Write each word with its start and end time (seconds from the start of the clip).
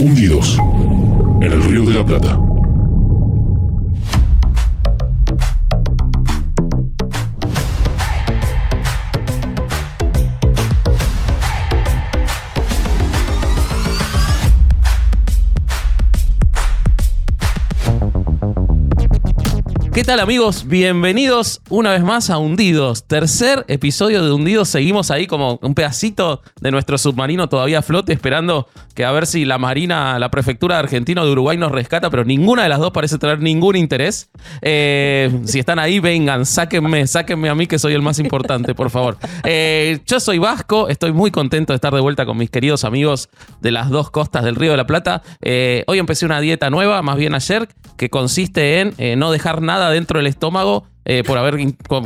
Hundidos 0.00 0.56
en 1.40 1.52
el 1.52 1.62
Río 1.64 1.84
de 1.84 1.94
la 1.94 2.04
Plata. 2.04 2.57
¿Qué 19.98 20.04
tal 20.04 20.20
amigos? 20.20 20.68
Bienvenidos 20.68 21.60
una 21.70 21.90
vez 21.90 22.04
más 22.04 22.30
a 22.30 22.38
Hundidos. 22.38 23.08
Tercer 23.08 23.64
episodio 23.66 24.24
de 24.24 24.30
Hundidos. 24.30 24.68
Seguimos 24.68 25.10
ahí 25.10 25.26
como 25.26 25.58
un 25.60 25.74
pedacito 25.74 26.40
de 26.60 26.70
nuestro 26.70 26.98
submarino 26.98 27.48
todavía 27.48 27.80
a 27.80 27.82
flote 27.82 28.12
esperando 28.12 28.68
que 28.94 29.04
a 29.04 29.10
ver 29.10 29.26
si 29.26 29.44
la 29.44 29.58
Marina, 29.58 30.16
la 30.20 30.30
Prefectura 30.30 30.78
Argentina 30.78 31.22
o 31.22 31.24
de 31.24 31.32
Uruguay 31.32 31.56
nos 31.56 31.72
rescata, 31.72 32.10
pero 32.10 32.24
ninguna 32.24 32.62
de 32.62 32.68
las 32.68 32.78
dos 32.78 32.92
parece 32.92 33.18
tener 33.18 33.40
ningún 33.40 33.74
interés. 33.74 34.30
Eh, 34.62 35.36
si 35.44 35.58
están 35.58 35.80
ahí, 35.80 35.98
vengan, 35.98 36.46
sáquenme, 36.46 37.06
sáquenme 37.08 37.48
a 37.48 37.56
mí 37.56 37.66
que 37.66 37.80
soy 37.80 37.94
el 37.94 38.02
más 38.02 38.20
importante, 38.20 38.76
por 38.76 38.90
favor. 38.90 39.18
Eh, 39.42 39.98
yo 40.06 40.20
soy 40.20 40.38
Vasco, 40.38 40.88
estoy 40.88 41.12
muy 41.12 41.32
contento 41.32 41.72
de 41.72 41.76
estar 41.76 41.92
de 41.92 42.00
vuelta 42.00 42.24
con 42.24 42.38
mis 42.38 42.50
queridos 42.50 42.84
amigos 42.84 43.30
de 43.60 43.72
las 43.72 43.90
dos 43.90 44.12
costas 44.12 44.44
del 44.44 44.54
Río 44.54 44.70
de 44.70 44.76
la 44.76 44.86
Plata. 44.86 45.22
Eh, 45.40 45.82
hoy 45.88 45.98
empecé 45.98 46.24
una 46.24 46.40
dieta 46.40 46.70
nueva, 46.70 47.02
más 47.02 47.16
bien 47.16 47.34
ayer, 47.34 47.68
que 47.96 48.10
consiste 48.10 48.80
en 48.80 49.18
no 49.18 49.32
dejar 49.32 49.60
nada 49.60 49.87
dentro 49.90 50.18
del 50.18 50.26
estómago 50.26 50.86
eh, 51.04 51.22
por 51.24 51.38
haber 51.38 51.56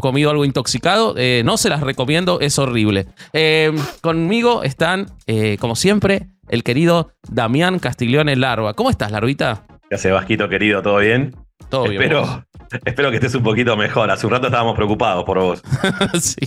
comido 0.01 0.31
algo 0.31 0.45
intoxicado. 0.45 1.15
Eh, 1.17 1.43
no 1.45 1.57
se 1.57 1.69
las 1.69 1.81
recomiendo, 1.81 2.39
es 2.41 2.59
horrible. 2.59 3.07
Eh, 3.33 3.73
conmigo 4.01 4.63
están, 4.63 5.07
como 5.59 5.75
siempre, 5.75 6.29
el 6.49 6.63
querido 6.63 7.13
Damián 7.29 7.81
Castiglione 7.81 8.37
Larva. 8.37 8.75
¿Cómo 8.75 8.91
estás, 8.91 9.11
Larvita? 9.11 9.65
¿Qué 9.89 9.97
hace, 9.97 10.13
Vasquito, 10.13 10.49
querido? 10.49 10.83
¿Todo 10.83 10.99
bien? 10.99 11.35
Todo 11.69 11.89
bien. 11.89 12.01
Espero, 12.01 12.45
espero 12.85 13.11
que 13.11 13.17
estés 13.17 13.35
un 13.35 13.43
poquito 13.43 13.77
mejor. 13.77 14.11
Hace 14.11 14.27
un 14.27 14.33
rato 14.33 14.47
estábamos 14.47 14.77
preocupados 14.77 15.25
por 15.25 15.39
vos. 15.39 15.63
sí, 16.21 16.47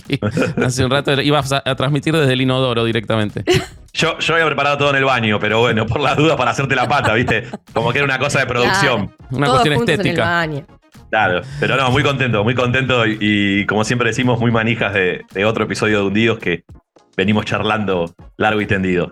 hace 0.64 0.84
un 0.84 0.90
rato 0.90 1.20
ibas 1.20 1.52
a, 1.52 1.74
transmitir 1.74 2.16
desde 2.16 2.32
el 2.32 2.40
inodoro 2.40 2.84
directamente. 2.84 3.44
Yo, 3.92 4.18
yo 4.18 4.34
había 4.34 4.46
preparado 4.46 4.78
todo 4.78 4.90
en 4.90 4.96
el 4.96 5.04
baño, 5.04 5.38
pero 5.38 5.60
bueno, 5.60 5.86
por 5.86 6.00
las 6.00 6.16
dudas 6.16 6.36
para 6.36 6.52
hacerte 6.52 6.74
la 6.74 6.88
pata, 6.88 7.12
¿viste? 7.14 7.48
Como 7.72 7.92
que 7.92 7.98
era 7.98 8.04
una 8.04 8.18
cosa 8.18 8.40
de 8.40 8.46
producción. 8.46 9.14
Una 9.30 9.48
cuestión 9.48 9.74
estética. 9.74 10.48
Claro, 11.16 11.40
pero 11.58 11.76
no, 11.78 11.90
muy 11.90 12.02
contento, 12.02 12.44
muy 12.44 12.54
contento 12.54 13.06
y, 13.06 13.64
como 13.64 13.84
siempre 13.84 14.08
decimos, 14.08 14.38
muy 14.38 14.50
manijas 14.50 14.92
de, 14.92 15.24
otro 15.46 15.64
episodio 15.64 16.00
de 16.00 16.06
Hundidos 16.08 16.38
que 16.38 16.64
venimos 17.16 17.46
charlando 17.46 18.14
largo 18.36 18.60
y 18.60 18.66
tendido. 18.66 19.10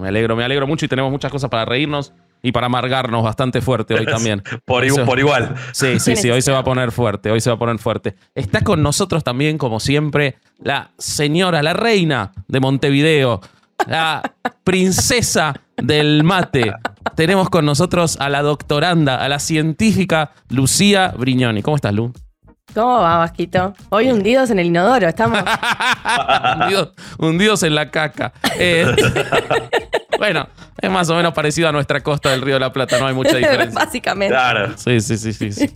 me 0.00 0.06
alegro, 0.06 0.36
me 0.36 0.44
alegro 0.44 0.68
mucho 0.68 0.86
y 0.86 0.88
tenemos 0.88 1.10
muchas 1.10 1.32
cosas 1.32 1.50
para 1.50 1.64
reírnos 1.64 2.14
y 2.42 2.52
para 2.52 2.66
amargarnos 2.66 3.24
bastante 3.24 3.60
fuerte 3.60 3.94
hoy 3.94 4.06
también. 4.06 4.40
por, 4.64 4.84
igual. 4.84 5.56
Sí, 5.72 5.98
sí, 5.98 6.14
sí, 6.14 6.30
hoy 6.30 6.42
se 6.42 6.52
va 6.52 6.58
a 6.58 6.64
poner 6.64 6.92
fuerte, 6.92 7.32
hoy 7.32 7.40
se 7.40 7.50
va 7.50 7.56
a 7.56 7.58
poner 7.58 7.78
fuerte. 7.78 8.14
Está 8.32 8.60
con 8.60 8.80
nosotros 8.84 9.24
también, 9.24 9.58
como 9.58 9.80
siempre, 9.80 10.36
la 10.62 10.92
señora, 10.96 11.60
la 11.60 11.72
reina 11.72 12.30
de 12.46 12.60
Montevideo, 12.60 13.40
la 13.86 14.22
princesa 14.64 15.54
del 15.76 16.24
mate. 16.24 16.72
Tenemos 17.14 17.48
con 17.50 17.64
nosotros 17.64 18.16
a 18.20 18.28
la 18.28 18.42
doctoranda, 18.42 19.16
a 19.16 19.28
la 19.28 19.38
científica 19.38 20.32
Lucía 20.48 21.14
Brignoni. 21.16 21.62
¿Cómo 21.62 21.76
estás, 21.76 21.92
Lu? 21.92 22.12
¿Cómo 22.74 23.00
va, 23.00 23.18
Vasquito? 23.18 23.72
Hoy 23.88 24.10
hundidos 24.10 24.50
en 24.50 24.58
el 24.58 24.66
inodoro, 24.66 25.08
estamos. 25.08 25.38
hundidos, 27.18 27.62
en 27.62 27.74
la 27.74 27.90
caca. 27.90 28.32
Eh, 28.58 28.86
bueno, 30.18 30.48
es 30.80 30.90
más 30.90 31.08
o 31.10 31.16
menos 31.16 31.32
parecido 31.32 31.68
a 31.68 31.72
nuestra 31.72 32.02
costa 32.02 32.30
del 32.30 32.42
Río 32.42 32.54
de 32.54 32.60
la 32.60 32.72
Plata, 32.72 32.98
no 32.98 33.06
hay 33.06 33.14
mucha 33.14 33.36
diferencia. 33.36 33.78
Básicamente. 33.78 34.34
Claro. 34.34 34.72
Sí, 34.76 35.00
sí, 35.00 35.16
sí, 35.16 35.52
sí. 35.52 35.70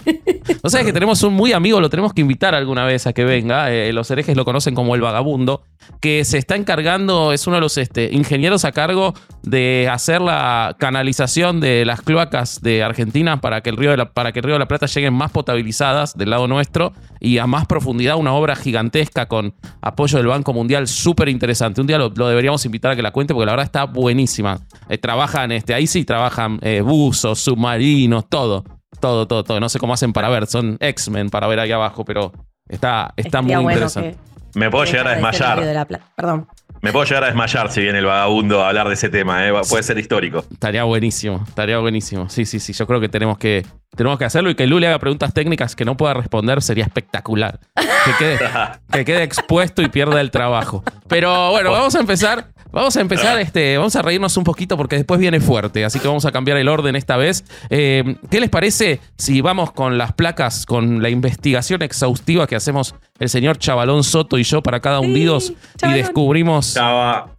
O 0.62 0.70
sea, 0.70 0.80
es 0.80 0.86
que 0.86 0.92
tenemos 0.92 1.22
un 1.22 1.34
muy 1.34 1.52
amigo, 1.52 1.80
lo 1.80 1.91
tenemos 1.91 2.12
que 2.12 2.20
invitar 2.20 2.55
alguna 2.55 2.84
vez 2.84 3.06
a 3.06 3.12
que 3.12 3.24
venga. 3.24 3.73
Eh, 3.73 3.92
los 3.92 4.11
herejes 4.11 4.36
lo 4.36 4.45
conocen 4.45 4.74
como 4.74 4.95
el 4.95 5.00
vagabundo, 5.00 5.62
que 6.00 6.24
se 6.24 6.39
está 6.39 6.56
encargando, 6.56 7.33
es 7.33 7.46
uno 7.46 7.56
de 7.56 7.61
los 7.61 7.77
este, 7.79 8.11
ingenieros 8.12 8.64
a 8.64 8.73
cargo 8.73 9.14
de 9.42 9.89
hacer 9.90 10.20
la 10.20 10.77
canalización 10.79 11.61
de 11.61 11.84
las 11.84 12.02
cloacas 12.02 12.61
de 12.61 12.83
Argentina 12.83 13.40
para 13.40 13.62
que 13.62 13.70
el 13.70 13.77
Río 13.77 13.90
de 13.90 13.96
la, 13.96 14.12
para 14.12 14.33
que 14.33 14.40
el 14.40 14.45
Río 14.45 14.55
de 14.55 14.61
la 14.61 14.68
Plata 14.68 14.86
lleguen 14.86 15.14
más 15.14 15.30
potabilizadas 15.30 16.17
del 16.17 16.30
lado 16.30 16.46
nuestro 16.46 16.92
y 17.20 17.39
a 17.39 17.46
más 17.46 17.67
profundidad. 17.67 18.17
Una 18.17 18.33
obra 18.33 18.56
gigantesca 18.56 19.27
con 19.27 19.55
apoyo 19.80 20.18
del 20.18 20.27
Banco 20.27 20.52
Mundial, 20.52 20.89
súper 20.89 21.29
interesante. 21.29 21.80
Un 21.80 21.86
día 21.86 21.98
lo, 21.98 22.11
deberíamos 22.11 22.64
invitar 22.64 22.92
a 22.92 22.96
que 22.96 23.02
la 23.02 23.12
cuente 23.12 23.34
porque 23.34 23.46
la 23.46 23.52
verdad 23.52 23.67
está 23.67 23.84
buenísima. 24.30 24.61
Eh, 24.89 24.98
trabajan, 24.98 25.52
este, 25.52 25.74
ahí 25.74 25.86
sí 25.86 26.05
trabajan 26.05 26.58
eh, 26.63 26.80
buzos, 26.80 27.41
submarinos, 27.41 28.29
todo. 28.29 28.64
Todo, 29.01 29.27
todo, 29.27 29.45
todo. 29.45 29.61
No 29.61 29.68
sé 29.68 29.79
cómo 29.79 29.95
hacen 29.95 30.13
para 30.13 30.29
ver. 30.29 30.46
Son 30.46 30.77
X-Men 30.80 31.30
para 31.30 31.46
ver 31.46 31.61
ahí 31.61 31.73
abajo, 31.73 32.05
pero 32.05 32.33
está, 32.68 33.13
está 33.17 33.41
muy 33.42 33.55
interesante. 33.55 34.17
Me 34.55 34.70
puedo 34.70 34.85
llegar 34.85 35.08
a 35.08 35.11
desmayar. 35.13 35.86
Perdón. 36.17 36.46
Me 36.83 36.92
puedo 36.92 37.05
llegar 37.05 37.24
a 37.24 37.27
desmayar 37.27 37.70
si 37.70 37.83
viene 37.83 37.98
el 37.98 38.07
vagabundo 38.07 38.64
a 38.64 38.68
hablar 38.68 38.89
de 38.89 38.95
ese 38.95 39.11
tema, 39.11 39.46
¿eh? 39.46 39.52
puede 39.68 39.83
ser 39.83 39.98
histórico. 39.98 40.45
Estaría 40.51 40.83
buenísimo, 40.85 41.45
estaría 41.47 41.79
buenísimo. 41.79 42.30
Sí, 42.30 42.47
sí, 42.47 42.58
sí, 42.58 42.73
yo 42.73 42.86
creo 42.86 43.01
que 43.01 43.11
tenemos 43.11 43.36
que, 43.36 43.67
tenemos 43.95 44.18
que 44.18 44.24
hacerlo 44.24 44.48
y 44.48 44.55
que 44.55 44.67
Lu 44.67 44.79
le 44.79 44.86
haga 44.86 44.98
preguntas 44.98 45.35
técnicas 45.35 45.77
que 45.77 45.85
no 45.85 45.98
pueda 45.98 46.14
responder 46.14 46.62
sería 46.62 46.85
espectacular. 46.85 47.61
Que 47.77 48.12
quede, 48.18 48.39
que 48.92 49.05
quede 49.05 49.23
expuesto 49.24 49.83
y 49.83 49.89
pierda 49.89 50.23
el 50.23 50.30
trabajo. 50.30 50.83
Pero 51.07 51.51
bueno, 51.51 51.70
vamos 51.70 51.95
a 51.97 52.01
empezar 52.01 52.47
Vamos 52.73 52.97
a 52.97 53.01
empezar, 53.01 53.41
este, 53.41 53.77
vamos 53.77 53.97
a 53.97 54.03
reírnos 54.03 54.36
un 54.36 54.45
poquito 54.45 54.77
porque 54.77 54.97
después 54.97 55.19
viene 55.19 55.41
fuerte, 55.41 55.85
así 55.85 55.98
que 55.98 56.07
vamos 56.07 56.25
a 56.25 56.31
cambiar 56.31 56.57
el 56.57 56.69
orden 56.69 56.95
esta 56.95 57.17
vez. 57.17 57.45
Eh, 57.69 58.17
¿Qué 58.31 58.41
les 58.41 58.48
parece 58.48 59.01
si 59.19 59.41
vamos 59.41 59.73
con 59.73 59.98
las 59.98 60.13
placas, 60.13 60.67
con 60.67 61.03
la 61.03 61.11
investigación 61.11 61.83
exhaustiva 61.83 62.47
que 62.47 62.55
hacemos 62.55 62.95
el 63.19 63.29
señor 63.29 63.59
Chavalón 63.59 64.05
Soto 64.05 64.39
y 64.39 64.45
yo 64.45 64.63
para 64.63 64.80
cada 64.80 65.01
hundidos 65.01 65.53
y 65.83 65.92
descubrimos... 65.92 66.75
Chava. 66.75 67.36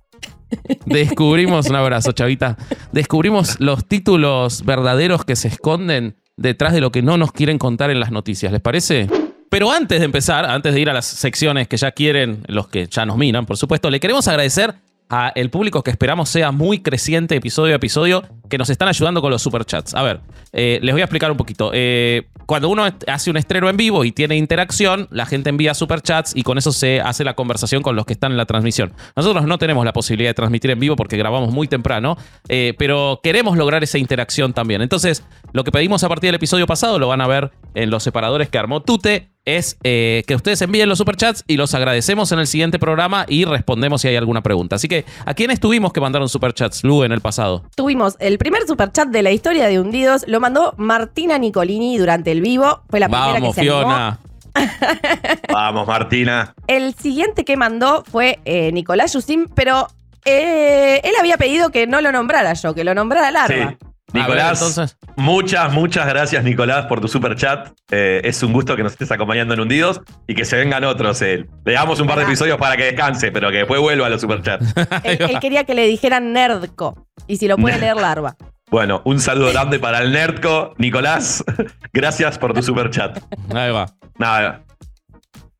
Descubrimos, 0.85 1.69
un 1.69 1.77
abrazo, 1.77 2.11
chavita. 2.11 2.57
Descubrimos 2.91 3.57
los 3.61 3.87
títulos 3.87 4.65
verdaderos 4.65 5.23
que 5.23 5.37
se 5.37 5.47
esconden 5.47 6.17
detrás 6.35 6.73
de 6.73 6.81
lo 6.81 6.91
que 6.91 7.01
no 7.01 7.17
nos 7.17 7.31
quieren 7.31 7.57
contar 7.57 7.89
en 7.89 8.01
las 8.01 8.11
noticias. 8.11 8.51
¿Les 8.51 8.59
parece? 8.59 9.07
Pero 9.49 9.71
antes 9.71 9.99
de 9.99 10.05
empezar, 10.05 10.45
antes 10.45 10.73
de 10.73 10.81
ir 10.81 10.89
a 10.89 10.93
las 10.93 11.05
secciones 11.05 11.69
que 11.69 11.77
ya 11.77 11.91
quieren, 11.91 12.43
los 12.47 12.67
que 12.67 12.87
ya 12.87 13.05
nos 13.05 13.15
miran, 13.17 13.45
por 13.45 13.57
supuesto, 13.57 13.89
le 13.89 14.01
queremos 14.01 14.27
agradecer 14.27 14.75
el 15.35 15.49
público 15.49 15.83
que 15.83 15.91
esperamos 15.91 16.29
sea 16.29 16.51
muy 16.51 16.79
creciente 16.79 17.35
episodio 17.35 17.73
a 17.73 17.75
episodio, 17.77 18.23
que 18.49 18.57
nos 18.57 18.69
están 18.69 18.87
ayudando 18.87 19.21
con 19.21 19.31
los 19.31 19.41
superchats. 19.41 19.93
A 19.93 20.03
ver, 20.03 20.21
eh, 20.53 20.79
les 20.81 20.93
voy 20.93 21.01
a 21.01 21.05
explicar 21.05 21.31
un 21.31 21.37
poquito. 21.37 21.71
Eh, 21.73 22.27
cuando 22.45 22.69
uno 22.69 22.85
hace 23.07 23.29
un 23.29 23.37
estreno 23.37 23.69
en 23.69 23.77
vivo 23.77 24.03
y 24.03 24.11
tiene 24.11 24.35
interacción, 24.35 25.07
la 25.09 25.25
gente 25.25 25.49
envía 25.49 25.73
superchats 25.73 26.35
y 26.35 26.43
con 26.43 26.57
eso 26.57 26.71
se 26.71 26.99
hace 26.99 27.23
la 27.23 27.33
conversación 27.33 27.81
con 27.81 27.95
los 27.95 28.05
que 28.05 28.13
están 28.13 28.31
en 28.31 28.37
la 28.37 28.45
transmisión. 28.45 28.93
Nosotros 29.15 29.45
no 29.45 29.57
tenemos 29.57 29.85
la 29.85 29.93
posibilidad 29.93 30.29
de 30.29 30.33
transmitir 30.33 30.71
en 30.71 30.79
vivo 30.79 30.95
porque 30.95 31.17
grabamos 31.17 31.51
muy 31.51 31.67
temprano, 31.67 32.17
eh, 32.49 32.73
pero 32.77 33.21
queremos 33.23 33.57
lograr 33.57 33.83
esa 33.83 33.97
interacción 33.97 34.53
también. 34.53 34.81
Entonces, 34.81 35.23
lo 35.53 35.63
que 35.63 35.71
pedimos 35.71 36.03
a 36.03 36.09
partir 36.09 36.27
del 36.27 36.35
episodio 36.35 36.67
pasado 36.67 36.99
lo 36.99 37.07
van 37.07 37.21
a 37.21 37.27
ver 37.27 37.51
en 37.73 37.89
los 37.89 38.03
separadores 38.03 38.49
que 38.49 38.57
armó 38.57 38.81
Tute 38.81 39.30
es 39.45 39.77
eh, 39.83 40.23
que 40.27 40.35
ustedes 40.35 40.61
envíen 40.61 40.87
los 40.87 40.97
superchats 40.97 41.43
y 41.47 41.57
los 41.57 41.73
agradecemos 41.73 42.31
en 42.31 42.39
el 42.39 42.47
siguiente 42.47 42.79
programa 42.79 43.25
y 43.27 43.45
respondemos 43.45 44.01
si 44.01 44.07
hay 44.07 44.15
alguna 44.15 44.41
pregunta. 44.41 44.75
Así 44.75 44.87
que, 44.87 45.05
¿a 45.25 45.33
quiénes 45.33 45.59
tuvimos 45.59 45.93
que 45.93 46.01
mandaron 46.01 46.29
superchats, 46.29 46.83
Lu, 46.83 47.03
en 47.03 47.11
el 47.11 47.21
pasado? 47.21 47.63
Tuvimos 47.75 48.15
el 48.19 48.37
primer 48.37 48.67
superchat 48.67 49.07
de 49.09 49.23
la 49.23 49.31
historia 49.31 49.67
de 49.67 49.79
Hundidos, 49.79 50.25
lo 50.27 50.39
mandó 50.39 50.73
Martina 50.77 51.37
Nicolini 51.37 51.97
durante 51.97 52.31
el 52.31 52.41
vivo. 52.41 52.81
Fue 52.89 52.99
la 52.99 53.07
primera 53.07 53.33
Vamos, 53.33 53.55
que 53.55 53.61
se 53.61 53.61
Fiona. 53.61 54.19
Vamos, 55.51 55.87
Martina. 55.87 56.53
El 56.67 56.93
siguiente 56.93 57.45
que 57.45 57.57
mandó 57.57 58.03
fue 58.09 58.39
eh, 58.45 58.71
Nicolás 58.71 59.13
Yusim, 59.13 59.47
pero 59.55 59.87
eh, 60.25 61.01
él 61.03 61.13
había 61.19 61.37
pedido 61.37 61.71
que 61.71 61.87
no 61.87 62.01
lo 62.01 62.11
nombrara 62.11 62.53
yo, 62.53 62.75
que 62.75 62.83
lo 62.83 62.93
nombrara 62.93 63.31
Larva. 63.31 63.77
Nicolás, 64.13 64.97
muchas, 65.15 65.71
muchas 65.71 66.07
gracias, 66.07 66.43
Nicolás, 66.43 66.85
por 66.87 67.01
tu 67.01 67.07
super 67.07 67.35
chat. 67.35 67.69
Eh, 67.91 68.21
es 68.23 68.43
un 68.43 68.53
gusto 68.53 68.75
que 68.75 68.83
nos 68.83 68.93
estés 68.93 69.11
acompañando 69.11 69.53
en 69.53 69.61
Hundidos 69.61 70.01
y 70.27 70.35
que 70.35 70.45
se 70.45 70.57
vengan 70.57 70.83
otros. 70.83 71.21
Eh. 71.21 71.45
Le 71.65 71.73
damos 71.73 71.99
un 71.99 72.07
par 72.07 72.17
de 72.17 72.25
episodios 72.25 72.57
para 72.57 72.75
que 72.77 72.85
descanse, 72.85 73.31
pero 73.31 73.49
que 73.51 73.57
después 73.57 73.79
vuelva 73.79 74.07
a 74.07 74.09
los 74.09 74.21
super 74.21 74.41
chats. 74.41 74.73
él, 75.03 75.39
quería 75.39 75.63
que 75.63 75.75
le 75.75 75.85
dijeran 75.85 76.33
Nerdco. 76.33 77.07
Y 77.27 77.37
si 77.37 77.47
lo 77.47 77.57
puede 77.57 77.77
leer 77.79 77.95
Larva. 77.95 78.35
Bueno, 78.69 79.01
un 79.05 79.19
saludo 79.19 79.51
grande 79.51 79.79
para 79.79 79.99
el 79.99 80.11
Nerdco. 80.11 80.73
Nicolás, 80.77 81.43
gracias 81.93 82.37
por 82.37 82.53
tu 82.53 82.63
super 82.63 82.89
chat. 82.89 83.21
Ahí 83.53 83.71
va. 83.71 83.87
Nada. 84.17 84.63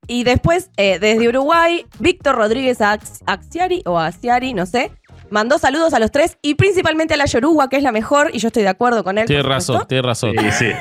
Y 0.08 0.24
después, 0.24 0.72
eh, 0.78 1.00
desde 1.00 1.30
Uruguay, 1.30 1.86
Víctor 2.00 2.36
Rodríguez 2.36 2.80
Axiari 2.82 3.82
o 3.86 3.98
Axiari, 3.98 4.54
no 4.54 4.66
sé, 4.66 4.92
mandó 5.32 5.58
saludos 5.58 5.94
a 5.94 6.00
los 6.00 6.12
tres 6.12 6.38
y 6.42 6.56
principalmente 6.56 7.16
a 7.16 7.18
la 7.18 7.26
Yoruba, 7.26 7.70
que 7.70 7.78
es 7.78 7.84
la 7.84 7.92
mejor, 7.92 8.30
y 8.34 8.40
yo 8.40 8.48
estoy 8.48 8.64
de 8.64 8.70
acuerdo 8.70 9.04
con 9.04 9.18
él. 9.18 9.26
Tienes 9.26 9.46
razón, 9.46 9.86
tienes 9.88 10.06
razón. 10.06 10.36
Sí, 10.52 10.72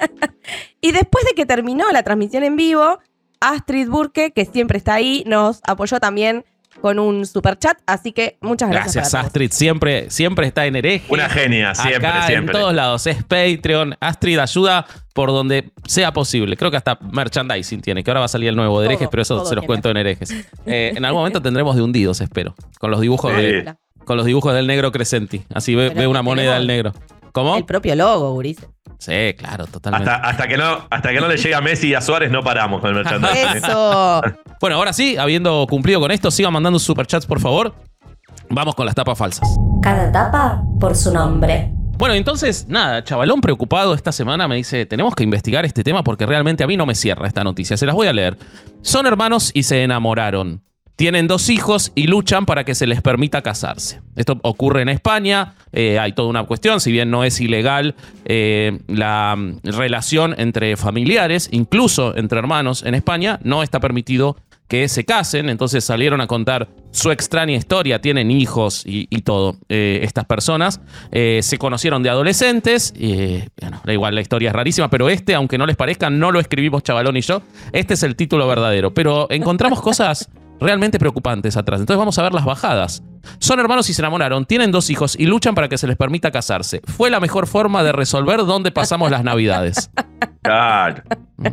y 0.80 0.92
después 0.92 1.24
de 1.24 1.34
que 1.34 1.46
terminó 1.46 1.90
la 1.92 2.02
transmisión 2.02 2.42
en 2.42 2.56
vivo, 2.56 2.98
Astrid 3.40 3.88
Burke, 3.88 4.32
que 4.32 4.44
siempre 4.46 4.78
está 4.78 4.94
ahí, 4.94 5.22
nos 5.26 5.60
apoyó 5.64 6.00
también 6.00 6.44
con 6.86 7.00
un 7.00 7.26
super 7.26 7.58
chat. 7.58 7.76
Así 7.84 8.12
que 8.12 8.38
muchas 8.40 8.70
gracias. 8.70 8.94
Gracias, 8.94 9.10
para 9.10 9.22
todos. 9.22 9.26
Astrid. 9.26 9.50
Siempre, 9.50 10.08
siempre 10.08 10.46
está 10.46 10.66
en 10.66 10.76
hereje. 10.76 11.04
Una 11.12 11.28
genia, 11.28 11.74
siempre, 11.74 11.96
Acá, 12.08 12.26
siempre. 12.28 12.54
En 12.54 12.60
todos 12.60 12.72
lados. 12.74 13.04
Es 13.08 13.24
Patreon. 13.24 13.96
Astrid 13.98 14.38
ayuda 14.38 14.86
por 15.12 15.30
donde 15.30 15.72
sea 15.84 16.12
posible. 16.12 16.56
Creo 16.56 16.70
que 16.70 16.76
hasta 16.76 16.96
merchandising 17.10 17.80
tiene, 17.80 18.04
que 18.04 18.10
ahora 18.12 18.20
va 18.20 18.26
a 18.26 18.28
salir 18.28 18.50
el 18.50 18.54
nuevo 18.56 18.80
de 18.80 18.86
Todo, 18.86 18.92
herejes, 18.92 19.08
pero 19.10 19.22
eso 19.22 19.34
se 19.46 19.56
los 19.56 19.62
tiene. 19.62 19.66
cuento 19.66 19.90
en 19.90 19.96
herejes. 19.96 20.32
Eh, 20.66 20.92
en 20.96 21.04
algún 21.04 21.20
momento 21.20 21.40
tendremos 21.42 21.74
de 21.76 21.82
hundidos, 21.82 22.20
espero. 22.20 22.54
Con 22.78 22.90
los 22.92 23.00
dibujos 23.00 23.32
Sí. 23.34 23.40
de, 23.42 23.74
con 24.04 24.16
los 24.16 24.26
dibujos 24.26 24.54
del 24.54 24.66
negro 24.68 24.92
Crescenti. 24.92 25.42
Así 25.52 25.74
ve, 25.74 26.06
una 26.06 26.22
moneda 26.22 26.54
del 26.54 26.66
negro. 26.68 26.92
¿Cómo? 27.32 27.56
El 27.56 27.64
propio 27.64 27.94
logo, 27.96 28.32
Gurice. 28.32 28.66
Sí, 28.98 29.34
claro, 29.36 29.66
totalmente. 29.66 30.10
Hasta, 30.10 30.28
hasta, 30.28 30.48
que 30.48 30.56
no, 30.56 30.86
hasta 30.90 31.10
que 31.10 31.20
no 31.20 31.28
le 31.28 31.36
llegue 31.36 31.54
a 31.54 31.60
Messi 31.60 31.88
y 31.88 31.94
a 31.94 32.00
Suárez 32.00 32.30
no 32.30 32.42
paramos 32.42 32.80
con 32.80 32.90
el 32.90 32.96
merchandising. 32.96 33.56
Eso. 33.56 34.22
Bueno, 34.58 34.76
ahora 34.76 34.94
sí, 34.94 35.18
habiendo 35.18 35.66
cumplido 35.68 36.00
con 36.00 36.10
esto, 36.10 36.30
sigan 36.30 36.50
mandando 36.50 36.78
superchats, 36.78 37.26
por 37.26 37.40
favor. 37.40 37.74
Vamos 38.48 38.74
con 38.74 38.86
las 38.86 38.94
tapas 38.94 39.18
falsas. 39.18 39.46
Cada 39.82 40.10
tapa 40.10 40.62
por 40.80 40.96
su 40.96 41.12
nombre. 41.12 41.70
Bueno, 41.98 42.14
entonces, 42.14 42.66
nada, 42.68 43.04
chavalón 43.04 43.40
preocupado 43.40 43.94
esta 43.94 44.12
semana 44.12 44.48
me 44.48 44.56
dice, 44.56 44.86
tenemos 44.86 45.14
que 45.14 45.24
investigar 45.24 45.64
este 45.64 45.82
tema 45.82 46.02
porque 46.02 46.26
realmente 46.26 46.64
a 46.64 46.66
mí 46.66 46.76
no 46.76 46.86
me 46.86 46.94
cierra 46.94 47.26
esta 47.26 47.44
noticia. 47.44 47.76
Se 47.76 47.86
las 47.86 47.94
voy 47.94 48.06
a 48.06 48.12
leer. 48.12 48.36
Son 48.82 49.06
hermanos 49.06 49.50
y 49.54 49.62
se 49.62 49.82
enamoraron. 49.82 50.62
Tienen 50.96 51.26
dos 51.26 51.50
hijos 51.50 51.92
y 51.94 52.06
luchan 52.06 52.46
para 52.46 52.64
que 52.64 52.74
se 52.74 52.86
les 52.86 53.02
permita 53.02 53.42
casarse. 53.42 54.00
Esto 54.16 54.40
ocurre 54.42 54.80
en 54.80 54.88
España, 54.88 55.54
eh, 55.70 55.98
hay 55.98 56.12
toda 56.12 56.28
una 56.28 56.44
cuestión, 56.44 56.80
si 56.80 56.90
bien 56.90 57.10
no 57.10 57.22
es 57.22 57.38
ilegal 57.38 57.94
eh, 58.24 58.78
la 58.88 59.36
mm, 59.36 59.58
relación 59.64 60.34
entre 60.38 60.78
familiares, 60.78 61.50
incluso 61.52 62.16
entre 62.16 62.38
hermanos 62.38 62.82
en 62.82 62.94
España, 62.94 63.38
no 63.42 63.62
está 63.62 63.78
permitido 63.78 64.38
que 64.68 64.88
se 64.88 65.04
casen, 65.04 65.50
entonces 65.50 65.84
salieron 65.84 66.22
a 66.22 66.26
contar 66.26 66.68
su 66.92 67.10
extraña 67.10 67.54
historia, 67.54 68.00
tienen 68.00 68.30
hijos 68.30 68.82
y, 68.86 69.06
todo. 69.20 69.58
Eh, 69.68 70.00
estas 70.02 70.24
personas 70.24 70.80
se 71.12 71.58
conocieron 71.58 72.02
de 72.02 72.10
adolescentes, 72.10 72.92
bueno, 73.60 73.80
da 73.84 73.92
igual, 73.92 74.14
la 74.16 74.22
historia 74.22 74.48
es 74.48 74.56
rarísima, 74.56 74.90
pero 74.90 75.08
este, 75.08 75.36
aunque 75.36 75.56
no 75.56 75.66
les 75.66 75.76
parezca, 75.76 76.10
no 76.10 76.32
lo 76.32 76.40
escribimos 76.40 76.82
Chavalón 76.82 77.16
y 77.16 77.20
yo, 77.20 77.42
este 77.72 77.94
es 77.94 78.02
el 78.02 78.16
título 78.16 78.48
verdadero, 78.48 78.92
pero 78.92 79.28
encontramos 79.30 79.80
cosas 79.80 80.28
realmente 80.60 80.98
preocupantes 80.98 81.56
atrás, 81.56 81.80
entonces 81.80 81.98
vamos 81.98 82.18
a 82.18 82.22
ver 82.22 82.32
las 82.34 82.44
bajadas. 82.44 83.02
Son 83.38 83.58
hermanos 83.58 83.88
y 83.90 83.94
se 83.94 84.02
enamoraron, 84.02 84.46
tienen 84.46 84.70
dos 84.70 84.88
hijos 84.90 85.16
y 85.18 85.26
luchan 85.26 85.54
para 85.54 85.68
que 85.68 85.76
se 85.78 85.86
les 85.86 85.96
permita 85.96 86.30
casarse. 86.30 86.80
Fue 86.96 87.10
la 87.10 87.18
mejor 87.20 87.46
forma 87.46 87.82
de 87.82 87.92
resolver 87.92 88.44
dónde 88.46 88.70
pasamos 88.70 89.10
las 89.10 89.24
navidades. 89.24 89.90
Claro. 90.42 91.02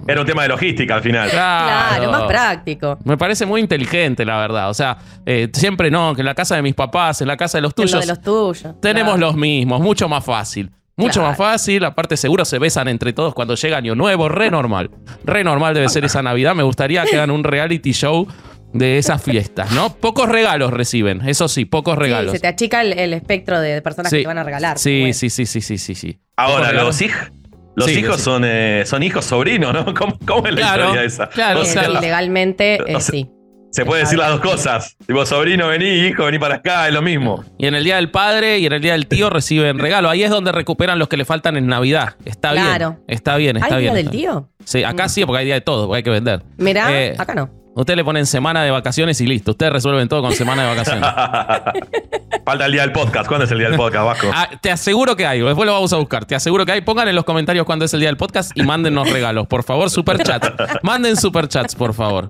Era 0.08 0.22
un 0.22 0.28
tema 0.28 0.44
de 0.44 0.50
logística 0.50 0.94
al 0.94 1.02
final. 1.02 1.28
Claro, 1.32 2.12
más 2.12 2.24
práctico. 2.26 3.00
Me 3.04 3.18
parece 3.18 3.44
muy 3.44 3.60
inteligente, 3.60 4.24
la 4.24 4.38
verdad. 4.38 4.70
O 4.70 4.74
sea, 4.76 5.00
eh, 5.26 5.50
siempre 5.52 5.90
no, 5.90 6.14
que 6.14 6.22
en 6.22 6.28
la 6.28 6.36
casa 6.36 6.56
de 6.56 6.62
mis 6.62 6.76
papás, 6.76 7.20
en 7.22 7.28
la 7.28 7.36
casa 7.36 7.58
de 7.58 7.64
los 7.64 7.74
En 7.76 7.82
lo 7.86 7.88
tuyos, 7.88 8.02
de 8.02 8.06
los 8.08 8.22
tuyos. 8.22 8.80
tenemos 8.82 9.16
Claro. 9.16 9.28
los 9.32 9.36
mismos, 9.36 9.82
mucho 9.82 10.08
más 10.08 10.24
fácil. 10.24 10.70
Mucho 10.96 11.14
Claro. 11.22 11.30
más 11.30 11.38
fácil, 11.40 11.84
aparte 11.86 12.16
seguro 12.18 12.46
se 12.46 12.60
besan 12.60 12.88
entre 12.88 13.14
todos 13.14 13.34
cuando 13.34 13.56
llega 13.56 13.78
Año 13.78 13.96
Nuevo, 13.96 14.30
re 14.30 14.52
normal. 14.52 14.92
Re 15.26 15.44
normal 15.44 15.74
debe 15.74 15.90
ser 15.90 16.06
esa 16.06 16.22
Navidad. 16.22 16.54
Me 16.54 16.62
gustaría 16.62 17.04
que 17.06 17.16
hagan 17.16 17.32
un 17.32 17.44
reality 17.44 17.94
show 17.94 18.28
de 18.74 18.98
esas 18.98 19.22
fiestas, 19.22 19.72
¿no? 19.72 19.94
Pocos 19.96 20.28
regalos 20.30 20.72
reciben, 20.74 21.22
eso 21.28 21.48
sí, 21.48 21.66
pocos 21.66 21.94
Sí, 21.96 22.00
regalos. 22.02 22.31
se 22.31 22.40
te 22.40 22.48
achica 22.48 22.81
el, 22.81 22.94
el 22.94 23.14
espectro 23.14 23.60
de 23.60 23.81
personas 23.81 24.10
Sí. 24.10 24.18
que 24.18 24.22
te 24.24 24.28
van 24.28 24.38
a 24.40 24.44
regalar. 24.44 24.78
Sí, 24.80 25.00
Bueno. 25.02 25.14
sí, 25.14 25.30
sí, 25.30 25.46
sí, 25.46 25.62
sí, 25.62 25.78
sí, 25.78 25.96
sí. 25.96 26.20
Ahora, 26.36 26.72
los 26.74 27.02
hijos. 27.02 27.31
Los 27.75 27.88
Sí, 27.88 28.00
hijos 28.00 28.18
sí. 28.18 28.24
son, 28.24 28.44
eh, 28.46 28.84
son 28.86 29.02
hijos 29.02 29.25
sobrinos, 29.25 29.74
¿no? 29.74 29.86
¿Cómo, 29.96 30.18
cómo 30.28 30.46
es 30.48 30.54
la 30.54 30.60
Claro, 30.62 30.84
historia 30.86 31.04
esa? 31.04 31.30
claro, 31.30 31.62
O 31.62 31.66
sea, 31.66 31.84
claro. 31.86 32.02
Legalmente, 32.02 32.75
eh, 32.75 32.81
O 32.96 33.00
sea, 33.00 33.12
sí. 33.12 33.30
Se 33.72 33.84
puede 33.86 34.02
decir 34.04 34.20
las 34.20 34.30
dos 34.30 34.40
cosas. 34.42 34.96
Tipo, 35.08 35.25
sobrino, 35.25 35.68
vení, 35.68 35.88
hijo, 36.06 36.25
vení 36.25 36.38
para 36.38 36.56
acá, 36.58 36.88
es 36.88 36.94
lo 36.94 37.02
mismo. 37.02 37.44
Y 37.58 37.66
en 37.66 37.74
el 37.74 37.84
día 37.84 37.96
del 37.96 38.12
padre 38.12 38.60
y 38.60 38.68
en 38.68 38.74
el 38.74 38.81
día 38.81 38.92
del 38.92 39.08
tío 39.08 39.31
reciben 39.31 39.80
regalo. 39.80 40.12
Ahí 40.12 40.22
es 40.22 40.30
donde 40.30 40.52
recuperan 40.52 41.00
los 41.00 41.08
que 41.08 41.18
le 41.18 41.25
faltan 41.25 41.58
en 41.58 41.66
Navidad. 41.66 42.14
Está 42.24 42.52
Claro. 42.52 42.90
bien. 42.92 43.04
Está 43.08 43.36
bien, 43.38 43.58
está 43.58 43.74
¿Hay 43.78 43.81
bien. 43.81 43.94
día 43.96 44.04
del 44.04 44.12
tío? 44.12 44.50
Sí, 44.64 44.84
acá 44.84 45.10
sí, 45.10 45.25
porque 45.25 45.40
hay 45.40 45.46
día 45.46 45.56
de 45.56 45.62
todo, 45.62 45.88
porque 45.88 45.98
hay 45.98 46.04
que 46.04 46.10
vender. 46.12 46.44
Mirá, 46.58 46.88
Eh, 46.96 47.16
acá 47.18 47.34
no. 47.34 47.50
Ustedes 47.75 47.98
le 47.98 48.04
ponen 48.04 48.25
semana 48.25 48.64
de 48.64 48.70
vacaciones 48.70 49.20
y 49.22 49.25
listo. 49.25 49.52
Ustedes 49.52 49.74
resuelven 49.74 50.08
todo 50.08 50.22
con 50.22 50.34
semana 50.34 50.64
de 50.64 50.70
vacaciones. 50.70 51.10
Falta 52.46 52.66
el 52.66 52.72
día 52.72 52.81
del 52.81 52.92
podcast. 52.92 53.28
¿Cuándo 53.28 53.46
es 53.46 53.52
el 53.52 53.58
día 53.58 53.70
del 53.70 53.78
podcast, 53.78 54.06
Vasco? 54.06 54.28
Ah, 54.31 54.50
te 54.62 54.70
aseguro 54.70 55.16
que 55.16 55.25
hay. 55.25 55.40
Después 55.42 55.66
lo 55.66 55.74
vamos 55.74 55.92
a 55.92 55.98
buscar. 55.98 56.25
Te 56.25 56.36
aseguro 56.36 56.66
que 56.66 56.74
hay. 56.74 56.81
Pongan 56.81 57.08
en 57.08 57.16
los 57.16 57.25
comentarios 57.25 57.66
cuándo 57.66 57.86
es 57.86 57.94
el 57.94 58.00
día 58.02 58.10
del 58.10 58.18
podcast 58.18 58.52
y 58.56 58.64
mándennos 58.64 59.10
regalos. 59.10 59.48
Por 59.48 59.64
favor, 59.64 59.90
superchats. 59.90 60.52
Manden 60.84 61.18
superchats, 61.18 61.74
por 61.74 61.94
favor. 61.94 62.30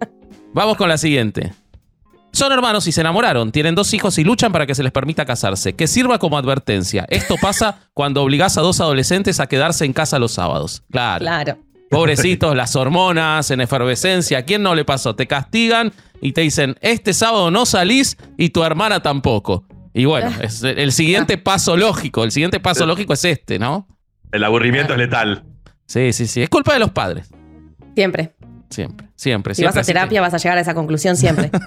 Vamos 0.53 0.77
con 0.77 0.87
la 0.87 0.97
siguiente. 0.97 1.53
Son 2.31 2.51
hermanos 2.51 2.87
y 2.87 2.91
se 2.91 3.01
enamoraron, 3.01 3.51
tienen 3.51 3.75
dos 3.75 3.93
hijos 3.93 4.17
y 4.17 4.23
luchan 4.23 4.51
para 4.51 4.65
que 4.65 4.73
se 4.73 4.81
les 4.81 4.91
permita 4.91 5.23
casarse. 5.23 5.73
Que 5.73 5.85
sirva 5.85 6.17
como 6.17 6.37
advertencia. 6.37 7.05
Esto 7.09 7.35
pasa 7.39 7.81
cuando 7.93 8.23
obligás 8.23 8.57
a 8.57 8.61
dos 8.61 8.81
adolescentes 8.81 9.39
a 9.39 9.45
quedarse 9.45 9.85
en 9.85 9.93
casa 9.93 10.17
los 10.17 10.31
sábados. 10.31 10.83
Claro. 10.89 11.19
Claro. 11.23 11.57
Pobrecitos, 11.93 12.55
las 12.55 12.75
hormonas 12.75 13.51
en 13.51 13.61
efervescencia. 13.61 14.39
¿A 14.39 14.41
quién 14.43 14.63
no 14.63 14.75
le 14.75 14.85
pasó? 14.85 15.15
Te 15.15 15.27
castigan 15.27 15.93
y 16.21 16.33
te 16.33 16.41
dicen, 16.41 16.75
este 16.81 17.13
sábado 17.13 17.51
no 17.51 17.65
salís 17.65 18.17
y 18.37 18.49
tu 18.49 18.63
hermana 18.63 19.01
tampoco. 19.01 19.65
Y 19.93 20.05
bueno, 20.05 20.31
es 20.41 20.63
el 20.63 20.91
siguiente 20.91 21.37
paso 21.37 21.77
lógico. 21.77 22.23
El 22.23 22.31
siguiente 22.31 22.59
paso 22.59 22.85
lógico 22.85 23.13
es 23.13 23.25
este, 23.25 23.59
¿no? 23.59 23.87
El 24.31 24.43
aburrimiento 24.43 24.93
es 24.93 24.99
letal. 24.99 25.43
Sí, 25.85 26.13
sí, 26.13 26.27
sí. 26.27 26.41
Es 26.41 26.49
culpa 26.49 26.73
de 26.73 26.79
los 26.79 26.91
padres. 26.91 27.29
Siempre. 27.95 28.33
Siempre, 28.73 29.07
siempre. 29.15 29.53
Si 29.53 29.61
siempre. 29.61 29.77
vas 29.79 29.83
a 29.83 29.87
que- 29.87 29.93
terapia, 29.93 30.21
vas 30.21 30.33
a 30.33 30.37
llegar 30.37 30.57
a 30.57 30.61
esa 30.61 30.73
conclusión 30.73 31.15
siempre. 31.15 31.51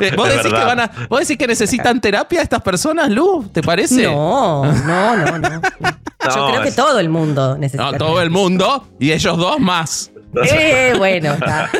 Eh, 0.00 0.12
¿Vos 0.16 0.28
decís, 0.28 0.52
que 0.52 0.64
van 0.64 0.80
a- 0.80 0.90
¿Vos 1.08 1.20
decís 1.20 1.36
que 1.38 1.46
necesitan 1.46 2.00
terapia 2.00 2.42
estas 2.42 2.60
personas, 2.62 3.10
Lu? 3.10 3.48
¿Te 3.52 3.62
parece? 3.62 4.04
No, 4.04 4.64
no, 4.64 5.16
no, 5.16 5.38
no. 5.38 5.60
Yo 6.24 6.36
No, 6.36 6.48
creo 6.50 6.62
que 6.62 6.68
es- 6.68 6.76
todo 6.76 6.98
el 7.00 7.08
mundo 7.08 7.56
necesita. 7.58 7.90
No, 7.90 7.96
todo 7.98 8.20
el 8.22 8.30
mundo 8.30 8.88
y 8.98 9.12
ellos 9.12 9.36
dos 9.36 9.58
más. 9.60 10.10
Eh, 10.50 10.94
bueno, 10.98 11.32
está. 11.34 11.70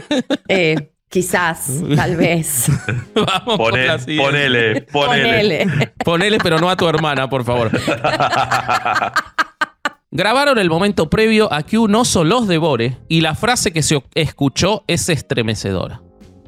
Eh, 0.48 0.90
quizás, 1.08 1.66
tal 1.96 2.16
vez. 2.16 2.66
Vamos 3.14 3.58
Poné- 3.58 3.86
la 3.86 3.98
ponele. 4.24 4.82
Ponele. 4.82 5.92
Ponele, 6.04 6.38
pero 6.38 6.58
no 6.58 6.68
a 6.70 6.76
tu 6.76 6.88
hermana, 6.88 7.28
por 7.28 7.44
favor. 7.44 7.70
Grabaron 10.16 10.58
el 10.58 10.70
momento 10.70 11.10
previo 11.10 11.52
a 11.52 11.64
que 11.64 11.76
un 11.76 11.92
oso 11.92 12.22
los 12.22 12.46
devore 12.46 12.98
y 13.08 13.20
la 13.20 13.34
frase 13.34 13.72
que 13.72 13.82
se 13.82 14.00
escuchó 14.14 14.84
es 14.86 15.08
estremecedora. 15.08 16.02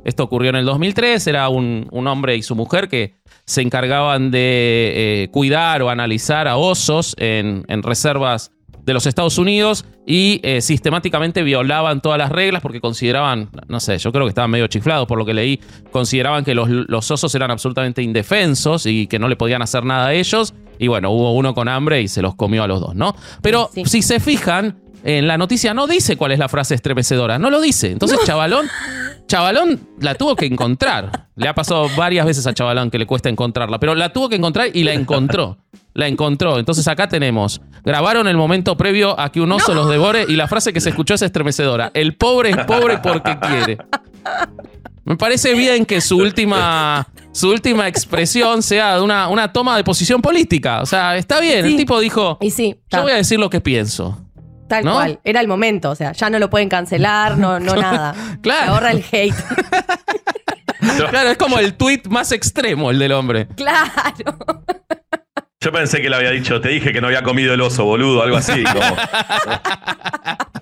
Esto 0.04 0.22
ocurrió 0.22 0.50
en 0.50 0.54
el 0.54 0.64
2003, 0.64 1.26
era 1.26 1.48
un, 1.48 1.88
un 1.90 2.06
hombre 2.06 2.36
y 2.36 2.42
su 2.42 2.54
mujer 2.54 2.88
que 2.88 3.16
se 3.44 3.62
encargaban 3.62 4.30
de 4.30 4.92
eh, 4.94 5.28
cuidar 5.32 5.82
o 5.82 5.90
analizar 5.90 6.46
a 6.46 6.58
osos 6.58 7.16
en, 7.18 7.64
en 7.66 7.82
reservas 7.82 8.52
de 8.86 8.94
los 8.94 9.04
Estados 9.06 9.36
Unidos 9.36 9.84
y 10.06 10.40
eh, 10.44 10.60
sistemáticamente 10.62 11.42
violaban 11.42 12.00
todas 12.00 12.18
las 12.18 12.30
reglas 12.30 12.62
porque 12.62 12.80
consideraban, 12.80 13.50
no 13.68 13.80
sé, 13.80 13.98
yo 13.98 14.12
creo 14.12 14.24
que 14.24 14.28
estaban 14.30 14.50
medio 14.50 14.68
chiflados 14.68 15.06
por 15.08 15.18
lo 15.18 15.26
que 15.26 15.34
leí, 15.34 15.60
consideraban 15.90 16.44
que 16.44 16.54
los, 16.54 16.70
los 16.70 17.10
osos 17.10 17.34
eran 17.34 17.50
absolutamente 17.50 18.00
indefensos 18.02 18.86
y 18.86 19.08
que 19.08 19.18
no 19.18 19.28
le 19.28 19.36
podían 19.36 19.60
hacer 19.60 19.84
nada 19.84 20.06
a 20.06 20.14
ellos. 20.14 20.54
Y 20.78 20.86
bueno, 20.88 21.10
hubo 21.10 21.32
uno 21.34 21.54
con 21.54 21.68
hambre 21.68 22.00
y 22.00 22.08
se 22.08 22.22
los 22.22 22.34
comió 22.36 22.62
a 22.62 22.68
los 22.68 22.80
dos, 22.80 22.94
¿no? 22.94 23.16
Pero 23.42 23.70
Sí. 23.74 23.84
si 23.86 24.02
se 24.02 24.20
fijan, 24.20 24.78
en 25.04 25.26
la 25.26 25.36
noticia 25.38 25.74
no 25.74 25.86
dice 25.86 26.16
cuál 26.16 26.32
es 26.32 26.38
la 26.38 26.48
frase 26.48 26.74
estremecedora, 26.74 27.38
no 27.38 27.50
lo 27.50 27.60
dice. 27.60 27.90
Entonces, 27.90 28.18
Chavalón, 28.24 28.66
Chavalón 29.26 29.80
la 30.00 30.14
tuvo 30.14 30.36
que 30.36 30.46
encontrar. 30.46 31.28
Le 31.34 31.48
ha 31.48 31.54
pasado 31.54 31.88
varias 31.96 32.24
veces 32.26 32.46
a 32.46 32.54
Chavalón 32.54 32.90
que 32.90 32.98
le 32.98 33.06
cuesta 33.06 33.28
encontrarla, 33.28 33.78
pero 33.78 33.94
la 33.94 34.12
tuvo 34.12 34.28
que 34.28 34.36
encontrar 34.36 34.68
y 34.72 34.84
la 34.84 34.92
encontró. 34.92 35.58
La 35.94 36.06
encontró. 36.06 36.58
Entonces 36.58 36.86
acá 36.88 37.08
tenemos. 37.08 37.60
Grabaron 37.84 38.28
el 38.28 38.36
momento 38.36 38.76
previo 38.76 39.18
a 39.18 39.32
que 39.32 39.40
un 39.40 39.50
oso 39.52 39.74
los 39.74 39.88
devore 39.88 40.26
y 40.28 40.36
la 40.36 40.46
frase 40.46 40.72
que 40.72 40.80
se 40.80 40.90
escuchó 40.90 41.14
es 41.14 41.22
estremecedora. 41.22 41.90
El 41.94 42.14
pobre 42.14 42.50
es 42.50 42.56
pobre 42.66 42.98
porque 42.98 43.38
quiere. 43.38 43.78
Me 45.04 45.16
parece 45.16 45.54
bien 45.54 45.86
que 45.86 46.00
su 46.00 46.18
última, 46.18 47.06
su 47.32 47.48
última 47.48 47.86
expresión 47.88 48.62
sea 48.62 49.00
una, 49.02 49.28
una 49.28 49.52
toma 49.52 49.76
de 49.76 49.84
posición 49.84 50.20
política. 50.20 50.82
O 50.82 50.86
sea, 50.86 51.16
está 51.16 51.40
bien. 51.40 51.64
El 51.64 51.76
tipo 51.76 51.98
dijo, 52.00 52.38
Y 52.40 52.50
sí, 52.50 52.76
yo 52.90 53.02
voy 53.02 53.12
a 53.12 53.16
decir 53.16 53.38
lo 53.38 53.48
que 53.48 53.60
pienso. 53.60 54.25
Tal 54.68 54.84
¿no? 54.84 54.94
cual. 54.94 55.20
Era 55.24 55.40
el 55.40 55.48
momento. 55.48 55.90
O 55.90 55.94
sea, 55.94 56.12
ya 56.12 56.30
no 56.30 56.38
lo 56.38 56.50
pueden 56.50 56.68
cancelar, 56.68 57.36
no, 57.38 57.58
no 57.60 57.74
nada. 57.80 58.14
Claro. 58.42 58.64
Se 58.64 58.70
ahorra 58.70 58.90
el 58.92 59.04
hate. 59.10 59.34
Claro, 61.10 61.30
es 61.30 61.36
como 61.36 61.58
el 61.58 61.74
tweet 61.74 62.02
más 62.08 62.32
extremo, 62.32 62.90
el 62.90 62.98
del 62.98 63.12
hombre. 63.12 63.48
claro. 63.56 64.38
Yo 65.60 65.72
pensé 65.72 66.00
que 66.00 66.08
le 66.08 66.16
había 66.16 66.30
dicho, 66.30 66.60
te 66.60 66.68
dije 66.68 66.92
que 66.92 67.00
no 67.00 67.08
había 67.08 67.22
comido 67.22 67.52
el 67.54 67.60
oso, 67.60 67.84
boludo, 67.84 68.22
algo 68.22 68.36
así. 68.36 68.62
Como, 68.62 68.80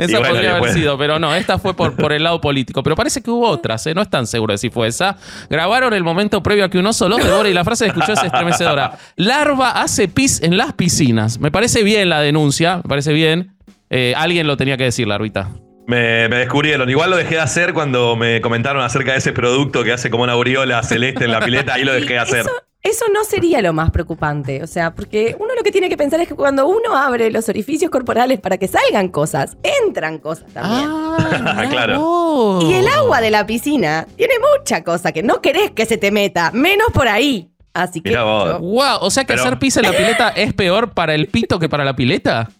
Esa 0.00 0.18
bueno, 0.18 0.34
podría 0.34 0.56
haber 0.56 0.72
sido, 0.72 0.96
pero 0.96 1.18
no, 1.18 1.34
esta 1.34 1.58
fue 1.58 1.74
por, 1.74 1.94
por 1.94 2.14
el 2.14 2.24
lado 2.24 2.40
político. 2.40 2.82
Pero 2.82 2.96
parece 2.96 3.22
que 3.22 3.30
hubo 3.30 3.46
otras, 3.46 3.86
¿eh? 3.86 3.94
no 3.94 4.00
están 4.00 4.26
seguro 4.26 4.52
de 4.52 4.58
si 4.58 4.70
fue 4.70 4.88
esa. 4.88 5.18
Grabaron 5.50 5.92
el 5.92 6.02
momento 6.02 6.42
previo 6.42 6.64
a 6.64 6.70
que 6.70 6.78
un 6.78 6.86
oso 6.86 7.06
los 7.06 7.22
devore 7.22 7.50
y 7.50 7.52
la 7.52 7.64
frase 7.64 7.84
que 7.84 7.90
escuchó 7.90 8.14
es 8.14 8.22
estremecedora. 8.22 8.98
Larva 9.16 9.82
hace 9.82 10.08
pis 10.08 10.42
en 10.42 10.56
las 10.56 10.72
piscinas. 10.72 11.38
Me 11.38 11.50
parece 11.50 11.82
bien 11.82 12.08
la 12.08 12.22
denuncia, 12.22 12.78
me 12.78 12.84
parece 12.84 13.12
bien. 13.12 13.52
Eh, 13.90 14.14
alguien 14.16 14.46
lo 14.46 14.56
tenía 14.56 14.78
que 14.78 14.84
decir, 14.84 15.06
Larvita. 15.06 15.50
Me, 15.86 16.28
me 16.28 16.36
descubrieron. 16.36 16.88
Igual 16.88 17.10
lo 17.10 17.16
dejé 17.16 17.34
de 17.34 17.40
hacer 17.42 17.74
cuando 17.74 18.16
me 18.16 18.40
comentaron 18.40 18.82
acerca 18.82 19.12
de 19.12 19.18
ese 19.18 19.32
producto 19.34 19.84
que 19.84 19.92
hace 19.92 20.08
como 20.08 20.22
una 20.22 20.32
aureola 20.32 20.82
celeste 20.82 21.26
en 21.26 21.32
la 21.32 21.40
pileta. 21.40 21.74
Ahí 21.74 21.84
lo 21.84 21.92
dejé 21.92 22.14
de 22.14 22.18
hacer. 22.20 22.40
Eso, 22.40 22.50
eso 22.82 23.04
no 23.12 23.24
sería 23.24 23.60
lo 23.62 23.72
más 23.72 23.90
preocupante. 23.90 24.62
O 24.62 24.66
sea, 24.66 24.94
porque 24.94 25.36
uno 25.38 25.54
lo 25.54 25.62
que 25.62 25.70
tiene 25.70 25.88
que 25.88 25.96
pensar 25.96 26.20
es 26.20 26.28
que 26.28 26.34
cuando 26.34 26.66
uno 26.66 26.96
abre 26.96 27.30
los 27.30 27.48
orificios 27.48 27.90
corporales 27.90 28.40
para 28.40 28.56
que 28.58 28.68
salgan 28.68 29.08
cosas, 29.08 29.56
entran 29.84 30.18
cosas 30.18 30.50
también. 30.52 30.88
Ah, 30.90 31.66
Claro. 31.70 32.00
vos. 32.00 32.64
Y 32.64 32.74
el 32.74 32.88
agua 32.88 33.20
de 33.20 33.30
la 33.30 33.46
piscina 33.46 34.06
tiene 34.16 34.34
mucha 34.58 34.82
cosa 34.82 35.12
que 35.12 35.22
no 35.22 35.40
querés 35.42 35.70
que 35.72 35.84
se 35.86 35.98
te 35.98 36.10
meta, 36.10 36.50
menos 36.52 36.88
por 36.92 37.06
ahí. 37.08 37.50
Así 37.74 38.00
que 38.00 38.10
Mirá 38.10 38.24
vos. 38.24 38.48
yo- 38.48 38.58
Wow, 38.60 38.98
o 39.00 39.10
sea 39.10 39.24
que 39.24 39.34
Pero- 39.34 39.42
hacer 39.42 39.58
pis 39.58 39.76
en 39.76 39.82
la 39.84 39.92
pileta 39.92 40.28
es 40.36 40.52
peor 40.54 40.92
para 40.92 41.14
el 41.14 41.28
pito 41.28 41.58
que 41.58 41.68
para 41.68 41.84
la 41.84 41.94
pileta. 41.94 42.50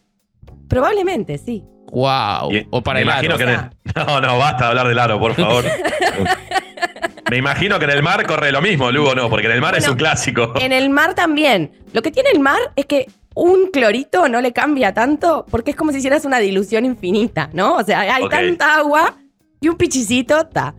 probablemente 0.68 1.36
sí. 1.38 1.64
Wow. 1.92 2.52
Y- 2.52 2.66
O 2.70 2.80
para 2.82 3.00
el 3.00 3.06
imagino 3.06 3.34
aro. 3.34 3.44
que 3.44 3.52
el- 3.52 3.70
No, 4.06 4.20
no, 4.20 4.38
basta 4.38 4.64
de 4.64 4.68
hablar 4.70 4.86
del 4.86 4.98
aro, 5.00 5.18
por 5.18 5.34
favor. 5.34 5.64
me 7.30 7.36
imagino 7.36 7.78
que 7.78 7.84
en 7.84 7.92
el 7.92 8.02
mar 8.02 8.26
corre 8.26 8.52
lo 8.52 8.60
mismo, 8.60 8.90
Lugo, 8.90 9.14
no, 9.14 9.30
porque 9.30 9.46
en 9.46 9.52
el 9.52 9.60
mar 9.60 9.76
es 9.78 9.88
un 9.88 9.96
clásico. 9.96 10.52
En 10.60 10.72
el 10.72 10.90
mar 10.90 11.14
también. 11.14 11.70
Lo 11.92 12.02
que 12.02 12.10
tiene 12.10 12.30
el 12.34 12.40
mar 12.40 12.58
es 12.76 12.86
que 12.86 13.06
un 13.34 13.70
clorito 13.72 14.28
no 14.28 14.40
le 14.40 14.52
cambia 14.52 14.92
tanto 14.92 15.46
porque 15.50 15.70
es 15.70 15.76
como 15.76 15.92
si 15.92 15.98
hicieras 15.98 16.24
una 16.24 16.38
dilución 16.38 16.84
infinita, 16.84 17.48
¿no? 17.52 17.76
O 17.76 17.84
sea, 17.84 18.00
hay 18.00 18.28
tanta 18.28 18.76
agua 18.76 19.14
y 19.60 19.68
un 19.68 19.76
pichicito 19.76 20.40
está. 20.40 20.74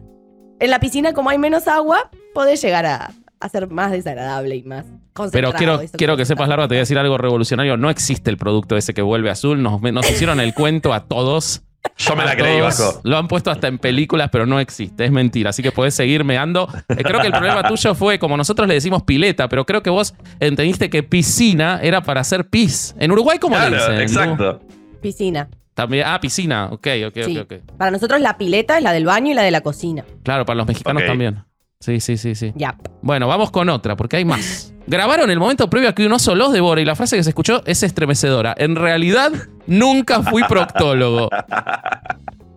En 0.60 0.70
la 0.70 0.80
piscina, 0.80 1.14
como 1.14 1.30
hay 1.30 1.38
menos 1.38 1.68
agua, 1.68 2.12
podés 2.34 2.62
llegar 2.62 2.86
a, 2.86 3.12
a 3.40 3.50
ser 3.50 3.68
más 3.70 3.92
desagradable 3.92 4.58
y 4.58 4.64
más 4.64 4.86
Pero 4.86 5.02
concentrado. 5.14 5.56
quiero, 5.58 5.82
quiero 5.98 6.18
que 6.18 6.26
sepas. 6.26 6.48
Larva, 6.50 6.68
te 6.68 6.74
voy 6.76 6.80
a 6.80 6.82
decir 6.82 7.00
algo 7.00 7.18
revolucionario. 7.18 7.78
No 7.78 7.90
existe 7.90 8.30
el 8.30 8.38
producto 8.38 8.78
ese 8.78 8.94
que 8.94 9.02
vuelve 9.02 9.30
azul. 9.30 9.62
Nos, 9.64 9.82
nos 9.82 10.10
hicieron 10.12 10.40
el 10.40 10.54
cuento 10.54 10.94
a 10.94 11.06
todos. 11.06 11.64
Yo 11.98 12.16
me 12.16 12.24
la 12.26 12.36
creí. 12.36 12.62
Vasco. 12.62 13.02
Lo 13.04 13.18
han 13.18 13.28
puesto 13.28 13.50
hasta 13.52 13.68
en 13.68 13.78
películas, 13.78 14.30
pero 14.32 14.46
no 14.46 14.60
existe. 14.60 15.06
Es 15.06 15.12
mentira. 15.12 15.50
Así 15.52 15.62
que 15.64 15.72
podés 15.72 15.94
seguir 15.96 16.24
meando. 16.24 16.68
Eh, 16.90 17.04
creo 17.04 17.20
que 17.22 17.28
el 17.28 17.34
problema 17.34 17.64
tuyo 17.64 17.96
fue, 17.96 18.20
como 18.20 18.38
nosotros 18.38 18.68
le 18.68 18.74
decimos 18.76 19.04
pileta, 19.04 19.48
pero 19.50 19.66
creo 19.66 19.82
que 19.84 19.90
vos 19.90 20.14
entendiste 20.40 20.90
que 20.90 21.04
piscina 21.04 21.80
era 21.82 22.02
para 22.02 22.22
hacer 22.22 22.48
pis. 22.50 22.96
En 23.00 23.12
Uruguay, 23.12 23.40
¿cómo 23.40 23.58
le 23.58 23.68
Claro, 23.68 23.76
dicen? 23.76 23.96
Lu? 23.96 24.02
exacto. 24.02 24.62
Piscina. 25.02 25.50
También, 25.74 26.06
ah, 26.06 26.20
piscina. 26.20 26.66
Ok, 26.72 26.88
ok, 27.08 27.18
Sí. 27.26 27.38
ok, 27.38 27.52
ok. 27.52 27.78
Para 27.78 27.92
nosotros 27.92 28.20
la 28.22 28.38
pileta 28.38 28.78
es 28.78 28.84
la 28.84 28.92
del 28.92 29.06
baño 29.06 29.32
y 29.32 29.34
la 29.34 29.42
de 29.44 29.52
la 29.52 29.62
cocina. 29.62 30.04
Claro, 30.24 30.46
para 30.46 30.58
los 30.58 30.68
mexicanos 30.68 31.04
también. 31.06 31.44
Sí, 31.82 32.00
sí, 32.00 32.16
sí, 32.16 32.36
sí. 32.36 32.54
Ya. 32.56 32.76
Bueno, 33.02 33.28
vamos 33.28 33.52
con 33.52 33.68
otra, 33.70 33.98
porque 33.98 34.16
hay 34.18 34.24
más. 34.26 34.74
Grabaron 34.88 35.30
el 35.30 35.40
momento 35.40 35.70
previo 35.70 35.90
a 35.90 35.94
que 35.96 36.06
un 36.06 36.14
oso 36.14 36.34
los 36.36 36.54
devore 36.54 36.82
y 36.82 36.86
la 36.86 36.96
frase 36.96 37.18
que 37.18 37.24
se 37.24 37.30
escuchó 37.32 37.62
es 37.66 37.84
estremecedora. 37.84 38.56
En 38.58 38.76
realidad, 38.76 39.32
nunca 39.68 40.22
fui 40.24 40.44
proctólogo. 40.44 41.30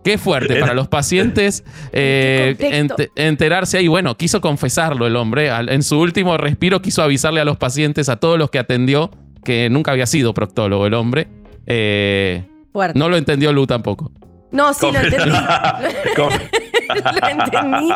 Qué 0.03 0.17
fuerte 0.19 0.59
para 0.59 0.73
los 0.75 0.87
pacientes 0.87 1.63
eh, 1.91 2.55
ent- 2.59 3.09
enterarse 3.15 3.77
ahí. 3.79 3.87
Bueno, 3.87 4.15
quiso 4.17 4.39
confesarlo 4.41 5.07
el 5.07 5.15
hombre. 5.15 5.49
En 5.49 5.81
su 5.81 5.99
último 5.99 6.37
respiro 6.37 6.81
quiso 6.81 7.01
avisarle 7.01 7.41
a 7.41 7.45
los 7.45 7.57
pacientes, 7.57 8.07
a 8.09 8.17
todos 8.17 8.37
los 8.37 8.51
que 8.51 8.59
atendió, 8.59 9.09
que 9.43 9.67
nunca 9.71 9.91
había 9.91 10.05
sido 10.05 10.33
proctólogo 10.35 10.85
el 10.85 10.93
hombre. 10.93 11.27
Eh, 11.65 12.43
Fuerte. 12.71 12.99
no 12.99 13.09
lo 13.09 13.17
entendió 13.17 13.51
Lu 13.51 13.65
tampoco. 13.65 14.11
No, 14.51 14.73
sí 14.73 14.85
lo 14.91 14.99
entendí. 14.99 15.31
Lo 17.21 17.27
entendí. 17.27 17.89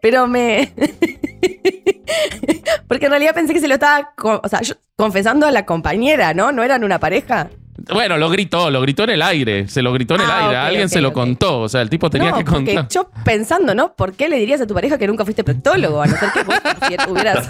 Pero 0.00 0.26
me. 0.26 0.72
Porque 2.88 3.06
en 3.06 3.10
realidad 3.10 3.34
pensé 3.34 3.54
que 3.54 3.60
se 3.60 3.68
lo 3.68 3.74
estaba. 3.74 4.12
O 4.22 4.48
sea, 4.48 4.60
confesando 4.96 5.46
a 5.46 5.50
la 5.50 5.66
compañera, 5.66 6.34
¿no? 6.34 6.52
No 6.52 6.62
eran 6.62 6.84
una 6.84 6.98
pareja. 6.98 7.50
Bueno, 7.92 8.16
lo 8.18 8.28
gritó, 8.30 8.70
lo 8.70 8.80
gritó 8.80 9.04
en 9.04 9.10
el 9.10 9.22
aire. 9.22 9.68
Se 9.68 9.82
lo 9.82 9.92
gritó 9.92 10.14
en 10.14 10.22
el 10.22 10.30
Ah, 10.30 10.44
aire. 10.44 10.56
Alguien 10.56 10.88
se 10.88 11.00
lo 11.00 11.12
contó. 11.12 11.60
O 11.60 11.68
sea, 11.68 11.80
el 11.82 11.90
tipo 11.90 12.08
tenía 12.10 12.30
no, 12.30 12.38
que 12.38 12.44
contar. 12.44 12.88
yo 12.88 13.10
pensando, 13.24 13.74
¿no? 13.74 13.94
¿Por 13.94 14.12
qué 14.14 14.28
le 14.28 14.36
dirías 14.38 14.60
a 14.60 14.66
tu 14.66 14.74
pareja 14.74 14.98
que 14.98 15.06
nunca 15.06 15.24
fuiste 15.24 15.44
proctólogo? 15.44 16.02
A 16.02 16.06
no 16.06 16.16
ser 16.16 16.30
que 16.32 16.42
vos 16.44 16.56
hubieras. 17.08 17.46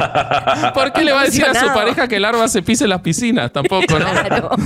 ¿Por 0.72 0.92
qué 0.92 1.04
le 1.04 1.12
va 1.12 1.22
a 1.22 1.24
decir 1.24 1.44
a 1.44 1.54
su 1.54 1.66
pareja 1.68 2.08
que 2.08 2.16
el 2.16 2.22
larva 2.22 2.48
se 2.48 2.62
pise 2.62 2.84
en 2.84 2.90
las 2.90 3.00
piscinas? 3.00 3.52
Tampoco, 3.52 3.98
¿no? 3.98 4.06
Claro. 4.10 4.50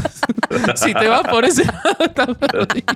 Si 0.77 0.95
te 0.95 1.07
vas 1.09 1.23
por 1.29 1.45
ese 1.45 1.65
lado, 1.67 1.97
estás 2.01 2.29
perdido. 2.39 2.87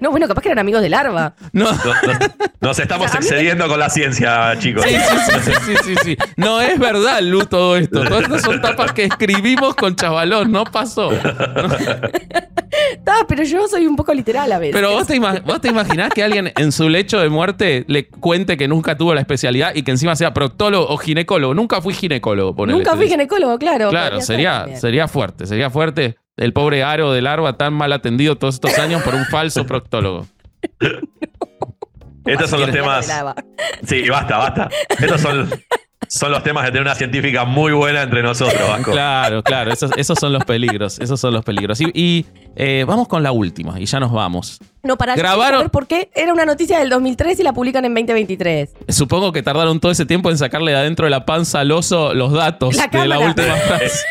No, 0.00 0.10
bueno, 0.10 0.26
capaz 0.26 0.42
que 0.42 0.48
eran 0.48 0.58
amigos 0.58 0.82
de 0.82 0.88
larva. 0.88 1.34
No. 1.52 1.70
Nos, 1.70 1.84
nos- 1.84 2.18
nos 2.60 2.78
estamos 2.78 3.06
O 3.06 3.10
sea, 3.10 3.20
excediendo 3.20 3.68
con 3.68 3.78
la 3.78 3.88
ciencia, 3.88 4.58
chicos. 4.58 4.84
Sí, 4.84 4.90
sí, 4.96 5.16
sí, 5.26 5.40
sí, 5.40 5.52
sí, 5.64 5.74
sí, 5.84 5.94
sí. 6.02 6.16
No 6.36 6.60
es 6.60 6.78
verdad, 6.78 7.20
Lu, 7.22 7.46
todo 7.46 7.76
esto. 7.76 8.02
Todas 8.04 8.24
estas 8.24 8.42
son 8.42 8.60
tapas 8.60 8.92
que 8.92 9.04
escribimos 9.04 9.74
con 9.76 9.94
chavalón, 9.94 10.50
no 10.50 10.64
pasó. 10.64 11.10
Ah, 13.06 13.24
pero 13.28 13.44
yo 13.44 13.68
soy 13.68 13.86
un 13.86 13.94
poco 13.94 14.12
literal 14.12 14.50
a 14.50 14.58
veces. 14.58 14.74
Pero 14.74 14.90
vos 14.92 15.06
te, 15.06 15.18
vos 15.18 15.60
te 15.60 15.68
imaginás 15.68 16.12
que 16.12 16.24
alguien 16.24 16.52
en 16.56 16.72
su 16.72 16.88
lecho 16.88 17.20
de 17.20 17.28
muerte 17.28 17.84
le 17.86 18.08
cuente 18.08 18.56
que 18.56 18.66
nunca 18.66 18.96
tuvo 18.96 19.14
la 19.14 19.20
especialidad 19.20 19.74
y 19.74 19.82
que 19.82 19.92
encima 19.92 20.16
sea 20.16 20.34
proctólogo 20.34 20.88
o 20.88 20.96
ginecólogo. 20.96 21.54
Nunca 21.54 21.80
fui 21.80 21.94
ginecólogo, 21.94 22.54
ponele, 22.56 22.78
Nunca 22.78 22.96
fui 22.96 23.08
ginecólogo, 23.08 23.58
claro. 23.58 23.90
Claro, 23.90 24.16
ser 24.16 24.26
sería, 24.26 24.76
sería 24.76 25.06
fuerte, 25.06 25.46
sería 25.46 25.70
fuerte 25.70 26.16
el 26.36 26.52
pobre 26.52 26.82
aro 26.82 27.12
de 27.12 27.22
larva 27.22 27.56
tan 27.56 27.72
mal 27.74 27.92
atendido 27.92 28.36
todos 28.36 28.56
estos 28.56 28.76
años 28.78 29.02
por 29.02 29.14
un 29.14 29.24
falso 29.26 29.64
proctólogo. 29.66 30.26
Estos 32.24 32.50
son 32.50 32.60
los 32.60 32.70
temas. 32.70 33.06
Sí, 33.86 34.08
basta, 34.08 34.38
basta. 34.38 34.68
Estos 34.98 35.20
son, 35.20 35.50
son 36.08 36.30
los 36.32 36.42
temas 36.42 36.64
de 36.64 36.70
tener 36.70 36.82
una 36.82 36.94
científica 36.94 37.44
muy 37.44 37.72
buena 37.72 38.02
entre 38.02 38.22
nosotros, 38.22 38.60
Vasco. 38.68 38.92
Claro, 38.92 39.42
claro, 39.42 39.72
esos, 39.72 39.90
esos 39.96 40.18
son 40.18 40.32
los 40.32 40.44
peligros, 40.44 40.98
esos 41.00 41.20
son 41.20 41.32
los 41.34 41.44
peligros. 41.44 41.80
Y, 41.80 41.90
y, 41.94 42.26
eh, 42.56 42.84
vamos 42.86 43.08
con 43.08 43.22
la 43.22 43.32
última 43.32 43.80
y 43.80 43.86
ya 43.86 43.98
nos 44.00 44.12
vamos. 44.12 44.58
No, 44.82 44.96
para 44.96 45.16
Grabaron- 45.16 45.56
saber 45.58 45.70
por 45.70 45.86
qué 45.86 46.10
era 46.14 46.32
una 46.32 46.44
noticia 46.44 46.78
del 46.78 46.90
2003 46.90 47.40
y 47.40 47.42
la 47.42 47.52
publican 47.52 47.84
en 47.84 47.94
2023. 47.94 48.70
Supongo 48.88 49.32
que 49.32 49.42
tardaron 49.42 49.80
todo 49.80 49.90
ese 49.92 50.06
tiempo 50.06 50.30
en 50.30 50.38
sacarle 50.38 50.72
de 50.72 50.78
adentro 50.78 51.06
de 51.06 51.10
la 51.10 51.24
panza 51.24 51.60
al 51.60 51.70
oso 51.72 52.14
los 52.14 52.32
datos 52.32 52.76
La 52.76 52.86
de 52.86 53.08
la 53.08 53.18
última 53.18 53.54
frase. 53.68 54.04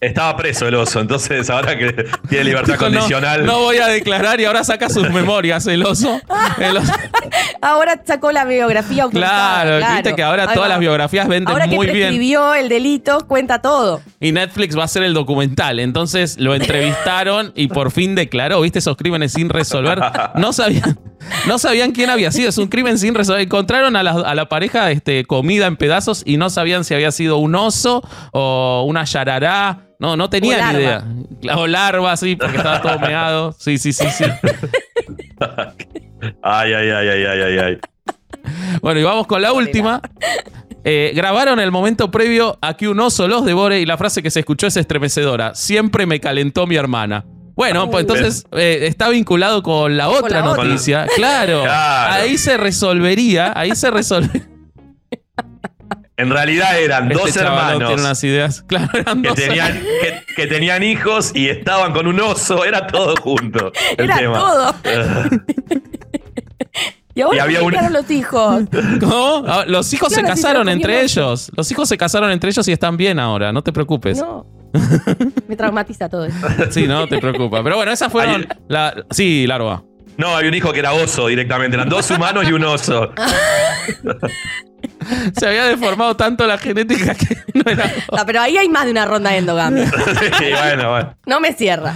Estaba 0.00 0.34
preso 0.34 0.66
el 0.66 0.74
oso, 0.76 0.98
entonces 1.00 1.50
ahora 1.50 1.76
que 1.76 1.92
tiene 2.28 2.44
libertad 2.44 2.72
Dijo, 2.72 2.84
condicional. 2.86 3.44
no 3.44 3.58
voy 3.58 3.76
a 3.76 3.86
declarar 3.88 4.40
y 4.40 4.46
ahora 4.46 4.64
saca 4.64 4.88
sus 4.88 5.10
memorias 5.10 5.66
el 5.66 5.84
oso. 5.84 6.18
El 6.58 6.78
oso. 6.78 6.92
Ahora 7.62 8.00
sacó 8.06 8.32
la 8.32 8.46
biografía 8.46 9.02
autorizada, 9.04 9.78
Claro, 9.78 9.94
viste 9.94 10.14
que 10.16 10.22
ahora 10.22 10.44
todas 10.46 10.62
va. 10.62 10.68
las 10.68 10.78
biografías 10.78 11.28
venden 11.28 11.52
Ahora 11.52 11.68
que 11.68 11.76
muy 11.76 11.86
bien. 11.88 11.98
prescribió 12.08 12.54
el 12.54 12.70
delito, 12.70 13.26
cuenta 13.28 13.60
todo. 13.60 14.00
Y 14.18 14.32
Netflix 14.32 14.76
va 14.76 14.82
a 14.82 14.84
hacer 14.86 15.02
el 15.02 15.12
documental. 15.12 15.78
Entonces 15.78 16.38
lo 16.38 16.54
entrevistaron 16.54 17.52
y 17.54 17.68
por 17.68 17.90
fin 17.90 18.14
declaró, 18.14 18.62
¿viste? 18.62 18.78
Esos 18.78 18.96
crímenes 18.96 19.32
sin 19.32 19.50
resolver. 19.50 20.00
No 20.36 20.54
sabían, 20.54 20.98
no 21.46 21.58
sabían 21.58 21.92
quién 21.92 22.10
había 22.10 22.30
sido. 22.32 22.48
Es 22.48 22.58
un 22.58 22.68
crimen 22.68 22.98
sin 22.98 23.14
resolver. 23.14 23.42
Encontraron 23.42 23.96
a 23.96 24.02
la, 24.02 24.12
a 24.12 24.34
la 24.34 24.48
pareja 24.48 24.90
este, 24.90 25.24
comida 25.24 25.66
en 25.66 25.76
pedazos 25.76 26.22
y 26.24 26.36
no 26.36 26.50
sabían 26.50 26.84
si 26.84 26.94
había 26.94 27.12
sido 27.12 27.38
un 27.38 27.54
oso 27.54 28.02
o 28.32 28.84
una 28.88 29.04
yarará. 29.04 29.86
No, 29.98 30.16
no 30.16 30.24
O 30.24 30.30
tenían 30.30 30.58
larva. 30.60 30.80
idea. 30.80 31.04
O 31.56 31.66
larva, 31.66 32.16
sí, 32.16 32.34
porque 32.36 32.56
estaba 32.56 32.80
todo 32.80 32.98
meado. 33.00 33.52
Sí, 33.58 33.76
sí, 33.78 33.92
sí, 33.92 34.06
sí. 34.10 34.24
Ay, 36.42 36.72
ay, 36.74 36.90
ay, 36.90 37.08
ay, 37.08 37.24
ay, 37.24 37.40
ay, 37.42 37.58
ay. 37.58 37.78
Bueno, 38.82 39.00
y 39.00 39.02
vamos 39.02 39.26
con 39.26 39.40
la 39.40 39.52
última. 39.52 40.00
Eh, 40.84 41.12
grabaron 41.14 41.60
el 41.60 41.70
momento 41.70 42.10
previo 42.10 42.58
a 42.60 42.74
que 42.74 42.88
un 42.88 43.00
oso 43.00 43.26
los 43.28 43.44
devore 43.44 43.80
y 43.80 43.86
la 43.86 43.96
frase 43.96 44.22
que 44.22 44.30
se 44.30 44.40
escuchó 44.40 44.66
es 44.66 44.76
estremecedora. 44.76 45.54
Siempre 45.54 46.06
me 46.06 46.20
calentó 46.20 46.66
mi 46.66 46.76
hermana. 46.76 47.24
Bueno, 47.54 47.90
pues 47.90 48.02
entonces 48.02 48.44
eh, 48.52 48.80
está 48.82 49.08
vinculado 49.08 49.62
con 49.62 49.96
la 49.96 50.08
otra 50.08 50.40
la 50.40 50.50
otra. 50.50 50.64
noticia. 50.64 51.06
Claro, 51.16 51.62
Claro. 51.64 52.12
ahí 52.14 52.38
se 52.38 52.56
resolvería, 52.56 53.52
ahí 53.56 53.74
se 53.74 53.90
resolvería. 53.90 54.48
En 56.16 56.28
realidad 56.28 56.78
eran 56.78 57.08
dos 57.08 57.28
Este 57.28 57.40
chavalón 57.40 57.60
hermanos 57.82 57.88
tiene 57.88 58.02
unas 58.02 58.24
ideas. 58.24 58.62
Claro, 58.68 58.90
eran 58.98 59.22
que 59.22 59.28
dos 59.28 59.36
tenían, 59.38 59.72
que, 59.72 60.22
que 60.36 60.46
tenían 60.46 60.82
hijos 60.82 61.32
y 61.34 61.48
estaban 61.48 61.92
con 61.94 62.06
un 62.06 62.20
oso. 62.20 62.62
Era 62.64 62.86
todo 62.86 63.14
junto. 63.16 63.72
El 63.96 64.04
Era 64.04 64.16
tema. 64.18 64.38
todo. 64.38 64.74
Y 67.12 67.22
ahora 67.22 67.36
Y 67.36 67.40
había 67.40 67.58
¿cómo 67.58 67.66
un- 67.66 67.72
quedaron 67.72 67.92
los 67.92 68.10
hijos. 68.10 68.62
¿Cómo? 69.00 69.44
Ah, 69.46 69.64
Los 69.66 69.92
hijos 69.92 70.10
Claro, 70.10 70.28
se 70.28 70.32
casaron 70.32 70.68
entre 70.68 71.02
ellos. 71.02 71.50
Los 71.56 71.70
hijos 71.70 71.88
se 71.88 71.98
casaron 71.98 72.30
entre 72.30 72.50
ellos 72.50 72.66
y 72.68 72.72
están 72.72 72.96
bien 72.96 73.18
ahora, 73.18 73.52
no 73.52 73.62
te 73.62 73.72
preocupes. 73.72 74.18
No. 74.18 74.46
Me 75.48 75.56
traumatiza 75.56 76.08
todo 76.08 76.24
esto. 76.26 76.46
Sí, 76.70 76.86
no 76.86 77.06
te 77.08 77.18
preocupes. 77.18 77.60
Pero 77.62 77.76
bueno, 77.76 77.90
esas 77.92 78.10
fueron. 78.12 78.42
Ahí- 78.42 78.48
La... 78.68 78.94
Sí, 79.10 79.46
Larva. 79.46 79.82
No, 80.16 80.28
había 80.36 80.48
un 80.50 80.54
hijo 80.54 80.72
que 80.72 80.80
era 80.80 80.92
oso 80.92 81.28
directamente. 81.28 81.76
Eran 81.76 81.88
dos 81.88 82.10
humanos 82.10 82.44
y 82.48 82.52
un 82.52 82.64
oso. 82.64 83.10
Se 85.38 85.46
había 85.46 85.64
deformado 85.66 86.16
tanto 86.16 86.46
la 86.46 86.56
genética 86.58 87.14
que 87.14 87.36
no 87.54 87.70
era. 87.70 87.90
No, 88.16 88.24
pero 88.26 88.40
ahí 88.40 88.56
hay 88.56 88.68
más 88.68 88.84
de 88.86 88.90
una 88.92 89.04
ronda 89.04 89.30
de 89.30 89.38
endogamia. 89.38 89.90
Sí, 90.38 90.44
bueno, 90.52 90.90
bueno. 90.90 91.16
No 91.26 91.40
me 91.40 91.52
cierra. 91.52 91.94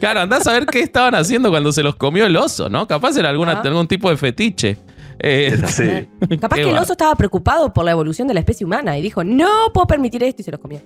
Claro, 0.00 0.20
andás 0.20 0.46
a 0.46 0.52
ver 0.52 0.66
qué 0.66 0.80
estaban 0.80 1.14
haciendo 1.14 1.50
cuando 1.50 1.72
se 1.72 1.82
los 1.82 1.96
comió 1.96 2.26
el 2.26 2.36
oso, 2.36 2.68
¿no? 2.68 2.86
Capaz 2.86 3.16
era 3.16 3.28
alguna, 3.30 3.52
Ah. 3.52 3.62
algún 3.64 3.86
tipo 3.86 4.10
de 4.10 4.16
fetiche. 4.16 4.76
Eh, 5.18 5.56
Sí. 5.66 6.08
Capaz 6.40 6.56
que 6.56 6.62
el 6.70 6.76
oso 6.76 6.92
estaba 6.92 7.14
preocupado 7.14 7.72
por 7.72 7.84
la 7.84 7.92
evolución 7.92 8.26
de 8.28 8.34
la 8.34 8.40
especie 8.40 8.66
humana 8.66 8.98
y 8.98 9.02
dijo, 9.02 9.22
no 9.24 9.70
puedo 9.72 9.86
permitir 9.86 10.22
esto 10.24 10.42
y 10.42 10.44
se 10.44 10.50
los 10.50 10.60
comió. 10.60 10.80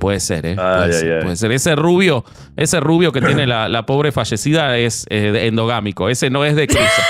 Puede 0.00 0.18
ser, 0.18 0.46
¿eh? 0.46 0.56
Ay, 0.56 0.56
puede, 0.56 0.84
ay, 0.84 0.92
ser, 0.92 1.12
ay. 1.12 1.22
puede 1.22 1.36
ser. 1.36 1.52
Ese 1.52 1.76
rubio, 1.76 2.24
ese 2.56 2.80
rubio 2.80 3.12
que 3.12 3.20
tiene 3.20 3.46
la, 3.46 3.68
la 3.68 3.84
pobre 3.84 4.12
fallecida 4.12 4.78
es 4.78 5.06
eh, 5.10 5.46
endogámico. 5.46 6.08
Ese 6.08 6.30
no 6.30 6.44
es 6.44 6.56
de 6.56 6.66
cruza. 6.66 7.02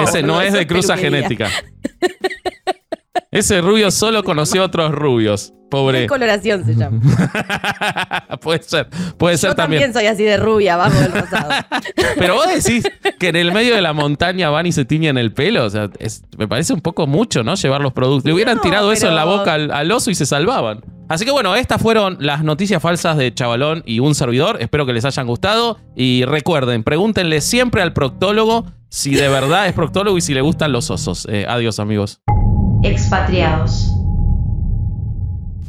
ese 0.02 0.22
no 0.22 0.40
es 0.42 0.52
de 0.52 0.66
cruza 0.66 0.94
peluquería. 0.94 1.22
genética. 1.28 1.50
Ese 3.30 3.60
rubio 3.60 3.90
solo 3.90 4.22
conoció 4.24 4.62
a 4.62 4.66
otros 4.66 4.92
rubios. 4.92 5.52
Pobre. 5.70 6.06
Coloración 6.06 6.64
se 6.64 6.74
llama. 6.76 7.00
puede 8.40 8.62
ser, 8.62 8.88
puede 9.18 9.36
ser 9.38 9.50
Yo 9.50 9.54
también. 9.56 9.82
también. 9.82 9.92
soy 9.92 10.06
así 10.06 10.22
de 10.22 10.36
rubia, 10.36 10.74
abajo 10.74 10.98
del 11.00 11.10
rosado. 11.12 11.50
Pero 12.18 12.34
vos 12.34 12.46
decís 12.46 12.84
que 13.18 13.28
en 13.28 13.36
el 13.36 13.52
medio 13.52 13.74
de 13.74 13.82
la 13.82 13.92
montaña 13.92 14.50
van 14.50 14.66
y 14.66 14.72
se 14.72 14.84
tiñen 14.84 15.18
el 15.18 15.32
pelo. 15.32 15.64
O 15.64 15.70
sea, 15.70 15.90
es- 15.98 16.22
me 16.38 16.46
parece 16.46 16.72
un 16.74 16.80
poco 16.80 17.06
mucho, 17.08 17.42
¿no? 17.42 17.54
Llevar 17.56 17.80
los 17.80 17.92
productos. 17.92 18.24
Le 18.26 18.32
hubieran 18.34 18.56
No, 18.56 18.62
tirado 18.62 18.92
eso 18.92 19.08
en 19.08 19.16
la 19.16 19.24
boca 19.24 19.54
al, 19.54 19.70
al 19.72 19.90
oso 19.90 20.10
y 20.10 20.14
se 20.14 20.26
salvaban. 20.26 20.84
Así 21.08 21.24
que 21.24 21.32
bueno, 21.32 21.54
estas 21.56 21.82
fueron 21.82 22.16
las 22.20 22.44
noticias 22.44 22.80
falsas 22.80 23.16
de 23.16 23.34
Chavalón 23.34 23.82
y 23.84 23.98
un 23.98 24.14
servidor. 24.14 24.58
Espero 24.60 24.86
que 24.86 24.92
les 24.92 25.04
hayan 25.04 25.26
gustado. 25.26 25.78
Y 25.96 26.24
recuerden, 26.24 26.84
pregúntenle 26.84 27.40
siempre 27.40 27.82
al 27.82 27.92
proctólogo 27.92 28.66
si 28.90 29.14
de 29.16 29.28
verdad 29.28 29.66
es 29.66 29.72
proctólogo 29.72 30.16
y 30.16 30.20
si 30.20 30.34
le 30.34 30.40
gustan 30.40 30.70
los 30.70 30.88
osos. 30.90 31.26
Eh, 31.28 31.46
adiós, 31.48 31.80
amigos. 31.80 32.20
Expatriados. 32.84 33.90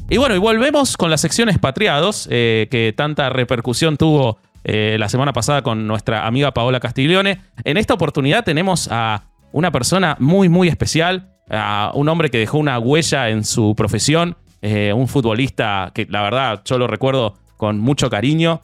Y 0.09 0.17
bueno, 0.17 0.35
y 0.35 0.37
volvemos 0.37 0.97
con 0.97 1.09
la 1.09 1.17
sección 1.17 1.47
expatriados, 1.47 2.27
eh, 2.29 2.67
que 2.69 2.93
tanta 2.95 3.29
repercusión 3.29 3.95
tuvo 3.95 4.37
eh, 4.65 4.97
la 4.99 5.07
semana 5.07 5.31
pasada 5.31 5.61
con 5.61 5.87
nuestra 5.87 6.27
amiga 6.27 6.53
Paola 6.53 6.81
Castiglione. 6.81 7.39
En 7.63 7.77
esta 7.77 7.93
oportunidad 7.93 8.43
tenemos 8.43 8.89
a 8.91 9.23
una 9.53 9.71
persona 9.71 10.17
muy, 10.19 10.49
muy 10.49 10.67
especial, 10.67 11.29
a 11.49 11.91
un 11.95 12.09
hombre 12.09 12.29
que 12.29 12.37
dejó 12.37 12.57
una 12.57 12.77
huella 12.79 13.29
en 13.29 13.45
su 13.45 13.75
profesión, 13.75 14.35
eh, 14.61 14.91
un 14.91 15.07
futbolista 15.07 15.91
que 15.95 16.07
la 16.09 16.21
verdad 16.21 16.63
yo 16.65 16.77
lo 16.77 16.85
recuerdo 16.85 17.35
con 17.55 17.79
mucho 17.79 18.09
cariño, 18.09 18.59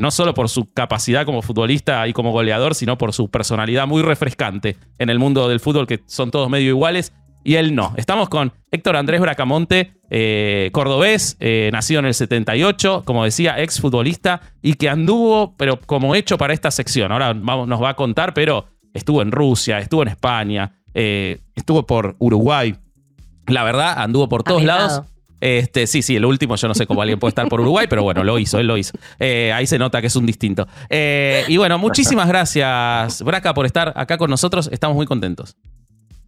no 0.00 0.10
solo 0.10 0.34
por 0.34 0.50
su 0.50 0.70
capacidad 0.72 1.24
como 1.24 1.40
futbolista 1.40 2.06
y 2.08 2.12
como 2.12 2.32
goleador, 2.32 2.74
sino 2.74 2.98
por 2.98 3.14
su 3.14 3.30
personalidad 3.30 3.86
muy 3.86 4.02
refrescante 4.02 4.76
en 4.98 5.08
el 5.08 5.18
mundo 5.18 5.48
del 5.48 5.60
fútbol, 5.60 5.86
que 5.86 6.02
son 6.06 6.30
todos 6.32 6.50
medio 6.50 6.68
iguales 6.68 7.14
y 7.44 7.56
él 7.56 7.74
no. 7.74 7.92
Estamos 7.96 8.28
con 8.28 8.52
Héctor 8.70 8.96
Andrés 8.96 9.20
Bracamonte, 9.20 9.92
eh, 10.10 10.70
cordobés, 10.72 11.36
eh, 11.38 11.70
nacido 11.72 12.00
en 12.00 12.06
el 12.06 12.14
78, 12.14 13.02
como 13.04 13.22
decía, 13.22 13.62
ex 13.62 13.80
futbolista 13.80 14.40
y 14.62 14.74
que 14.74 14.88
anduvo, 14.88 15.54
pero 15.56 15.78
como 15.78 16.14
hecho 16.14 16.38
para 16.38 16.54
esta 16.54 16.70
sección. 16.70 17.12
Ahora 17.12 17.34
vamos, 17.34 17.68
nos 17.68 17.82
va 17.82 17.90
a 17.90 17.94
contar, 17.94 18.34
pero 18.34 18.66
estuvo 18.94 19.22
en 19.22 19.30
Rusia, 19.30 19.78
estuvo 19.78 20.02
en 20.02 20.08
España, 20.08 20.72
eh, 20.94 21.40
estuvo 21.54 21.86
por 21.86 22.16
Uruguay. 22.18 22.74
La 23.46 23.62
verdad, 23.62 23.98
anduvo 23.98 24.28
por 24.28 24.42
todos 24.42 24.64
lados. 24.64 25.02
Este, 25.44 25.86
sí, 25.86 26.00
sí, 26.00 26.16
el 26.16 26.24
último, 26.24 26.56
yo 26.56 26.68
no 26.68 26.74
sé 26.74 26.86
cómo 26.86 27.02
alguien 27.02 27.18
puede 27.18 27.28
estar 27.28 27.46
por 27.48 27.60
Uruguay, 27.60 27.86
pero 27.86 28.02
bueno, 28.02 28.24
lo 28.24 28.38
hizo, 28.38 28.58
él 28.58 28.66
lo 28.66 28.78
hizo. 28.78 28.96
Eh, 29.18 29.52
ahí 29.52 29.66
se 29.66 29.78
nota 29.78 30.00
que 30.00 30.06
es 30.06 30.16
un 30.16 30.24
distinto. 30.24 30.66
Eh, 30.88 31.44
y 31.48 31.58
bueno, 31.58 31.76
muchísimas 31.76 32.28
gracias, 32.28 33.22
Braca, 33.22 33.52
por 33.52 33.66
estar 33.66 33.92
acá 33.94 34.16
con 34.16 34.30
nosotros. 34.30 34.70
Estamos 34.72 34.96
muy 34.96 35.04
contentos. 35.04 35.58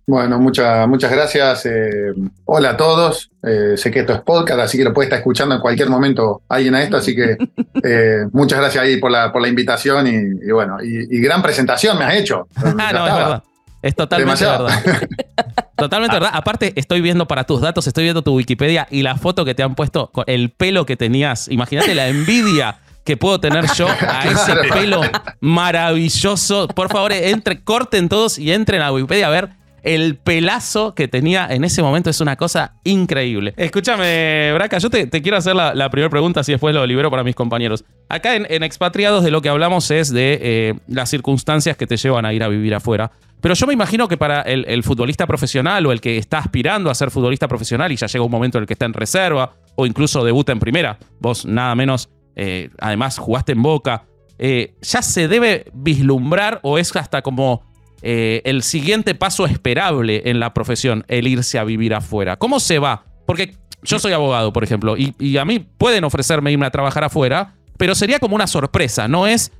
Bueno, 0.09 0.39
muchas 0.39 0.87
muchas 0.87 1.11
gracias. 1.11 1.67
eh, 1.67 2.13
hola 2.45 2.71
a 2.71 2.77
todos. 2.77 3.31
Eh, 3.43 3.77
sé 3.77 3.91
que 3.91 4.01
esto 4.01 4.13
es 4.15 4.21
podcast, 4.21 4.61
así 4.61 4.79
que 4.79 4.85
lo 4.85 4.93
puede 4.95 5.07
estar 5.07 5.19
escuchando 5.19 5.55
en 5.57 5.61
cualquier 5.61 5.89
momento 5.89 6.43
alguien 6.49 6.75
a 6.77 6.83
esto, 6.83 6.97
así 6.97 7.15
que 7.17 7.37
eh, 7.83 8.27
muchas 8.33 8.61
gracias 8.61 8.85
ahí 8.85 8.99
por 8.99 9.11
la, 9.11 9.33
por 9.33 9.43
la 9.43 9.49
invitación 9.49 10.07
y, 10.07 10.47
y 10.49 10.53
bueno, 10.53 10.77
y, 10.83 11.17
y 11.17 11.21
gran 11.21 11.43
presentación 11.43 11.99
me 11.99 12.05
has 12.05 12.15
hecho. 12.15 12.47
Ah, 12.79 12.93
no, 12.93 13.07
es 13.07 13.15
verdad. 13.15 13.43
Es 13.83 13.95
totalmente 13.95 14.45
Demasiado. 14.45 14.65
verdad. 14.67 15.09
Totalmente 15.77 16.15
verdad. 16.17 16.31
Aparte, 16.33 16.73
estoy 16.77 17.01
viendo 17.03 17.27
para 17.29 17.45
tus 17.45 17.61
datos, 17.61 17.87
estoy 17.87 18.05
viendo 18.05 18.23
tu 18.23 18.35
Wikipedia 18.37 18.87
y 18.91 19.03
la 19.03 19.17
foto 19.17 19.45
que 19.45 19.55
te 19.55 19.63
han 19.63 19.75
puesto 19.75 20.11
con 20.11 20.25
el 20.27 20.51
pelo 20.51 20.87
que 20.87 20.97
tenías. 20.97 21.49
Imagínate 21.49 21.95
la 21.95 22.09
envidia 22.09 22.79
que 23.05 23.17
puedo 23.17 23.39
tener 23.41 23.67
yo 23.77 23.87
a 23.89 24.25
ese 24.25 24.53
Claro. 24.53 24.69
pelo 24.73 25.01
maravilloso. 25.41 26.67
Por 26.69 26.89
favor, 26.91 27.13
entre, 27.13 27.63
corten 27.63 28.09
todos 28.09 28.39
y 28.39 28.53
entren 28.53 28.81
a 28.83 28.91
Wikipedia 28.91 29.27
a 29.27 29.31
ver 29.31 29.51
el 29.87 30.17
pelazo 30.17 30.97
que 30.97 31.07
tenía 31.07 31.47
en 31.49 31.63
ese 31.63 31.81
momento. 31.81 32.11
Es 32.11 32.21
una 32.21 32.37
cosa 32.37 32.75
increíble. 32.83 33.55
Escúchame, 33.57 34.53
Braca, 34.53 34.79
yo 34.79 34.91
te, 34.91 35.09
quiero 35.09 35.37
hacer 35.37 35.55
la, 35.55 35.91
primera 35.91 36.11
pregunta, 36.11 36.41
así 36.41 36.53
después 36.53 36.75
lo 36.75 36.85
libero 36.85 37.09
para 37.09 37.23
mis 37.23 37.37
compañeros. 37.37 37.85
Acá 38.09 38.35
en, 38.35 38.63
Expatriados 38.67 39.23
de 39.23 39.31
lo 39.31 39.41
que 39.41 39.49
hablamos 39.49 39.93
es 39.93 40.13
de 40.13 40.39
eh, 40.43 40.75
las 40.89 41.09
circunstancias 41.09 41.77
que 41.77 41.87
te 41.87 41.97
llevan 41.97 42.27
a 42.27 42.33
ir 42.33 42.43
a 42.43 42.49
vivir 42.49 42.75
afuera. 42.75 43.13
Pero 43.41 43.55
yo 43.55 43.67
me 43.69 43.75
imagino 43.75 44.09
que 44.09 44.17
para 44.17 44.43
el, 44.43 44.65
el 44.67 44.83
futbolista 44.83 45.25
profesional 45.25 45.87
o 45.87 45.93
el 45.93 46.01
que 46.01 46.19
está 46.19 46.39
aspirando 46.39 46.91
a 46.91 46.95
ser 46.95 47.13
futbolista 47.13 47.47
profesional 47.47 47.93
y 47.93 47.97
ya 47.97 48.09
llega 48.09 48.25
un 48.25 48.31
momento 48.31 48.59
en 48.59 48.63
el 48.63 48.67
que 48.67 48.73
está 48.73 48.87
en 48.87 48.93
reserva 48.93 49.53
o 49.77 49.87
incluso 49.87 50.25
debuta 50.25 50.51
en 50.51 50.59
primera, 50.59 50.99
vos 51.21 51.47
nada 51.47 51.77
menos, 51.77 52.09
eh, 52.35 52.71
además 52.79 53.19
jugaste 53.19 53.53
en 53.53 53.63
Boca, 53.63 54.05
eh, 54.39 54.75
ya 54.83 55.01
se 55.01 55.29
debe 55.29 55.67
vislumbrar 55.73 56.59
o 56.63 56.77
es 56.77 56.95
hasta 56.97 57.23
como 57.23 57.63
eh, 58.03 58.43
el 58.45 58.63
siguiente 58.63 59.15
paso 59.15 59.47
esperable 59.47 60.23
en 60.27 60.41
la 60.41 60.53
profesión, 60.55 61.05
el 61.09 61.27
irse 61.27 61.59
a 61.59 61.65
vivir 61.65 61.95
afuera. 61.95 62.37
¿Cómo 62.37 62.61
se 62.61 62.79
va? 62.79 63.05
Porque 63.27 63.55
yo 63.83 63.99
soy 63.99 64.13
abogado, 64.13 64.53
por 64.53 64.65
ejemplo, 64.65 64.97
y, 64.97 65.15
y 65.19 65.37
a 65.39 65.45
mí 65.45 65.59
pueden 65.61 66.05
ofrecerme 66.05 66.53
irme 66.53 66.67
a 66.67 66.71
trabajar 66.71 67.05
afuera, 67.05 67.55
pero 67.77 67.95
sería 67.95 68.19
como 68.19 68.35
una 68.35 68.47
sorpresa, 68.47 69.07
no 69.09 69.27
es 69.27 69.53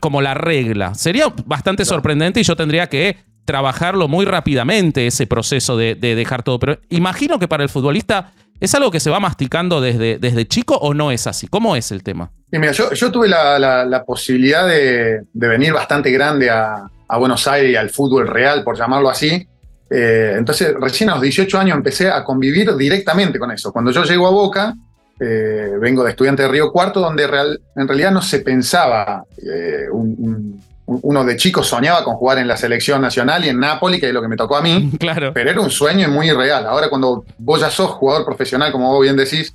como 0.00 0.22
la 0.22 0.34
regla. 0.34 0.94
Sería 0.94 1.32
bastante 1.44 1.84
sorprendente 1.84 2.40
y 2.40 2.44
yo 2.44 2.56
tendría 2.56 2.88
que 2.88 3.18
trabajarlo 3.44 4.08
muy 4.08 4.24
rápidamente, 4.24 5.06
ese 5.06 5.26
proceso 5.26 5.76
de, 5.76 5.94
de 5.94 6.14
dejar 6.14 6.42
todo. 6.42 6.58
Pero 6.58 6.78
imagino 6.88 7.38
que 7.38 7.46
para 7.46 7.62
el 7.62 7.68
futbolista 7.68 8.32
es 8.58 8.74
algo 8.74 8.90
que 8.90 9.00
se 9.00 9.10
va 9.10 9.20
masticando 9.20 9.80
desde, 9.80 10.18
desde 10.18 10.46
chico 10.48 10.76
o 10.76 10.94
no 10.94 11.12
es 11.12 11.26
así. 11.26 11.46
¿Cómo 11.46 11.76
es 11.76 11.92
el 11.92 12.02
tema? 12.02 12.32
Y 12.50 12.58
mira, 12.58 12.72
yo, 12.72 12.92
yo 12.92 13.12
tuve 13.12 13.28
la, 13.28 13.58
la- 13.58 13.84
la 13.84 14.04
posibilidad 14.04 14.66
de, 14.66 15.20
de 15.32 15.48
venir 15.48 15.72
bastante 15.72 16.10
grande 16.10 16.48
a, 16.50 16.86
a 17.08 17.18
Buenos 17.18 17.46
Aires 17.48 17.70
y 17.72 17.76
al 17.76 17.90
fútbol 17.90 18.26
real, 18.28 18.62
por 18.64 18.76
llamarlo 18.76 19.08
así. 19.08 19.46
Eh, 19.88 20.34
entonces, 20.36 20.74
recién 20.80 21.10
a 21.10 21.14
los 21.14 21.22
18 21.22 21.58
años 21.58 21.76
empecé 21.76 22.10
a 22.10 22.24
convivir 22.24 22.74
directamente 22.76 23.38
con 23.38 23.50
eso. 23.52 23.72
Cuando 23.72 23.90
yo 23.92 24.02
llego 24.04 24.26
a 24.26 24.30
Boca, 24.30 24.74
eh, 25.20 25.70
vengo 25.80 26.02
de 26.04 26.10
estudiante 26.10 26.42
de 26.42 26.48
Río 26.48 26.70
Cuarto, 26.72 27.00
donde 27.00 27.26
real- 27.26 27.60
en 27.76 27.86
realidad 27.88 28.10
no 28.10 28.20
se 28.20 28.40
pensaba, 28.40 29.24
eh, 29.38 29.86
un- 29.90 30.16
un- 30.18 31.00
uno 31.02 31.24
de 31.24 31.36
chicos 31.36 31.66
soñaba 31.66 32.04
con 32.04 32.14
jugar 32.16 32.38
en 32.38 32.46
la 32.46 32.56
selección 32.56 33.00
nacional 33.00 33.44
y 33.44 33.48
en 33.48 33.58
Nápoles, 33.58 33.98
que 34.00 34.08
es 34.08 34.12
lo 34.14 34.22
que 34.22 34.28
me 34.28 34.36
tocó 34.36 34.56
a 34.56 34.62
mí. 34.62 34.90
Claro. 35.00 35.32
Pero 35.32 35.50
era 35.50 35.60
un 35.60 35.70
sueño 35.70 36.08
muy 36.08 36.30
real. 36.30 36.66
Ahora 36.66 36.88
cuando 36.88 37.24
vos 37.38 37.60
ya 37.60 37.70
sos 37.70 37.90
jugador 37.92 38.24
profesional, 38.24 38.70
como 38.72 38.92
vos 38.92 39.02
bien 39.02 39.16
decís, 39.16 39.54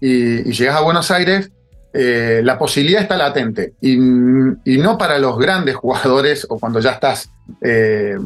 y, 0.00 0.48
y 0.48 0.52
llegás 0.52 0.76
a 0.76 0.80
Buenos 0.80 1.10
Aires, 1.10 1.50
eh, 1.92 2.40
la 2.44 2.58
posibilidad 2.58 3.02
está 3.02 3.16
latente. 3.16 3.74
Y, 3.80 3.94
y 3.94 4.78
no 4.78 4.96
para 4.96 5.18
los 5.18 5.38
grandes 5.38 5.76
jugadores 5.76 6.46
o 6.48 6.58
cuando 6.58 6.80
ya 6.80 6.92
estás 6.92 7.30
eh, 7.60 8.16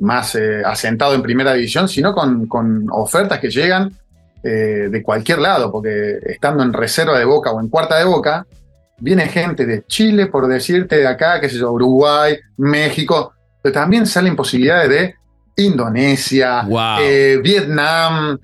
más 0.00 0.34
eh, 0.34 0.62
asentado 0.64 1.14
en 1.14 1.22
primera 1.22 1.54
división, 1.54 1.88
sino 1.88 2.14
con, 2.14 2.46
con 2.46 2.86
ofertas 2.90 3.38
que 3.38 3.50
llegan 3.50 3.92
de 4.44 5.00
cualquier 5.04 5.38
lado, 5.38 5.70
porque 5.70 6.18
estando 6.26 6.64
en 6.64 6.72
reserva 6.72 7.16
de 7.16 7.24
Boca 7.24 7.52
o 7.52 7.60
en 7.60 7.68
cuarta 7.68 7.96
de 7.96 8.04
Boca, 8.04 8.44
viene 8.98 9.28
gente 9.28 9.64
de 9.64 9.84
Chile, 9.86 10.26
por 10.26 10.48
decirte, 10.48 10.96
de 10.96 11.06
acá, 11.06 11.40
qué 11.40 11.48
sé 11.48 11.58
yo, 11.58 11.70
Uruguay, 11.70 12.36
México, 12.56 13.34
pero 13.62 13.72
también 13.72 14.04
salen 14.04 14.34
posibilidades 14.34 14.88
de 14.88 15.14
Indonesia, 15.62 16.62
Wow. 16.62 16.98
Vietnam, 17.40 18.36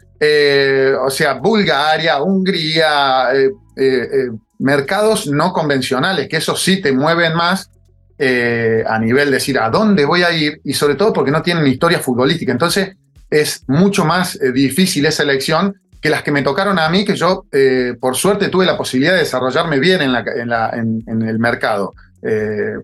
o 1.05 1.11
sea, 1.11 1.35
Bulgaria, 1.35 2.23
Hungría, 2.23 3.31
eh, 3.79 4.31
mercados 4.59 5.27
no 5.29 5.53
convencionales, 5.53 6.29
que 6.29 6.37
eso 6.39 6.57
sí 6.57 6.81
te 6.81 6.93
mueven 6.93 7.35
más 7.35 7.71
eh, 8.19 8.83
a 8.87 8.99
nivel 8.99 9.27
de 9.27 9.35
decir 9.35 9.59
a 9.59 9.71
dónde 9.71 10.05
voy 10.05 10.23
a 10.23 10.33
ir 10.33 10.61
y 10.65 10.73
sobre 10.75 10.97
todo 10.97 11.13
porque 11.13 11.31
no 11.31 11.43
tienen 11.43 11.67
historia 11.67 12.01
futbolística. 12.01 12.51
Entonces 12.51 12.97
es 13.31 13.63
mucho 13.69 14.05
más 14.05 14.35
eh, 14.37 14.51
difícil 14.53 15.07
esa 15.07 15.23
elección 15.23 15.75
que 16.01 16.11
las 16.11 16.23
que 16.23 16.33
me 16.33 16.43
tocaron 16.43 16.79
a 16.79 16.89
mí, 16.89 17.05
que 17.05 17.15
yo 17.17 17.45
eh, 17.53 17.95
por 18.01 18.17
suerte 18.17 18.49
tuve 18.49 18.67
la 18.67 18.77
posibilidad 18.77 19.13
de 19.15 19.21
desarrollarme 19.21 19.79
bien 19.79 20.01
en, 20.03 20.13
la- 20.13 20.25
en 20.37 20.49
la- 20.49 20.71
en- 20.71 21.03
en 21.07 21.23
el 21.23 21.39
mercado, 21.39 21.93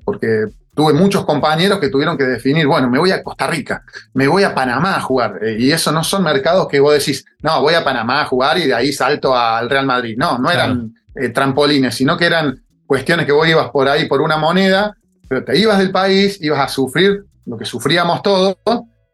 porque 0.05 0.45
tuve 0.75 0.93
muchos 0.93 1.25
compañeros 1.25 1.79
que 1.79 1.89
tuvieron 1.89 2.17
que 2.19 2.25
definir, 2.25 2.67
bueno, 2.67 2.91
me 2.91 2.99
voy 2.99 3.13
a 3.13 3.23
Costa 3.23 3.47
Rica, 3.47 3.83
me 4.15 4.27
voy 4.27 4.43
a 4.43 4.55
Panamá 4.55 4.97
a 4.97 5.01
jugar, 5.01 5.39
y 5.57 5.71
eso 5.71 5.93
no 5.93 6.03
son 6.03 6.25
mercados 6.25 6.67
que 6.69 6.81
vos 6.81 6.93
decís, 6.95 7.25
no, 7.43 7.61
voy 7.61 7.75
a 7.75 7.85
Panamá 7.85 8.23
a 8.23 8.25
jugar 8.27 8.59
y 8.59 8.67
de 8.67 8.75
ahí 8.75 8.93
salto 8.93 9.37
al 9.37 9.71
Real 9.71 9.87
Madrid. 9.87 10.17
No, 10.19 10.39
no 10.39 10.51
eran 10.51 10.93
eh, 11.15 11.29
trampolines, 11.31 11.95
sino 11.95 12.17
que 12.17 12.27
eran 12.27 12.63
cuestiones 12.87 13.27
que 13.27 13.33
vos 13.33 13.49
ibas 13.49 13.71
por 13.71 13.89
ahí 13.89 14.07
por 14.09 14.21
una 14.21 14.37
moneda, 14.37 14.95
pero 15.29 15.45
te 15.45 15.59
ibas 15.59 15.79
del 15.79 15.91
país, 15.91 16.39
ibas 16.43 16.61
a 16.61 16.69
sufrir 16.69 17.25
lo 17.47 17.57
que 17.57 17.65
sufríamos 17.65 18.23
todos, 18.23 18.57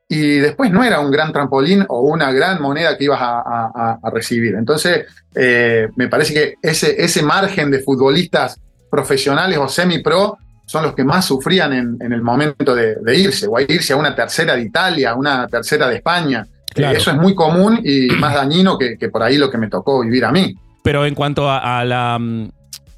y 0.09 0.39
después 0.39 0.73
no 0.73 0.83
era 0.83 0.99
un 1.01 1.11
gran 1.11 1.33
trampolín 1.33 1.85
o 1.89 2.01
una 2.01 2.33
gran 2.33 2.61
moneda 2.61 2.97
que 2.99 3.05
ibas 3.05 3.21
a, 3.21 3.39
a- 3.41 3.71
a- 3.75 3.99
a 4.03 4.11
recibir. 4.11 4.55
Entonces, 4.57 5.07
eh, 5.35 5.89
me 5.97 6.09
parece 6.09 6.35
que 6.35 6.55
ese, 6.61 7.01
ese 7.03 7.23
margen 7.23 7.71
de 7.71 7.79
futbolistas 7.81 8.59
profesionales 8.91 9.57
o 9.59 9.69
semi-pro 9.69 10.37
son 10.67 10.83
los 10.85 10.95
que 10.95 11.05
más 11.05 11.25
sufrían 11.25 11.73
en, 11.73 11.97
en 12.01 12.13
el 12.13 12.23
momento 12.23 12.75
de, 12.75 12.97
de 12.97 13.17
irse, 13.19 13.47
o 13.47 13.57
a 13.57 13.63
irse 13.63 13.93
a 13.93 13.97
una 13.97 14.15
tercera 14.15 14.55
de 14.57 14.63
Italia, 14.63 15.11
a 15.11 15.15
una 15.15 15.47
tercera 15.47 15.89
de 15.89 15.97
España. 15.97 16.45
Claro. 16.75 16.95
Eh, 16.95 16.99
eso 16.99 17.11
es 17.13 17.17
muy 17.17 17.35
común 17.35 17.81
y 17.85 18.09
más 18.19 18.35
dañino 18.35 18.77
que, 18.79 18.97
que 18.99 19.09
por 19.11 19.23
ahí 19.23 19.37
lo 19.39 19.51
que 19.51 19.59
me 19.59 19.69
tocó 19.69 20.01
vivir 20.03 20.25
a 20.25 20.33
mí. 20.33 20.55
Pero 20.83 21.05
en 21.07 21.15
cuanto 21.15 21.49
a, 21.51 21.81
a 21.81 21.85
la, 21.85 22.19
mm, 22.19 22.49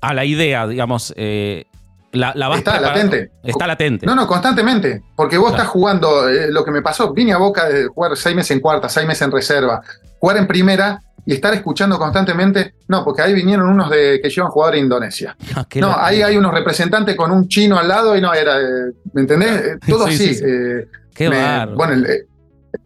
a 0.00 0.14
la 0.14 0.24
idea, 0.24 0.66
digamos, 0.66 1.12
eh, 1.16 1.66
la, 2.12 2.32
la 2.34 2.54
Está 2.56 2.80
latente. 2.80 3.30
Está 3.42 3.66
latente. 3.66 4.06
No, 4.06 4.14
no, 4.14 4.26
constantemente. 4.26 5.02
Porque 5.16 5.38
vos 5.38 5.48
Claro. 5.48 5.62
estás 5.62 5.72
jugando, 5.72 6.28
eh, 6.28 6.50
lo 6.50 6.64
que 6.64 6.70
me 6.70 6.82
pasó, 6.82 7.12
vine 7.12 7.32
a 7.32 7.38
Boca 7.38 7.68
de 7.68 7.86
jugar 7.86 8.16
seis 8.16 8.36
meses 8.36 8.50
en 8.52 8.60
cuarta, 8.60 8.88
seis 8.88 9.06
meses 9.06 9.22
en 9.22 9.32
reserva, 9.32 9.80
jugar 10.18 10.36
en 10.36 10.46
primera 10.46 11.00
y 11.24 11.32
estar 11.34 11.54
escuchando 11.54 11.98
constantemente. 11.98 12.74
No, 12.88 13.02
porque 13.04 13.22
ahí 13.22 13.32
vinieron 13.32 13.68
unos 13.68 13.88
de 13.90 14.20
que 14.22 14.28
llevan 14.28 14.50
jugadores 14.50 14.78
de 14.80 14.84
Indonesia. 14.84 15.36
Ah, 15.56 15.66
No, 15.76 15.96
ahí 15.98 16.20
hay 16.22 16.36
unos 16.36 16.52
representantes 16.52 17.16
con 17.16 17.30
un 17.30 17.48
chino 17.48 17.78
al 17.78 17.88
lado 17.88 18.14
y 18.16 18.20
no, 18.20 18.34
era, 18.34 18.60
eh, 18.60 18.92
¿me 19.14 19.22
entendés? 19.22 19.50
Eh, 19.64 19.78
Todo 19.88 20.06
Sí, 20.08 20.14
así. 20.14 20.34
sí, 20.34 20.34
sí. 20.34 20.44
Qué 21.14 21.30
me-. 21.30 21.66
Bueno, 21.74 21.94
el, 21.94 22.26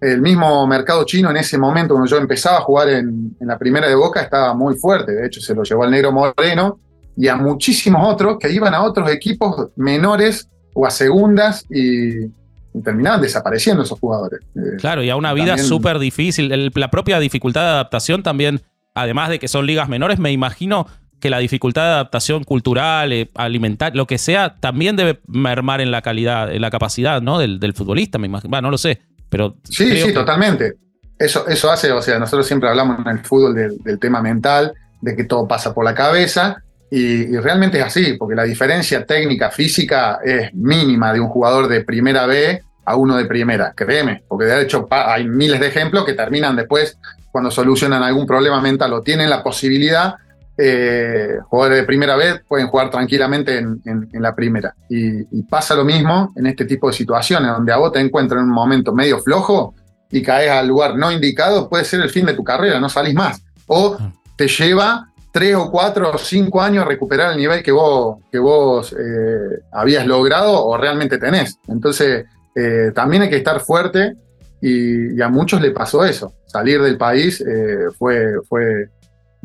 el 0.01 0.21
mismo 0.21 0.67
mercado 0.67 1.05
chino 1.05 1.31
en 1.31 1.37
ese 1.37 1.59
momento, 1.59 1.95
cuando 1.95 2.11
yo 2.11 2.19
empezaba 2.19 2.59
a 2.59 2.61
jugar 2.63 2.89
en, 2.89 3.37
en 3.41 3.47
la 3.47 3.59
primera 3.59 3.89
de 3.89 3.95
Boca, 3.95 4.21
estaba 4.21 4.55
muy 4.55 4.75
fuerte. 4.77 5.13
De 5.13 5.27
hecho, 5.27 5.41
se 5.41 5.55
lo 5.55 5.63
llevó 5.63 5.85
al 5.85 5.91
negro 5.91 6.13
Moreno 6.13 6.79
y 7.17 7.29
a 7.29 7.37
muchísimos 7.37 8.03
otros 8.13 8.37
que 8.39 8.51
iban 8.53 8.75
a 8.75 8.83
otros 8.83 9.11
equipos 9.11 9.69
menores 9.77 10.49
o 10.75 10.87
a 10.87 10.91
segundas 10.91 11.65
y, 11.71 12.25
y 12.25 12.83
terminaban 12.85 13.21
desapareciendo 13.23 13.83
esos 13.85 13.99
jugadores. 13.99 14.41
Eh, 14.55 14.77
Claro, 14.79 15.03
y 15.03 15.11
a 15.11 15.17
una 15.17 15.33
vida 15.33 15.57
súper 15.59 15.99
difícil. 15.99 16.53
El- 16.53 16.73
la 16.75 16.91
propia 16.91 17.19
dificultad 17.19 17.63
de 17.63 17.69
adaptación 17.69 18.23
también, 18.23 18.61
además 18.95 19.31
de 19.31 19.39
que 19.39 19.49
son 19.49 19.67
ligas 19.67 19.89
menores, 19.89 20.19
me 20.19 20.33
imagino 20.33 20.87
que 21.19 21.31
la 21.31 21.39
dificultad 21.39 21.83
de 21.85 21.89
adaptación 21.95 22.45
cultural, 22.45 23.11
eh, 23.13 23.31
alimentar, 23.37 23.97
lo 23.97 24.07
que 24.07 24.19
sea, 24.19 24.57
también 24.57 24.97
debe 24.97 25.21
mermar 25.27 25.81
en 25.81 25.91
la 25.91 26.03
calidad, 26.03 26.53
en 26.53 26.61
la 26.61 26.71
capacidad 26.71 27.23
¿no? 27.23 27.39
del, 27.39 27.59
del 27.59 27.73
futbolista, 27.73 28.19
me 28.19 28.27
imagino. 28.27 28.51
Bueno, 28.51 28.67
no 28.67 28.73
lo 28.73 28.77
sé, 28.79 29.01
pero. 29.37 29.57
Sí, 29.69 29.97
sí, 29.97 30.07
que- 30.09 30.13
totalmente. 30.13 30.75
Eso, 31.19 31.47
eso 31.49 31.71
hace, 31.71 31.91
o 31.93 32.03
sea, 32.03 32.19
nosotros 32.19 32.47
siempre 32.47 32.69
hablamos 32.69 32.99
en 33.05 33.11
el 33.11 33.25
fútbol 33.25 33.55
del, 33.55 33.79
del 33.83 33.99
tema 33.99 34.21
mental, 34.21 34.73
de 35.01 35.17
que 35.17 35.25
todo 35.25 35.47
pasa 35.49 35.73
por 35.73 35.85
la 35.85 35.95
cabeza, 35.95 36.63
y, 36.91 37.35
y 37.35 37.37
realmente 37.39 37.79
es 37.79 37.85
así, 37.85 38.15
porque 38.19 38.35
la 38.35 38.43
diferencia 38.45 39.05
técnica, 39.07 39.51
física 39.51 40.19
es 40.23 40.53
mínima 40.55 41.13
de 41.13 41.21
un 41.21 41.29
jugador 41.29 41.69
de 41.69 41.83
primera 41.85 42.27
B 42.27 42.61
a 42.85 42.97
uno 42.97 43.17
de 43.17 43.25
primera, 43.25 43.73
créeme, 43.75 44.23
porque 44.29 44.45
de 44.45 44.63
hecho 44.63 44.87
hay 44.91 45.27
miles 45.27 45.59
de 45.59 45.67
ejemplos 45.69 46.05
que 46.05 46.13
terminan 46.13 46.55
después, 46.55 46.99
cuando 47.33 47.51
solucionan 47.51 48.03
algún 48.03 48.27
problema 48.27 48.61
mental 48.61 48.93
o 48.93 49.01
tienen 49.03 49.29
la 49.31 49.43
posibilidad, 49.43 50.15
eh, 50.59 51.37
jugadores 51.49 51.79
de 51.81 51.85
primera 51.85 52.17
B 52.17 52.41
pueden 52.49 52.69
jugar 52.69 52.91
tranquilamente 52.91 53.59
en, 53.59 53.81
en- 53.85 54.09
en 54.13 54.23
la 54.23 54.35
primera. 54.35 54.75
Y, 54.89 55.21
y 55.39 55.43
pasa 55.43 55.75
lo 55.75 55.85
mismo 55.85 56.33
en 56.37 56.47
este 56.47 56.65
tipo 56.65 56.89
de 56.89 56.95
situaciones, 56.95 57.51
donde 57.51 57.73
a 57.73 57.77
vos 57.77 57.93
te 57.93 58.01
encuentras 58.01 58.41
en 58.41 58.49
un 58.49 58.55
momento 58.55 58.93
medio 58.95 59.19
flojo 59.19 59.75
y 60.11 60.23
caes 60.23 60.51
al 60.51 60.69
lugar 60.69 60.97
no 60.97 61.11
indicado, 61.13 61.69
puede 61.69 61.85
ser 61.85 62.01
el 62.01 62.11
fin 62.11 62.27
de 62.27 62.35
tu 62.35 62.43
carrera, 62.45 62.81
no 62.81 62.89
salís 62.89 63.15
más. 63.15 63.43
O 63.67 63.97
Ah. 64.01 64.13
te 64.37 64.47
lleva 64.49 65.09
tres 65.33 65.55
o 65.57 65.71
cuatro 65.71 66.11
o 66.15 66.19
cinco 66.19 66.63
años 66.63 66.85
a 66.85 66.89
recuperar 66.89 67.33
el 67.33 67.39
nivel 67.39 67.63
que 67.63 67.73
vos, 67.73 68.17
que 68.33 68.39
vos 68.39 68.93
eh, 68.99 69.61
habías 69.73 70.07
logrado 70.07 70.65
o 70.65 70.77
realmente 70.79 71.19
tenés. 71.19 71.59
Entonces, 71.69 72.25
eh, 72.55 72.93
también 72.95 73.23
hay 73.25 73.29
que 73.29 73.37
estar 73.37 73.61
fuerte 73.61 74.15
y, 74.63 75.15
y 75.15 75.21
a 75.21 75.29
muchos 75.29 75.61
le 75.61 75.73
pasó 75.73 76.05
eso. 76.07 76.33
Salir 76.47 76.81
del 76.81 76.97
país 76.97 77.43
eh, 77.43 77.89
fue, 77.99 78.37
fue, 78.49 78.89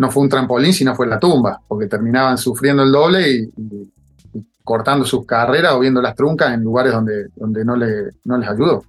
no 0.01 0.11
fue 0.11 0.23
un 0.23 0.29
trampolín, 0.29 0.73
sino 0.73 0.95
fue 0.95 1.07
la 1.07 1.19
tumba, 1.19 1.61
porque 1.67 1.87
terminaban 1.87 2.37
sufriendo 2.37 2.83
el 2.83 2.91
doble 2.91 3.29
y, 3.31 3.35
y- 3.55 3.91
y 4.33 4.45
cortando 4.63 5.05
sus 5.05 5.25
carreras 5.25 5.73
o 5.73 5.79
viendo 5.79 6.01
las 6.01 6.15
truncas 6.15 6.53
en 6.53 6.61
lugares 6.63 6.91
donde, 6.91 7.27
donde 7.35 7.63
no, 7.63 7.75
le, 7.75 7.87
no 8.25 8.37
les 8.37 8.49
ayudó. 8.49 8.83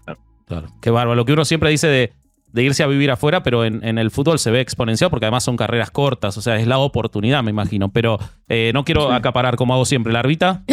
Claro, 0.47 0.69
qué 0.81 0.91
bárbaro. 0.91 1.15
Lo 1.15 1.25
que 1.25 1.33
uno 1.33 1.45
siempre 1.45 1.71
dice 1.71 1.87
de, 1.87 2.13
de 2.53 2.63
irse 2.63 2.83
a 2.83 2.87
vivir 2.87 3.11
afuera, 3.11 3.43
pero 3.43 3.65
en, 3.65 3.83
en 3.85 3.99
el 3.99 4.11
fútbol 4.11 4.39
se 4.39 4.51
ve 4.51 4.61
exponenciado 4.61 5.11
porque 5.11 5.27
además 5.27 5.45
son 5.45 5.57
carreras 5.57 5.91
cortas, 5.91 6.37
o 6.37 6.43
sea, 6.43 6.57
es 6.57 6.67
la 6.67 6.79
oportunidad, 6.79 7.43
me 7.43 7.51
imagino. 7.51 7.91
Pero 7.91 8.19
eh, 8.49 8.71
no 8.75 8.85
quiero 8.85 9.09
Sí. 9.09 9.15
acaparar 9.15 9.57
como 9.57 9.75
hago 9.75 9.85
siempre. 9.85 10.13
La 10.13 10.21
arbita, 10.21 10.63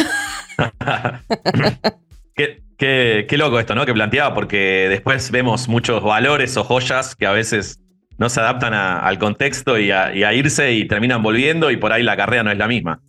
Qué, 2.35 2.63
qué- 2.77 3.25
qué 3.27 3.37
loco 3.37 3.59
esto, 3.59 3.75
¿no? 3.75 3.85
Que 3.85 3.93
planteaba, 3.93 4.33
porque 4.33 4.87
después 4.89 5.29
vemos 5.31 5.67
muchos 5.67 6.01
valores 6.03 6.55
o 6.57 6.63
joyas 6.63 7.15
que 7.15 7.25
a 7.25 7.31
veces 7.31 7.79
no 8.19 8.29
se 8.29 8.39
adaptan 8.39 8.73
a- 8.73 8.99
al 8.99 9.17
contexto 9.17 9.79
y 9.79 9.89
a, 9.91 10.13
y 10.13 10.23
a 10.23 10.33
irse 10.33 10.71
y 10.73 10.87
terminan 10.87 11.23
volviendo 11.23 11.71
y 11.71 11.77
por 11.77 11.91
ahí 11.91 12.03
la 12.03 12.15
carrera 12.15 12.43
no 12.43 12.51
es 12.51 12.57
la 12.57 12.67
misma. 12.67 12.99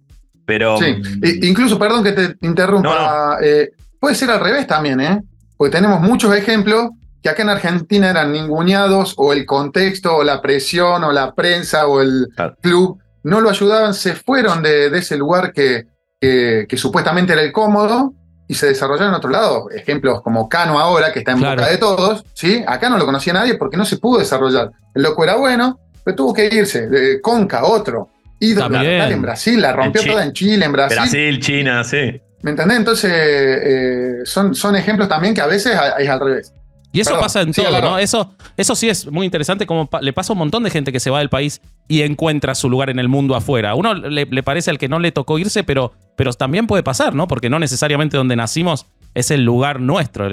Pero 0.46 0.78
Sí, 0.78 0.96
I- 1.22 1.46
incluso, 1.48 1.78
perdón 1.78 2.02
que 2.02 2.12
te 2.12 2.36
interrumpa, 2.40 3.36
eh, 3.42 3.70
puede 4.00 4.14
ser 4.14 4.30
al 4.30 4.40
revés 4.40 4.66
también, 4.66 5.00
¿eh? 5.00 5.20
Porque 5.56 5.76
tenemos 5.76 6.00
muchos 6.00 6.34
ejemplos 6.34 6.90
que 7.22 7.28
acá 7.28 7.42
en 7.42 7.50
Argentina 7.50 8.08
eran 8.08 8.32
ninguneados 8.32 9.14
o 9.18 9.32
el 9.34 9.44
contexto 9.44 10.16
o 10.16 10.24
la 10.24 10.40
presión 10.40 11.04
o 11.04 11.12
la 11.12 11.34
prensa 11.34 11.86
o 11.86 12.00
el 12.00 12.28
Claro. 12.34 12.56
club 12.62 12.98
no 13.24 13.40
lo 13.42 13.50
ayudaban, 13.50 13.92
se 13.92 14.14
fueron 14.14 14.62
de, 14.62 14.88
de 14.88 14.98
ese 14.98 15.18
lugar 15.18 15.52
que, 15.52 15.84
que- 16.18 16.64
que 16.68 16.76
supuestamente 16.78 17.32
era 17.34 17.42
el 17.42 17.52
cómodo 17.52 18.14
y 18.50 18.54
se 18.54 18.66
desarrollaron 18.66 19.10
en 19.12 19.14
otro 19.14 19.30
lado. 19.30 19.70
Ejemplos 19.70 20.22
como 20.22 20.48
Cano 20.48 20.80
ahora, 20.80 21.12
que 21.12 21.20
está 21.20 21.32
en 21.32 21.38
Claro. 21.38 21.60
boca 21.62 21.70
de 21.70 21.78
todos, 21.78 22.24
¿sí? 22.34 22.64
Acá 22.66 22.90
no 22.90 22.98
lo 22.98 23.06
conocía 23.06 23.32
nadie 23.32 23.54
porque 23.54 23.76
no 23.76 23.84
se 23.84 23.96
pudo 23.98 24.18
desarrollar. 24.18 24.70
El 24.94 25.02
loco 25.04 25.22
era 25.22 25.36
bueno, 25.36 25.78
pero 26.04 26.16
tuvo 26.16 26.34
que 26.34 26.46
irse. 26.46 26.88
Eh, 26.92 27.20
Conca, 27.20 27.64
otro. 27.64 28.08
Ídolo 28.40 28.80
en 28.82 29.22
Brasil, 29.22 29.60
la 29.60 29.72
rompió 29.72 30.00
En 30.02 30.08
toda 30.08 30.24
en 30.24 30.32
Chile, 30.32 30.64
en 30.64 30.72
Brasil. 30.72 30.96
Brasil, 30.98 31.40
China, 31.40 31.84
sí. 31.84 32.20
¿Me 32.42 32.50
entendés? 32.52 32.78
Entonces, 32.78 33.12
eh, 33.14 34.14
son, 34.24 34.54
son 34.54 34.74
ejemplos 34.74 35.08
también 35.08 35.34
que 35.34 35.42
a 35.42 35.46
veces 35.46 35.76
es 35.98 36.08
al 36.08 36.18
revés. 36.20 36.52
Y 36.92 37.00
eso 37.00 37.10
Perdón, 37.10 37.22
pasa 37.24 37.40
en 37.42 37.54
sí, 37.54 37.62
todo. 37.62 37.80
¿no? 37.80 37.98
Eso, 37.98 38.34
eso 38.56 38.74
sí 38.74 38.88
es 38.88 39.06
muy 39.10 39.24
interesante, 39.24 39.64
como 39.66 39.86
pa- 39.86 40.00
le 40.00 40.12
pasa 40.12 40.32
a 40.32 40.34
un 40.34 40.40
montón 40.40 40.62
de 40.64 40.70
gente 40.70 40.90
que 40.92 40.98
se 41.00 41.08
va 41.10 41.20
del 41.20 41.28
país 41.28 41.60
y 41.88 42.02
encuentra 42.02 42.54
su 42.54 42.68
lugar 42.68 42.90
en 42.90 42.98
el 42.98 43.08
mundo 43.08 43.36
afuera. 43.36 43.70
A 43.70 43.74
uno 43.76 43.94
le, 43.94 44.26
le 44.26 44.42
parece 44.42 44.70
al 44.70 44.78
que 44.78 44.88
no 44.88 44.98
le 44.98 45.12
tocó 45.12 45.38
irse, 45.38 45.62
pero, 45.62 45.92
pero 46.16 46.32
también 46.32 46.66
puede 46.66 46.82
pasar, 46.82 47.14
¿no? 47.14 47.28
Porque 47.28 47.48
no 47.48 47.58
necesariamente 47.60 48.16
donde 48.16 48.34
nacimos 48.34 48.86
es 49.14 49.30
el 49.30 49.44
lugar 49.44 49.80
nuestro. 49.80 50.28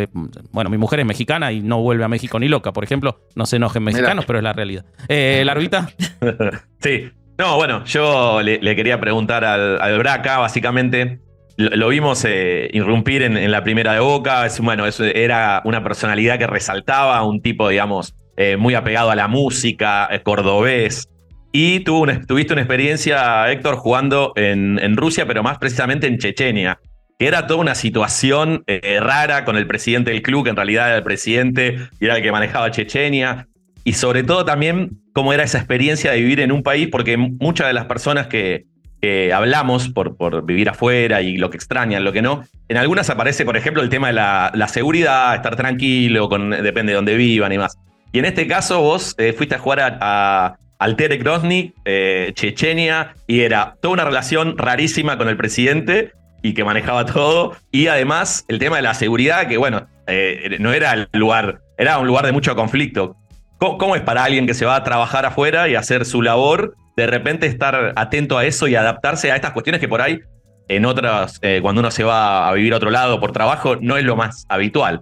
Bueno, 0.51 0.69
mi 0.69 0.77
mujer 0.77 0.99
es 0.99 1.05
mexicana 1.05 1.51
y 1.51 1.61
no 1.61 1.81
vuelve 1.81 2.03
a 2.03 2.07
México 2.07 2.39
ni 2.39 2.47
loca, 2.47 2.73
por 2.73 2.83
ejemplo. 2.83 3.19
No 3.35 3.45
se 3.45 3.55
enojen 3.57 3.83
mexicanos, 3.83 4.25
pero 4.25 4.39
es 4.39 4.43
la 4.43 4.53
realidad. 4.53 4.85
Eh, 5.09 5.43
¿La 5.45 5.51
arbita? 5.53 5.89
Sí. 6.81 7.09
No, 7.37 7.55
bueno, 7.55 7.85
yo 7.85 8.41
le, 8.41 8.59
le 8.59 8.75
quería 8.75 8.99
preguntar 8.99 9.45
al, 9.45 9.79
al 9.79 9.97
Braca, 9.99 10.39
básicamente. 10.39 11.19
Lo, 11.57 11.87
vimos 11.87 12.23
eh, 12.23 12.69
irrumpir 12.71 13.23
en, 13.23 13.51
la 13.51 13.63
primera 13.63 13.93
de 13.93 13.99
Boca. 13.99 14.45
Es, 14.45 14.59
bueno, 14.59 14.85
eso 14.85 15.03
era 15.03 15.61
una 15.65 15.83
personalidad 15.83 16.37
que 16.37 16.45
resaltaba, 16.45 17.23
un 17.23 17.41
tipo, 17.41 17.67
digamos, 17.69 18.15
eh, 18.37 18.57
muy 18.57 18.75
apegado 18.75 19.09
a 19.09 19.15
la 19.15 19.27
música, 19.27 20.07
eh, 20.11 20.21
cordobés. 20.21 21.09
Y 21.51 21.79
tuvo 21.79 22.05
tuviste 22.27 22.53
una 22.53 22.61
experiencia, 22.61 23.51
Héctor, 23.51 23.77
jugando 23.77 24.33
en, 24.35 24.95
Rusia, 24.95 25.25
pero 25.25 25.41
más 25.41 25.57
precisamente 25.57 26.05
en 26.05 26.19
Chechenia. 26.19 26.79
Que 27.17 27.25
era 27.25 27.47
toda 27.47 27.59
una 27.59 27.73
situación 27.73 28.63
rara 28.99 29.43
con 29.43 29.57
el 29.57 29.65
presidente 29.65 30.11
del 30.11 30.21
club, 30.21 30.43
que 30.43 30.51
en 30.51 30.55
realidad 30.55 30.89
era 30.89 30.97
el 30.97 31.03
presidente 31.03 31.89
y 31.99 32.05
era 32.05 32.17
el 32.17 32.21
que 32.21 32.31
manejaba 32.31 32.69
Chechenia 32.69 33.47
y 33.87 33.93
sobre 33.93 34.21
todo 34.21 34.43
también 34.43 35.01
cómo 35.13 35.31
era 35.31 35.43
esa 35.43 35.57
experiencia 35.59 36.11
de 36.11 36.19
vivir 36.19 36.41
en 36.41 36.51
un 36.51 36.61
país, 36.61 36.89
porque 36.91 37.15
muchas 37.15 37.67
de 37.67 37.73
las 37.73 37.85
personas 37.85 38.27
que, 38.27 38.65
que 39.01 39.33
hablamos 39.33 39.89
por, 39.89 40.17
por 40.17 40.45
vivir 40.45 40.69
afuera 40.69 41.21
y 41.21 41.37
lo 41.37 41.49
que 41.49 41.57
extrañan, 41.57 42.03
lo 42.03 42.11
que 42.11 42.21
no, 42.21 42.43
en 42.67 42.77
algunas 42.77 43.09
aparece, 43.09 43.45
por 43.45 43.57
ejemplo, 43.57 43.81
el 43.81 43.89
tema 43.89 44.07
de 44.07 44.13
la, 44.13 44.51
la 44.53 44.67
seguridad, 44.67 45.35
estar 45.35 45.55
tranquilo, 45.55 46.29
con, 46.29 46.49
depende 46.49 46.91
de 46.91 46.95
dónde 46.95 47.15
vivan 47.15 47.51
y 47.51 47.57
más. 47.57 47.77
Y 48.11 48.19
en 48.19 48.25
este 48.25 48.47
caso 48.47 48.81
vos 48.81 49.15
eh, 49.17 49.33
fuiste 49.33 49.55
a 49.55 49.59
jugar 49.59 49.79
a, 49.79 49.97
a 49.99 50.57
Altere 50.79 51.17
Grozny, 51.17 51.73
eh, 51.85 52.31
Chechenia, 52.33 53.13
y 53.27 53.41
era 53.41 53.75
toda 53.81 53.93
una 53.93 54.05
relación 54.05 54.57
rarísima 54.57 55.17
con 55.17 55.29
el 55.29 55.37
presidente 55.37 56.11
y 56.41 56.53
que 56.53 56.63
manejaba 56.63 57.05
todo, 57.05 57.55
y 57.71 57.87
además 57.87 58.45
el 58.47 58.59
tema 58.59 58.77
de 58.77 58.83
la 58.83 58.93
seguridad, 58.93 59.47
que 59.47 59.57
bueno, 59.57 59.87
eh, 60.07 60.57
no 60.59 60.71
era 60.71 60.93
el 60.93 61.09
lugar, 61.13 61.61
era 61.77 61.97
un 61.99 62.07
lugar 62.07 62.25
de 62.25 62.31
mucho 62.31 62.55
conflicto. 62.55 63.15
¿Cómo, 63.57 63.77
cómo 63.77 63.95
es 63.95 64.01
para 64.01 64.23
alguien 64.23 64.47
que 64.47 64.53
se 64.53 64.65
va 64.65 64.75
a 64.75 64.83
trabajar 64.83 65.25
afuera 65.25 65.67
y 65.67 65.75
hacer 65.75 66.05
su 66.05 66.21
labor, 66.21 66.75
de 66.95 67.07
repente 67.07 67.47
estar 67.47 67.93
atento 67.95 68.37
a 68.37 68.45
eso 68.45 68.67
y 68.67 68.75
adaptarse 68.75 69.31
a 69.31 69.35
estas 69.35 69.51
cuestiones 69.51 69.81
que 69.81 69.87
por 69.87 70.01
ahí, 70.01 70.19
en 70.67 70.85
otras, 70.85 71.39
eh, 71.41 71.59
cuando 71.61 71.81
uno 71.81 71.91
se 71.91 72.03
va 72.03 72.47
a 72.47 72.53
vivir 72.53 72.73
a 72.73 72.77
otro 72.77 72.89
lado 72.89 73.19
por 73.19 73.31
trabajo, 73.31 73.75
no 73.77 73.97
es 73.97 74.03
lo 74.03 74.15
más 74.15 74.45
habitual? 74.49 75.01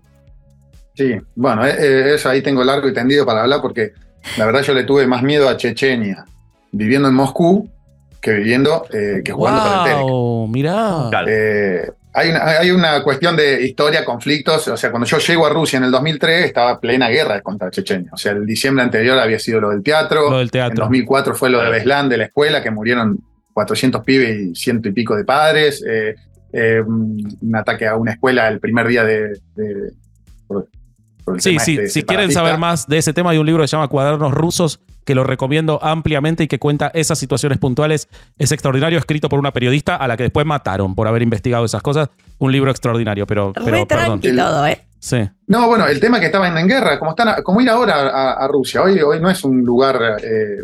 Sí, 0.93 1.15
bueno, 1.35 1.65
eh, 1.65 1.75
eh, 1.77 2.15
eso 2.15 2.29
ahí 2.29 2.41
tengo 2.41 2.63
largo 2.63 2.87
y 2.87 2.93
tendido 2.93 3.25
para 3.25 3.41
hablar 3.41 3.61
porque 3.61 3.91
la 4.37 4.45
verdad 4.45 4.61
yo 4.61 4.73
le 4.73 4.85
tuve 4.85 5.05
más 5.07 5.23
miedo 5.23 5.49
a 5.49 5.57
Chechenia 5.57 6.25
viviendo 6.71 7.09
en 7.09 7.15
Moscú 7.15 7.69
que 8.21 8.33
viviendo, 8.33 8.85
eh, 8.91 9.21
que 9.23 9.31
jugando 9.31 9.61
para 9.61 10.01
el. 10.01 10.49
Mirá. 10.49 11.09
Hay, 12.15 12.29
una, 12.29 12.45
hay 12.59 12.71
una 12.71 13.03
cuestión 13.03 13.35
de 13.35 13.61
historia, 13.65 14.05
conflictos. 14.05 14.67
O 14.69 14.77
sea, 14.77 14.89
cuando 14.89 15.05
yo 15.07 15.17
llego 15.17 15.45
a 15.45 15.49
Rusia 15.49 15.77
en 15.77 15.83
el 15.83 15.91
2003, 15.91 16.45
estaba 16.45 16.79
plena 16.79 17.09
guerra 17.09 17.41
contra 17.41 17.69
Chechenia. 17.69 18.09
O 18.13 18.17
sea, 18.17 18.31
el 18.31 18.45
diciembre 18.45 18.83
anterior 18.83 19.19
había 19.19 19.37
sido 19.39 19.59
lo 19.61 19.69
del 19.71 19.83
teatro. 19.83 20.29
Lo 20.31 20.37
del 20.37 20.47
En 20.47 20.51
teatro. 20.51 20.83
2004 20.85 21.35
fue 21.35 21.49
lo 21.49 21.61
de 21.61 21.69
Beslan 21.69 22.07
de 22.09 22.17
la 22.17 22.25
escuela, 22.25 22.63
que 22.63 22.71
murieron 22.71 23.19
400 23.53 24.03
pibes 24.03 24.37
y 24.39 24.55
ciento 24.55 24.87
y 24.89 24.93
pico 24.93 25.15
de 25.15 25.25
padres. 25.25 25.83
Eh, 25.87 26.15
eh, 26.53 26.81
un 26.81 27.53
ataque 27.55 27.85
a 27.87 27.95
una 27.97 28.13
escuela 28.13 28.47
el 28.47 28.59
primer 28.59 28.87
día 28.87 29.03
de. 29.03 29.29
de- 29.55 29.91
por- 30.47 30.67
por 31.25 31.35
el 31.35 31.41
Sí, 31.41 31.57
sí. 31.59 31.73
este 31.73 31.89
Si 31.89 32.03
quieren 32.03 32.31
saber 32.31 32.57
más 32.57 32.87
de 32.87 32.97
ese 32.99 33.11
tema, 33.11 33.31
hay 33.31 33.37
un 33.39 33.45
libro 33.45 33.61
que 33.63 33.67
se 33.67 33.75
llama 33.75 33.87
Cuadernos 33.87 34.31
Rusos 34.31 34.79
que 35.05 35.15
lo 35.15 35.23
recomiendo 35.23 35.79
ampliamente 35.81 36.43
y 36.43 36.47
que 36.47 36.59
cuenta 36.59 36.91
esas 36.93 37.17
situaciones 37.17 37.57
puntuales. 37.59 38.09
Es 38.37 38.51
extraordinario, 38.51 38.99
escrito 38.99 39.29
por 39.29 39.39
una 39.39 39.51
periodista 39.53 39.95
a 39.95 40.07
la 40.07 40.17
que 40.17 40.23
después 40.23 40.45
mataron 40.45 40.95
por 40.95 41.07
haber 41.07 41.21
investigado 41.21 41.63
esas 41.63 41.81
cosas. 41.81 42.09
Un 42.39 42.51
libro 42.51 42.71
extraordinario, 42.71 43.25
pero, 43.25 43.53
pero 43.53 43.87
perdón. 43.87 44.19
tranqui 44.19 44.35
todo, 44.35 44.67
¿eh? 44.67 44.81
Sí. 44.99 45.17
No, 45.47 45.67
bueno, 45.67 45.85
el 45.87 45.99
tema 45.99 46.19
que 46.19 46.25
estaban 46.25 46.57
en 46.57 46.67
guerra, 46.67 46.97
como, 46.97 47.11
están, 47.11 47.43
como 47.43 47.61
ir 47.61 47.69
ahora 47.69 48.09
a, 48.09 48.33
a 48.43 48.47
Rusia, 48.47 48.81
hoy, 48.81 48.99
hoy 48.99 49.19
no 49.21 49.29
es 49.29 49.43
un 49.43 49.63
lugar 49.63 50.17
eh, 50.23 50.63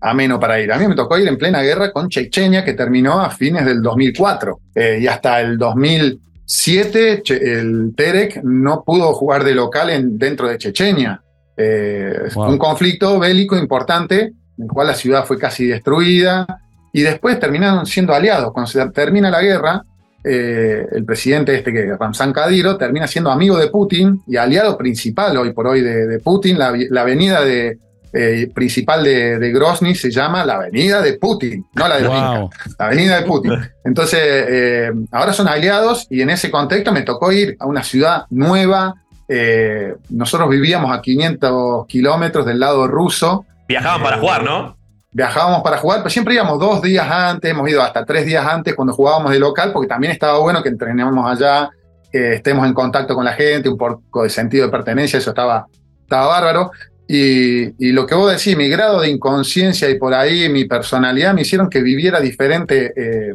ameno 0.00 0.38
para 0.38 0.60
ir. 0.60 0.72
A 0.72 0.78
mí 0.78 0.86
me 0.86 0.94
tocó 0.94 1.18
ir 1.18 1.26
en 1.26 1.36
plena 1.36 1.60
guerra 1.60 1.90
con 1.90 2.08
Chechenia, 2.08 2.64
que 2.64 2.74
terminó 2.74 3.20
a 3.20 3.30
fines 3.30 3.66
del 3.66 3.82
2004. 3.82 4.60
Eh, 4.76 4.98
y 5.02 5.06
hasta 5.08 5.40
el 5.40 5.58
2007 5.58 7.22
Che- 7.24 7.58
el 7.60 7.92
Terek 7.96 8.42
no 8.44 8.84
pudo 8.84 9.12
jugar 9.12 9.42
de 9.44 9.54
local 9.54 9.90
en, 9.90 10.16
dentro 10.18 10.48
de 10.48 10.58
Chechenia. 10.58 11.20
Eh, 11.60 12.12
Wow. 12.34 12.48
Un 12.50 12.58
conflicto 12.58 13.18
bélico 13.18 13.56
importante, 13.56 14.20
en 14.58 14.64
el 14.64 14.68
cual 14.68 14.86
la 14.86 14.94
ciudad 14.94 15.24
fue 15.24 15.38
casi 15.38 15.66
destruida. 15.66 16.46
Y 16.92 17.02
después 17.02 17.38
terminaron 17.38 17.86
siendo 17.86 18.14
aliados. 18.14 18.52
Cuando 18.52 18.70
se 18.70 18.84
termina 18.90 19.30
la 19.30 19.42
guerra, 19.42 19.82
eh, 20.24 20.84
el 20.92 21.04
presidente 21.04 21.54
este 21.54 21.72
que 21.72 21.96
Ramzan 21.98 22.32
Kadyrov 22.32 22.76
termina 22.78 23.06
siendo 23.06 23.30
amigo 23.30 23.56
de 23.56 23.68
Putin 23.68 24.22
y 24.26 24.36
aliado 24.36 24.76
principal 24.76 25.36
hoy 25.36 25.52
por 25.52 25.66
hoy 25.66 25.80
de, 25.82 26.06
de 26.06 26.18
Putin. 26.18 26.58
La, 26.58 26.68
avenida 27.00 27.42
de, 27.42 27.78
eh, 28.12 28.50
principal 28.54 29.04
de, 29.04 29.38
de 29.38 29.52
Grozny 29.52 29.94
se 29.94 30.10
llama 30.10 30.44
la 30.44 30.54
avenida 30.56 31.00
de 31.00 31.14
Putin, 31.14 31.64
no 31.74 31.88
la 31.88 31.98
de 31.98 32.08
Wow. 32.08 32.50
la 32.78 32.86
avenida 32.86 33.20
de 33.20 33.26
Putin. 33.26 33.52
Entonces, 33.84 34.20
eh, 34.22 34.90
ahora 35.12 35.32
son 35.32 35.46
aliados 35.48 36.06
y 36.10 36.20
en 36.22 36.30
ese 36.30 36.50
contexto 36.50 36.92
me 36.92 37.02
tocó 37.02 37.30
ir 37.32 37.56
a 37.60 37.66
una 37.66 37.82
ciudad 37.82 38.24
nueva. 38.30 38.94
Eh, 39.32 39.94
nosotros 40.08 40.50
vivíamos 40.50 40.90
a 40.90 41.00
500 41.00 41.86
kilómetros 41.86 42.44
del 42.44 42.58
lado 42.58 42.88
ruso. 42.88 43.46
Viajaban 43.68 44.02
para 44.02 44.18
jugar, 44.18 44.42
¿no? 44.42 44.76
Viajábamos 45.12 45.62
para 45.62 45.76
jugar, 45.76 46.00
pero 46.00 46.10
siempre 46.10 46.34
íbamos 46.34 46.58
dos 46.58 46.82
días 46.82 47.08
antes, 47.08 47.48
hemos 47.48 47.68
ido 47.70 47.80
hasta 47.80 48.04
tres 48.04 48.26
días 48.26 48.44
antes 48.44 48.74
cuando 48.74 48.92
jugábamos 48.92 49.30
de 49.30 49.38
local, 49.38 49.70
porque 49.72 49.86
también 49.86 50.12
estaba 50.12 50.40
bueno 50.40 50.64
que 50.64 50.68
entrenemos 50.68 51.24
allá, 51.30 51.70
que 52.10 52.34
estemos 52.34 52.66
en 52.66 52.74
contacto 52.74 53.14
con 53.14 53.24
la 53.24 53.32
gente, 53.34 53.68
un 53.68 53.78
poco 53.78 54.24
de 54.24 54.30
sentido 54.30 54.66
de 54.66 54.72
pertenencia, 54.72 55.20
eso 55.20 55.30
estaba, 55.30 55.64
estaba 56.02 56.26
bárbaro. 56.26 56.72
Y, 57.06 57.86
y 57.86 57.92
lo 57.92 58.06
que 58.06 58.16
vos 58.16 58.32
decís, 58.32 58.56
mi 58.56 58.68
grado 58.68 59.00
de 59.00 59.10
inconsciencia 59.10 59.88
y 59.88 59.96
por 59.96 60.12
ahí 60.12 60.48
mi 60.48 60.64
personalidad 60.64 61.34
me 61.34 61.42
hicieron 61.42 61.70
que 61.70 61.82
viviera 61.82 62.18
diferente 62.18 62.92
eh, 62.96 63.34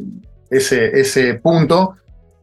ese, 0.49 0.99
ese 0.99 1.35
punto, 1.35 1.95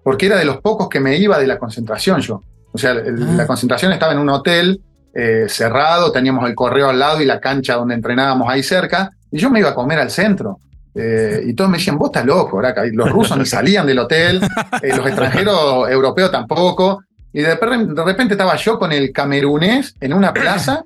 porque 0.03 0.27
era 0.27 0.39
de 0.39 0.47
los 0.47 0.59
pocos 0.63 0.89
que 0.89 1.01
me 1.01 1.19
iba 1.19 1.39
de 1.39 1.47
la 1.47 1.59
concentración 1.59 2.21
yo. 2.21 2.41
O 2.73 2.79
sea, 2.79 2.93
el- 2.93 3.23
Ah. 3.23 3.33
la 3.39 3.47
concentración 3.47 3.93
estaba 3.93 4.13
en 4.13 4.19
un 4.19 4.29
hotel 4.31 4.81
eh, 5.15 5.45
cerrado, 5.49 6.11
teníamos 6.11 6.49
el 6.49 6.55
correo 6.55 6.89
al 6.89 6.99
lado 6.99 7.21
y 7.21 7.27
la 7.27 7.39
cancha 7.39 7.75
donde 7.75 7.95
entrenábamos 7.95 8.49
ahí 8.49 8.63
cerca, 8.63 9.11
y 9.31 9.39
yo 9.39 9.51
me 9.51 9.59
iba 9.59 9.69
a 9.69 9.75
comer 9.75 9.99
al 9.99 10.11
centro. 10.11 10.59
Eh, 10.95 11.43
y 11.47 11.55
todos 11.55 11.71
me 11.71 11.77
decían, 11.79 11.99
vos 11.99 12.09
estás 12.09 12.25
loco, 12.25 12.57
Braca. 12.57 12.87
Y 12.87 12.93
los 12.93 13.11
rusos 13.11 13.37
ni 13.37 13.45
salían 13.47 13.87
del 13.87 13.99
hotel, 13.99 14.43
eh, 14.83 14.97
los 14.97 15.07
extranjeros 15.07 15.91
europeos 15.91 16.31
tampoco. 16.31 17.03
Y 17.33 17.41
de, 17.43 17.55
repente 17.57 18.35
estaba 18.35 18.57
yo 18.57 18.79
con 18.79 18.93
el 18.93 19.13
camerunés 19.13 19.95
en 20.01 20.13
una 20.15 20.33
plaza 20.33 20.83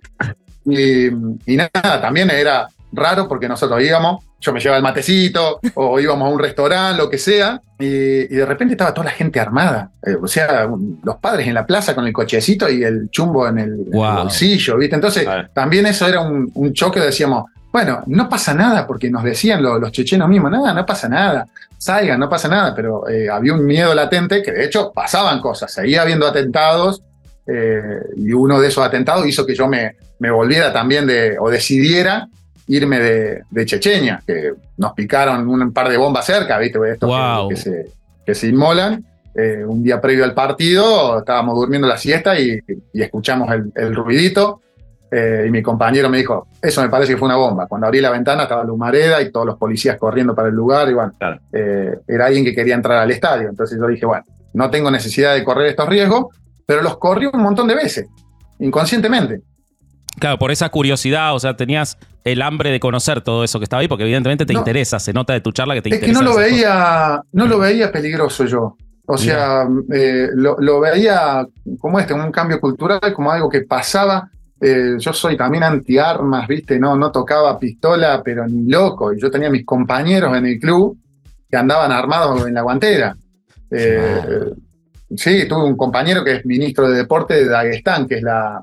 y, 0.64 1.07
y 1.07 1.57
nada, 1.57 2.01
también 2.01 2.31
era 2.31 2.68
raro 2.92 3.27
porque 3.29 3.49
nosotros 3.49 3.81
íbamos, 3.83 4.25
yo 4.40 4.53
me 4.53 4.61
llevaba 4.61 4.77
el 4.77 4.83
matecito 4.83 5.59
o 5.75 5.99
íbamos 5.99 6.29
a 6.29 6.33
un 6.33 6.38
restaurante, 6.38 7.03
lo 7.03 7.09
que 7.11 7.18
sea, 7.18 7.61
y, 7.79 7.87
y 7.87 8.27
de 8.37 8.46
repente 8.46 8.75
estaba 8.75 8.92
toda 8.94 9.07
la 9.07 9.11
gente 9.12 9.40
armada. 9.40 9.90
Eh, 10.07 10.14
o 10.20 10.27
sea, 10.29 10.66
un- 10.66 11.01
los 11.03 11.16
padres 11.16 11.46
en 11.49 11.55
la 11.55 11.66
plaza 11.66 11.94
con 11.94 12.07
el 12.07 12.12
cochecito 12.12 12.68
y 12.68 12.85
el 12.85 13.09
chumbo 13.11 13.49
en 13.49 13.59
el, 13.59 13.72
en 13.72 13.87
el 13.87 13.92
Wow. 13.92 14.16
bolsillo, 14.18 14.77
¿viste? 14.77 14.94
Entonces, 14.94 15.27
también 15.55 15.87
eso 15.87 16.07
era 16.07 16.20
un, 16.20 16.51
un 16.55 16.72
choque, 16.72 17.01
decíamos, 17.01 17.44
bueno, 17.72 18.03
no 18.07 18.29
pasa 18.29 18.55
nada, 18.55 18.87
porque 18.87 19.11
nos 19.11 19.22
decían 19.25 19.62
lo- 19.62 19.79
los 19.79 19.90
chechenos 19.92 20.29
mismos, 20.29 20.51
nada, 20.51 20.72
no 20.72 20.87
pasa 20.87 21.09
nada, 21.09 21.46
salgan, 21.79 22.18
no 22.20 22.29
pasa 22.29 22.49
nada, 22.49 22.75
pero 22.75 23.09
eh, 23.09 23.29
había 23.29 23.53
un 23.55 23.64
miedo 23.66 23.94
latente 23.94 24.42
que 24.42 24.53
de 24.53 24.64
hecho 24.64 24.92
pasaban 24.94 25.40
cosas, 25.40 25.72
seguía 25.72 26.03
habiendo 26.03 26.27
atentados, 26.27 27.03
eh, 27.46 28.01
y 28.16 28.33
uno 28.33 28.61
de 28.61 28.68
esos 28.68 28.85
atentados 28.85 29.27
hizo 29.27 29.46
que 29.46 29.55
yo 29.55 29.68
me, 29.68 29.96
me 30.18 30.31
volviera 30.31 30.72
también 30.72 31.07
de, 31.07 31.37
o 31.38 31.49
decidiera 31.51 32.29
irme 32.68 32.98
de, 32.98 33.42
de 33.50 33.64
Chechenia, 33.66 34.22
que 34.26 34.52
nos 34.76 34.92
picaron 34.92 35.48
un 35.48 35.72
par 35.72 35.88
de 35.88 35.96
bombas 35.96 36.24
cerca, 36.26 36.59
¿viste? 36.59 36.79
Estos 36.90 37.09
que- 37.11 37.16
Wow. 37.16 37.48
que, 37.48 37.57
se, 37.57 37.87
que 38.24 38.35
se 38.35 38.48
inmolan. 38.48 39.05
Eh, 39.35 39.64
un 39.66 39.83
día 39.83 40.00
previo 40.00 40.24
al 40.24 40.33
partido, 40.33 41.18
estábamos 41.18 41.57
durmiendo 41.57 41.87
la 41.87 41.98
siesta 41.98 42.38
y, 42.40 42.59
y 42.92 43.02
escuchamos 43.02 43.50
el, 43.52 43.70
el 43.74 43.94
ruidito. 43.94 44.61
eh, 45.11 45.44
y 45.46 45.50
mi 45.50 45.62
compañero 45.62 46.09
me 46.09 46.16
dijo, 46.18 46.48
eso 46.61 46.83
me 46.83 46.88
parece 46.88 47.12
que 47.12 47.18
fue 47.18 47.26
una 47.29 47.37
bomba. 47.37 47.66
Cuando 47.68 47.87
abrí 47.87 48.00
la 48.00 48.11
ventana 48.11 48.42
estaba 48.42 48.64
la 48.64 48.72
humareda 48.72 49.22
y 49.22 49.31
todos 49.31 49.46
los 49.46 49.57
policías 49.57 49.96
corriendo 49.98 50.35
para 50.35 50.48
el 50.48 50.55
lugar. 50.55 50.88
Y 50.88 50.94
bueno, 50.94 51.12
Claro. 51.18 51.38
eh, 51.52 51.98
era 52.09 52.26
alguien 52.26 52.44
que 52.44 52.52
quería 52.55 52.74
entrar 52.74 52.98
al 52.98 53.11
estadio. 53.12 53.48
Entonces 53.48 53.79
yo 53.79 53.87
dije, 53.87 54.05
bueno, 54.05 54.24
no 54.55 54.68
tengo 54.70 54.90
necesidad 54.90 55.35
de 55.35 55.44
correr 55.44 55.66
estos 55.68 55.88
riesgos, 55.88 56.35
pero 56.66 56.83
los 56.83 56.98
corrí 56.98 57.26
un 57.26 57.40
montón 57.40 57.68
de 57.68 57.76
veces, 57.76 58.07
inconscientemente. 58.59 59.42
Claro, 60.18 60.38
por 60.38 60.50
esa 60.50 60.68
curiosidad, 60.70 61.35
o 61.35 61.38
sea, 61.38 61.55
tenías 61.57 61.98
el 62.27 62.43
hambre 62.43 62.71
de 62.71 62.81
conocer 62.81 63.21
todo 63.23 63.45
eso 63.45 63.59
que 63.59 63.65
estaba 63.65 63.81
ahí, 63.81 63.89
porque 63.89 64.03
evidentemente 64.05 64.45
te 64.45 64.53
No. 64.53 64.59
interesa, 64.59 64.99
se 64.99 65.12
nota 65.12 65.33
de 65.33 65.41
tu 65.41 65.53
charla 65.53 65.75
que 65.75 65.83
te 65.83 65.89
Es 65.91 66.01
que 66.01 66.07
interesa. 66.07 66.21
no 66.21 66.29
lo 66.29 66.35
cosas. 66.35 66.51
veía, 66.51 67.21
no 67.33 67.47
lo 67.47 67.59
veía 67.59 67.93
peligroso 67.93 68.45
yo. 68.45 68.77
O 69.07 69.17
sea, 69.17 69.69
eh, 69.93 70.29
lo, 70.35 70.57
lo 70.59 70.81
veía 70.81 71.47
como 71.79 72.01
este, 72.01 72.12
un 72.15 72.33
cambio 72.33 72.61
cultural, 72.61 73.01
como 73.15 73.31
algo 73.31 73.49
que 73.49 73.61
pasaba. 73.62 74.29
Eh, 74.61 74.95
yo 74.99 75.12
soy 75.12 75.37
también 75.37 75.62
antiarmas, 75.62 76.49
¿viste? 76.49 76.79
No, 76.81 76.97
no 76.97 77.12
tocaba 77.12 77.57
pistola, 77.59 78.21
pero 78.25 78.47
ni 78.49 78.69
loco. 78.69 79.12
Y 79.12 79.21
yo 79.21 79.31
tenía 79.31 79.49
mis 79.51 79.65
compañeros 79.65 80.37
en 80.37 80.47
el 80.47 80.59
club 80.59 80.99
que 81.49 81.57
andaban 81.57 81.93
armados 81.93 82.45
en 82.49 82.55
la 82.55 82.62
guantera. 82.62 83.17
Eh, 83.71 84.51
sí, 85.17 85.47
tuve 85.49 85.65
un 85.65 85.77
compañero 85.77 86.25
que 86.25 86.37
es 86.37 86.47
ministro 86.47 86.89
de 86.89 86.97
deporte 86.97 87.35
de 87.35 87.47
Dagestán, 87.49 88.09
que 88.09 88.17
es 88.17 88.23
la, 88.23 88.61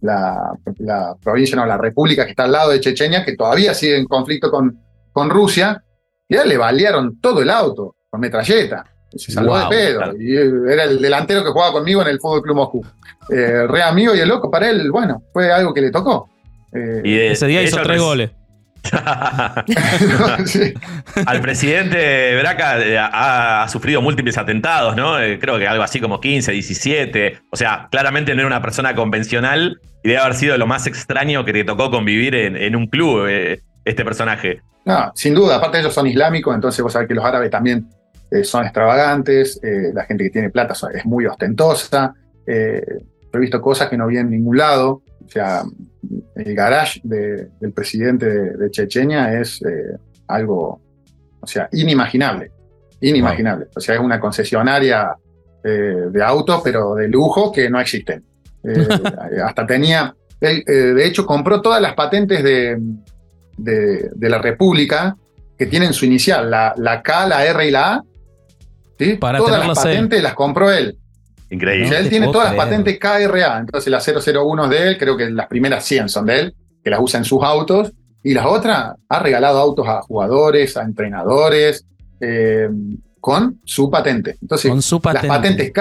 la, 0.00 0.52
la 0.78 1.14
provincia, 1.22 1.56
no, 1.56 1.66
la 1.66 1.76
república 1.78 2.24
que 2.24 2.30
está 2.30 2.44
al 2.44 2.52
lado 2.52 2.70
de 2.70 2.80
Chechenia, 2.80 3.24
que 3.24 3.36
todavía 3.36 3.74
sigue 3.74 3.96
en 3.98 4.06
conflicto 4.06 4.50
con, 4.50 4.78
con 5.12 5.30
Rusia. 5.30 5.82
Y 6.28 6.36
a 6.36 6.42
él 6.42 6.48
le 6.48 6.56
balearon 6.56 7.20
todo 7.20 7.42
el 7.42 7.50
auto 7.50 7.96
con 8.08 8.20
metralleta. 8.20 8.84
Se 9.14 9.32
salvó 9.32 9.50
Wow, 9.58 9.68
de 9.70 9.76
pedo. 9.76 9.98
claro. 9.98 10.14
Y 10.20 10.36
eh, 10.36 10.50
era 10.70 10.84
el 10.84 11.00
delantero 11.00 11.42
que 11.44 11.50
jugaba 11.50 11.72
conmigo 11.72 12.00
en 12.02 12.08
el 12.08 12.20
Fútbol 12.20 12.42
Club 12.42 12.56
Moscú. 12.56 12.86
Eh, 13.30 13.66
re 13.66 13.82
amigo 13.82 14.14
y 14.14 14.20
el 14.20 14.28
loco, 14.28 14.50
para 14.50 14.70
él, 14.70 14.90
bueno, 14.92 15.22
fue 15.32 15.50
algo 15.52 15.74
que 15.74 15.80
le 15.80 15.90
tocó. 15.90 16.30
Eh, 16.72 17.00
Y 17.04 17.14
de- 17.16 17.32
Ese 17.32 17.46
día 17.48 17.62
hizo 17.62 17.82
tres 17.82 18.00
goles. 18.00 18.30
sí. 20.46 20.74
Al 21.26 21.40
presidente 21.40 22.36
Braca 22.38 22.80
eh, 22.80 22.98
ha, 22.98 23.62
ha 23.62 23.68
sufrido 23.68 24.02
múltiples 24.02 24.38
atentados, 24.38 24.96
¿no? 24.96 25.20
Eh, 25.20 25.38
creo 25.38 25.58
que 25.58 25.68
algo 25.68 25.82
así 25.82 26.00
como 26.00 26.20
15, 26.20 26.52
17. 26.52 27.38
O 27.50 27.56
sea, 27.56 27.88
claramente 27.90 28.34
no 28.34 28.40
era 28.40 28.46
una 28.46 28.62
persona 28.62 28.94
convencional 28.94 29.80
y 30.02 30.08
debe 30.08 30.20
haber 30.20 30.34
sido 30.34 30.56
lo 30.56 30.66
más 30.66 30.86
extraño 30.86 31.44
que 31.44 31.52
te 31.52 31.64
tocó 31.64 31.90
convivir 31.90 32.34
en, 32.34 32.56
en 32.56 32.76
un 32.76 32.86
club, 32.86 33.26
eh, 33.28 33.60
este 33.84 34.04
personaje. 34.04 34.60
No, 34.84 35.12
sin 35.14 35.34
duda, 35.34 35.56
aparte 35.56 35.80
ellos 35.80 35.92
son 35.92 36.06
islámicos, 36.06 36.54
entonces 36.54 36.82
vos 36.82 36.92
sabés 36.92 37.08
que 37.08 37.14
los 37.14 37.24
árabes 37.24 37.50
también 37.50 37.86
eh, 38.30 38.44
son 38.44 38.64
extravagantes, 38.64 39.60
eh, 39.62 39.90
la 39.92 40.04
gente 40.04 40.24
que 40.24 40.30
tiene 40.30 40.50
plata 40.50 40.74
es 40.94 41.04
muy 41.04 41.26
ostentosa, 41.26 42.14
he 42.46 43.38
visto 43.38 43.60
cosas 43.60 43.88
que 43.88 43.96
no 43.96 44.08
vi 44.08 44.16
en 44.16 44.30
ningún 44.30 44.56
lado, 44.56 45.02
o 45.30 45.32
sea, 45.32 45.62
el 46.34 46.54
garage 46.56 47.00
de- 47.04 47.50
del 47.60 47.72
presidente 47.72 48.26
de, 48.26 48.56
de 48.56 48.70
Chechenia 48.72 49.40
es 49.40 49.62
eh, 49.62 49.96
algo, 50.26 50.80
o 51.40 51.46
sea, 51.46 51.68
inimaginable, 51.70 52.50
inimaginable, 53.00 53.68
o 53.76 53.80
sea, 53.80 53.94
es 53.94 54.00
una 54.00 54.18
concesionaria 54.18 55.14
eh, 55.62 56.08
de 56.10 56.22
autos, 56.24 56.60
pero 56.64 56.96
de 56.96 57.06
lujo 57.06 57.52
que 57.52 57.70
no 57.70 57.80
existen. 57.80 58.24
Eh, 58.64 58.88
hasta 59.44 59.64
tenía, 59.64 60.12
él, 60.40 60.64
de 60.66 61.06
hecho, 61.06 61.24
compró 61.24 61.62
todas 61.62 61.80
las 61.80 61.94
patentes 61.94 62.42
de, 62.42 62.76
de, 63.56 64.28
la 64.28 64.38
República 64.38 65.16
que 65.56 65.66
tienen 65.66 65.92
su 65.92 66.06
inicial, 66.06 66.50
la, 66.50 66.74
la 66.76 67.02
K, 67.02 67.28
la 67.28 67.46
R 67.46 67.68
y 67.68 67.70
la 67.70 67.94
A. 67.94 68.04
¿sí? 68.98 69.14
Para 69.14 69.38
todas 69.38 69.64
las 69.64 69.78
patentes 69.78 70.20
las 70.22 70.34
compró 70.34 70.72
él. 70.72 70.98
O 71.50 71.54
Increíble. 71.54 71.88
sea, 71.88 71.98
él 71.98 72.08
tiene 72.08 72.28
todas 72.28 72.48
las 72.48 72.56
patentes 72.56 72.98
KRA. 72.98 73.58
Entonces 73.58 73.90
la 73.90 74.00
001 74.00 74.64
es 74.64 74.70
de 74.70 74.88
él, 74.88 74.98
creo 74.98 75.16
que 75.16 75.30
las 75.30 75.46
primeras 75.48 75.84
100 75.84 76.08
son 76.08 76.26
de 76.26 76.38
él, 76.40 76.54
que 76.82 76.90
las 76.90 77.00
usa 77.00 77.18
en 77.18 77.24
sus 77.24 77.42
autos. 77.42 77.92
Y 78.22 78.34
las 78.34 78.46
otras 78.46 78.94
ha 79.08 79.18
regalado 79.18 79.58
autos 79.58 79.88
a 79.88 80.02
jugadores, 80.02 80.76
a 80.76 80.82
entrenadores, 80.82 81.86
eh, 82.20 82.68
con 83.18 83.60
su 83.64 83.90
patente. 83.90 84.36
Entonces, 84.40 84.70
Con 84.70 84.82
su 84.82 85.00
patente. 85.00 85.26
las 85.28 85.36
patentes 85.38 85.72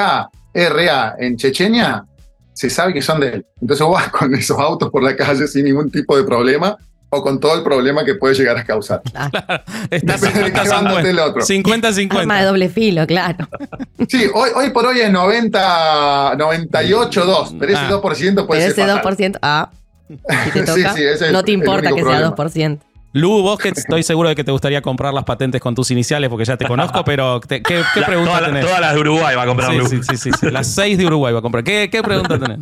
KRA 0.54 1.16
en 1.20 1.38
Chechenia 1.38 2.06
se 2.54 2.70
sabe 2.70 2.94
que 2.94 3.02
son 3.02 3.20
de 3.20 3.28
él. 3.30 3.46
Entonces 3.62 3.86
vos 3.86 3.94
vas 3.96 4.10
con 4.12 4.34
esos 4.34 4.58
autos 4.58 4.90
por 4.90 5.04
la 5.04 5.16
calle 5.16 5.48
sin 5.48 5.66
ningún 5.66 5.92
tipo 5.92 6.18
de 6.18 6.24
problema 6.24 6.78
o 7.12 7.22
con 7.24 7.40
todo 7.40 7.56
el 7.56 7.64
problema 7.64 8.06
que 8.06 8.16
puede 8.16 8.36
llegar 8.36 8.58
a 8.58 8.64
causar. 8.64 9.02
El 9.90 11.20
otro. 11.20 11.42
50-50. 11.42 12.20
Arma 12.20 12.40
de 12.40 12.46
doble 12.46 12.70
filo, 12.70 13.06
claro. 13.08 13.48
Sí, 14.08 14.26
hoy, 14.34 14.50
hoy 14.56 14.70
por 14.72 14.86
hoy 14.86 15.00
es 15.00 15.12
90, 15.12 16.36
98, 16.38 17.26
2, 17.26 17.56
pero 17.60 17.72
ese 17.74 17.82
Ah. 17.82 17.90
2% 17.92 18.02
puede 18.02 18.62
Pero 18.62 18.74
ser 18.76 18.84
ese 18.86 18.86
fatal. 18.94 19.02
2%. 19.18 19.40
Ah, 19.42 19.70
Si 20.10 20.52
te 20.52 20.60
Sí, 20.66 20.82
toca, 20.84 20.94
sí, 20.94 21.04
ese 21.04 21.28
es 21.28 21.32
no 21.32 21.44
te 21.44 21.52
importa 21.52 21.90
que 21.92 22.02
problema. 22.02 22.20
sea 22.36 22.46
2%. 22.46 22.80
Lu, 23.14 23.42
vos 23.42 23.58
que 23.58 23.70
estoy 23.70 24.04
seguro 24.04 24.30
de 24.30 24.36
que 24.36 24.44
te 24.44 24.52
gustaría 24.52 24.84
comprar 24.84 25.16
las 25.16 25.24
patentes 25.24 25.60
con 25.60 25.74
tus 25.74 25.90
iniciales 25.90 26.30
porque 26.30 26.46
ya 26.46 26.58
te 26.58 26.66
conozco, 26.68 27.04
pero 27.04 27.40
te- 27.40 27.64
¿qué, 27.64 27.82
qué 27.96 28.02
La- 28.02 28.06
pregunta 28.06 28.30
todas, 28.34 28.42
las- 28.44 28.52
tenés? 28.52 28.66
todas 28.68 28.82
las 28.82 28.94
de 28.94 29.00
Uruguay 29.00 29.36
va 29.36 29.42
a 29.42 29.46
comprar 29.48 29.72
Sí, 29.72 29.78
Lu. 29.78 29.86
sí, 29.88 30.00
sí, 30.08 30.18
sí, 30.18 30.30
sí. 30.40 30.52
Las 30.52 30.68
seis 30.68 30.96
de 30.96 31.08
Uruguay 31.08 31.34
va 31.34 31.40
a 31.40 31.42
comprar. 31.42 31.64
¿Qué, 31.64 31.90
qué 31.92 32.04
pregunta 32.04 32.38
tenés? 32.38 32.60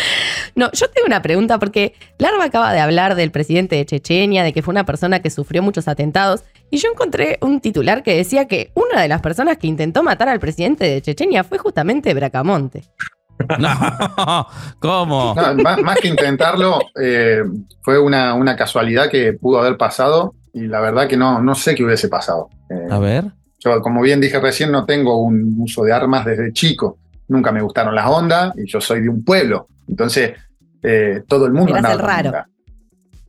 No, 0.56 0.70
yo 0.72 0.90
tengo 0.90 1.06
una 1.06 1.22
pregunta 1.22 1.58
porque 1.58 1.94
Larva 2.18 2.44
acaba 2.44 2.72
de 2.72 2.80
hablar 2.80 3.14
del 3.14 3.30
presidente 3.30 3.76
de 3.76 3.86
Chechenia, 3.86 4.42
de 4.42 4.52
que 4.52 4.62
fue 4.62 4.72
una 4.72 4.84
persona 4.84 5.20
que 5.20 5.30
sufrió 5.30 5.62
muchos 5.62 5.86
atentados, 5.88 6.42
y 6.70 6.78
yo 6.78 6.90
encontré 6.90 7.38
un 7.40 7.60
titular 7.60 8.02
que 8.02 8.16
decía 8.16 8.46
que 8.46 8.72
una 8.74 9.00
de 9.00 9.08
las 9.08 9.20
personas 9.20 9.58
que 9.58 9.68
intentó 9.68 10.02
matar 10.02 10.28
al 10.28 10.40
presidente 10.40 10.84
de 10.84 11.00
Chechenia 11.02 11.44
fue 11.44 11.58
justamente 11.58 12.12
Bracamonte. 12.14 12.82
No, 13.58 14.46
¿cómo? 14.80 15.34
No, 15.34 15.54
más, 15.62 15.80
más 15.82 15.98
que 15.98 16.08
intentarlo, 16.08 16.78
eh, 17.00 17.42
fue 17.82 17.98
una, 17.98 18.34
una 18.34 18.56
casualidad 18.56 19.08
que 19.08 19.32
pudo 19.32 19.60
haber 19.60 19.76
pasado 19.76 20.34
y 20.52 20.66
la 20.66 20.80
verdad 20.80 21.08
que 21.08 21.16
no, 21.16 21.40
no 21.40 21.54
sé 21.54 21.74
qué 21.74 21.84
hubiese 21.84 22.08
pasado. 22.08 22.48
Eh, 22.68 22.88
A 22.90 22.98
ver. 22.98 23.24
yo, 23.58 23.80
como 23.80 24.02
bien 24.02 24.20
dije 24.20 24.38
recién, 24.40 24.72
no 24.72 24.84
tengo 24.84 25.16
un 25.22 25.56
uso 25.58 25.84
de 25.84 25.92
armas 25.92 26.24
desde 26.24 26.52
chico. 26.52 26.98
Nunca 27.30 27.52
me 27.52 27.62
gustaron 27.62 27.94
las 27.94 28.06
ondas 28.06 28.52
y 28.56 28.66
yo 28.66 28.80
soy 28.80 29.02
de 29.02 29.08
un 29.08 29.24
pueblo. 29.24 29.68
Entonces, 29.88 30.32
eh, 30.82 31.22
todo 31.28 31.46
el 31.46 31.52
mundo 31.52 31.74
andaba 31.74 31.94
el 31.94 32.00
raro. 32.00 32.28
onda. 32.30 32.48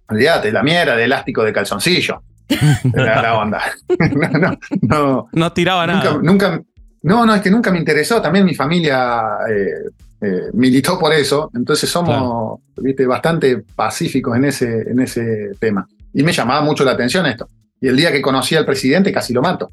Olvídate, 0.10 0.52
la 0.52 0.64
mía 0.64 0.82
era 0.82 0.96
de 0.96 1.04
elástico 1.04 1.44
de 1.44 1.54
calzoncillo. 1.54 2.24
Era 2.94 3.22
la 3.22 3.38
onda. 3.38 3.62
no, 4.16 4.40
no, 4.40 4.58
no. 4.82 5.28
No 5.32 5.54
tiraba 5.54 5.88
nada. 5.88 6.20
Nunca, 6.22 6.62
no, 7.04 7.26
no, 7.26 7.34
es 7.34 7.42
que 7.42 7.50
nunca 7.50 7.72
me 7.72 7.78
interesó. 7.78 8.22
También 8.22 8.44
mi 8.44 8.54
familia 8.54 9.22
eh, 9.50 9.90
eh, 10.20 10.50
militó 10.54 11.00
por 11.00 11.14
eso. 11.14 11.50
Entonces 11.56 11.90
somos 11.90 12.60
viste, 12.76 13.06
bastante 13.06 13.64
pacíficos 13.74 14.36
en 14.36 14.46
ese, 14.46 14.82
en 14.82 15.00
ese 15.00 15.52
tema. 15.60 15.88
Y 16.14 16.24
me 16.24 16.34
llamaba 16.34 16.62
mucho 16.62 16.84
la 16.84 16.92
atención 16.92 17.26
esto. 17.28 17.48
Y 17.80 17.88
el 17.88 17.96
día 17.96 18.12
que 18.12 18.22
conocí 18.22 18.56
al 18.56 18.66
presidente 18.66 19.14
casi 19.14 19.32
lo 19.32 19.42
mato. 19.42 19.72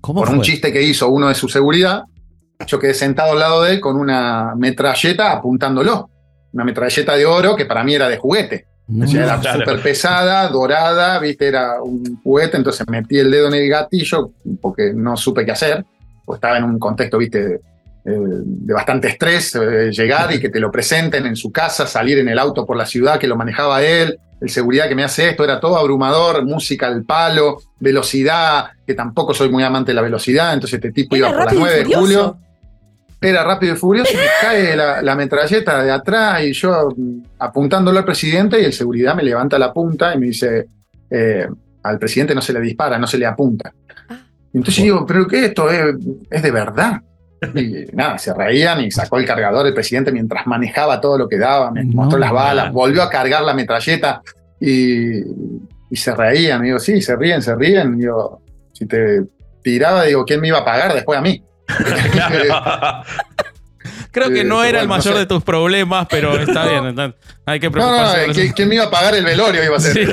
¿Cómo 0.00 0.20
Por 0.20 0.28
fue? 0.28 0.36
un 0.36 0.42
chiste 0.42 0.72
que 0.72 0.82
hizo 0.82 1.08
uno 1.08 1.28
de 1.28 1.34
su 1.34 1.48
seguridad, 1.48 2.04
yo 2.66 2.78
quedé 2.78 2.94
sentado 2.94 3.32
al 3.32 3.38
lado 3.38 3.62
de 3.62 3.72
él 3.74 3.80
con 3.80 3.96
una 3.96 4.54
metralleta 4.56 5.32
apuntándolo. 5.32 6.08
Una 6.52 6.64
metralleta 6.64 7.16
de 7.16 7.24
oro 7.26 7.56
que 7.56 7.64
para 7.66 7.82
mí 7.82 7.94
era 7.94 8.08
de 8.08 8.18
juguete. 8.18 8.66
No. 8.88 9.04
O 9.04 9.08
sea, 9.08 9.24
era 9.24 9.40
Claro. 9.40 9.60
súper 9.60 9.80
pesada, 9.82 10.48
dorada, 10.48 11.18
viste, 11.18 11.46
era 11.48 11.80
un 11.82 12.20
juguete, 12.22 12.56
entonces 12.58 12.86
metí 12.88 13.18
el 13.18 13.30
dedo 13.30 13.48
en 13.48 13.54
el 13.54 13.68
gatillo 13.68 14.32
porque 14.60 14.92
no 14.94 15.16
supe 15.16 15.44
qué 15.46 15.52
hacer, 15.52 15.84
estaba 16.32 16.58
en 16.58 16.64
un 16.64 16.78
contexto, 16.78 17.16
viste, 17.18 17.54
eh, 17.54 17.60
de 18.04 18.74
bastante 18.74 19.08
estrés, 19.08 19.54
eh, 19.54 19.90
llegar 19.92 20.32
y 20.34 20.40
que 20.40 20.48
te 20.50 20.60
lo 20.60 20.70
presenten 20.70 21.24
en 21.26 21.36
su 21.36 21.50
casa, 21.52 21.86
salir 21.86 22.18
en 22.18 22.28
el 22.28 22.38
auto 22.38 22.66
por 22.66 22.76
la 22.76 22.84
ciudad 22.84 23.18
que 23.18 23.26
lo 23.28 23.36
manejaba 23.36 23.82
él, 23.82 24.18
el 24.42 24.50
seguridad 24.50 24.88
que 24.88 24.96
me 24.96 25.04
hace 25.04 25.30
esto, 25.30 25.44
era 25.44 25.60
todo 25.60 25.76
abrumador, 25.76 26.44
música 26.44 26.88
al 26.88 27.04
palo, 27.04 27.58
velocidad, 27.78 28.70
que 28.84 28.94
tampoco 28.94 29.32
soy 29.32 29.48
muy 29.48 29.62
amante 29.62 29.92
de 29.92 29.94
la 29.94 30.02
velocidad, 30.02 30.52
entonces 30.52 30.78
este 30.78 30.90
tipo 30.90 31.14
Era 31.14 31.28
iba 31.28 31.36
por 31.36 31.44
las 31.44 31.46
rápido 31.46 31.60
y 31.60 31.70
9 31.70 31.84
de 31.84 31.94
julio, 31.94 32.36
era 33.20 33.44
rápido 33.44 33.74
y 33.74 33.76
furioso, 33.76 34.12
y 34.12 34.16
me 34.16 34.22
cae 34.40 34.76
la, 34.76 35.00
la 35.00 35.14
metralleta 35.14 35.84
de 35.84 35.92
atrás 35.92 36.42
y 36.42 36.52
yo 36.52 36.88
mm, 36.96 37.22
apuntándolo 37.38 38.00
al 38.00 38.04
presidente 38.04 38.60
y 38.60 38.64
el 38.64 38.72
seguridad 38.72 39.14
me 39.14 39.22
levanta 39.22 39.56
la 39.60 39.72
punta 39.72 40.12
y 40.12 40.18
me 40.18 40.26
dice, 40.26 40.66
eh, 41.08 41.46
al 41.84 41.98
presidente 42.00 42.34
no 42.34 42.42
se 42.42 42.52
le 42.52 42.60
dispara, 42.60 42.98
no 42.98 43.06
se 43.06 43.18
le 43.18 43.26
apunta. 43.26 43.72
Y 44.52 44.58
entonces 44.58 44.82
digo, 44.82 45.06
pero 45.06 45.26
¿qué 45.28 45.46
esto 45.46 45.70
es, 45.70 45.94
es 46.28 46.42
de 46.42 46.50
verdad? 46.50 47.00
Y 47.54 47.86
nada, 47.94 48.18
se 48.18 48.32
reían 48.34 48.80
y 48.84 48.90
sacó 48.90 49.18
el 49.18 49.26
cargador 49.26 49.66
el 49.66 49.74
presidente 49.74 50.12
mientras 50.12 50.46
manejaba 50.46 51.00
todo 51.00 51.18
lo 51.18 51.28
que 51.28 51.38
daba, 51.38 51.70
me 51.70 51.84
No, 51.84 52.02
mostró 52.02 52.18
las 52.18 52.30
balas, 52.32 52.66
man. 52.66 52.72
volvió 52.74 53.02
a 53.02 53.10
cargar 53.10 53.42
la 53.42 53.52
metralleta 53.54 54.22
y, 54.60 55.18
y 55.90 55.96
se 55.96 56.14
reían. 56.14 56.62
Y 56.62 56.66
digo, 56.66 56.78
sí, 56.78 57.02
se 57.02 57.16
ríen, 57.16 57.42
se 57.42 57.54
ríen. 57.56 57.94
Y 57.94 57.98
digo, 58.02 58.42
si 58.72 58.86
te 58.86 59.22
tiraba, 59.62 60.04
digo, 60.04 60.24
¿quién 60.24 60.40
me 60.40 60.48
iba 60.48 60.58
a 60.58 60.64
pagar 60.64 60.94
después 60.94 61.18
a 61.18 61.22
mí? 61.22 61.42
Creo 64.12 64.28
que 64.28 64.42
Eh, 64.42 64.44
no 64.44 64.62
era 64.62 64.80
el 64.82 64.86
no 64.88 64.94
mayor 64.94 65.14
sé. 65.14 65.18
de 65.20 65.26
tus 65.26 65.42
problemas, 65.42 66.06
pero 66.10 66.34
está 66.38 66.66
bien. 66.68 66.86
está- 66.86 67.14
hay 67.46 67.58
que 67.58 67.70
No, 67.70 67.76
no, 67.78 67.82
no, 67.86 67.92
preocuparse. 67.96 68.24
por 68.26 68.34
¿quién, 68.34 68.52
quién 68.52 68.68
me 68.68 68.74
iba 68.76 68.84
a 68.84 68.90
pagar 68.90 69.14
el 69.14 69.24
velorio? 69.24 69.64
Iba 69.64 69.76
a 69.78 69.80
ser. 69.80 69.92
Sí. 69.94 70.12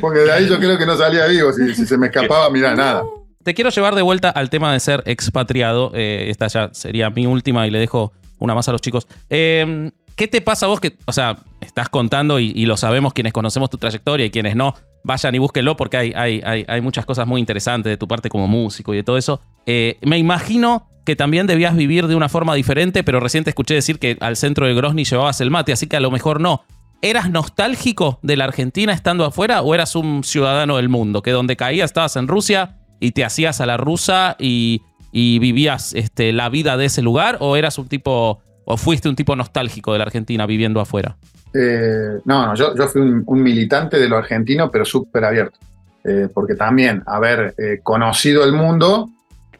Porque 0.00 0.18
de 0.20 0.32
ahí 0.32 0.48
yo 0.48 0.58
creo 0.58 0.76
que 0.76 0.84
no 0.86 0.96
salía 0.96 1.26
vivo. 1.26 1.52
Si, 1.52 1.74
si 1.74 1.86
se 1.86 1.96
me 1.96 2.06
escapaba, 2.08 2.50
mira, 2.50 2.74
nada. 2.74 3.02
Te 3.44 3.52
quiero 3.52 3.70
llevar 3.70 3.94
de 3.94 4.02
vuelta 4.02 4.30
al 4.30 4.48
tema 4.48 4.72
de 4.72 4.80
ser 4.80 5.02
expatriado. 5.06 5.92
Eh, 5.94 6.26
esta 6.30 6.46
ya 6.48 6.70
sería 6.72 7.10
mi 7.10 7.26
última 7.26 7.66
y 7.66 7.70
le 7.70 7.78
dejo 7.78 8.12
una 8.38 8.54
más 8.54 8.68
a 8.68 8.72
los 8.72 8.80
chicos. 8.80 9.06
Eh, 9.28 9.90
¿Qué 10.16 10.28
te 10.28 10.40
pasa 10.40 10.66
a 10.66 10.68
vos 10.68 10.80
que, 10.80 10.96
o 11.06 11.12
sea, 11.12 11.38
estás 11.60 11.88
contando 11.88 12.38
y, 12.38 12.64
lo 12.66 12.76
sabemos 12.76 13.12
quienes 13.12 13.32
conocemos 13.32 13.68
tu 13.68 13.78
trayectoria 13.78 14.24
y 14.24 14.30
quienes 14.30 14.54
no, 14.54 14.74
vayan 15.02 15.34
y 15.34 15.38
búsquenlo 15.38 15.76
porque 15.76 15.96
hay, 15.96 16.12
hay, 16.14 16.64
hay, 16.68 16.80
muchas 16.80 17.04
cosas 17.04 17.26
muy 17.26 17.40
interesantes 17.40 17.90
de 17.90 17.96
tu 17.96 18.06
parte 18.06 18.28
como 18.28 18.46
músico 18.46 18.94
y 18.94 18.98
de 18.98 19.02
todo 19.02 19.18
eso. 19.18 19.40
Eh, 19.66 19.98
me 20.02 20.16
imagino 20.16 20.88
que 21.04 21.16
también 21.16 21.46
debías 21.46 21.74
vivir 21.74 22.06
de 22.06 22.14
una 22.14 22.28
forma 22.28 22.54
diferente, 22.54 23.02
pero 23.02 23.18
recién 23.18 23.42
te 23.42 23.50
escuché 23.50 23.74
decir 23.74 23.98
que 23.98 24.16
al 24.20 24.36
centro 24.36 24.66
de 24.66 24.74
Grozny 24.74 25.04
llevabas 25.04 25.40
el 25.40 25.50
mate, 25.50 25.72
así 25.72 25.88
que 25.88 25.96
a 25.96 26.00
lo 26.00 26.10
mejor 26.10 26.40
no. 26.40 26.62
¿Eras 27.02 27.28
nostálgico 27.28 28.20
de 28.22 28.36
la 28.36 28.44
Argentina 28.44 28.92
estando 28.92 29.24
afuera 29.24 29.62
o 29.62 29.74
eras 29.74 29.96
un 29.96 30.22
ciudadano 30.22 30.76
del 30.76 30.88
mundo? 30.88 31.22
Que 31.22 31.32
donde 31.32 31.56
caías 31.56 31.90
estabas 31.90 32.16
en 32.16 32.28
Rusia 32.28 32.78
y 33.00 33.12
te 33.12 33.24
hacías 33.24 33.60
a 33.60 33.66
la 33.66 33.76
rusa 33.76 34.36
y, 34.38 34.82
y 35.12 35.38
vivías 35.38 35.94
este, 35.94 36.32
la 36.32 36.48
vida 36.48 36.76
de 36.76 36.86
ese 36.86 37.02
lugar 37.02 37.38
o 37.40 37.56
eras 37.56 37.78
un 37.78 37.88
tipo 37.88 38.40
o 38.64 38.76
fuiste 38.76 39.08
un 39.08 39.16
tipo 39.16 39.36
nostálgico 39.36 39.92
de 39.92 39.98
la 39.98 40.04
Argentina 40.04 40.46
viviendo 40.46 40.80
afuera? 40.80 41.16
Eh, 41.52 42.20
no, 42.24 42.46
no, 42.46 42.54
yo, 42.54 42.74
yo 42.74 42.88
fui 42.88 43.00
un, 43.00 43.42
militante 43.42 43.98
de 43.98 44.08
lo 44.08 44.16
argentino, 44.16 44.70
pero 44.70 44.84
súper 44.84 45.24
abierto. 45.24 45.58
Eh, 46.02 46.28
porque 46.32 46.54
también 46.54 47.02
haber 47.06 47.54
eh, 47.56 47.80
conocido 47.82 48.44
el 48.44 48.52
mundo 48.52 49.08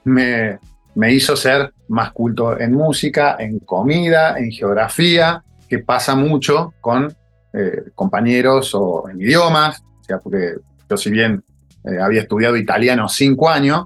me, 0.05 0.59
me 0.94 1.12
hizo 1.12 1.37
ser 1.37 1.73
más 1.88 2.12
culto 2.12 2.59
en 2.59 2.73
música, 2.73 3.37
en 3.38 3.61
comida, 3.61 4.38
en 4.38 4.51
geografía, 4.51 5.42
que 5.68 5.79
pasa 5.79 6.14
mucho 6.14 6.75
con 6.81 7.14
eh, 7.53 7.85
compañeros 7.94 8.75
o 8.75 9.09
en 9.09 9.20
idiomas. 9.20 9.83
O 10.12 10.20
porque 10.20 10.57
yo 10.88 10.97
si 10.97 11.11
bien 11.11 11.42
eh, 11.85 11.99
había 12.01 12.23
estudiado 12.23 12.57
italiano 12.57 13.09
cinco 13.09 13.49
años, 13.51 13.85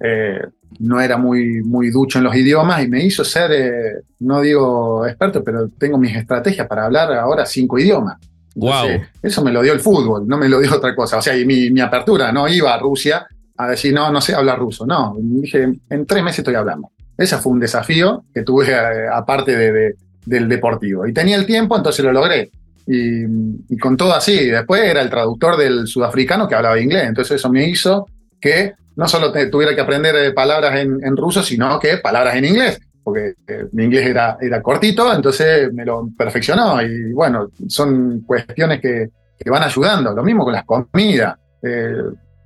eh, 0.00 0.40
no 0.80 1.00
era 1.00 1.16
muy, 1.16 1.62
muy 1.62 1.90
ducho 1.90 2.18
en 2.18 2.24
los 2.24 2.34
idiomas 2.36 2.82
y 2.84 2.88
me 2.88 3.02
hizo 3.04 3.24
ser, 3.24 3.50
eh, 3.52 4.02
no 4.20 4.40
digo 4.40 5.06
experto, 5.06 5.42
pero 5.42 5.68
tengo 5.78 5.98
mis 5.98 6.14
estrategias 6.14 6.66
para 6.66 6.84
hablar 6.84 7.12
ahora 7.14 7.46
cinco 7.46 7.78
idiomas. 7.78 8.16
Entonces, 8.54 8.98
Wow. 8.98 9.06
Eso 9.22 9.44
me 9.44 9.52
lo 9.52 9.62
dio 9.62 9.72
el 9.72 9.80
fútbol, 9.80 10.26
no 10.26 10.36
me 10.36 10.48
lo 10.48 10.58
dio 10.60 10.74
otra 10.76 10.94
cosa. 10.94 11.18
O 11.18 11.22
sea, 11.22 11.36
y 11.36 11.44
mi, 11.46 11.70
mi 11.70 11.80
apertura 11.80 12.32
no 12.32 12.48
iba 12.48 12.74
a 12.74 12.78
Rusia 12.78 13.26
a 13.56 13.68
decir, 13.68 13.92
no, 13.94 14.10
no 14.10 14.20
sé 14.20 14.34
hablar 14.34 14.58
ruso. 14.58 14.84
No, 14.86 15.14
dije, 15.18 15.68
en 15.90 16.06
tres 16.06 16.22
meses 16.24 16.40
estoy 16.40 16.54
hablando. 16.56 16.90
Ese 17.16 17.36
fue 17.38 17.52
un 17.52 17.60
desafío 17.60 18.24
que 18.34 18.42
tuve 18.42 18.66
eh, 18.70 19.08
aparte 19.12 19.56
de- 19.56 19.72
de- 19.72 19.94
del 20.26 20.48
deportivo. 20.48 21.06
Y 21.06 21.12
tenía 21.12 21.36
el 21.36 21.46
tiempo, 21.46 21.76
entonces 21.76 22.04
lo 22.04 22.12
logré. 22.12 22.50
Y, 22.90 23.76
con 23.78 23.96
todo 23.96 24.14
así, 24.14 24.46
después 24.46 24.82
era 24.82 25.02
el 25.02 25.10
traductor 25.10 25.56
del 25.56 25.86
sudafricano 25.86 26.48
que 26.48 26.54
hablaba 26.54 26.80
inglés. 26.80 27.04
Entonces 27.08 27.36
eso 27.36 27.50
me 27.50 27.68
hizo 27.68 28.06
que 28.40 28.72
no 28.96 29.06
solo 29.06 29.30
te- 29.30 29.46
tuviera 29.48 29.74
que 29.74 29.80
aprender 29.82 30.16
eh, 30.16 30.32
palabras 30.32 30.80
en, 30.80 30.98
en 31.04 31.16
ruso, 31.16 31.42
sino 31.42 31.78
que 31.78 31.98
palabras 31.98 32.34
en 32.36 32.46
inglés, 32.46 32.80
porque 33.04 33.34
eh, 33.46 33.66
mi 33.72 33.84
inglés 33.84 34.06
era, 34.06 34.38
era 34.40 34.62
cortito, 34.62 35.12
entonces 35.14 35.72
me 35.72 35.84
lo 35.84 36.08
perfeccionó. 36.16 36.80
Y 36.82 37.12
bueno, 37.12 37.50
son 37.68 38.20
cuestiones 38.22 38.80
que, 38.80 39.10
que 39.38 39.50
van 39.50 39.62
ayudando. 39.62 40.12
Lo 40.14 40.22
mismo 40.24 40.44
con 40.44 40.52
las 40.54 40.64
comidas. 40.64 41.36
eh, 41.62 41.92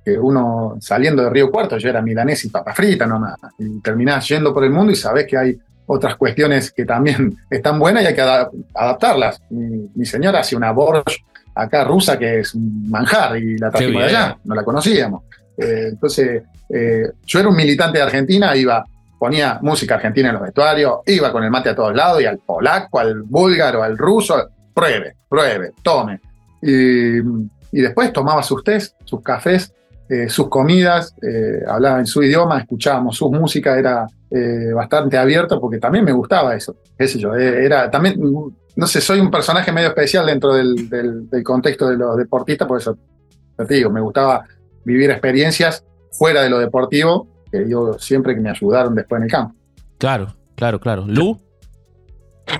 que 0.05 0.19
uno 0.19 0.75
saliendo 0.81 1.23
de 1.23 1.29
Río 1.29 1.49
Cuarto, 1.49 1.77
yo 1.77 1.87
era 1.87 2.01
milanés 2.01 2.43
y 2.43 2.49
papa 2.49 2.73
frita 2.73 3.07
nomás, 3.07 3.37
y 3.57 3.79
terminás 3.79 4.27
yendo 4.27 4.53
por 4.53 4.65
el 4.65 4.69
mundo 4.69 4.91
y 4.91 4.97
sabés 4.97 5.25
que 5.25 5.37
hay 5.37 5.57
otras 5.85 6.15
cuestiones 6.15 6.71
que 6.71 6.85
también 6.85 7.35
están 7.49 7.79
buenas 7.79 8.03
y 8.03 8.07
hay 8.07 8.15
que 8.15 8.21
ada- 8.21 8.49
adaptarlas. 8.73 9.41
Mi, 9.49 9.89
mi 9.95 10.05
señora 10.05 10.39
hace 10.39 10.55
una 10.55 10.71
borsch 10.71 11.17
acá 11.55 11.83
rusa 11.83 12.17
que 12.17 12.39
es 12.39 12.55
un 12.55 12.89
manjar 12.89 13.37
y 13.37 13.57
la 13.57 13.69
trajimos 13.69 14.01
de 14.01 14.07
allá, 14.09 14.37
no 14.43 14.55
la 14.55 14.63
conocíamos. 14.63 15.23
Eh, 15.57 15.89
entonces, 15.89 16.41
eh, 16.69 17.03
yo 17.25 17.39
era 17.39 17.49
un 17.49 17.55
militante 17.55 17.99
de 17.99 18.03
Argentina, 18.03 18.55
iba, 18.55 18.83
ponía 19.19 19.59
música 19.61 19.95
argentina 19.95 20.29
en 20.29 20.33
los 20.35 20.43
vestuarios, 20.43 21.01
iba 21.05 21.31
con 21.31 21.43
el 21.43 21.51
mate 21.51 21.69
a 21.69 21.75
todos 21.75 21.93
lados 21.95 22.21
y 22.21 22.25
al 22.25 22.39
polaco, 22.39 22.99
al 22.99 23.21
búlgaro, 23.21 23.83
al 23.83 23.97
ruso, 23.97 24.49
pruebe, 24.73 25.17
pruebe, 25.29 25.73
tome. 25.83 26.19
Y, 26.61 27.17
y 27.19 27.81
después 27.81 28.11
tomaba 28.11 28.41
sus 28.41 28.63
tés, 28.63 28.95
sus 29.05 29.21
cafés, 29.21 29.71
eh, 30.09 30.27
sus 30.29 30.49
comidas, 30.49 31.15
hablaba 31.67 31.99
en 31.99 32.05
su 32.07 32.23
idioma, 32.23 32.59
escuchábamos 32.59 33.15
sus 33.15 33.31
músicas, 33.31 33.77
era 33.77 34.07
eh, 34.33 34.71
bastante 34.73 35.17
abierto 35.17 35.59
porque 35.61 35.77
también 35.77 36.03
me 36.03 36.11
gustaba 36.11 36.55
eso, 36.55 36.75
qué 36.97 37.07
sé 37.07 37.19
yo, 37.19 37.35
eh, 37.35 37.65
era 37.65 37.89
también, 37.91 38.19
no 38.75 38.87
sé, 38.87 38.99
soy 38.99 39.19
un 39.19 39.29
personaje 39.29 39.71
medio 39.71 39.89
especial 39.89 40.25
dentro 40.25 40.53
del, 40.53 40.89
del- 40.89 41.29
del 41.29 41.43
contexto 41.43 41.87
de 41.89 41.97
los 41.97 42.17
deportistas, 42.17 42.67
por 42.67 42.79
eso 42.79 42.97
te 43.57 43.73
digo, 43.75 43.89
me 43.91 44.01
gustaba 44.01 44.43
vivir 44.83 45.11
experiencias 45.11 45.85
fuera 46.11 46.41
de 46.41 46.49
lo 46.49 46.59
deportivo, 46.59 47.27
que 47.51 47.69
yo 47.69 47.93
siempre 47.99 48.33
que 48.33 48.41
me 48.41 48.49
ayudaron 48.49 48.95
después 48.95 49.19
en 49.19 49.23
el 49.25 49.31
campo. 49.31 49.55
Claro, 49.99 50.35
claro, 50.55 50.79
claro. 50.79 51.05
¿Lu? 51.07 51.39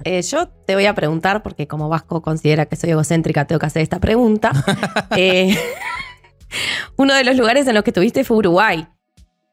Eh, 0.05 0.21
yo 0.21 0.47
te 0.47 0.75
voy 0.75 0.85
a 0.85 0.93
preguntar, 0.93 1.43
porque 1.43 1.67
como 1.67 1.89
Vasco 1.89 2.21
considera 2.21 2.67
que 2.67 2.75
soy 2.75 2.91
egocéntrica, 2.91 3.45
tengo 3.45 3.59
que 3.59 3.65
hacer 3.65 3.81
esta 3.81 3.99
pregunta. 3.99 4.51
Eh, 5.17 5.55
uno 6.97 7.13
de 7.13 7.23
los 7.23 7.35
lugares 7.35 7.67
en 7.67 7.73
los 7.75 7.83
que 7.83 7.89
estuviste 7.89 8.23
fue 8.23 8.37
Uruguay. 8.37 8.87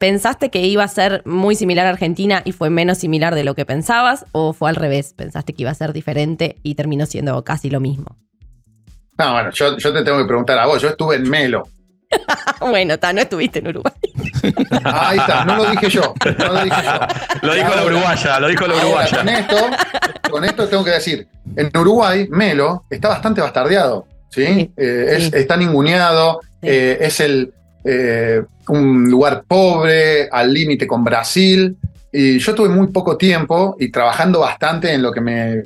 ¿Pensaste 0.00 0.48
que 0.48 0.60
iba 0.62 0.82
a 0.82 0.88
ser 0.88 1.20
muy 1.26 1.54
similar 1.54 1.84
a 1.84 1.90
Argentina 1.90 2.40
y 2.46 2.52
fue 2.52 2.70
menos 2.70 2.96
similar 2.96 3.34
de 3.34 3.44
lo 3.44 3.54
que 3.54 3.66
pensabas? 3.66 4.24
¿O 4.32 4.54
fue 4.54 4.70
al 4.70 4.76
revés? 4.76 5.12
¿Pensaste 5.14 5.52
que 5.52 5.60
iba 5.60 5.70
a 5.70 5.74
ser 5.74 5.92
diferente 5.92 6.56
y 6.62 6.74
terminó 6.74 7.04
siendo 7.04 7.44
casi 7.44 7.68
lo 7.68 7.80
mismo? 7.80 8.16
No, 9.18 9.32
bueno, 9.34 9.50
yo, 9.50 9.76
yo 9.76 9.92
te 9.92 10.02
tengo 10.02 10.16
que 10.16 10.24
preguntar 10.24 10.58
a 10.58 10.64
vos. 10.64 10.80
Yo 10.80 10.88
estuve 10.88 11.16
en 11.16 11.28
Melo. 11.28 11.68
bueno, 12.60 12.98
ta, 12.98 13.12
no 13.12 13.20
estuviste 13.20 13.58
en 13.58 13.68
Uruguay. 13.68 13.92
Ahí 14.84 15.18
está, 15.18 15.44
no 15.44 15.56
lo 15.56 15.70
dije 15.70 15.90
yo. 15.90 16.14
No 16.38 16.46
lo 16.54 16.64
dije 16.64 16.82
yo. 16.82 17.46
Lo 17.46 17.54
dijo 17.54 17.74
la 17.76 17.84
uruguaya, 17.84 18.40
lo 18.40 18.48
dijo 18.48 18.66
la 18.66 18.72
Ahora, 18.76 18.86
uruguaya. 18.86 19.18
con 19.18 19.28
esto, 19.28 19.56
con 20.30 20.44
esto 20.46 20.66
tengo 20.68 20.82
que 20.84 20.90
decir, 20.92 21.28
en 21.56 21.70
Uruguay, 21.76 22.26
Melo 22.30 22.84
está 22.88 23.08
bastante 23.08 23.42
bastardeado, 23.42 24.06
¿sí? 24.30 24.46
Sí, 24.46 24.72
Eh, 24.78 25.06
es-. 25.18 25.32
Está 25.34 25.58
ninguneado, 25.58 26.40
Sí. 26.62 26.68
eh, 26.68 26.98
es 27.02 27.20
el, 27.20 27.52
eh, 27.84 28.42
un 28.68 29.10
lugar 29.10 29.44
pobre, 29.46 30.28
al 30.30 30.52
límite 30.52 30.86
con 30.86 31.02
Brasil, 31.02 31.76
y 32.12 32.38
yo 32.38 32.54
tuve 32.54 32.68
muy 32.68 32.88
poco 32.88 33.16
tiempo 33.16 33.76
y 33.78 33.90
trabajando 33.90 34.40
bastante 34.40 34.92
en 34.92 35.02
lo 35.02 35.12
que 35.12 35.20
me 35.20 35.62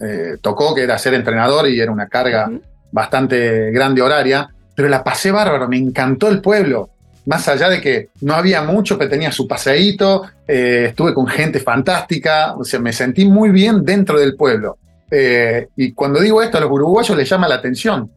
eh, 0.00 0.36
tocó, 0.40 0.74
que 0.74 0.82
era 0.82 0.98
ser 0.98 1.14
entrenador 1.14 1.68
y 1.68 1.80
era 1.80 1.92
una 1.92 2.08
carga 2.08 2.50
bastante 2.90 3.70
grande 3.70 4.02
horaria, 4.02 4.48
pero 4.74 4.88
la 4.88 5.02
pasé 5.02 5.30
bárbaro, 5.30 5.68
me 5.68 5.78
encantó 5.78 6.28
el 6.28 6.40
pueblo. 6.40 6.90
Más 7.26 7.48
allá 7.48 7.68
de 7.68 7.80
que 7.80 8.10
no 8.20 8.34
había 8.34 8.62
mucho, 8.62 8.96
pero 8.96 9.10
tenía 9.10 9.32
su 9.32 9.48
paseíto, 9.48 10.22
eh, 10.46 10.86
estuve 10.90 11.12
con 11.12 11.26
gente 11.26 11.58
fantástica, 11.58 12.54
o 12.54 12.64
sea, 12.64 12.78
me 12.78 12.92
sentí 12.92 13.24
muy 13.24 13.50
bien 13.50 13.84
dentro 13.84 14.18
del 14.18 14.36
pueblo. 14.36 14.78
Eh, 15.10 15.68
y 15.76 15.92
cuando 15.92 16.20
digo 16.20 16.42
esto, 16.42 16.58
a 16.58 16.60
los 16.60 16.70
uruguayos 16.70 17.16
les 17.16 17.28
llama 17.28 17.48
la 17.48 17.56
atención, 17.56 18.10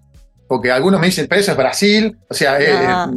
porque 0.49 0.69
algunos 0.71 0.99
me 0.99 1.05
dicen, 1.07 1.27
pero 1.29 1.39
eso 1.39 1.51
es 1.51 1.57
Brasil, 1.57 2.17
o 2.29 2.33
sea, 2.33 2.59
eh, 2.59 2.67
Ah. 2.75 3.09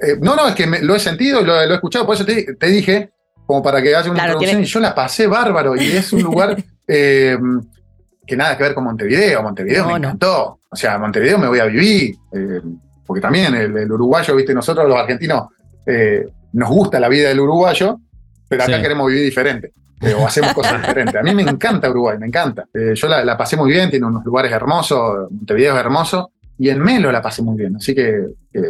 eh, 0.00 0.16
no, 0.22 0.34
no, 0.36 0.48
es 0.48 0.54
que 0.54 0.66
me- 0.66 0.80
lo 0.80 0.94
he 0.94 1.00
sentido, 1.00 1.42
lo, 1.42 1.54
lo 1.66 1.72
he 1.72 1.74
escuchado, 1.74 2.06
por 2.06 2.14
eso 2.14 2.24
te, 2.24 2.54
te 2.54 2.66
dije, 2.68 3.10
como 3.46 3.62
para 3.62 3.82
que 3.82 3.88
haya 3.94 4.08
una 4.10 4.14
Claro, 4.14 4.28
introducción, 4.34 4.50
tiene- 4.58 4.62
y 4.62 4.70
yo 4.70 4.80
la 4.80 4.94
pasé 4.94 5.26
bárbaro, 5.26 5.76
y 5.76 5.90
es 5.90 6.12
un 6.12 6.22
lugar 6.22 6.56
eh, 6.88 7.36
que 8.26 8.36
nada 8.36 8.56
que 8.56 8.62
ver 8.62 8.74
con 8.74 8.84
Montevideo, 8.84 9.42
Montevideo 9.42 9.82
No, 9.82 9.88
me 9.88 10.00
no. 10.00 10.08
encantó, 10.08 10.60
o 10.70 10.76
sea, 10.76 10.98
Montevideo 10.98 11.36
me 11.38 11.48
voy 11.48 11.58
a 11.58 11.64
vivir, 11.64 12.14
eh, 12.32 12.60
porque 13.06 13.20
también 13.20 13.54
el, 13.54 13.76
el 13.76 13.90
uruguayo, 13.92 14.36
viste, 14.36 14.54
nosotros 14.54 14.86
los 14.88 14.96
argentinos 14.98 15.48
eh, 15.86 16.26
nos 16.52 16.68
gusta 16.70 17.00
la 17.00 17.08
vida 17.08 17.28
del 17.28 17.40
uruguayo, 17.40 17.98
pero 18.48 18.62
acá 18.62 18.76
Sí. 18.76 18.82
queremos 18.82 19.06
vivir 19.08 19.24
diferente. 19.24 19.72
eh, 20.00 20.14
o 20.14 20.24
hacemos 20.24 20.52
cosas 20.52 20.80
diferentes. 20.86 21.16
A 21.16 21.22
mí 21.24 21.34
me 21.34 21.42
encanta 21.42 21.90
Uruguay, 21.90 22.16
me 22.20 22.28
encanta. 22.28 22.66
Eh, 22.72 22.92
yo 22.94 23.08
la, 23.08 23.24
la 23.24 23.36
pasé 23.36 23.56
muy 23.56 23.68
bien, 23.72 23.90
tiene 23.90 24.06
unos 24.06 24.24
lugares 24.24 24.52
hermosos, 24.52 25.28
Montevideo 25.28 25.74
es 25.74 25.80
hermoso, 25.80 26.30
y 26.58 26.68
en 26.70 26.80
Melo 26.80 27.10
la 27.12 27.22
pasé 27.22 27.42
muy 27.42 27.56
bien. 27.56 27.76
Así 27.76 27.94
que, 27.94 28.24
que- 28.52 28.62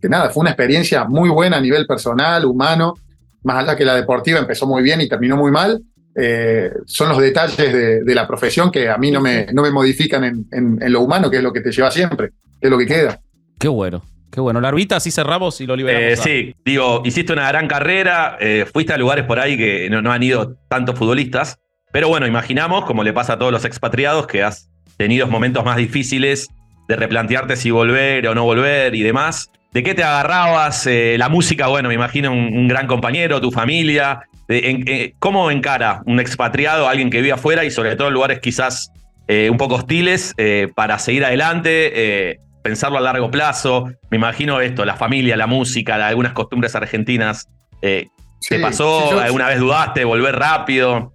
que 0.00 0.08
nada, 0.08 0.30
fue 0.30 0.40
una 0.42 0.50
experiencia 0.50 1.04
muy 1.04 1.28
buena 1.28 1.58
a 1.58 1.60
nivel 1.60 1.86
personal, 1.86 2.44
humano, 2.46 2.94
más 3.42 3.62
allá 3.62 3.76
que 3.76 3.84
la 3.84 3.94
deportiva 3.94 4.38
empezó 4.38 4.66
muy 4.66 4.82
bien 4.82 5.00
y 5.00 5.08
terminó 5.08 5.36
muy 5.36 5.50
mal. 5.50 5.82
eh, 6.16 6.70
son 6.86 7.08
los 7.10 7.18
detalles 7.18 7.56
de, 7.72 8.02
de 8.02 8.14
la 8.16 8.26
profesión 8.26 8.70
que 8.72 8.88
a 8.90 8.98
mí 8.98 9.10
no 9.12 9.20
me, 9.20 9.46
no 9.52 9.62
me 9.62 9.70
modifican 9.70 10.24
en, 10.24 10.44
en- 10.50 10.78
en 10.82 10.92
lo 10.92 11.02
humano, 11.02 11.30
que 11.30 11.36
es 11.36 11.42
lo 11.42 11.52
que 11.52 11.60
te 11.60 11.70
lleva 11.70 11.90
siempre, 11.90 12.30
que 12.60 12.66
es 12.66 12.70
lo 12.70 12.76
que 12.78 12.86
queda. 12.86 13.20
Qué 13.60 13.68
bueno, 13.68 14.02
qué 14.32 14.40
bueno. 14.40 14.60
Larvita, 14.60 14.96
así 14.96 15.10
cerramos 15.12 15.60
y 15.60 15.66
lo 15.66 15.76
liberamos. 15.76 16.08
Eh, 16.08 16.12
a- 16.14 16.16
sí, 16.24 16.54
digo, 16.64 17.02
hiciste 17.04 17.32
una 17.32 17.46
gran 17.48 17.68
carrera, 17.68 18.36
eh, 18.40 18.66
fuiste 18.70 18.92
a 18.92 18.98
lugares 18.98 19.24
por 19.24 19.38
ahí 19.38 19.56
que 19.56 19.88
no, 19.88 20.02
no 20.02 20.10
han 20.12 20.22
ido 20.22 20.56
tantos 20.68 20.98
futbolistas, 20.98 21.58
pero 21.92 22.08
bueno, 22.08 22.26
imaginamos, 22.26 22.86
como 22.86 23.04
le 23.04 23.12
pasa 23.12 23.34
a 23.34 23.38
todos 23.38 23.52
los 23.52 23.64
expatriados, 23.64 24.26
que 24.26 24.42
has 24.42 24.68
tenido 24.96 25.26
momentos 25.28 25.64
más 25.64 25.76
difíciles 25.76 26.48
de 26.90 26.96
replantearte 26.96 27.54
si 27.56 27.70
volver 27.70 28.26
o 28.26 28.34
no 28.34 28.42
volver 28.44 28.94
y 28.96 29.02
demás. 29.02 29.48
¿De 29.72 29.84
qué 29.84 29.94
te 29.94 30.02
agarrabas? 30.02 30.84
Eh, 30.88 31.14
la 31.18 31.28
música, 31.28 31.68
bueno, 31.68 31.88
me 31.88 31.94
imagino 31.94 32.32
un, 32.32 32.38
un 32.56 32.66
gran 32.66 32.88
compañero, 32.88 33.40
tu 33.40 33.52
familia. 33.52 34.22
De- 34.48 34.68
en- 34.70 34.84
eh, 34.88 35.14
¿Cómo 35.20 35.52
encara 35.52 36.02
un 36.06 36.18
expatriado, 36.18 36.88
alguien 36.88 37.08
que 37.08 37.18
vive 37.20 37.30
afuera 37.32 37.64
y 37.64 37.70
sobre 37.70 37.94
todo 37.94 38.08
en 38.08 38.14
lugares 38.14 38.40
quizás 38.40 38.90
eh, 39.28 39.48
un 39.48 39.56
poco 39.56 39.76
hostiles 39.76 40.34
eh, 40.36 40.66
para 40.74 40.98
seguir 40.98 41.24
adelante? 41.24 41.92
eh, 41.94 42.38
pensarlo 42.64 42.98
a 42.98 43.00
largo 43.00 43.30
plazo. 43.30 43.88
Me 44.10 44.16
imagino 44.16 44.60
esto, 44.60 44.84
la 44.84 44.96
familia, 44.96 45.36
la 45.36 45.46
música, 45.46 45.96
la- 45.96 46.08
algunas 46.08 46.32
costumbres 46.32 46.74
argentinas. 46.74 47.46
Eh, 47.82 48.08
¿Te 48.48 48.56
Sí, 48.56 48.60
pasó? 48.60 49.04
sí, 49.04 49.10
yo- 49.12 49.20
¿Alguna 49.20 49.46
vez 49.46 49.60
dudaste? 49.60 50.04
¿Volver 50.04 50.34
rápido? 50.36 51.12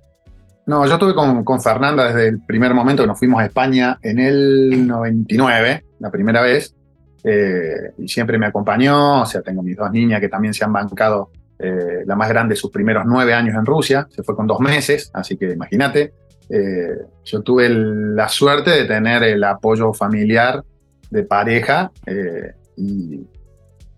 No, 0.67 0.85
yo 0.87 0.93
estuve 0.93 1.13
con, 1.13 1.43
con 1.43 1.61
Fernanda 1.61 2.05
desde 2.07 2.27
el 2.29 2.39
primer 2.41 2.73
momento 2.73 3.03
que 3.03 3.07
nos 3.07 3.19
fuimos 3.19 3.39
a 3.41 3.45
España 3.45 3.99
en 4.01 4.19
el 4.19 4.87
99, 4.87 5.85
la 5.99 6.09
primera 6.09 6.41
vez, 6.41 6.75
eh, 7.23 7.91
y 7.99 8.07
siempre 8.07 8.39
me 8.39 8.47
acompañó, 8.47 9.21
o 9.21 9.25
sea, 9.27 9.41
tengo 9.41 9.61
mis 9.61 9.77
dos 9.77 9.91
niñas 9.91 10.19
que 10.19 10.29
también 10.29 10.53
se 10.55 10.65
han 10.65 10.73
bancado, 10.73 11.29
eh, 11.59 12.03
la 12.05 12.15
más 12.15 12.29
grande 12.29 12.55
sus 12.55 12.71
primeros 12.71 13.03
nueve 13.05 13.33
años 13.35 13.55
en 13.55 13.65
Rusia, 13.65 14.07
se 14.09 14.23
fue 14.23 14.35
con 14.35 14.47
dos 14.47 14.59
meses, 14.59 15.11
así 15.13 15.37
que 15.37 15.51
imagínate, 15.51 16.13
eh, 16.49 16.97
yo 17.23 17.41
tuve 17.41 17.67
el- 17.67 18.15
la 18.15 18.27
suerte 18.27 18.71
de 18.71 18.85
tener 18.85 19.23
el 19.23 19.43
apoyo 19.43 19.93
familiar 19.93 20.63
de 21.11 21.23
pareja 21.23 21.91
eh, 22.07 22.53
y 22.77 23.21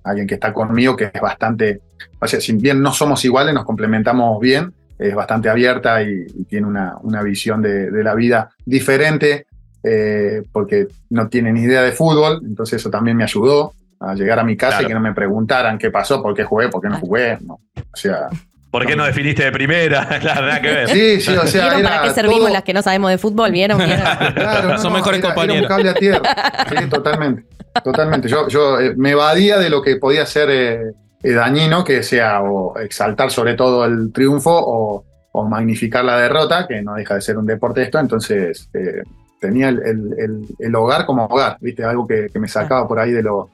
alguien 0.04 0.28
que 0.28 0.36
está 0.36 0.54
conmigo 0.54 0.96
que 0.98 1.06
es 1.14 1.22
bastante, 1.22 1.82
o 2.22 2.28
sea, 2.28 2.40
si 2.42 2.54
bien 2.54 2.82
no 2.82 2.92
somos 2.92 3.24
iguales, 3.26 3.54
nos 3.54 3.64
complementamos 3.66 4.40
bien, 4.40 4.74
es 5.00 5.14
bastante 5.16 5.50
abierta 5.50 6.02
y, 6.02 6.26
y 6.36 6.44
tiene 6.46 6.68
una, 6.68 6.96
una 7.02 7.22
visión 7.22 7.62
de, 7.62 7.92
de 7.92 8.04
la 8.04 8.16
vida 8.16 8.50
diferente 8.66 9.46
eh, 9.84 10.42
porque 10.52 10.88
no 11.12 11.28
tiene 11.30 11.54
ni 11.54 11.62
idea 11.62 11.82
de 11.82 11.92
fútbol, 11.92 12.42
entonces 12.44 12.80
eso 12.82 12.90
también 12.90 13.16
me 13.16 13.24
ayudó 13.24 13.74
a 14.00 14.14
llegar 14.16 14.40
a 14.40 14.44
mi 14.44 14.58
casa 14.58 14.78
Claro. 14.78 14.86
y 14.86 14.88
que 14.90 14.94
no 14.96 15.00
me 15.00 15.14
preguntaran 15.14 15.78
qué 15.78 15.92
pasó, 15.92 16.22
por 16.22 16.34
qué 16.36 16.44
jugué, 16.44 16.70
por 16.70 16.82
qué 16.82 16.90
no 16.90 17.00
jugué. 17.00 17.38
no. 17.42 17.54
O 17.76 17.96
sea, 17.96 18.28
¿Por 18.70 18.86
qué 18.86 18.96
no 18.96 19.06
definiste 19.06 19.44
de 19.46 19.52
primera? 19.52 20.06
Claro, 20.20 20.42
nada 20.46 20.62
que 20.62 20.68
ver. 20.68 20.90
sí, 20.90 21.22
sí, 21.22 21.32
o 21.36 21.48
sea, 21.48 21.64
¿Vieron 21.64 21.80
era 21.80 21.90
para 21.90 22.02
qué 22.04 22.10
servimos 22.14 22.40
todo- 22.42 22.50
las 22.54 22.64
que 22.64 22.74
no 22.74 22.82
sabemos 22.82 23.12
de 23.12 23.18
fútbol? 23.18 23.52
¿Vieron? 23.52 23.78
¿Vieron? 23.78 24.00
Claro, 24.36 24.70
no, 24.70 24.78
Son 24.78 24.92
no, 24.92 24.98
mejores 24.98 25.20
era- 25.20 25.30
compañeros. 25.34 25.58
Era 25.58 25.68
un 25.68 25.68
cable 25.70 25.90
a 25.90 25.94
tierra. 25.94 26.22
Sí, 26.70 26.90
totalmente. 26.90 27.46
Totalmente. 27.84 28.28
Yo, 28.28 28.48
yo 28.50 28.80
eh, 28.80 28.94
me 28.98 29.12
evadía 29.12 29.58
de 29.58 29.70
lo 29.70 29.82
que 29.82 29.96
podía 29.96 30.26
ser 30.26 30.50
eh, 30.50 30.74
eh, 30.74 30.92
dañino, 31.24 31.84
que 31.84 32.04
sea 32.04 32.42
o 32.42 32.78
exaltar 32.80 33.32
sobre 33.32 33.56
todo 33.56 33.86
el 33.86 34.12
triunfo 34.14 34.52
o, 34.54 35.04
o 35.32 35.44
magnificar 35.48 36.06
la 36.06 36.18
derrota, 36.18 36.68
que 36.68 36.82
no 36.82 36.96
deja 36.96 37.16
de 37.16 37.22
ser 37.22 37.38
un 37.38 37.46
deporte 37.46 37.82
esto. 37.84 38.00
Entonces, 38.00 38.70
eh, 38.74 39.02
tenía 39.40 39.70
el, 39.70 39.80
el- 39.84 40.16
el- 40.18 40.48
el 40.60 40.76
hogar 40.76 41.06
como 41.06 41.26
hogar, 41.26 41.58
¿viste? 41.62 41.84
Algo 41.84 42.08
que, 42.08 42.28
que 42.32 42.40
me 42.40 42.48
sacaba 42.48 42.88
por 42.88 43.00
ahí 43.00 43.12
de, 43.12 43.24
lo, 43.24 43.50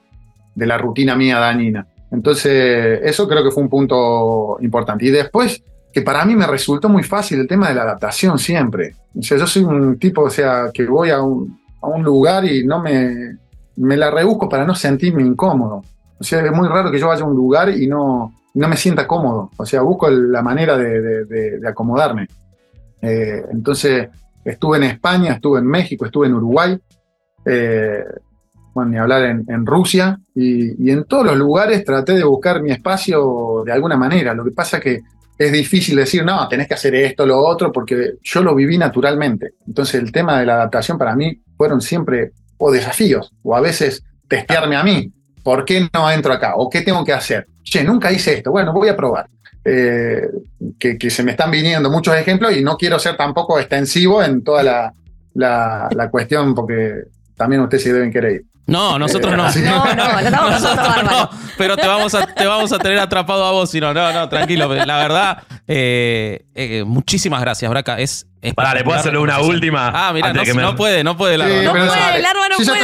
de 0.56 0.66
la 0.66 0.78
rutina 0.78 1.16
mía 1.16 1.40
dañina. 1.40 1.88
Entonces, 2.12 3.00
eso 3.04 3.28
creo 3.28 3.44
que 3.44 3.52
fue 3.52 3.64
un 3.64 3.70
punto 3.70 4.58
importante. 4.62 5.06
Y 5.06 5.10
después, 5.10 5.64
que 5.92 6.02
para 6.02 6.24
mí 6.26 6.36
me 6.36 6.48
resultó 6.48 6.88
muy 6.90 7.04
fácil 7.04 7.40
el 7.40 7.48
tema 7.48 7.70
de 7.70 7.76
la 7.76 7.84
adaptación 7.84 8.38
siempre. 8.40 8.96
O 9.18 9.22
sea, 9.22 9.38
yo 9.38 9.48
soy 9.48 9.64
un 9.64 9.98
tipo, 10.00 10.22
o 10.24 10.30
sea, 10.30 10.70
que 10.74 10.86
voy 10.86 11.10
a 11.10 11.22
un, 11.22 11.60
a 11.82 11.88
un 11.88 12.04
lugar 12.04 12.46
y 12.46 12.66
no 12.66 12.82
me, 12.82 13.38
me 13.78 13.98
la 13.98 14.10
rebusco 14.12 14.48
para 14.48 14.66
no 14.66 14.74
sentirme 14.76 15.22
incómodo. 15.24 15.84
O 16.20 16.24
sea, 16.24 16.46
es 16.46 16.52
muy 16.52 16.68
raro 16.68 16.92
que 16.92 17.00
yo 17.00 17.08
vaya 17.08 17.24
a 17.24 17.28
un 17.28 17.36
lugar 17.36 17.70
y 17.70 17.88
no, 17.88 18.34
no 18.54 18.68
me 18.68 18.78
sienta 18.78 19.08
cómodo. 19.08 19.50
O 19.58 19.66
sea, 19.66 19.82
busco 19.82 20.10
la 20.10 20.42
manera 20.42 20.78
de, 20.78 21.02
de- 21.02 21.26
de- 21.26 21.60
de 21.60 21.68
acomodarme. 21.68 22.28
Eh, 23.02 23.44
entonces, 23.52 24.08
estuve 24.46 24.78
en 24.78 24.84
España, 24.84 25.34
estuve 25.34 25.60
en 25.60 25.68
México, 25.68 26.06
estuve 26.06 26.28
en 26.28 26.36
Uruguay, 26.36 26.80
eh, 27.46 28.04
bueno, 28.74 28.92
ni 28.92 28.98
hablar 28.98 29.24
en, 29.24 29.46
en 29.48 29.66
Rusia, 29.66 30.20
y, 30.34 30.84
y 30.88 30.92
en 30.92 31.04
todos 31.04 31.26
los 31.26 31.38
lugares 31.38 31.84
traté 31.84 32.14
de 32.14 32.24
buscar 32.24 32.62
mi 32.62 32.72
espacio 32.72 33.64
de 33.66 33.72
alguna 33.72 33.98
manera. 33.98 34.34
Lo 34.34 34.44
que 34.44 34.52
pasa 34.52 34.80
que 34.80 35.02
es 35.38 35.52
difícil 35.52 35.96
decir, 35.98 36.24
no, 36.26 36.48
tenés 36.48 36.68
que 36.68 36.74
hacer 36.76 36.96
esto, 36.96 37.26
lo 37.26 37.40
otro, 37.40 37.72
porque 37.72 38.14
yo 38.24 38.42
lo 38.42 38.56
viví 38.56 38.78
naturalmente. 38.78 39.54
Entonces 39.68 39.96
el 40.02 40.12
tema 40.12 40.40
de 40.40 40.46
la 40.46 40.56
adaptación 40.56 40.98
para 40.98 41.16
mí 41.16 41.40
fueron 41.58 41.82
siempre 41.82 42.32
o 42.58 42.72
desafíos, 42.72 43.32
o 43.44 43.56
a 43.56 43.62
veces 43.62 44.04
testearme 44.28 44.76
a 44.76 44.84
mí. 44.84 45.12
¿Por 45.44 45.66
qué 45.66 45.88
no 45.94 46.10
entro 46.10 46.34
acá? 46.34 46.54
¿O 46.56 46.70
qué 46.70 46.82
tengo 46.82 47.04
que 47.04 47.14
hacer? 47.14 47.48
Che, 47.64 47.84
nunca 47.84 48.12
hice 48.12 48.36
esto. 48.36 48.52
Bueno, 48.52 48.72
voy 48.74 48.90
a 48.90 48.96
probar. 48.96 49.28
Eh, 49.66 50.22
que, 50.80 50.98
que 50.98 51.10
se 51.10 51.24
me 51.24 51.32
están 51.32 51.50
viniendo 51.52 51.90
muchos 51.90 52.16
ejemplos 52.16 52.56
y 52.56 52.62
no 52.64 52.76
quiero 52.78 53.00
ser 53.00 53.16
tampoco 53.16 53.58
extensivo 53.60 54.22
en 54.24 54.44
toda 54.44 54.62
la, 54.64 54.94
la- 55.36 55.88
la 55.96 56.10
cuestión 56.10 56.54
porque 56.54 56.96
también 57.38 57.62
ustedes 57.62 57.84
se 57.84 57.94
deben 57.94 58.12
querer 58.12 58.32
ir. 58.34 58.42
No, 58.66 58.98
nosotros 58.98 59.36
no. 59.36 59.44
No, 59.62 59.96
no, 59.96 60.04
pasando 60.04 60.50
Nosotros 60.50 61.04
no, 61.04 61.30
pero 61.58 61.76
te 61.76 61.86
vamos, 61.88 62.14
a, 62.16 62.26
te 62.26 62.46
vamos 62.46 62.72
a 62.72 62.80
tener 62.80 62.98
atrapado 63.00 63.46
a 63.46 63.52
vos, 63.52 63.70
si 63.70 63.80
no, 63.82 63.94
no, 63.94 64.12
no, 64.14 64.30
tranquilo. 64.30 64.74
La 64.74 64.98
verdad, 64.98 65.44
eh, 65.68 66.46
eh, 66.56 66.84
muchísimas 66.86 67.42
gracias, 67.42 67.70
Braca. 67.70 68.00
Es, 68.00 68.26
es 68.42 68.54
Pará, 68.54 68.74
¿le 68.74 68.84
puedo 68.86 68.98
hacer 68.98 69.18
una 69.18 69.40
última? 69.42 69.92
Ah, 69.94 70.12
mira, 70.14 70.32
no, 70.34 70.40
de 70.42 70.46
que 70.46 70.54
me- 70.54 70.62
no 70.62 70.76
puede, 70.76 71.04
no 71.04 71.18
puede, 71.18 71.38
Larva, 71.38 71.56
Sí, 71.60 71.66
no 71.66 71.72
puede. 71.72 72.22
Larva 72.22 72.50
no 72.50 72.58
Sí, 72.58 72.66
puede. 72.66 72.82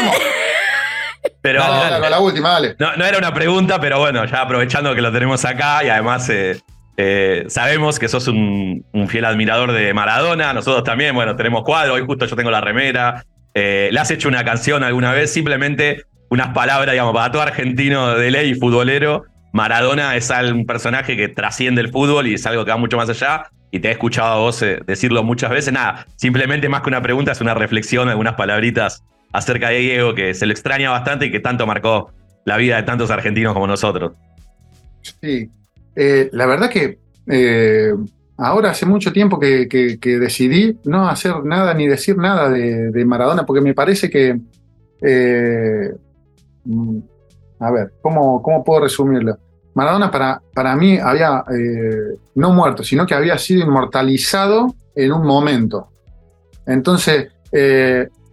Pero 1.42 1.60
Dale, 1.60 1.72
Dale, 1.74 1.84
dale. 1.84 1.94
dale, 2.02 2.10
la 2.10 2.20
última, 2.20 2.50
dale. 2.52 2.76
No, 2.80 2.96
no 2.96 3.06
era 3.06 3.18
una 3.18 3.34
pregunta, 3.34 3.80
pero 3.80 4.00
bueno, 4.00 4.26
ya 4.26 4.42
aprovechando 4.42 4.94
que 4.96 5.02
lo 5.02 5.12
tenemos 5.12 5.44
acá 5.46 5.84
y 5.84 5.90
además 5.90 6.30
eh, 6.30 6.60
Eh, 7.02 7.46
sabemos 7.48 7.98
que 7.98 8.10
sos 8.10 8.28
un, 8.28 8.84
un 8.92 9.08
fiel 9.08 9.24
admirador 9.24 9.72
de 9.72 9.94
Maradona, 9.94 10.54
nosotros 10.54 10.84
también, 10.84 11.16
bueno, 11.16 11.34
tenemos 11.38 11.64
cuadro, 11.64 11.94
hoy 11.94 12.04
justo 12.06 12.26
yo 12.26 12.36
tengo 12.36 12.52
la 12.52 12.60
remera. 12.60 13.24
Eh, 13.54 13.88
¿Le 13.90 14.00
has 14.02 14.12
hecho 14.12 14.28
una 14.28 14.44
canción 14.44 14.84
alguna 14.84 15.14
vez? 15.14 15.32
Simplemente 15.32 16.04
unas 16.30 16.50
palabras, 16.50 16.92
digamos, 16.92 17.14
para 17.14 17.32
todo 17.32 17.42
argentino 17.42 18.16
de 18.16 18.32
ley 18.32 18.50
y 18.50 18.56
futbolero. 18.56 19.24
Maradona 19.54 20.18
es 20.18 20.30
un 20.52 20.66
personaje 20.66 21.16
que 21.16 21.30
trasciende 21.30 21.80
el 21.80 21.90
fútbol 21.90 22.28
y 22.28 22.34
es 22.34 22.46
algo 22.46 22.66
que 22.66 22.72
va 22.72 22.78
mucho 22.78 22.98
más 22.98 23.10
allá. 23.10 23.44
Y 23.72 23.80
te 23.80 23.88
he 23.88 23.92
escuchado 23.92 24.34
a 24.34 24.38
vos 24.40 24.60
decirlo 24.86 25.24
muchas 25.24 25.52
veces. 25.52 25.72
Nada, 25.72 26.06
simplemente 26.18 26.68
más 26.68 26.82
que 26.82 26.90
una 26.90 27.02
pregunta, 27.02 27.32
es 27.32 27.40
una 27.40 27.54
reflexión, 27.54 28.10
algunas 28.10 28.34
palabritas 28.36 29.04
acerca 29.32 29.70
de 29.70 29.80
Diego 29.80 30.14
que 30.16 30.34
se 30.34 30.46
lo 30.46 30.52
extraña 30.54 30.90
bastante 30.92 31.28
y 31.28 31.32
que 31.32 31.40
tanto 31.40 31.66
marcó 31.68 32.12
la 32.46 32.58
vida 32.58 32.78
de 32.78 32.84
tantos 32.84 33.12
argentinos 33.12 33.54
como 33.54 33.68
nosotros. 33.68 34.14
Sí, 35.22 35.50
Eh, 35.96 36.30
la 36.32 36.46
verdad 36.46 36.70
que 36.70 36.98
eh, 37.28 37.94
ahora 38.38 38.70
hace 38.72 38.86
mucho 38.86 39.12
tiempo 39.12 39.38
que, 39.40 39.68
que- 39.68 40.20
decidí 40.20 40.78
no 40.86 41.10
hacer 41.10 41.44
nada 41.44 41.74
ni 41.74 41.88
decir 41.88 42.16
nada 42.18 42.50
de, 42.50 43.06
Maradona, 43.06 43.46
porque 43.46 43.60
me 43.62 43.74
parece 43.74 44.10
que, 44.10 44.40
eh, 45.02 45.92
mm, 46.64 47.00
a 47.60 47.72
ver, 47.72 47.92
¿cómo, 48.02 48.42
cómo 48.42 48.64
puedo 48.64 48.82
resumirlo? 48.82 49.38
Maradona 49.74 50.10
para, 50.10 50.42
para 50.54 50.76
mí 50.76 50.98
había 50.98 51.44
no 52.36 52.54
muerto, 52.54 52.84
sino 52.84 53.06
que 53.06 53.14
había 53.16 53.38
sido 53.38 53.66
inmortalizado 53.66 54.74
en 54.96 55.12
un 55.12 55.26
momento. 55.26 55.90
Entonces, 56.66 57.28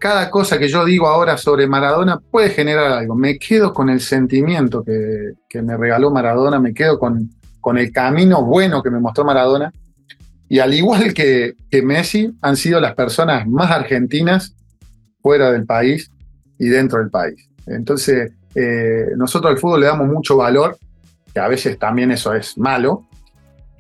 cada 0.07 0.31
cosa 0.31 0.57
que 0.57 0.69
yo 0.69 0.85
digo 0.85 1.09
ahora 1.09 1.37
sobre 1.37 1.67
Maradona 1.67 2.21
puede 2.21 2.51
generar 2.51 2.93
algo. 2.93 3.17
Me 3.17 3.41
quedo 3.41 3.73
con 3.73 3.91
el 3.91 4.01
sentimiento 4.01 4.85
que, 4.85 5.63
me 5.63 5.77
regaló 5.77 6.13
Maradona, 6.13 6.61
me 6.61 6.73
quedo 6.73 6.97
con, 6.97 7.29
con 7.61 7.77
el 7.77 7.91
camino 7.91 8.45
bueno 8.45 8.85
que 8.85 8.91
me 8.91 9.01
mostró 9.01 9.25
Maradona. 9.25 9.73
Y 10.49 10.61
al 10.61 10.73
igual 10.75 11.13
que, 11.13 11.55
que 11.69 11.83
Messi, 11.83 12.33
han 12.41 12.57
sido 12.57 12.79
las 12.79 12.95
personas 12.95 13.49
más 13.49 13.73
argentinas 13.73 14.55
fuera 15.21 15.51
del 15.51 15.67
país 15.67 16.09
y 16.57 16.69
dentro 16.69 17.01
del 17.01 17.11
país. 17.11 17.51
Entonces, 17.67 18.31
eh, 18.55 19.07
nosotros 19.17 19.51
al 19.51 19.59
fútbol 19.59 19.81
le 19.81 19.87
damos 19.87 20.07
mucho 20.07 20.37
valor, 20.37 20.79
que 21.35 21.41
a 21.41 21.49
veces 21.49 21.81
también 21.81 22.13
eso 22.13 22.33
es 22.33 22.57
malo, 22.57 23.09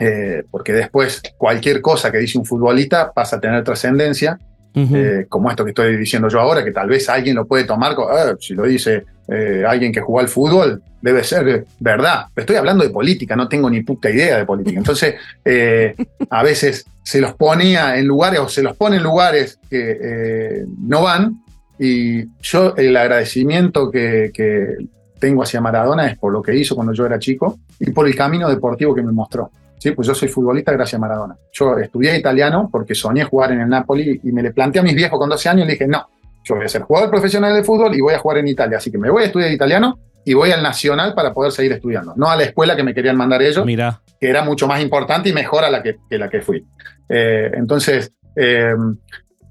eh, 0.00 0.42
porque 0.50 0.72
después 0.72 1.22
cualquier 1.38 1.80
cosa 1.80 2.10
que 2.10 2.18
dice 2.18 2.36
un 2.36 2.44
futbolista 2.44 3.12
pasa 3.12 3.36
a 3.36 3.40
tener 3.40 3.62
trascendencia, 3.62 4.40
Eh, 4.78 5.24
como 5.26 5.48
esto 5.48 5.64
que 5.64 5.70
estoy 5.70 5.96
diciendo 5.96 6.28
yo 6.28 6.38
ahora, 6.38 6.62
que 6.62 6.70
tal 6.70 6.88
vez 6.88 7.08
alguien 7.08 7.34
lo 7.34 7.46
puede 7.46 7.64
tomar, 7.64 7.96
"Ah, 8.10 8.34
si 8.38 8.52
lo 8.52 8.64
dice 8.64 9.04
eh, 9.26 9.64
alguien 9.66 9.90
que 9.90 10.02
jugó 10.02 10.20
al 10.20 10.28
fútbol, 10.28 10.82
debe 11.00 11.24
ser 11.24 11.64
verdad. 11.80 12.26
Estoy 12.36 12.56
hablando 12.56 12.84
de 12.84 12.90
política, 12.90 13.34
no 13.34 13.48
tengo 13.48 13.70
ni 13.70 13.82
puta 13.82 14.10
idea 14.10 14.36
de 14.36 14.44
política. 14.44 14.78
Entonces, 14.78 15.14
eh, 15.44 15.94
a 16.28 16.42
veces 16.42 16.84
se 17.02 17.20
los 17.20 17.32
ponía 17.34 17.96
en 17.96 18.06
lugares 18.06 18.38
o 18.38 18.48
se 18.48 18.62
los 18.62 18.76
pone 18.76 18.96
en 18.96 19.02
lugares 19.02 19.58
que 19.70 20.64
no 20.78 21.02
van. 21.02 21.42
Y 21.78 22.26
yo 22.40 22.74
el 22.76 22.96
agradecimiento 22.96 23.90
que, 23.90 24.30
que 24.32 24.76
tengo 25.18 25.42
hacia 25.42 25.60
Maradona 25.60 26.06
es 26.06 26.18
por 26.18 26.32
lo 26.32 26.42
que 26.42 26.54
hizo 26.54 26.74
cuando 26.74 26.92
yo 26.92 27.06
era 27.06 27.18
chico 27.18 27.58
y 27.80 27.90
por 27.90 28.06
el 28.06 28.14
camino 28.14 28.48
deportivo 28.48 28.94
que 28.94 29.02
me 29.02 29.12
mostró. 29.12 29.50
Sí, 29.86 29.92
pues 29.92 30.08
yo 30.08 30.16
soy 30.16 30.26
futbolista 30.26 30.72
gracias 30.72 30.94
a 30.94 30.98
Maradona. 30.98 31.36
Yo 31.52 31.78
estudié 31.78 32.18
italiano 32.18 32.68
porque 32.72 32.92
soñé 32.92 33.22
jugar 33.22 33.52
en 33.52 33.60
el 33.60 33.68
Napoli 33.68 34.20
y 34.20 34.32
me 34.32 34.42
le 34.42 34.50
planteé 34.50 34.80
a 34.80 34.82
mis 34.82 34.96
viejos 34.96 35.16
con 35.16 35.28
12 35.28 35.48
años 35.48 35.62
y 35.62 35.66
le 35.66 35.72
dije, 35.74 35.86
no, 35.86 36.08
yo 36.42 36.56
voy 36.56 36.64
a 36.64 36.68
ser 36.68 36.82
jugador 36.82 37.08
profesional 37.08 37.54
de 37.54 37.62
fútbol 37.62 37.94
y 37.94 38.00
voy 38.00 38.14
a 38.14 38.18
jugar 38.18 38.38
en 38.38 38.48
Italia. 38.48 38.78
Así 38.78 38.90
que 38.90 38.98
me 38.98 39.08
voy 39.10 39.22
a 39.22 39.26
estudiar 39.26 39.52
italiano 39.52 39.96
y 40.24 40.34
voy 40.34 40.50
al 40.50 40.60
Nacional 40.60 41.14
para 41.14 41.32
poder 41.32 41.52
seguir 41.52 41.70
estudiando. 41.70 42.14
No 42.16 42.28
a 42.28 42.34
la 42.34 42.42
escuela 42.42 42.74
que 42.74 42.82
me 42.82 42.92
querían 42.92 43.16
mandar 43.16 43.42
ellos, 43.42 43.64
Mira. 43.64 44.00
que 44.20 44.28
era 44.28 44.42
mucho 44.42 44.66
más 44.66 44.82
importante 44.82 45.28
y 45.28 45.32
mejor 45.32 45.62
a 45.62 45.70
la 45.70 45.80
que, 45.84 45.98
que 46.10 46.18
la 46.18 46.28
que 46.28 46.40
fui. 46.40 46.66
Eh, 47.08 47.52
entonces, 47.54 48.12
eh, 48.34 48.74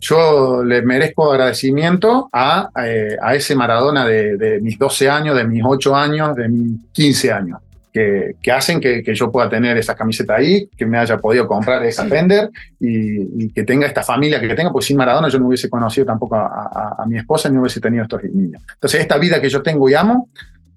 yo 0.01 0.65
le 0.65 0.81
merezco 0.81 1.31
agradecimiento 1.31 2.29
a, 2.33 2.71
eh, 2.83 3.15
a 3.21 3.35
ese 3.35 3.55
Maradona 3.55 4.05
de, 4.05 4.35
de 4.35 4.59
mis 4.59 4.77
12 4.77 5.09
años, 5.09 5.37
de 5.37 5.45
mis 5.45 5.63
8 5.65 5.95
años, 5.95 6.35
de 6.35 6.49
mis 6.49 6.91
15 6.91 7.31
años, 7.31 7.59
que, 7.95 8.35
que 8.41 8.51
hacen 8.51 8.81
que, 8.81 9.01
que 9.01 9.15
yo 9.15 9.31
pueda 9.31 9.47
tener 9.49 9.77
esa 9.77 9.95
camiseta 9.95 10.35
ahí, 10.35 10.67
que 10.77 10.85
me 10.85 10.97
haya 10.97 11.17
podido 11.17 11.47
comprar 11.47 11.81
esa 11.85 12.03
Fender 12.05 12.49
y, 12.77 13.45
y 13.45 13.49
que 13.53 13.63
tenga 13.63 13.87
esta 13.87 14.03
familia 14.03 14.37
que 14.41 14.53
tenga, 14.53 14.69
porque 14.69 14.87
sin 14.87 14.97
Maradona 14.97 15.29
yo 15.29 15.39
no 15.39 15.47
hubiese 15.47 15.69
conocido 15.69 16.05
tampoco 16.05 16.35
a, 16.35 16.45
a- 16.45 16.95
a 17.01 17.05
mi 17.05 17.17
esposa 17.17 17.47
ni 17.47 17.57
hubiese 17.57 17.79
tenido 17.79 18.03
estos 18.03 18.21
niños. 18.25 18.61
Entonces, 18.73 18.99
esta 18.99 19.17
vida 19.17 19.39
que 19.39 19.47
yo 19.47 19.61
tengo 19.63 19.89
y 19.89 19.93
amo, 19.93 20.27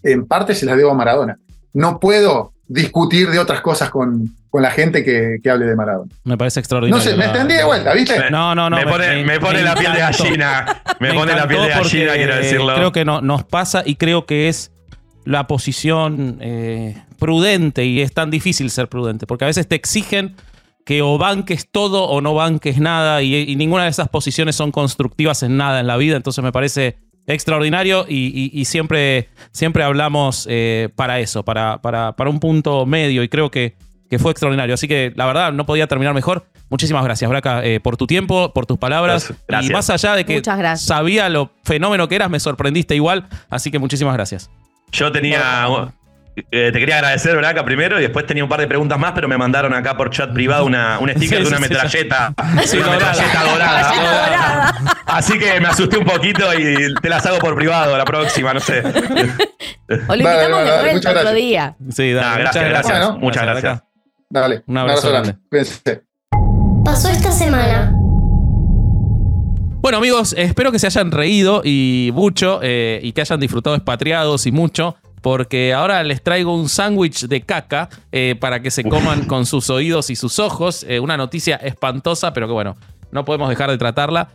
en 0.05 0.27
parte 0.27 0.55
se 0.55 0.65
la 0.65 0.77
debo 0.77 0.93
a 0.93 0.95
Maradona. 0.95 1.37
No 1.73 1.99
puedo 1.99 2.53
discutir 2.69 3.31
de 3.31 3.41
otras 3.41 3.63
cosas 3.63 3.91
con, 3.91 4.29
con 4.49 4.63
la 4.63 4.71
gente 4.71 5.03
que, 5.03 5.39
que 5.43 5.51
hable 5.51 5.67
de 5.67 5.75
Maradona. 5.75 6.11
Me 6.23 6.39
parece 6.39 6.59
No 6.59 6.61
extraordinario. 6.61 7.03
sé, 7.05 7.17
me 7.17 7.25
extendí 7.25 7.55
de 7.55 7.65
vuelta, 7.65 7.93
¿viste? 7.95 8.31
No, 8.31 8.55
no, 8.55 8.71
no. 8.71 8.77
me, 8.77 8.85
pone, 8.87 9.25
me 9.25 9.41
pone 9.41 9.63
la 9.63 9.75
piel 9.75 9.93
de 9.93 9.99
gallina. 9.99 10.83
Me, 11.01 11.13
pone 11.15 11.35
la 11.35 11.49
piel 11.49 11.63
de 11.63 11.69
gallina, 11.71 12.13
quiero 12.15 12.35
eh, 12.35 12.37
decirlo. 12.37 12.75
Creo 12.77 12.93
que 12.93 13.05
no, 13.05 13.21
nos 13.23 13.43
pasa 13.43 13.83
y 13.85 13.97
creo 13.97 14.25
que 14.25 14.49
es 14.49 14.71
la 15.29 15.47
posición 15.47 16.39
eh, 16.41 16.97
prudente 17.19 17.85
y 17.85 18.01
es 18.01 18.15
tan 18.15 18.31
difícil 18.31 18.71
ser 18.71 18.89
prudente 18.89 19.27
porque 19.27 19.45
a 19.45 19.49
veces 19.49 19.69
te 19.69 19.75
exigen 19.77 20.35
que 20.87 21.03
o 21.03 21.19
banques 21.19 21.69
todo 21.71 22.05
o 22.05 22.21
no 22.23 22.33
banques 22.35 22.79
nada 22.79 23.21
y, 23.23 23.35
y 23.37 23.55
ninguna 23.57 23.85
de 23.85 23.91
esas 23.91 24.09
posiciones 24.09 24.57
son 24.57 24.71
constructivas 24.73 25.43
en 25.43 25.59
nada 25.59 25.81
en 25.81 25.87
la 25.87 25.99
vida. 25.99 26.17
Entonces 26.17 26.43
me 26.43 26.51
parece 26.51 26.97
extraordinario 27.27 28.07
y, 28.09 28.29
y- 28.35 28.59
y 28.59 28.65
siempre, 28.65 29.29
siempre 29.53 29.85
hablamos 29.85 30.47
eh, 30.51 30.89
para 30.97 31.21
eso, 31.21 31.45
para, 31.45 31.83
para, 31.83 32.13
para 32.17 32.31
un 32.31 32.41
punto 32.41 32.87
medio 32.87 33.23
y 33.23 33.29
creo 33.29 33.51
que, 33.51 33.77
que 34.09 34.19
fue 34.19 34.31
extraordinario. 34.31 34.73
Así 34.75 34.89
que 34.89 35.13
la 35.15 35.27
verdad 35.27 35.53
no 35.53 35.67
podía 35.67 35.87
terminar 35.89 36.15
mejor. 36.15 36.47
Muchísimas 36.71 37.05
gracias, 37.05 37.29
Braca, 37.29 37.63
eh, 37.65 37.81
por 37.81 37.99
tu 37.99 38.07
tiempo, 38.07 38.55
por 38.55 38.65
tus 38.65 38.79
palabras. 38.79 39.31
Gracias. 39.47 39.71
Y 39.71 39.73
más 39.75 39.91
allá 39.91 40.15
de 40.17 40.25
que 40.25 40.37
sabía 40.81 41.29
lo 41.29 41.51
fenómeno 41.65 42.09
que 42.09 42.15
eras, 42.17 42.31
me 42.31 42.41
sorprendiste 42.41 42.95
igual. 42.95 43.29
Así 43.51 43.71
que 43.71 43.79
muchísimas 43.79 44.15
gracias. 44.15 44.51
Yo 44.93 45.13
tenía. 45.13 45.67
eh, 46.51 46.71
te 46.73 46.79
quería 46.79 46.97
agradecer, 46.97 47.37
Braca, 47.37 47.65
primero, 47.65 47.99
y 47.99 48.03
después 48.03 48.25
tenía 48.27 48.45
un 48.45 48.49
par 48.49 48.61
de 48.61 48.67
preguntas 48.69 48.99
más, 48.99 49.13
pero 49.13 49.27
me 49.29 49.37
mandaron 49.37 49.75
acá 49.75 49.97
por 49.97 50.11
chat 50.11 50.33
privado 50.33 50.65
una, 50.67 50.99
un 51.01 51.09
sticker 51.11 51.39
Sí, 51.39 51.43
de 51.43 51.49
una 51.49 51.57
sí, 51.57 51.63
metralleta. 51.63 52.35
Sí, 52.65 52.77
una 52.79 52.87
dorada. 52.87 53.13
metralleta 53.13 53.45
dorada. 53.45 53.93
Dorada. 53.95 54.75
Así 55.07 55.39
que 55.39 55.61
me 55.61 55.69
asusté 55.69 55.99
un 55.99 56.05
poquito 56.05 56.53
y 56.55 56.95
te 57.03 57.09
las 57.09 57.25
hago 57.27 57.39
por 57.39 57.55
privado 57.57 57.97
la 57.99 58.05
próxima, 58.05 58.55
no 58.55 58.61
sé. 58.61 58.81
O 58.81 58.85
lo 58.87 60.15
invitamos 60.15 60.65
de 60.65 60.71
vuelta 60.71 60.93
muchas 60.93 61.11
otro 61.13 61.13
gracias. 61.13 61.35
día. 61.35 61.77
Sí, 61.91 62.13
dale, 62.13 62.29
Nah, 62.29 62.39
gracias, 62.39 62.69
gracias. 62.69 62.99
Bueno, 62.99 63.19
muchas 63.19 63.43
gracias. 63.45 63.83
Dale, 64.31 64.63
Un 64.67 64.79
abrazo 64.79 65.09
grande. 65.11 65.29
grande. 65.31 65.49
Cuídense. 65.49 66.03
Pasó 66.85 67.09
esta 67.09 67.33
semana. 67.33 67.93
Bueno, 69.89 70.01
amigos, 70.01 70.35
espero 70.37 70.71
que 70.71 70.79
se 70.79 70.87
hayan 70.87 71.11
reído 71.11 71.63
y 71.65 72.11
mucho 72.13 72.61
eh, 72.63 73.01
y 73.03 73.13
que 73.13 73.23
hayan 73.23 73.41
disfrutado 73.41 73.75
expatriados 73.75 74.45
y 74.47 74.53
mucho. 74.53 74.97
Porque 75.23 75.73
ahora 75.73 76.03
les 76.03 76.23
traigo 76.23 76.55
un 76.55 76.69
sándwich 76.69 77.27
de 77.27 77.41
caca 77.41 77.89
eh, 78.13 78.37
para 78.39 78.61
que 78.61 78.71
se 78.71 78.85
coman 78.85 79.25
con 79.25 79.47
sus 79.47 79.71
oídos 79.71 80.11
y 80.11 80.17
sus 80.17 80.41
ojos. 80.41 80.85
Eh, 80.87 81.01
una 81.01 81.17
noticia 81.17 81.57
espantosa, 81.57 82.35
pero 82.35 82.47
que 82.47 82.53
bueno, 82.53 82.77
no 83.13 83.25
podemos 83.25 83.49
dejar 83.49 83.71
de 83.71 83.79
tratarla. 83.79 84.29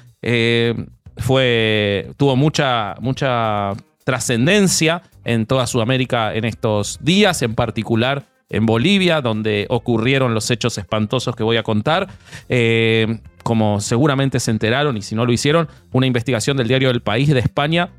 Fue. 1.17 2.09
tuvo 2.17 2.35
mucha, 2.35 2.95
mucha 2.99 3.73
trascendencia 4.05 5.03
en 5.23 5.45
toda 5.45 5.67
Sudamérica 5.67 6.33
en 6.33 6.45
estos 6.45 6.97
días, 6.99 7.43
en 7.43 7.53
particular 7.53 8.25
en 8.53 8.67
Bolivia, 8.67 9.21
donde 9.21 9.65
ocurrieron 9.69 10.33
los 10.33 10.49
hechos 10.51 10.77
espantosos 10.77 11.35
que 11.35 11.43
voy 11.43 11.57
a 11.57 11.63
contar. 11.63 12.07
Eh, 12.49 13.19
como 13.43 13.79
seguramente 13.79 14.39
se 14.39 14.51
enteraron, 14.51 14.97
y 14.97 15.01
si 15.01 15.15
no 15.15 15.25
lo 15.25 15.33
hicieron, 15.33 15.67
una 15.91 16.07
investigación 16.07 16.57
del 16.57 16.67
diario 16.67 16.89
El 16.89 17.01
País 17.01 17.29
de 17.29 17.39
España 17.39 17.89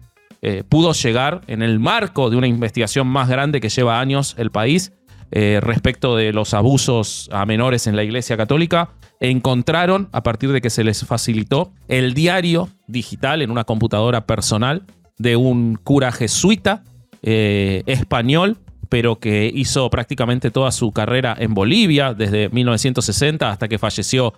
eh, 0.43 0.63
pudo 0.69 0.93
llegar 0.93 1.41
en 1.47 1.63
el 1.63 1.79
marco 1.79 2.29
de 2.29 2.37
una 2.37 2.47
investigación 2.47 3.07
más 3.07 3.29
grande 3.29 3.61
que 3.61 3.71
lleva 3.71 4.01
años 4.01 4.35
el 4.37 4.51
país 4.51 4.93
eh, 5.31 5.59
respecto 5.63 6.17
de 6.17 6.33
los 6.33 6.53
abusos 6.53 7.31
a 7.33 7.47
menores 7.47 7.87
en 7.87 7.97
la 7.97 8.05
Iglesia 8.05 8.37
Católica. 8.37 8.91
Encontraron, 9.21 10.11
a 10.13 10.23
partir 10.23 10.53
de 10.53 10.61
que 10.61 10.69
se 10.69 10.85
les 10.85 11.05
facilitó, 11.07 11.73
el 11.89 12.13
diario 12.13 12.69
digital 12.87 13.41
en 13.41 13.51
una 13.51 13.65
computadora 13.65 14.27
personal 14.27 14.83
de 15.17 15.37
un 15.37 15.77
cura 15.83 16.13
jesuita 16.13 16.85
eh, 17.23 17.83
español, 17.87 18.59
pero 18.95 19.17
que 19.17 19.51
hizo 19.53 19.91
prácticamente 19.91 20.53
toda 20.53 20.71
su 20.71 20.93
carrera 20.93 21.35
en 21.37 21.53
Bolivia, 21.53 22.15
desde 22.15 22.49
1960 22.51 23.51
hasta 23.51 23.67
que 23.67 23.77
falleció 23.77 24.35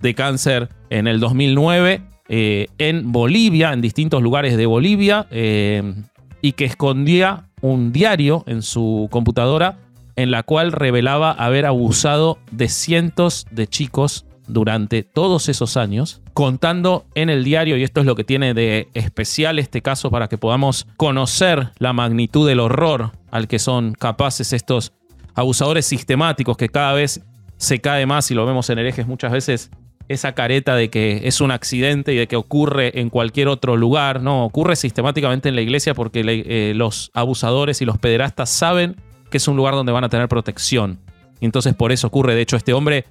de 0.00 0.16
cáncer 0.16 0.68
en 0.90 1.06
el 1.06 1.20
2009, 1.20 2.02
eh, 2.28 2.66
en 2.78 3.12
Bolivia, 3.12 3.72
en 3.72 3.80
distintos 3.80 4.20
lugares 4.20 4.56
de 4.56 4.66
Bolivia, 4.66 5.28
eh, 5.30 5.94
y 6.42 6.54
que 6.54 6.64
escondía 6.64 7.44
un 7.60 7.92
diario 7.92 8.42
en 8.48 8.62
su 8.62 9.06
computadora 9.12 9.78
en 10.16 10.32
la 10.32 10.42
cual 10.42 10.72
revelaba 10.72 11.30
haber 11.30 11.64
abusado 11.64 12.40
de 12.50 12.68
cientos 12.68 13.46
de 13.52 13.68
chicos 13.68 14.26
durante 14.52 15.02
todos 15.02 15.48
esos 15.48 15.76
años, 15.76 16.22
contando 16.34 17.06
en 17.14 17.30
el 17.30 17.44
diario, 17.44 17.76
y 17.76 17.82
esto 17.82 18.00
es 18.00 18.06
lo 18.06 18.14
que 18.14 18.24
tiene 18.24 18.54
de 18.54 18.88
especial 18.94 19.58
este 19.58 19.82
caso 19.82 20.10
para 20.10 20.28
que 20.28 20.38
podamos 20.38 20.86
conocer 20.96 21.70
la 21.78 21.92
magnitud 21.92 22.46
del 22.46 22.60
horror 22.60 23.12
al 23.30 23.48
que 23.48 23.58
son 23.58 23.92
capaces 23.92 24.52
estos 24.52 24.92
abusadores 25.34 25.86
sistemáticos 25.86 26.56
que 26.56 26.68
cada 26.68 26.92
vez 26.92 27.22
se 27.56 27.80
cae 27.80 28.06
más 28.06 28.30
y 28.30 28.34
lo 28.34 28.46
vemos 28.46 28.70
en 28.70 28.78
herejes 28.78 29.06
muchas 29.06 29.32
veces 29.32 29.70
esa 30.08 30.32
careta 30.32 30.74
de 30.74 30.90
que 30.90 31.20
es 31.24 31.40
un 31.40 31.52
accidente 31.52 32.12
y 32.12 32.16
de 32.16 32.26
que 32.26 32.34
ocurre 32.34 32.98
en 33.00 33.10
cualquier 33.10 33.46
otro 33.46 33.76
lugar. 33.76 34.20
No, 34.20 34.44
ocurre 34.44 34.74
sistemáticamente 34.74 35.48
en 35.48 35.54
la 35.54 35.60
iglesia 35.60 35.94
porque 35.94 36.22
eh, 36.26 36.72
los 36.74 37.12
abusadores 37.14 37.80
y 37.80 37.84
los 37.84 37.96
pederastas 37.96 38.50
saben 38.50 38.96
que 39.30 39.36
es 39.36 39.46
un 39.46 39.56
lugar 39.56 39.74
donde 39.74 39.92
van 39.92 40.02
a 40.02 40.08
tener 40.08 40.26
protección. 40.26 40.98
Y 41.38 41.44
entonces 41.44 41.74
por 41.74 41.92
eso 41.92 42.08
ocurre. 42.08 42.34
De 42.34 42.40
hecho, 42.40 42.56
este 42.56 42.72
hombre 42.72 43.04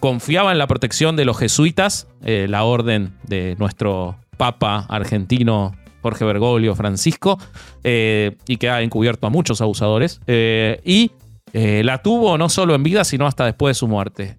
confiaba 0.00 0.52
en 0.52 0.58
la 0.58 0.66
protección 0.66 1.16
de 1.16 1.24
los 1.24 1.38
jesuitas, 1.38 2.08
eh, 2.22 2.46
la 2.48 2.64
orden 2.64 3.14
de 3.24 3.56
nuestro 3.58 4.16
papa 4.36 4.86
argentino 4.88 5.72
Jorge 6.02 6.24
Bergoglio 6.24 6.74
Francisco, 6.74 7.38
eh, 7.84 8.36
y 8.46 8.56
que 8.56 8.70
ha 8.70 8.82
encubierto 8.82 9.26
a 9.26 9.30
muchos 9.30 9.60
abusadores. 9.60 10.20
y 10.26 11.12
la 11.52 12.02
tuvo 12.02 12.36
no 12.36 12.48
solo 12.50 12.74
en 12.74 12.82
vida, 12.82 13.04
sino 13.04 13.26
hasta 13.26 13.46
después 13.46 13.76
de 13.76 13.78
su 13.78 13.88
muerte. 13.88 14.36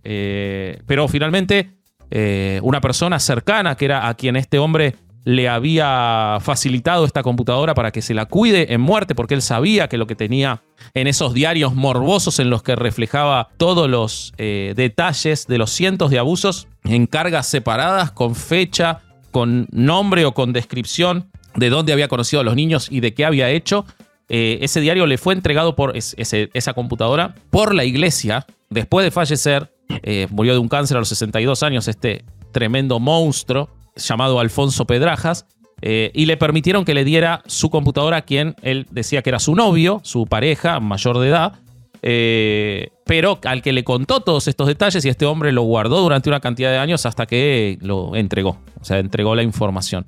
pero 0.86 1.08
finalmente 1.08 1.80
eh, 2.12 2.60
una 2.64 2.82
persona 2.82 3.20
cercana, 3.20 3.76
que 3.76 3.86
era 3.86 4.08
a 4.08 4.14
quien 4.16 4.36
este 4.36 4.58
hombre 4.58 4.96
le 5.26 5.50
había 5.50 6.38
facilitado 6.42 7.06
esta 7.06 7.24
computadora 7.24 7.74
para 7.74 7.92
que 7.92 8.02
se 8.02 8.14
la 8.14 8.26
cuide 8.26 8.74
en 8.74 8.82
muerte, 8.82 9.16
porque 9.16 9.34
él 9.34 9.42
sabía 9.42 9.88
que 9.88 9.98
lo 9.98 10.08
que 10.08 10.16
tenía 10.16 10.64
en 10.94 11.08
esos 11.08 11.34
diarios 11.34 11.76
morbosos 11.76 12.40
en 12.40 12.50
los 12.50 12.64
que 12.64 12.76
reflejaba 12.76 13.50
todos 13.58 13.90
los 13.90 14.34
eh, 14.38 14.74
detalles 14.76 15.48
de 15.48 15.58
los 15.58 15.72
cientos 15.72 16.10
de 16.10 16.20
abusos 16.20 16.68
en 16.84 17.06
cargas 17.06 17.48
separadas, 17.48 18.12
con 18.12 18.36
fecha, 18.36 19.02
con 19.32 19.68
nombre 19.72 20.26
o 20.26 20.34
con 20.34 20.54
descripción 20.54 21.30
de 21.56 21.70
dónde 21.70 21.94
había 21.94 22.08
conocido 22.08 22.42
a 22.42 22.44
los 22.44 22.56
niños 22.56 22.88
y 22.90 23.02
de 23.02 23.14
qué 23.14 23.26
había 23.26 23.50
hecho. 23.50 23.86
Eh, 24.30 24.60
ese 24.62 24.80
diario 24.80 25.06
le 25.06 25.18
fue 25.18 25.34
entregado 25.34 25.76
por 25.76 25.94
esa 25.96 26.74
computadora 26.74 27.36
por 27.50 27.74
la 27.74 27.84
iglesia 27.84 28.46
después 28.70 29.04
de 29.04 29.10
fallecer 29.10 29.72
eh, 30.04 30.28
murió 30.30 30.54
de 30.54 30.60
un 30.60 30.70
cáncer 30.70 30.98
a 30.98 31.00
los 31.00 31.10
62 31.10 31.64
años, 31.64 31.88
este 31.88 32.24
tremendo 32.52 33.00
monstruo 33.00 33.70
llamado 34.00 34.40
Alfonso 34.40 34.86
Pedrajas, 34.86 35.46
eh, 35.82 36.12
y 36.14 36.26
le 36.26 36.38
permitieron 36.38 36.84
que 36.84 36.94
le 36.94 37.06
diera 37.06 37.42
su 37.46 37.70
computadora 37.70 38.18
a 38.18 38.22
quien 38.24 38.56
él 38.62 38.86
decía 38.92 39.22
que 39.22 39.30
era 39.30 39.40
su 39.40 39.56
novio, 39.56 40.02
su 40.04 40.26
pareja 40.26 40.80
mayor 40.80 41.20
de 41.20 41.30
edad, 41.30 41.54
eh, 42.02 42.90
pero 43.06 43.40
al 43.46 43.62
que 43.62 43.74
le 43.74 43.84
contó 43.84 44.22
todos 44.22 44.48
estos 44.48 44.68
detalles 44.68 45.04
y 45.06 45.10
este 45.10 45.26
hombre 45.26 45.52
lo 45.52 45.64
guardó 45.64 46.02
durante 46.02 46.30
una 46.30 46.40
cantidad 46.40 46.72
de 46.72 46.78
años 46.78 47.06
hasta 47.06 47.26
que 47.26 47.78
lo 47.82 48.16
entregó, 48.16 48.60
o 48.80 48.84
sea, 48.84 49.00
entregó 49.00 49.36
la 49.36 49.44
información. 49.44 50.06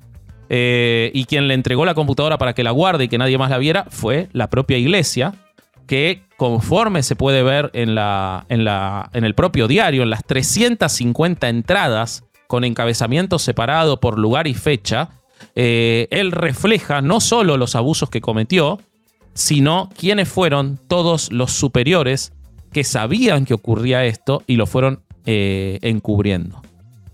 y 0.54 1.24
quien 1.24 1.48
le 1.48 1.54
entregó 1.54 1.86
la 1.86 1.94
computadora 1.94 2.36
para 2.36 2.52
que 2.52 2.62
la 2.62 2.72
guarde 2.72 3.04
y 3.04 3.08
que 3.08 3.16
nadie 3.16 3.38
más 3.38 3.48
la 3.48 3.56
viera 3.56 3.86
fue 3.88 4.28
la 4.32 4.50
propia 4.50 4.76
iglesia, 4.76 5.32
que 5.86 6.24
conforme 6.36 7.02
se 7.02 7.16
puede 7.16 7.42
ver 7.42 7.70
en, 7.72 7.94
la, 7.94 8.44
en, 8.50 8.64
la, 8.64 9.08
en 9.14 9.24
el 9.24 9.34
propio 9.34 9.66
diario, 9.66 10.02
en 10.02 10.10
las 10.10 10.24
350 10.24 11.48
entradas 11.48 12.24
con 12.52 12.64
encabezamiento 12.64 13.38
separado 13.38 13.98
por 13.98 14.18
lugar 14.18 14.46
y 14.46 14.52
fecha, 14.52 15.08
eh, 15.56 16.06
él 16.10 16.32
refleja 16.32 17.00
no 17.00 17.18
solo 17.18 17.56
los 17.56 17.74
abusos 17.76 18.10
que 18.10 18.20
cometió, 18.20 18.78
sino 19.32 19.88
quiénes 19.98 20.28
fueron 20.28 20.78
todos 20.86 21.32
los 21.32 21.50
superiores 21.52 22.34
que 22.70 22.84
sabían 22.84 23.46
que 23.46 23.54
ocurría 23.54 24.04
esto 24.04 24.42
y 24.46 24.56
lo 24.56 24.66
fueron 24.66 25.00
eh, 25.24 25.78
encubriendo. 25.80 26.60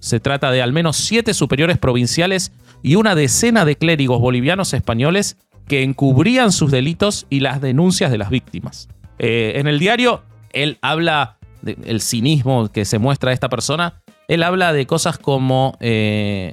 Se 0.00 0.18
trata 0.18 0.50
de 0.50 0.60
al 0.60 0.72
menos 0.72 0.96
siete 0.96 1.32
superiores 1.34 1.78
provinciales 1.78 2.50
y 2.82 2.96
una 2.96 3.14
decena 3.14 3.64
de 3.64 3.76
clérigos 3.76 4.20
bolivianos 4.20 4.74
españoles 4.74 5.36
que 5.68 5.84
encubrían 5.84 6.50
sus 6.50 6.72
delitos 6.72 7.28
y 7.30 7.38
las 7.38 7.60
denuncias 7.60 8.10
de 8.10 8.18
las 8.18 8.30
víctimas. 8.30 8.88
Eh, 9.20 9.52
en 9.54 9.68
el 9.68 9.78
diario, 9.78 10.24
él 10.52 10.78
habla 10.82 11.38
del 11.62 12.00
cinismo 12.00 12.72
que 12.72 12.84
se 12.84 12.98
muestra 12.98 13.30
a 13.30 13.34
esta 13.34 13.48
persona. 13.48 14.02
Él 14.28 14.42
habla 14.42 14.74
de 14.74 14.86
cosas 14.86 15.18
como 15.18 15.76
eh, 15.80 16.52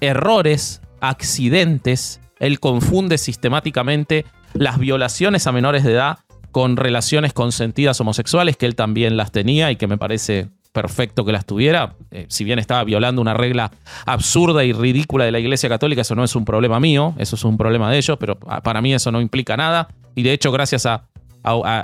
errores, 0.00 0.80
accidentes. 1.00 2.20
Él 2.38 2.60
confunde 2.60 3.18
sistemáticamente 3.18 4.24
las 4.54 4.78
violaciones 4.78 5.46
a 5.46 5.52
menores 5.52 5.84
de 5.84 5.92
edad 5.92 6.18
con 6.52 6.76
relaciones 6.76 7.32
consentidas 7.32 8.00
homosexuales, 8.00 8.56
que 8.56 8.66
él 8.66 8.76
también 8.76 9.16
las 9.16 9.32
tenía 9.32 9.70
y 9.70 9.76
que 9.76 9.86
me 9.86 9.98
parece 9.98 10.48
perfecto 10.72 11.24
que 11.24 11.32
las 11.32 11.46
tuviera. 11.46 11.96
Eh, 12.12 12.26
si 12.28 12.44
bien 12.44 12.60
estaba 12.60 12.84
violando 12.84 13.20
una 13.20 13.34
regla 13.34 13.72
absurda 14.06 14.64
y 14.64 14.72
ridícula 14.72 15.24
de 15.24 15.32
la 15.32 15.40
Iglesia 15.40 15.68
Católica, 15.68 16.02
eso 16.02 16.14
no 16.14 16.22
es 16.22 16.36
un 16.36 16.44
problema 16.44 16.78
mío, 16.78 17.14
eso 17.18 17.34
es 17.34 17.44
un 17.44 17.56
problema 17.56 17.90
de 17.90 17.98
ellos, 17.98 18.16
pero 18.18 18.38
para 18.38 18.80
mí 18.80 18.94
eso 18.94 19.10
no 19.10 19.20
implica 19.20 19.56
nada. 19.56 19.88
Y 20.14 20.22
de 20.22 20.32
hecho, 20.32 20.52
gracias 20.52 20.86
a, 20.86 21.08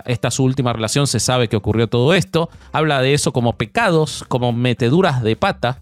esta 0.05 0.31
su 0.31 0.45
última 0.45 0.73
relación 0.73 1.07
se 1.07 1.21
sabe 1.21 1.49
que 1.49 1.57
ocurrió 1.57 1.89
todo 1.89 2.15
esto. 2.15 2.51
Habla 2.73 3.01
de 3.01 3.15
eso 3.15 3.33
como 3.33 3.55
pecados, 3.55 4.25
como 4.29 4.53
meteduras 4.53 5.23
de 5.23 5.37
pata. 5.37 5.81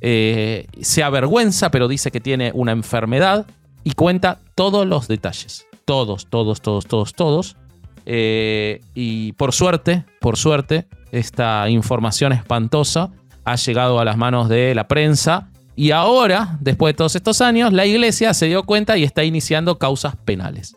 Eh, 0.00 0.66
se 0.80 1.02
avergüenza, 1.02 1.70
pero 1.70 1.88
dice 1.88 2.10
que 2.10 2.20
tiene 2.20 2.50
una 2.54 2.72
enfermedad 2.72 3.46
y 3.84 3.92
cuenta 3.92 4.40
todos 4.54 4.86
los 4.86 5.08
detalles. 5.08 5.66
Todos, 5.84 6.26
todos, 6.26 6.60
todos, 6.60 6.86
todos, 6.86 7.14
todos. 7.14 7.56
Eh, 8.04 8.80
y 8.94 9.32
por 9.32 9.52
suerte, 9.52 10.04
por 10.20 10.36
suerte, 10.36 10.86
esta 11.12 11.68
información 11.70 12.32
espantosa 12.32 13.12
ha 13.44 13.56
llegado 13.56 14.00
a 14.00 14.04
las 14.04 14.16
manos 14.16 14.48
de 14.48 14.74
la 14.74 14.88
prensa 14.88 15.50
y 15.74 15.90
ahora, 15.90 16.58
después 16.60 16.92
de 16.92 16.98
todos 16.98 17.16
estos 17.16 17.40
años, 17.40 17.72
la 17.72 17.86
iglesia 17.86 18.34
se 18.34 18.46
dio 18.46 18.64
cuenta 18.64 18.98
y 18.98 19.04
está 19.04 19.24
iniciando 19.24 19.78
causas 19.78 20.16
penales. 20.16 20.76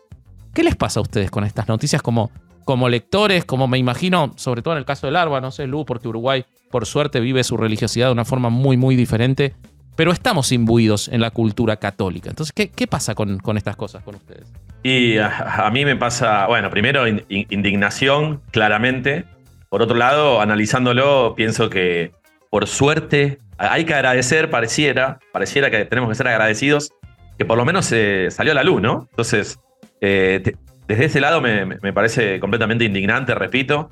¿Qué 0.56 0.62
les 0.62 0.74
pasa 0.74 1.00
a 1.00 1.02
ustedes 1.02 1.30
con 1.30 1.44
estas 1.44 1.68
noticias 1.68 2.00
como, 2.00 2.30
como 2.64 2.88
lectores, 2.88 3.44
como 3.44 3.68
me 3.68 3.76
imagino, 3.76 4.32
sobre 4.36 4.62
todo 4.62 4.72
en 4.72 4.78
el 4.78 4.86
caso 4.86 5.06
del 5.06 5.16
Arba, 5.16 5.38
no 5.38 5.50
sé, 5.50 5.66
Lu, 5.66 5.84
porque 5.84 6.08
Uruguay 6.08 6.46
por 6.70 6.86
suerte 6.86 7.20
vive 7.20 7.44
su 7.44 7.58
religiosidad 7.58 8.06
de 8.06 8.12
una 8.12 8.24
forma 8.24 8.48
muy, 8.48 8.78
muy 8.78 8.96
diferente, 8.96 9.54
pero 9.96 10.12
estamos 10.12 10.52
imbuidos 10.52 11.08
en 11.08 11.20
la 11.20 11.30
cultura 11.30 11.76
católica. 11.76 12.30
Entonces, 12.30 12.54
¿qué, 12.54 12.86
pasa 12.86 13.14
con, 13.14 13.38
estas 13.54 13.76
cosas 13.76 14.02
con 14.02 14.14
ustedes? 14.14 14.50
Y 14.82 15.18
a, 15.18 15.68
mí 15.74 15.84
me 15.84 15.94
pasa, 15.94 16.46
bueno, 16.46 16.70
primero 16.70 17.06
indignación, 17.06 18.40
claramente, 18.50 19.26
por 19.68 19.82
otro 19.82 19.94
lado, 19.94 20.40
analizándolo, 20.40 21.34
pienso 21.36 21.68
que 21.68 22.12
por 22.48 22.66
suerte 22.66 23.40
hay 23.58 23.84
que 23.84 23.92
agradecer, 23.92 24.48
pareciera, 24.48 25.18
pareciera 25.34 25.70
que 25.70 25.84
tenemos 25.84 26.08
que 26.08 26.14
ser 26.14 26.28
agradecidos, 26.28 26.92
que 27.36 27.44
por 27.44 27.58
lo 27.58 27.66
menos 27.66 27.84
se 27.84 28.30
salió 28.30 28.52
a 28.52 28.54
la 28.54 28.64
luz, 28.64 28.80
¿no? 28.80 29.06
Entonces, 29.10 29.58
eh, 30.00 30.42
desde 30.86 31.04
ese 31.04 31.20
lado 31.20 31.40
me, 31.40 31.92
parece 31.92 32.38
completamente 32.40 32.84
indignante, 32.84 33.34
repito. 33.34 33.90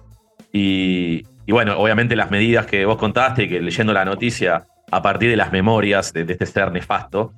Y, 0.53 1.23
bueno, 1.49 1.79
obviamente 1.79 2.17
las 2.17 2.31
medidas 2.31 2.67
que 2.67 2.85
vos 2.85 2.97
contaste 2.97 3.49
que 3.49 3.61
leyendo 3.61 3.93
la 3.93 4.05
noticia 4.05 4.67
a 4.91 5.03
partir 5.03 5.31
de 5.31 5.37
las 5.37 5.51
memorias 5.51 6.13
de, 6.13 6.23
este 6.29 6.47
ser 6.47 6.71
nefasto, 6.71 7.33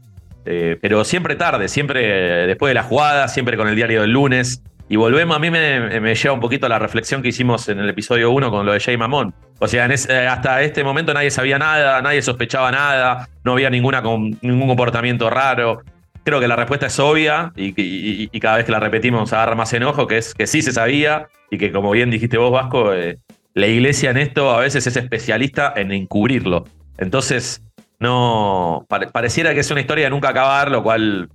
eh, 0.45 0.79
pero 0.81 1.05
siempre 1.05 1.37
tarde, 1.37 1.69
siempre 1.69 2.47
después 2.47 2.71
de 2.71 2.75
la 2.75 2.83
jugada, 2.83 3.29
siempre 3.29 3.57
con 3.57 3.69
el 3.69 3.77
diario 3.77 4.03
del 4.03 4.11
lunes, 4.11 4.63
y 4.89 4.97
volvemos, 4.97 5.37
a 5.37 5.41
mí 5.41 5.51
me, 5.51 6.15
lleva 6.15 6.33
un 6.33 6.41
poquito 6.41 6.67
a 6.67 6.69
la 6.69 6.79
reflexión 6.79 7.21
que 7.21 7.29
hicimos 7.29 7.69
en 7.69 7.81
el 7.81 7.89
episodio 7.89 8.31
1 8.31 8.51
con 8.51 8.65
lo 8.65 8.73
de 8.73 8.79
Jay 8.79 8.97
Mamón. 8.97 9.35
O 9.59 9.67
sea, 9.67 9.87
hasta 9.87 10.63
este 10.63 10.85
momento 10.85 11.13
nadie 11.13 11.31
sabía 11.31 11.59
nada, 11.59 12.01
nadie 12.03 12.23
sospechaba 12.23 12.71
nada, 12.71 13.29
no 13.43 13.53
había 13.53 13.69
ninguna, 13.69 14.01
ningún 14.01 14.69
comportamiento 14.69 15.29
raro. 15.29 15.83
Creo 16.27 16.41
que 16.41 16.49
la 16.49 16.57
respuesta 16.57 16.87
es 16.87 16.99
obvia 16.99 17.53
y, 17.55 18.41
cada 18.41 18.57
vez 18.57 18.67
que 18.67 18.73
la 18.73 18.81
repetimos 18.81 19.33
agarra 19.33 19.55
más 19.55 19.73
enojo, 19.73 20.09
que 20.09 20.19
es 20.19 20.35
que 20.35 20.49
sí 20.49 20.61
se 20.61 20.73
sabía 20.73 21.29
y 21.53 21.57
que 21.57 21.71
como 21.71 21.93
bien 21.93 22.11
dijiste 22.11 22.37
vos, 22.37 22.51
Vasco, 22.51 22.93
eh, 22.93 23.21
la 23.55 23.69
iglesia 23.69 24.11
en 24.11 24.17
esto 24.17 24.51
a 24.51 24.59
veces 24.59 24.85
es 24.89 24.97
especialista 24.97 25.73
en 25.77 25.93
encubrirlo. 25.93 26.65
Entonces, 26.99 27.63
no 28.01 28.87
pareciera 28.89 29.55
que 29.55 29.61
es 29.61 29.71
una 29.71 29.81
historia 29.81 30.07
de 30.07 30.11
nunca 30.11 30.31
acabar, 30.31 30.69
lo 30.69 30.83
cual 30.83 31.29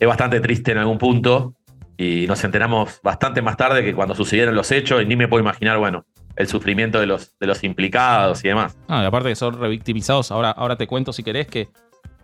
es 0.00 0.08
bastante 0.08 0.40
triste 0.40 0.72
en 0.72 0.78
algún 0.78 0.98
punto 0.98 1.54
y 1.96 2.26
nos 2.26 2.42
enteramos 2.42 2.98
bastante 3.04 3.42
más 3.42 3.56
tarde 3.56 3.84
que 3.84 3.94
cuando 3.94 4.16
sucedieron 4.16 4.56
los 4.56 4.72
hechos 4.72 5.00
y 5.02 5.06
ni 5.06 5.14
me 5.14 5.28
puedo 5.28 5.40
imaginar, 5.40 5.78
bueno, 5.78 6.04
el 6.34 6.48
sufrimiento 6.48 6.98
de 6.98 7.06
los, 7.06 7.38
de 7.38 7.46
los 7.46 7.62
implicados 7.62 8.44
y 8.44 8.48
demás. 8.48 8.76
Ah, 8.88 9.04
y 9.04 9.06
aparte 9.06 9.28
que 9.28 9.36
son 9.36 9.56
revictimizados, 9.56 10.32
ahora, 10.32 10.50
ahora 10.50 10.74
te 10.74 10.88
cuento 10.88 11.12
si 11.12 11.22
querés 11.22 11.46
que 11.46 11.68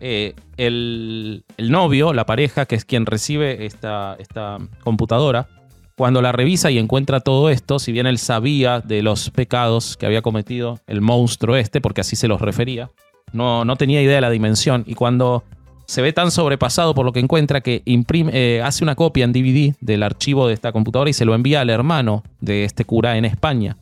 eh, 0.05 0.35
el, 0.57 1.45
novio, 1.57 2.11
la 2.11 2.25
pareja, 2.25 2.65
que 2.65 2.75
es 2.75 2.83
quien 2.83 3.05
recibe 3.05 3.65
esta, 3.65 4.17
esta 4.19 4.57
computadora, 4.83 5.47
cuando 5.95 6.21
la 6.21 6.33
revisa 6.33 6.71
y 6.71 6.77
encuentra 6.77 7.21
todo 7.21 7.49
esto, 7.49 7.79
si 7.79 7.93
bien 7.93 8.05
él 8.05 8.17
sabía 8.17 8.81
de 8.81 9.01
los 9.01 9.29
pecados 9.29 9.95
que 9.95 10.05
había 10.05 10.21
cometido 10.21 10.79
el 10.87 10.99
monstruo 10.99 11.55
este, 11.55 11.79
porque 11.79 12.01
así 12.01 12.17
se 12.17 12.27
los 12.27 12.41
refería, 12.41 12.91
no, 13.31 13.63
no 13.63 13.77
tenía 13.77 14.01
idea 14.01 14.15
de 14.15 14.21
la 14.21 14.29
dimensión. 14.29 14.83
Y 14.85 14.95
cuando 14.95 15.45
se 15.85 16.01
ve 16.01 16.11
tan 16.11 16.31
sobrepasado 16.31 16.93
por 16.93 17.05
lo 17.05 17.13
que 17.13 17.21
encuentra 17.21 17.61
que 17.61 17.81
imprime, 17.85 18.31
eh, 18.33 18.61
hace 18.61 18.83
una 18.83 18.95
copia 18.95 19.23
en 19.23 19.31
DVD 19.31 19.73
del 19.79 20.03
archivo 20.03 20.47
de 20.47 20.53
esta 20.53 20.73
computadora 20.73 21.09
y 21.09 21.13
se 21.13 21.23
lo 21.23 21.33
envía 21.33 21.61
al 21.61 21.69
hermano 21.69 22.23
de 22.41 22.65
este 22.65 22.83
cura 22.83 23.17
en 23.17 23.23
España. 23.23 23.77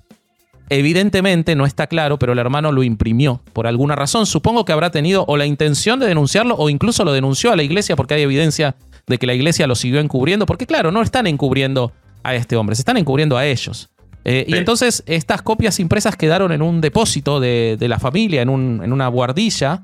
Evidentemente 0.71 1.53
no 1.55 1.65
está 1.65 1.85
claro, 1.87 2.17
pero 2.17 2.31
el 2.31 2.39
hermano 2.39 2.71
lo 2.71 2.81
imprimió 2.81 3.41
por 3.51 3.67
alguna 3.67 3.95
razón. 3.95 4.25
Supongo 4.25 4.63
que 4.63 4.71
habrá 4.71 4.89
tenido 4.89 5.25
o 5.27 5.35
la 5.35 5.45
intención 5.45 5.99
de 5.99 6.07
denunciarlo 6.07 6.55
o 6.55 6.69
incluso 6.69 7.03
lo 7.03 7.11
denunció 7.11 7.51
a 7.51 7.57
la 7.57 7.63
iglesia 7.63 7.97
porque 7.97 8.13
hay 8.13 8.21
evidencia 8.21 8.75
de 9.05 9.17
que 9.17 9.27
la 9.27 9.33
iglesia 9.33 9.67
lo 9.67 9.75
siguió 9.75 9.99
encubriendo. 9.99 10.45
Porque 10.45 10.65
claro, 10.65 10.91
no 10.91 11.01
están 11.01 11.27
encubriendo 11.27 11.91
a 12.23 12.35
este 12.35 12.55
hombre, 12.55 12.75
se 12.77 12.83
están 12.83 12.95
encubriendo 12.95 13.37
a 13.37 13.45
ellos. 13.45 13.89
Eh, 14.23 14.45
Y 14.47 14.53
entonces 14.55 15.03
estas 15.07 15.41
copias 15.41 15.77
impresas 15.81 16.15
quedaron 16.15 16.53
en 16.53 16.61
un 16.61 16.79
depósito 16.79 17.39
de, 17.41 17.75
de 17.77 17.87
la 17.89 17.99
familia, 17.99 18.41
en, 18.41 18.47
un- 18.49 18.81
en 18.83 18.93
una 18.93 19.07
guardilla, 19.09 19.83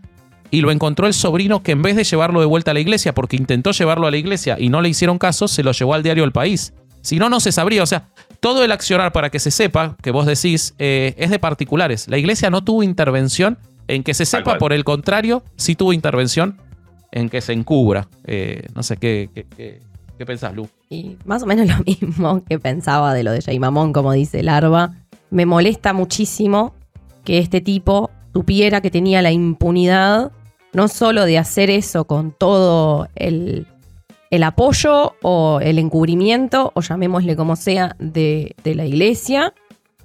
y 0.52 0.62
lo 0.62 0.72
encontró 0.72 1.06
el 1.08 1.14
sobrino 1.14 1.64
que 1.64 1.74
en 1.74 1.82
vez 1.82 1.98
de 1.98 2.06
llevarlo 2.06 2.40
de 2.40 2.46
vuelta 2.46 2.72
a 2.72 2.74
la 2.74 2.80
iglesia, 2.80 3.14
porque 3.14 3.36
intentó 3.36 3.72
llevarlo 3.72 4.08
a 4.08 4.12
la 4.12 4.18
iglesia 4.18 4.56
y 4.58 4.70
no 4.70 4.82
le 4.82 4.88
hicieron 4.88 5.18
caso, 5.18 5.50
se 5.50 5.64
lo 5.64 5.74
llevó 5.74 5.96
al 5.96 6.04
diario 6.04 6.24
El 6.24 6.32
País. 6.32 6.74
Si 7.08 7.18
no, 7.20 7.30
no 7.30 7.39
se 7.39 7.51
sabría. 7.53 7.84
O 7.84 7.86
sea, 7.86 8.10
todo 8.41 8.64
el 8.66 8.72
accionar 8.74 9.14
para 9.14 9.30
que 9.30 9.39
se 9.39 9.49
sepa, 9.49 9.95
que 10.01 10.12
vos 10.12 10.26
decís, 10.26 10.76
eh, 10.78 11.14
es 11.18 11.30
de 11.30 11.39
particulares. 11.39 12.08
La 12.10 12.18
iglesia 12.18 12.49
no 12.49 12.64
tuvo 12.64 12.84
intervención 12.84 13.58
en 13.88 14.03
que 14.03 14.14
se 14.14 14.26
sepa, 14.26 14.58
por 14.60 14.74
el 14.74 14.84
contrario, 14.84 15.41
sí 15.55 15.76
tuvo 15.76 15.93
intervención 15.93 16.58
en 17.14 17.30
que 17.30 17.39
se 17.39 17.53
encubra. 17.53 18.10
Eh, 18.26 18.64
no 18.76 18.84
sé, 18.84 18.97
¿qué, 18.97 19.30
qué, 19.34 19.45
qué- 19.55 19.82
qué 20.18 20.26
pensás, 20.26 20.53
Lu? 20.53 20.68
Y 20.89 21.16
más 21.26 21.43
o 21.43 21.45
menos 21.45 21.68
lo 21.68 21.78
mismo 21.86 22.43
que 22.43 22.60
pensaba 22.60 23.14
de 23.14 23.24
lo 23.24 23.32
de 23.32 23.41
Jay 23.41 23.58
Mamón, 23.60 23.93
como 23.93 24.12
dice 24.12 24.43
Larva. 24.43 24.93
Me 25.30 25.45
molesta 25.45 25.93
muchísimo 25.93 26.74
que 27.24 27.38
este 27.38 27.62
tipo 27.62 28.12
supiera 28.34 28.82
que 28.82 28.91
tenía 28.91 29.22
la 29.22 29.32
impunidad, 29.32 30.32
no 30.74 30.88
solo 30.89 31.24
de 31.26 31.38
hacer 31.38 31.70
eso 31.70 32.03
con 32.05 32.32
todo 32.32 33.08
el, 33.16 33.66
el 34.30 34.44
apoyo 34.44 35.16
o 35.22 35.60
el 35.62 35.80
encubrimiento, 35.80 36.72
o 36.76 36.82
llamémosle 36.82 37.36
como 37.36 37.56
sea, 37.56 37.96
de, 38.00 38.56
de 38.64 38.76
la 38.76 38.86
iglesia, 38.86 39.54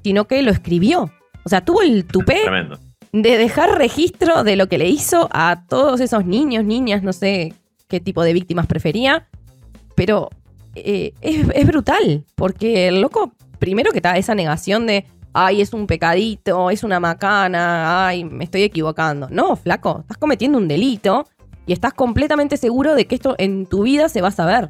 sino 0.03 0.27
que 0.27 0.43
lo 0.43 0.51
escribió. 0.51 1.11
O 1.45 1.49
sea, 1.49 1.65
tuvo 1.65 1.83
el 1.83 2.05
tupé 2.05 2.43
Tremendo. 2.43 2.79
de 3.13 3.37
dejar 3.37 3.77
registro 3.79 4.45
de 4.45 4.57
lo 4.57 4.69
que 4.69 4.79
le 4.79 4.89
hizo 4.89 5.29
a 5.33 5.65
todos 5.69 6.01
esos 6.01 6.25
niños, 6.25 6.65
niñas, 6.65 7.03
no 7.03 7.13
sé 7.13 7.55
qué 7.89 8.01
tipo 8.01 8.23
de 8.23 8.33
víctimas 8.33 8.67
prefería, 8.67 9.29
pero 9.97 10.31
eh, 10.75 11.13
es, 11.21 11.47
es 11.55 11.67
brutal, 11.67 12.25
porque 12.35 12.89
el 12.89 13.01
loco, 13.01 13.33
primero 13.59 13.93
que 13.93 13.99
está 13.99 14.17
esa 14.17 14.35
negación 14.35 14.87
de, 14.87 15.07
ay, 15.33 15.61
es 15.61 15.73
un 15.73 15.87
pecadito, 15.87 16.71
es 16.71 16.85
una 16.85 17.01
macana, 17.01 18.07
ay, 18.07 18.25
me 18.25 18.45
estoy 18.45 18.63
equivocando. 18.63 19.29
No, 19.31 19.57
flaco, 19.57 19.99
estás 20.01 20.19
cometiendo 20.19 20.59
un 20.59 20.69
delito 20.69 21.27
y 21.67 21.73
estás 21.73 21.95
completamente 21.95 22.57
seguro 22.57 22.95
de 22.95 23.07
que 23.07 23.15
esto 23.15 23.35
en 23.39 23.67
tu 23.67 23.83
vida 23.83 24.09
se 24.09 24.21
va 24.21 24.29
a 24.29 24.33
saber. 24.33 24.69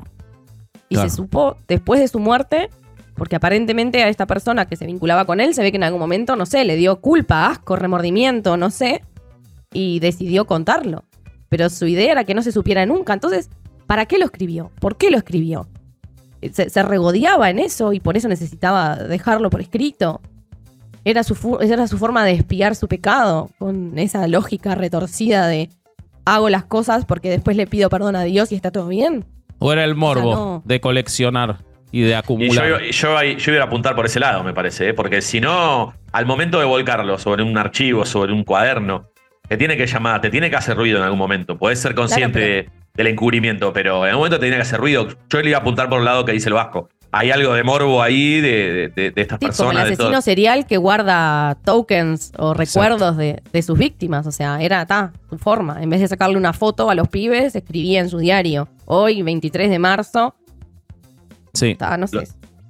Y 0.89 0.95
Claro. 0.97 1.09
se 1.09 1.17
supo 1.17 1.57
después 1.69 2.01
de 2.01 2.09
su 2.09 2.19
muerte, 2.19 2.69
porque 3.15 3.37
aparentemente 3.37 4.03
a 4.03 4.09
esta 4.09 4.27
persona 4.27 4.67
que 4.67 4.77
se 4.77 4.87
vinculaba 4.87 5.25
con 5.25 5.41
él 5.41 5.55
se 5.55 5.63
ve 5.63 5.71
que 5.71 5.77
en 5.77 5.85
algún 5.85 6.01
momento, 6.01 6.37
no 6.37 6.47
sé, 6.47 6.65
le 6.65 6.77
dio 6.77 7.01
culpa, 7.01 7.47
asco, 7.47 7.77
remordimiento, 7.77 8.57
no 8.57 8.71
sé, 8.71 9.03
y 9.73 10.01
decidió 10.01 10.47
contarlo. 10.47 11.05
Pero 11.49 11.71
su 11.71 11.87
idea 11.87 12.13
era 12.13 12.25
que 12.25 12.35
no 12.35 12.43
se 12.43 12.53
supiera 12.53 12.85
nunca. 12.87 13.13
Entonces, 13.13 13.49
¿para 13.87 14.07
qué 14.07 14.19
lo 14.19 14.25
escribió? 14.27 14.71
¿Por 14.81 14.97
qué 14.97 15.11
lo 15.11 15.19
escribió? 15.19 15.67
Se, 16.53 16.69
se 16.71 16.83
regodeaba 16.83 17.51
en 17.51 17.59
eso 17.59 17.93
y 17.93 18.01
por 18.01 18.17
eso 18.17 18.29
necesitaba 18.29 18.97
dejarlo 18.97 19.49
por 19.51 19.61
escrito. 19.61 20.21
Era 21.05 21.23
su, 21.25 21.59
era 21.61 21.87
su 21.87 21.99
forma 21.99 22.25
de 22.25 22.33
espiar 22.33 22.75
su 22.75 22.89
pecado, 22.89 23.51
con 23.59 23.99
esa 23.99 24.27
lógica 24.29 24.75
retorcida 24.75 25.47
de 25.47 25.69
hago 26.25 26.49
las 26.49 26.65
cosas 26.65 27.05
porque 27.05 27.31
después 27.31 27.57
le 27.57 27.67
pido 27.67 27.89
perdón 27.91 28.17
a 28.17 28.23
Dios 28.25 28.53
y 28.53 28.55
está 28.55 28.71
todo 28.71 28.89
bien. 28.89 29.25
¿O 29.59 29.73
era 29.73 29.85
el 29.85 29.95
morbo 29.95 30.35
no. 30.35 30.63
de 30.65 30.81
coleccionar 30.81 31.59
y 31.91 32.01
de 32.03 32.09
Y 32.09 32.11
yo, 32.13 32.17
acumular? 32.19 32.67
iba- 32.67 32.81
yo, 33.37 33.53
iba 33.53 33.63
a 33.63 33.67
apuntar 33.67 33.95
por 33.95 34.07
ese 34.07 34.19
lado, 34.21 34.43
me 34.43 34.53
parece, 34.53 34.89
¿eh? 34.89 34.95
porque 34.95 35.21
si 35.23 35.41
no, 35.41 35.95
al 36.13 36.27
momento 36.27 36.59
de 36.59 36.65
volcarlo 36.65 37.19
sobre 37.19 37.43
un 37.43 37.57
archivo, 37.59 38.05
sobre 38.05 38.33
un 38.33 38.45
cuaderno, 38.45 39.09
te 39.49 39.57
tiene 39.57 39.77
que 39.77 39.87
llamar, 39.87 40.21
te 40.21 40.31
tiene 40.31 40.49
que 40.51 40.57
hacer 40.57 40.77
ruido 40.77 40.99
en 40.99 41.05
algún 41.05 41.19
momento. 41.19 41.59
Puedes 41.59 41.79
ser 41.81 41.95
consciente 41.95 42.65
Claro, 42.65 42.77
de- 42.77 42.83
del 42.95 43.07
encubrimiento, 43.09 43.73
pero 43.73 43.99
en 44.05 44.11
algún 44.11 44.21
momento 44.21 44.37
te 44.39 44.47
tiene 44.47 44.57
que 44.57 44.63
hacer 44.63 44.81
ruido. 44.81 45.09
Yo 45.31 45.41
le 45.43 45.49
iba 45.51 45.59
a 45.59 45.61
apuntar 45.61 45.89
por 45.89 45.99
el 45.99 46.05
lado 46.05 46.25
que 46.25 46.33
dice 46.33 46.49
el 46.49 46.55
Vasco. 46.55 46.89
Hay 47.15 47.31
algo 47.31 47.53
de 47.53 47.63
morbo 47.63 48.03
ahí 48.03 48.41
de, 48.41 48.91
de- 48.95 49.11
de 49.11 49.21
estas 49.23 49.39
Sí, 49.39 49.47
como 49.59 49.71
el 49.71 49.77
personas. 49.77 49.89
de 49.91 49.97
todo. 49.97 50.07
asesino 50.09 50.23
serial 50.23 50.67
que 50.67 50.79
guarda 50.79 51.59
tokens 51.65 52.33
o 52.39 52.55
recuerdos 52.55 53.17
de, 53.19 53.43
de 53.53 53.63
sus 53.63 53.79
víctimas. 53.79 54.27
O 54.27 54.33
sea, 54.33 54.61
era 54.63 54.87
ta, 54.87 55.13
su 55.29 55.37
forma. 55.39 55.83
En 55.83 55.91
vez 55.91 56.01
de 56.01 56.09
sacarle 56.09 56.39
una 56.39 56.53
foto 56.55 56.89
a 56.89 56.95
los 56.95 57.09
pibes, 57.09 57.55
escribía 57.55 58.01
en 58.01 58.09
su 58.09 58.19
diario. 58.19 58.69
Hoy, 58.87 59.21
23 59.23 59.69
de 59.69 59.79
marzo, 59.79 60.35
Sí. 61.53 61.75
ta, 61.75 61.97
no 61.99 62.07
sé. 62.07 62.17
Lo- 62.17 62.23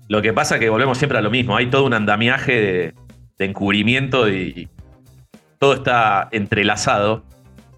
Lo 0.08 0.22
que 0.22 0.32
pasa 0.32 0.56
es 0.56 0.60
que 0.60 0.68
volvemos 0.68 0.98
siempre 0.98 1.18
a 1.18 1.22
lo 1.22 1.30
mismo. 1.30 1.56
Hay 1.56 1.70
todo 1.70 1.84
un 1.86 1.94
andamiaje 1.94 2.52
de, 2.60 2.94
de 3.38 3.44
encubrimiento 3.44 4.28
y 4.28 4.68
todo 5.58 5.74
está 5.74 6.28
entrelazado. 6.32 7.22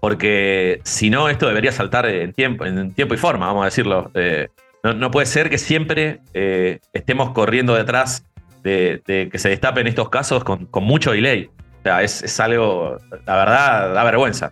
Porque 0.01 0.81
si 0.83 1.09
no, 1.09 1.29
esto 1.29 1.47
debería 1.47 1.71
saltar 1.71 2.05
en 2.07 2.33
tiempo, 2.33 2.65
en 2.65 2.91
tiempo 2.91 3.13
y 3.13 3.17
forma, 3.17 3.47
vamos 3.47 3.61
a 3.61 3.65
decirlo. 3.65 4.11
Eh, 4.13 4.49
no, 4.85 4.93
no 4.93 5.11
puede 5.11 5.25
ser 5.25 5.49
que 5.49 5.57
siempre 5.57 6.21
eh, 6.33 6.79
estemos 6.93 7.31
corriendo 7.31 7.73
detrás 7.75 8.23
de, 8.63 9.01
de 9.05 9.29
que 9.29 9.37
se 9.39 9.49
destapen 9.49 9.87
estos 9.87 10.09
casos 10.09 10.43
con, 10.43 10.65
con 10.67 10.83
mucho 10.83 11.11
delay. 11.11 11.45
O 11.79 11.81
sea, 11.83 12.01
es, 12.03 12.21
es 12.23 12.39
algo, 12.39 12.97
la 13.25 13.35
verdad, 13.35 13.93
da 13.93 14.03
vergüenza. 14.03 14.51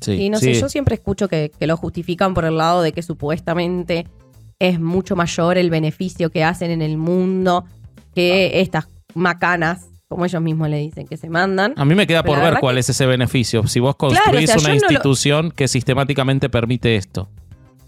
Sí, 0.00 0.12
Y 0.12 0.30
no 0.30 0.38
sí. 0.38 0.54
sé, 0.54 0.60
yo 0.60 0.68
siempre 0.68 0.94
escucho 0.96 1.28
que, 1.28 1.50
que 1.58 1.66
lo 1.66 1.76
justifican 1.76 2.34
por 2.34 2.44
el 2.44 2.56
lado 2.58 2.82
de 2.82 2.92
que 2.92 3.02
supuestamente 3.02 4.06
es 4.58 4.78
mucho 4.80 5.16
mayor 5.16 5.58
el 5.58 5.70
beneficio 5.70 6.30
que 6.30 6.44
hacen 6.44 6.70
en 6.70 6.82
el 6.82 6.96
mundo 6.98 7.64
que 8.14 8.60
estas 8.60 8.88
macanas, 9.14 9.86
como 10.08 10.24
ellos 10.24 10.40
mismos 10.42 10.68
le 10.68 10.78
dicen, 10.78 11.06
que 11.06 11.16
se 11.16 11.28
mandan. 11.30 11.72
A 11.76 11.84
mí 11.84 11.94
me 11.94 12.06
queda 12.06 12.22
Pero 12.22 12.34
por 12.36 12.44
ver 12.44 12.58
cuál 12.60 12.76
que- 12.76 12.80
es 12.80 12.90
ese 12.90 13.06
beneficio. 13.06 13.66
Si 13.66 13.80
vos 13.80 13.96
Claro, 13.96 14.14
o 14.14 14.16
construís 14.18 14.50
sea, 14.50 14.58
una 14.60 14.68
lo- 14.68 14.74
institución 14.74 15.50
que 15.50 15.68
sistemáticamente 15.68 16.48
permite 16.48 16.96
esto. 16.96 17.28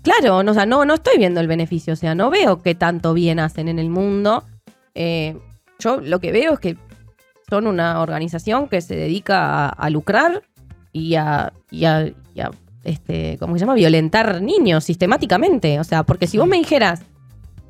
Claro, 0.03 0.43
no, 0.43 0.53
o 0.53 0.55
sea, 0.55 0.67
no, 0.67 0.85
no 0.85 0.95
estoy 0.95 1.19
viendo 1.19 1.41
el 1.41 1.47
beneficio, 1.49 1.93
o 1.93 1.97
sea, 1.97 2.15
no 2.15 2.31
veo 2.31 2.63
qué 2.63 2.75
tanto 2.75 3.15
bien 3.15 3.41
hacen 3.41 3.69
en 3.69 3.79
el 3.79 3.91
mundo. 3.91 4.45
Eh, 4.95 5.37
yo 5.79 6.01
lo 6.01 6.21
que 6.21 6.33
veo 6.33 6.55
es 6.55 6.61
que 6.61 6.77
son 7.51 7.67
una 7.67 8.01
organización 8.01 8.69
que 8.69 8.81
se 8.81 8.95
dedica 8.95 9.69
a, 9.69 9.91
lucrar 9.91 10.43
y 10.93 11.15
a, 11.17 11.53
y 11.71 11.85
a- 11.85 12.13
y 12.35 12.41
a, 12.41 12.51
este, 12.85 13.37
¿cómo 13.39 13.55
se 13.55 13.61
llama? 13.61 13.75
Violentar 13.75 14.41
niños 14.41 14.85
sistemáticamente. 14.85 15.81
O 15.81 15.85
sea, 15.85 16.05
porque 16.05 16.27
si 16.27 16.39
vos 16.39 16.47
me 16.47 16.57
dijeras, 16.59 17.03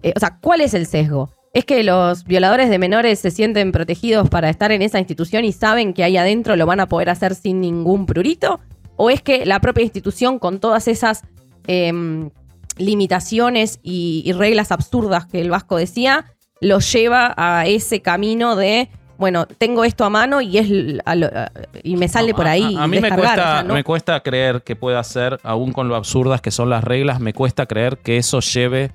eh, 0.02 0.12
o 0.14 0.20
sea, 0.20 0.38
¿cuál 0.40 0.60
es 0.60 0.74
el 0.74 0.86
sesgo? 0.86 1.30
¿Es 1.54 1.64
que 1.64 1.82
los 1.82 2.24
violadores 2.24 2.68
de 2.70 2.78
menores 2.78 3.18
se 3.18 3.30
sienten 3.30 3.72
protegidos 3.72 4.28
para 4.28 4.50
estar 4.50 4.70
en 4.70 4.82
esa 4.82 4.98
institución 4.98 5.44
y 5.44 5.52
saben 5.52 5.94
que 5.94 6.04
ahí 6.04 6.16
adentro 6.16 6.56
lo 6.56 6.66
van 6.66 6.80
a 6.80 6.88
poder 6.88 7.08
hacer 7.10 7.34
sin 7.34 7.60
ningún 7.60 8.04
prurito? 8.06 8.60
¿O 8.96 9.10
es 9.10 9.22
que 9.22 9.46
la 9.46 9.60
propia 9.60 9.82
institución 9.84 10.38
con 10.38 10.60
todas 10.60 10.88
esas 10.88 11.22
em, 11.68 12.30
limitaciones 12.76 13.78
y, 13.82 14.22
y 14.26 14.32
reglas 14.32 14.72
absurdas 14.72 15.26
que 15.26 15.40
el 15.40 15.50
Vasco 15.50 15.76
decía, 15.76 16.24
lo 16.60 16.80
lleva 16.80 17.34
a 17.36 17.66
ese 17.66 18.02
camino 18.02 18.56
de, 18.56 18.88
bueno, 19.18 19.46
tengo 19.46 19.84
esto 19.84 20.04
a 20.04 20.10
mano 20.10 20.40
y 20.40 20.58
es 20.58 21.00
a 21.04 21.14
lo- 21.14 21.26
a- 21.26 21.50
y 21.84 21.96
me 21.96 22.08
sale 22.08 22.30
No, 22.30 22.36
por 22.36 22.46
ahí. 22.48 22.76
A, 22.76 22.84
a 22.84 22.88
mí 22.88 22.98
me 23.00 23.10
cuesta, 23.10 23.32
o 23.32 23.36
sea, 23.36 23.62
¿no? 23.62 23.74
me 23.74 23.84
cuesta 23.84 24.20
creer 24.20 24.62
que 24.62 24.74
pueda 24.76 25.02
ser, 25.04 25.38
aún 25.44 25.72
con 25.72 25.88
lo 25.88 25.94
absurdas 25.96 26.40
que 26.40 26.50
son 26.50 26.70
las 26.70 26.82
reglas, 26.82 27.20
me 27.20 27.32
cuesta 27.32 27.66
creer 27.66 27.98
que 27.98 28.16
eso 28.16 28.40
lleve 28.40 28.90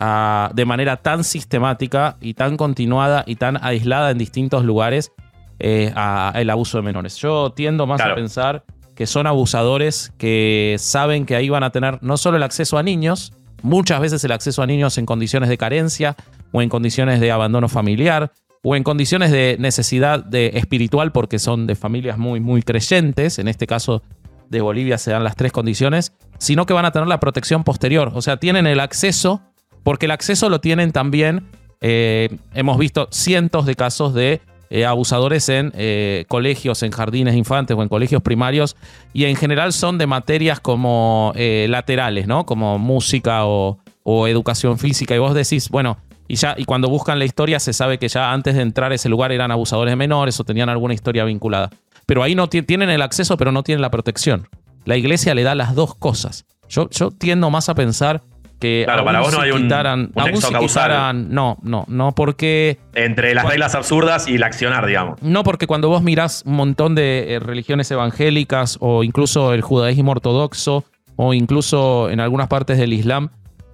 a, 0.00 0.50
de 0.54 0.64
manera 0.64 0.96
tan 0.96 1.24
sistemática 1.24 2.16
y 2.20 2.34
tan 2.34 2.56
continuada 2.56 3.24
y 3.26 3.36
tan 3.36 3.62
aislada 3.62 4.10
en 4.10 4.18
distintos 4.18 4.64
lugares 4.64 5.12
eh, 5.58 5.92
a 5.94 6.32
el 6.36 6.50
abuso 6.50 6.78
de 6.78 6.82
menores. 6.82 7.16
Yo 7.18 7.50
tiendo 7.52 7.86
más 7.86 8.00
a 8.00 8.14
pensar 8.14 8.64
que 8.94 9.06
son 9.06 9.26
abusadores 9.26 10.12
que 10.18 10.76
saben 10.78 11.26
que 11.26 11.36
ahí 11.36 11.48
van 11.48 11.62
a 11.62 11.70
tener 11.70 11.98
no 12.02 12.16
solo 12.16 12.36
el 12.36 12.42
acceso 12.42 12.78
a 12.78 12.82
niños, 12.82 13.32
muchas 13.62 14.00
veces 14.00 14.22
el 14.24 14.32
acceso 14.32 14.62
a 14.62 14.66
niños 14.66 14.98
en 14.98 15.06
condiciones 15.06 15.48
de 15.48 15.58
carencia 15.58 16.16
o 16.52 16.62
en 16.62 16.68
condiciones 16.68 17.20
de 17.20 17.32
abandono 17.32 17.68
familiar 17.68 18.32
o 18.62 18.76
en 18.76 18.84
condiciones 18.84 19.30
de 19.30 19.56
necesidad 19.58 20.24
de 20.24 20.52
espiritual 20.54 21.12
porque 21.12 21.38
son 21.38 21.66
de 21.66 21.74
familias 21.74 22.18
muy 22.18 22.40
muy 22.40 22.62
creyentes, 22.62 23.38
en 23.38 23.48
este 23.48 23.66
caso 23.66 24.02
de 24.48 24.60
Bolivia 24.60 24.98
se 24.98 25.10
dan 25.10 25.24
las 25.24 25.34
tres 25.34 25.50
condiciones, 25.50 26.12
sino 26.38 26.66
que 26.66 26.74
van 26.74 26.84
a 26.84 26.92
tener 26.92 27.08
la 27.08 27.20
protección 27.20 27.64
posterior, 27.64 28.12
o 28.14 28.22
sea, 28.22 28.36
tienen 28.36 28.66
el 28.66 28.80
acceso 28.80 29.40
porque 29.82 30.06
el 30.06 30.12
acceso 30.12 30.48
lo 30.48 30.60
tienen 30.60 30.92
también, 30.92 31.48
eh, 31.80 32.28
hemos 32.54 32.78
visto 32.78 33.08
cientos 33.10 33.66
de 33.66 33.74
casos 33.74 34.14
de 34.14 34.40
eh, 34.74 34.86
abusadores 34.86 35.48
en 35.50 35.70
eh, 35.76 36.24
colegios, 36.28 36.82
en 36.82 36.90
jardines 36.90 37.36
infantes 37.36 37.76
o 37.76 37.82
en 37.82 37.88
colegios 37.88 38.22
primarios, 38.22 38.74
y 39.12 39.26
en 39.26 39.36
general 39.36 39.72
son 39.72 39.98
de 39.98 40.06
materias 40.06 40.58
como 40.60 41.32
eh, 41.36 41.66
laterales, 41.68 42.26
¿no? 42.26 42.46
Como 42.46 42.78
música 42.78 43.44
o, 43.44 43.78
educación 44.26 44.78
física. 44.78 45.14
Y 45.14 45.18
vos 45.18 45.34
decís, 45.34 45.68
bueno, 45.68 45.98
y 46.26 46.36
ya, 46.36 46.54
y 46.56 46.64
cuando 46.64 46.88
buscan 46.88 47.18
la 47.18 47.24
historia 47.24 47.60
se 47.60 47.72
sabe 47.72 47.98
que 47.98 48.08
ya 48.08 48.32
antes 48.32 48.54
de 48.56 48.62
entrar 48.62 48.90
a 48.90 48.94
ese 48.94 49.08
lugar 49.08 49.30
eran 49.30 49.50
abusadores 49.50 49.96
menores 49.96 50.40
o 50.40 50.44
tenían 50.44 50.68
alguna 50.68 50.94
historia 50.94 51.24
vinculada. 51.24 51.70
Pero 52.06 52.22
ahí 52.22 52.34
no 52.34 52.48
ti- 52.48 52.62
tienen 52.62 52.90
el 52.90 53.02
acceso, 53.02 53.36
pero 53.36 53.52
no 53.52 53.62
tienen 53.62 53.82
la 53.82 53.90
protección. 53.90 54.48
La 54.84 54.96
iglesia 54.96 55.34
le 55.34 55.42
da 55.44 55.54
las 55.54 55.74
dos 55.74 55.94
cosas. 55.94 56.46
Yo, 56.68 56.88
yo 56.90 57.10
tiendo 57.10 57.50
más 57.50 57.68
a 57.68 57.74
pensar 57.74 58.22
que 58.62 58.82
Claro, 58.86 59.04
para 59.04 59.20
vos 59.20 59.32
no 59.34 59.40
hay 59.42 59.50
un- 59.50 59.62
quitaran- 59.62 60.10
un 60.14 60.20
aún 60.22 60.30
nexo 60.30 60.46
si 60.46 60.52
causal. 60.54 60.84
quitaran- 60.90 61.28
no, 61.30 61.58
no, 61.62 61.84
no, 61.88 62.12
porque 62.12 62.78
Entre 62.94 63.34
las 63.34 63.42
Bueno. 63.44 63.50
reglas 63.52 63.74
absurdas 63.74 64.28
y 64.28 64.36
el 64.36 64.42
accionar, 64.44 64.86
digamos. 64.86 65.20
no, 65.20 65.42
porque 65.42 65.66
cuando 65.66 65.88
vos 65.88 66.02
mirás 66.02 66.42
un 66.46 66.54
montón 66.54 66.94
de 66.94 67.34
eh, 67.34 67.38
religiones 67.40 67.90
evangélicas 67.90 68.78
o 68.80 69.02
incluso 69.04 69.52
el 69.52 69.60
judaísmo 69.62 70.12
ortodoxo 70.12 70.84
o 71.16 71.34
incluso 71.34 72.08
en 72.08 72.20
algunas 72.20 72.48
partes 72.48 72.78
del 72.78 72.92
Islam, 72.92 73.30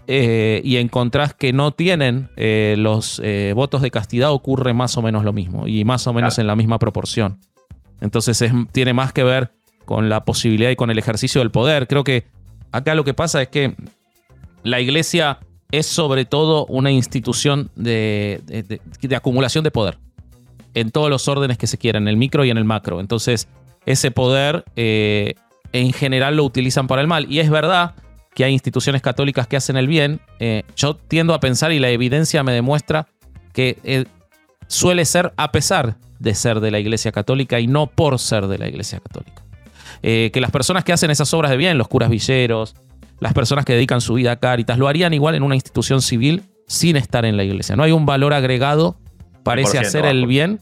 eh, 0.07 0.63
y 0.65 0.79
encontrás 0.79 1.35
que 1.35 1.53
no 1.53 1.73
tienen 1.73 2.31
eh, 2.37 2.77
los 2.79 3.21
votos 3.55 3.83
de 3.83 3.91
castidad, 3.91 4.33
ocurre 4.33 4.73
más 4.73 4.97
o 4.97 5.03
menos 5.03 5.23
lo 5.23 5.33
mismo 5.35 5.69
y 5.69 5.85
más 5.85 6.07
o 6.07 6.13
menos 6.15 6.35
Claro. 6.37 6.43
en 6.45 6.47
la 6.47 6.57
misma 6.57 6.79
proporción. 6.79 7.39
Entonces 8.01 8.41
es- 8.43 8.53
tiene 8.73 8.93
más 8.95 9.13
que 9.13 9.23
ver 9.25 9.51
con 9.85 10.09
la 10.09 10.25
posibilidad 10.25 10.71
y 10.71 10.77
con 10.77 10.91
el 10.91 10.99
ejercicio 10.99 11.41
del 11.41 11.51
poder. 11.51 11.87
Creo 11.89 12.05
que 12.05 12.25
acá 12.73 12.95
lo 12.95 13.05
que 13.05 13.13
pasa 13.15 13.43
es 13.43 13.49
que 13.49 13.75
la 14.63 14.81
iglesia 14.81 15.39
es 15.71 15.87
sobre 15.87 16.25
todo 16.25 16.67
una 16.67 16.91
institución 16.91 17.71
de, 17.77 18.81
acumulación 19.15 19.65
de 19.65 19.71
poder 19.71 19.99
en 20.75 20.91
todos 20.91 21.11
los 21.11 21.29
órdenes 21.29 21.59
que 21.59 21.67
se 21.67 21.79
quieran, 21.79 22.05
en 22.05 22.09
el 22.09 22.17
micro 22.17 22.45
y 22.45 22.51
en 22.51 22.59
el 22.59 22.65
macro. 22.65 23.01
Entonces, 23.01 23.49
ese 23.85 24.11
poder 24.11 24.65
eh, 24.77 25.35
en 25.73 25.93
general 25.93 26.37
lo 26.37 26.45
utilizan 26.45 26.87
para 26.87 27.03
el 27.03 27.09
mal. 27.09 27.31
Y 27.31 27.41
es 27.41 27.51
verdad 27.51 27.95
que 28.35 28.45
hay 28.45 28.53
instituciones 28.53 29.03
católicas 29.03 29.47
que 29.47 29.57
hacen 29.57 29.77
el 29.77 29.89
bien. 29.89 30.21
Eh, 30.39 30.63
yo 30.77 30.95
tiendo 30.95 31.35
a 31.35 31.41
pensar 31.41 31.73
y 31.73 31.79
la 31.79 31.91
evidencia 31.91 32.43
me 32.43 32.53
demuestra 32.53 33.09
que 33.53 33.79
eh, 33.83 34.05
suele 34.69 35.05
ser 35.05 35.33
a 35.37 35.51
pesar 35.53 35.97
de 36.19 36.35
ser 36.35 36.61
de 36.61 36.71
la 36.71 36.79
Iglesia 36.79 37.13
Católica 37.13 37.61
y 37.61 37.67
no 37.67 37.87
por 37.87 38.19
ser 38.19 38.47
de 38.47 38.59
la 38.59 38.69
Iglesia 38.69 39.01
Católica. 39.01 39.43
Que 40.01 40.39
las 40.41 40.53
personas 40.53 40.85
que 40.85 40.93
hacen 40.93 41.11
esas 41.11 41.35
obras 41.35 41.51
de 41.51 41.57
bien, 41.57 41.77
los 41.77 41.89
curas 41.89 42.09
villeros, 42.09 42.77
las 43.21 43.33
personas 43.33 43.65
que 43.65 43.75
dedican 43.75 44.01
su 44.01 44.15
vida 44.15 44.33
a 44.33 44.37
Cáritas, 44.37 44.79
lo 44.79 44.89
harían 44.89 45.15
igual 45.15 45.35
en 45.35 45.43
una 45.43 45.55
institución 45.55 46.03
civil 46.03 46.43
sin 46.67 46.97
estar 46.97 47.25
en 47.25 47.37
la 47.37 47.45
iglesia. 47.45 47.77
No 47.77 47.83
hay 47.83 47.93
un 47.93 48.07
valor 48.07 48.35
agregado, 48.35 48.97
parece 49.43 49.79
100% 49.79 49.81
hacer 49.81 50.05
el 50.07 50.27
bien, 50.27 50.61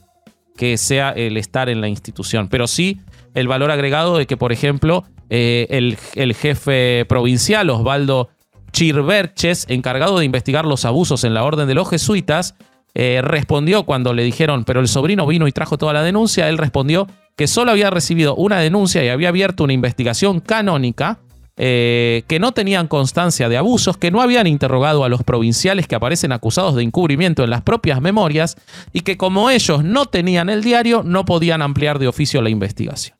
que 0.55 0.77
sea 0.77 1.11
el 1.11 1.37
estar 1.37 1.69
en 1.69 1.81
la 1.81 1.87
institución. 1.87 2.47
Pero 2.47 2.67
sí 2.67 2.99
el 3.33 3.47
valor 3.47 3.71
agregado 3.71 4.17
de 4.17 4.25
que, 4.25 4.37
por 4.37 4.51
ejemplo, 4.51 5.03
eh, 5.29 5.67
el, 5.69 5.97
el 6.15 6.33
jefe 6.33 7.05
provincial, 7.05 7.69
Osvaldo 7.69 8.29
Chirberches, 8.71 9.65
encargado 9.69 10.19
de 10.19 10.25
investigar 10.25 10.65
los 10.65 10.85
abusos 10.85 11.23
en 11.23 11.33
la 11.33 11.43
orden 11.43 11.67
de 11.67 11.75
los 11.75 11.89
jesuitas, 11.89 12.55
eh, 12.99 13.21
respondió 13.21 13.83
cuando 13.83 14.13
le 14.13 14.23
dijeron, 14.23 14.63
pero 14.63 14.79
el 14.79 14.87
sobrino 14.87 15.27
vino 15.27 15.47
y 15.47 15.51
trajo 15.51 15.77
toda 15.77 15.93
la 15.93 16.01
denuncia, 16.01 16.49
él 16.49 16.57
respondió 16.57 17.07
que 17.35 17.45
solo 17.45 17.71
había 17.71 17.91
recibido 17.91 18.35
una 18.35 18.59
denuncia 18.59 19.03
y 19.03 19.09
había 19.09 19.29
abierto 19.29 19.63
una 19.63 19.73
investigación 19.73 20.39
canónica, 20.39 21.19
eh, 21.57 22.23
que 22.27 22.39
no 22.39 22.51
tenían 22.51 22.87
constancia 22.87 23.49
de 23.49 23.57
abusos, 23.57 23.97
que 23.97 24.11
no 24.11 24.21
habían 24.21 24.45
interrogado 24.47 25.03
a 25.03 25.09
los 25.09 25.23
provinciales 25.23 25.87
que 25.87 25.95
aparecen 25.95 26.31
acusados 26.31 26.75
de 26.75 26.83
encubrimiento 26.83 27.43
en 27.43 27.49
las 27.49 27.63
propias 27.63 27.99
memorias 28.01 28.55
y 28.93 29.01
que 29.01 29.17
como 29.17 29.49
ellos 29.49 29.83
no 29.83 30.05
tenían 30.05 30.49
el 30.49 30.63
diario, 30.63 31.01
no 31.03 31.25
podían 31.25 31.61
ampliar 31.63 31.97
de 31.99 32.07
oficio 32.07 32.41
la 32.41 32.49
investigación. 32.49 33.17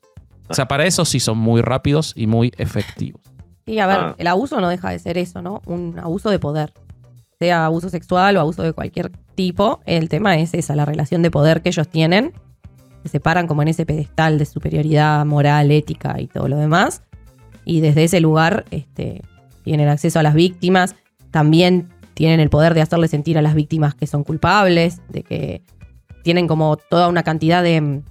O 0.48 0.54
sea, 0.54 0.68
para 0.68 0.86
eso 0.86 1.04
sí 1.04 1.20
son 1.20 1.36
muy 1.38 1.60
rápidos 1.60 2.12
y 2.16 2.26
muy 2.26 2.52
efectivos. 2.56 3.20
Sí, 3.66 3.78
a 3.80 3.86
ver, 3.86 3.96
Ah. 3.98 4.14
el 4.16 4.26
abuso 4.28 4.60
no 4.60 4.68
deja 4.68 4.90
de 4.90 4.98
ser 4.98 5.18
eso, 5.18 5.42
¿no? 5.42 5.60
Un 5.66 5.98
abuso 5.98 6.30
de 6.30 6.38
poder. 6.38 6.72
Sea 7.38 7.66
abuso 7.66 7.90
sexual 7.90 8.36
o 8.36 8.40
abuso 8.40 8.62
de 8.62 8.72
cualquier 8.72 9.10
tipo, 9.34 9.80
el 9.84 10.08
tema 10.08 10.38
es 10.38 10.54
esa, 10.54 10.74
la 10.74 10.84
relación 10.84 11.22
de 11.22 11.30
poder 11.30 11.60
que 11.60 11.68
ellos 11.68 11.86
tienen. 11.88 12.32
Se 13.02 13.10
separan 13.10 13.46
como 13.46 13.62
en 13.62 13.68
ese 13.68 13.84
pedestal 13.84 14.38
de 14.38 14.46
superioridad 14.46 15.24
moral, 15.26 15.70
ética 15.70 16.20
y 16.20 16.28
todo 16.28 16.48
lo 16.48 16.56
demás. 16.56 17.02
Y 17.64 17.80
desde 17.80 18.04
ese 18.04 18.20
lugar 18.20 18.64
este, 18.70 19.22
tienen 19.64 19.88
acceso 19.88 20.18
a 20.18 20.22
las 20.22 20.34
víctimas. 20.34 20.94
También 21.30 21.88
tienen 22.14 22.40
el 22.40 22.50
poder 22.50 22.74
de 22.74 22.82
hacerle 22.82 23.08
sentir 23.08 23.38
a 23.38 23.42
las 23.42 23.54
víctimas 23.54 23.94
que 23.94 24.06
son 24.06 24.24
culpables, 24.24 25.00
de 25.08 25.22
que 25.22 25.62
tienen 26.22 26.48
como 26.48 26.76
toda 26.76 27.08
una 27.08 27.22
cantidad 27.22 27.62
de, 27.62 28.02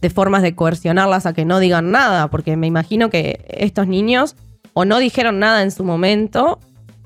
de 0.00 0.10
formas 0.10 0.42
de 0.42 0.54
coercionarlas 0.54 1.26
a 1.26 1.32
que 1.32 1.44
no 1.44 1.58
digan 1.58 1.90
nada, 1.90 2.28
porque 2.28 2.56
me 2.56 2.66
imagino 2.66 3.10
que 3.10 3.44
estos 3.48 3.88
niños 3.88 4.36
o 4.74 4.84
no 4.84 4.98
dijeron 4.98 5.38
nada 5.38 5.62
en 5.62 5.70
su 5.70 5.82
momento 5.84 6.60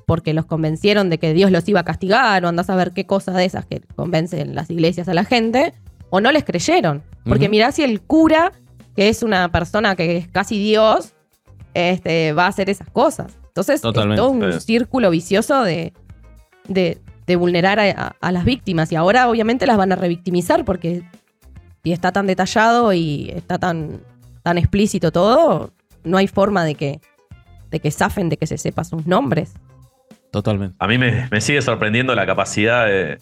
porque 0.07 0.34
los 0.34 0.45
convencieron 0.45 1.09
de 1.09 1.18
que 1.18 1.32
Dios 1.32 1.51
los 1.51 1.66
iba 1.68 1.80
a 1.80 1.84
castigar 1.84 2.45
o 2.45 2.49
andás 2.49 2.68
a 2.68 2.76
ver 2.76 2.93
qué 2.93 3.07
cosas 3.07 3.34
de 3.34 3.47
esas 3.47 3.64
que 3.64 3.80
convencen 3.97 4.55
las 4.55 4.68
iglesias 4.68 5.09
a 5.09 5.14
la 5.14 5.24
gente, 5.24 5.72
o 6.11 6.20
no 6.20 6.30
les 6.32 6.45
creyeron. 6.45 7.03
Porque 7.24 7.45
Ujú. 7.45 7.53
mirá 7.53 7.72
si 7.72 7.82
el 7.82 8.03
cura, 8.03 8.53
que 8.95 9.09
es 9.09 9.22
una 9.22 9.51
persona 9.51 9.97
que 9.97 10.18
es 10.18 10.28
casi 10.28 10.59
Dios, 10.59 11.14
este, 11.74 12.32
va 12.32 12.44
a 12.46 12.48
hacer 12.48 12.70
esas 12.70 12.88
cosas. 12.90 13.36
Entonces, 13.48 13.80
Totalmente. 13.80 14.14
es 14.14 14.26
todo 14.26 14.30
un 14.30 14.60
círculo 14.60 15.10
vicioso 15.10 15.62
de, 15.62 15.92
de, 16.68 16.98
de 17.26 17.36
vulnerar 17.36 17.78
a, 17.80 17.90
a- 17.90 18.16
a 18.20 18.32
las 18.32 18.44
víctimas. 18.44 18.90
Y 18.92 18.96
ahora, 18.96 19.28
obviamente, 19.28 19.66
las 19.66 19.76
van 19.76 19.92
a 19.92 19.96
revictimizar 19.96 20.64
porque 20.64 21.02
si 21.84 21.92
está 21.92 22.12
tan 22.12 22.26
detallado 22.26 22.92
y 22.92 23.30
está 23.34 23.58
tan, 23.58 24.00
tan 24.42 24.58
explícito 24.58 25.10
todo, 25.12 25.72
no 26.04 26.16
hay 26.18 26.28
forma 26.28 26.64
de 26.64 26.74
que, 26.74 27.00
de 27.70 27.80
que 27.80 27.90
zafen 27.90 28.28
de 28.28 28.36
que 28.36 28.46
se 28.46 28.56
sepa 28.58 28.84
sus 28.84 29.06
nombres. 29.06 29.54
Totalmente. 30.30 30.76
A 30.78 30.86
mí 30.86 30.96
me, 30.98 31.28
me 31.30 31.40
sigue 31.40 31.60
sorprendiendo 31.60 32.14
la 32.14 32.24
capacidad 32.26 32.86
de 32.86 33.18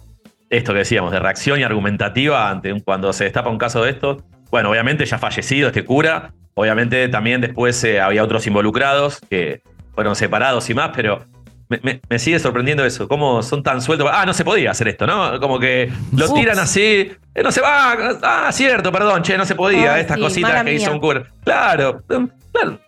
esto 0.49 0.73
que 0.73 0.81
decíamos, 0.81 1.11
de 1.13 1.19
reacción 1.21 1.59
y 1.61 1.63
argumentativa 1.63 2.51
ante 2.51 2.73
un- 2.73 2.81
cuando 2.81 3.13
se 3.13 3.25
destapa 3.25 3.51
un 3.51 3.59
caso 3.59 3.83
de 3.83 3.91
esto. 3.91 4.19
Bueno, 4.51 4.71
obviamente 4.71 5.05
ya 5.07 5.19
fallecido 5.19 5.69
este 5.69 5.85
cura, 5.85 6.35
obviamente 6.55 7.09
también 7.09 7.41
después 7.41 7.83
eh, 7.85 8.01
había 8.01 8.23
otros 8.25 8.47
involucrados 8.47 9.21
que 9.29 9.63
fueron 9.95 10.15
separados 10.17 10.69
y 10.71 10.75
más, 10.75 10.91
pero 10.95 11.25
me, 11.69 11.79
me- 11.83 12.01
me 12.09 12.19
sigue 12.19 12.39
sorprendiendo 12.39 12.85
eso, 12.85 13.07
cómo 13.09 13.43
son 13.43 13.63
tan 13.63 13.81
sueltos. 13.83 14.09
Ah, 14.13 14.25
no 14.27 14.33
se 14.35 14.45
podía 14.45 14.71
hacer 14.73 14.89
esto, 14.89 15.07
¿no? 15.07 15.39
Como 15.41 15.59
que 15.59 15.91
lo 16.17 16.27
Ups. 16.27 16.35
tiran 16.35 16.59
así, 16.59 17.13
eh, 17.35 17.43
no 17.43 17.53
se 17.53 17.61
va, 17.61 17.97
ah, 18.23 18.51
cierto, 18.53 18.91
perdón, 18.93 19.23
che, 19.23 19.37
no 19.39 19.45
se 19.45 19.55
podía, 19.55 19.99
estas 20.01 20.17
sí, 20.17 20.23
cositas 20.23 20.65
que 20.65 20.75
hizo 20.75 20.93
un 20.93 21.01
cura. 21.01 21.25
Claro, 21.45 22.03
mm, 22.09 22.25
claro. 22.53 22.81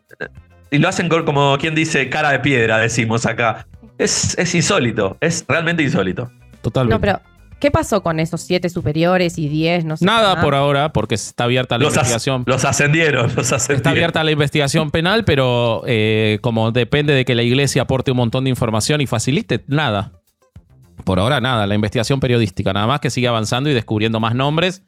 Y 0.71 0.79
lo 0.79 0.89
hacen 0.89 1.09
como 1.09 1.57
quien 1.59 1.75
dice 1.75 2.09
cara 2.09 2.31
de 2.31 2.39
piedra, 2.41 2.79
decimos 2.79 3.27
acá. 3.27 3.67
Es, 3.99 4.37
es 4.39 4.55
insólito, 4.55 5.17
es 5.21 5.45
realmente 5.47 5.83
insólito. 5.83 6.31
Totalmente. 6.63 6.95
No, 6.95 7.01
pero 7.01 7.32
¿qué 7.63 7.71
pasó 7.71 8.03
con 8.03 8.19
esos 8.21 8.41
siete 8.41 8.69
superiores 8.69 9.39
y 9.39 9.49
diez? 9.49 9.85
No 9.85 9.97
sé 9.97 10.05
Nada 10.05 10.41
por 10.43 10.55
ahora, 10.55 10.93
porque 10.93 11.15
está 11.15 11.45
abierta 11.45 11.79
la 11.79 11.85
Los, 11.85 11.93
as- 11.95 11.99
investigación. 12.09 12.43
los 12.47 12.65
ascendieron, 12.65 13.33
los 13.37 13.53
ascendieron. 13.53 13.77
Está 13.77 13.91
abierta 13.91 14.25
la 14.25 14.33
investigación 14.33 14.91
penal, 14.91 15.25
pero 15.25 15.83
eh, 15.87 16.39
como 16.43 16.73
depende 16.73 17.15
de 17.15 17.25
que 17.25 17.35
la 17.37 17.45
iglesia 17.45 17.83
aporte 17.83 18.11
un 18.11 18.17
montón 18.17 18.45
de 18.45 18.51
información 18.51 19.01
y 19.01 19.07
facilite, 19.07 19.63
nada. 19.69 20.13
Por 21.05 21.21
ahora 21.21 21.41
nada, 21.41 21.67
la 21.69 21.75
investigación 21.77 22.19
periodística, 22.21 22.73
nada 22.73 22.87
más 22.89 22.99
que 23.01 23.11
sigue 23.11 23.29
avanzando 23.29 23.71
y 23.71 23.75
descubriendo 23.75 24.19
más 24.21 24.35
nombres 24.35 24.83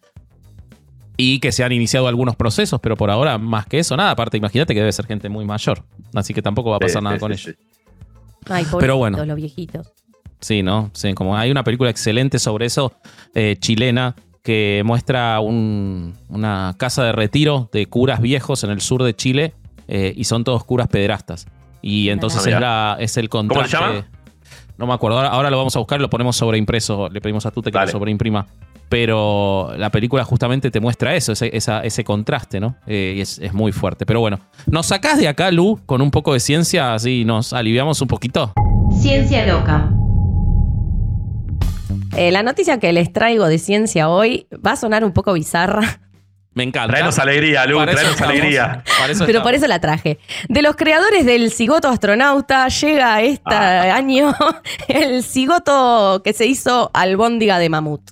y 1.16 1.38
que 1.38 1.52
se 1.52 1.62
han 1.62 1.70
iniciado 1.70 2.08
algunos 2.08 2.34
procesos, 2.34 2.80
pero 2.80 2.96
por 2.96 3.08
ahora 3.10 3.38
más 3.38 3.66
que 3.66 3.78
eso, 3.78 3.96
nada. 3.96 4.10
Aparte, 4.10 4.36
imagínate 4.36 4.74
que 4.74 4.80
debe 4.80 4.92
ser 4.92 5.06
gente 5.06 5.28
muy 5.28 5.44
mayor, 5.44 5.84
así 6.14 6.34
que 6.34 6.42
tampoco 6.42 6.70
va 6.70 6.76
a 6.76 6.80
pasar 6.80 7.00
Sí, 7.00 7.04
nada 7.04 7.16
sí, 7.16 7.20
con 7.20 7.34
sí, 7.36 7.50
ellos. 7.50 7.56
sí. 7.60 7.66
Ay, 8.52 8.66
Pero 8.80 8.96
bueno. 8.96 9.24
los 9.24 9.36
viejitos. 9.36 9.92
Sí, 10.44 10.62
¿no? 10.62 10.90
Sí, 10.92 11.14
como 11.14 11.38
hay 11.38 11.50
una 11.50 11.64
película 11.64 11.88
excelente 11.88 12.38
sobre 12.38 12.66
eso, 12.66 12.92
eh, 13.34 13.56
chilena, 13.58 14.14
que 14.42 14.82
muestra 14.84 15.40
un- 15.40 16.12
una 16.28 16.74
casa 16.78 17.02
de 17.02 17.12
retiro 17.12 17.70
de 17.72 17.86
curas 17.86 18.20
viejos 18.20 18.62
en 18.62 18.68
el 18.70 18.82
sur 18.82 19.02
de 19.02 19.16
Chile 19.16 19.54
eh, 19.88 20.12
y 20.14 20.24
son 20.24 20.44
todos 20.44 20.62
curas 20.64 20.88
pederastas. 20.88 21.46
Y 21.80 22.10
entonces 22.10 22.46
Ah, 22.46 22.50
es, 22.50 22.60
la, 22.60 22.96
es 23.00 23.16
el 23.16 23.30
¿Cómo 23.30 23.44
se 23.48 23.54
contraste. 23.54 23.76
llama? 23.78 24.06
No 24.76 24.86
me 24.86 24.92
acuerdo, 24.92 25.16
ahora, 25.16 25.30
ahora 25.30 25.48
lo 25.48 25.56
vamos 25.56 25.74
a 25.76 25.78
buscar 25.78 25.98
y 25.98 26.02
lo 26.02 26.10
ponemos 26.10 26.36
sobreimpreso. 26.36 27.08
Le 27.08 27.22
pedimos 27.22 27.46
a 27.46 27.50
Tute 27.50 27.70
que 27.70 27.78
Dale. 27.78 27.86
lo 27.86 27.92
sobreimprima. 27.92 28.46
Pero 28.90 29.72
la 29.78 29.88
película 29.90 30.24
justamente 30.24 30.70
te 30.70 30.78
muestra 30.78 31.14
eso, 31.16 31.32
ese, 31.32 31.56
esa- 31.56 31.80
ese 31.82 32.04
contraste, 32.04 32.60
¿no? 32.60 32.76
Eh, 32.86 33.14
y 33.16 33.20
es, 33.22 33.38
es 33.38 33.54
muy 33.54 33.72
fuerte. 33.72 34.04
Pero 34.04 34.20
bueno, 34.20 34.40
nos 34.66 34.84
sacás 34.86 35.18
de 35.18 35.26
acá, 35.26 35.50
Lu, 35.50 35.80
con 35.86 36.02
un 36.02 36.10
poco 36.10 36.34
de 36.34 36.40
ciencia, 36.40 36.92
así 36.92 37.24
nos 37.24 37.54
aliviamos 37.54 38.02
un 38.02 38.08
poquito. 38.08 38.52
Ciencia 39.00 39.46
loca. 39.46 39.90
Eh, 42.16 42.30
la 42.30 42.42
noticia 42.42 42.78
que 42.78 42.92
les 42.92 43.12
traigo 43.12 43.46
de 43.46 43.58
ciencia 43.58 44.08
hoy 44.08 44.46
va 44.64 44.72
a 44.72 44.76
sonar 44.76 45.04
un 45.04 45.12
poco 45.12 45.32
bizarra, 45.32 46.00
Me 46.56 46.62
encanta. 46.62 46.92
Traenos 46.92 47.18
alegría, 47.18 47.66
Lu, 47.66 47.82
traenos 47.84 48.20
alegría. 48.20 48.84
Para 48.98 49.06
pero 49.12 49.24
estamos. 49.24 49.42
por 49.42 49.54
eso 49.54 49.66
la 49.66 49.80
traje. 49.80 50.18
De 50.48 50.62
los 50.62 50.76
creadores 50.76 51.26
del 51.26 51.50
cigoto 51.50 51.88
astronauta 51.88 52.68
llega 52.68 53.20
este 53.22 53.42
Ah. 53.54 53.96
año 53.96 54.32
el 54.88 55.24
cigoto 55.24 56.22
que 56.24 56.32
se 56.32 56.46
hizo 56.46 56.92
albóndiga 56.94 57.58
de 57.58 57.68
mamut. 57.68 58.02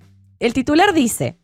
El 0.40 0.53
titular 0.55 0.92
dice, 0.92 1.38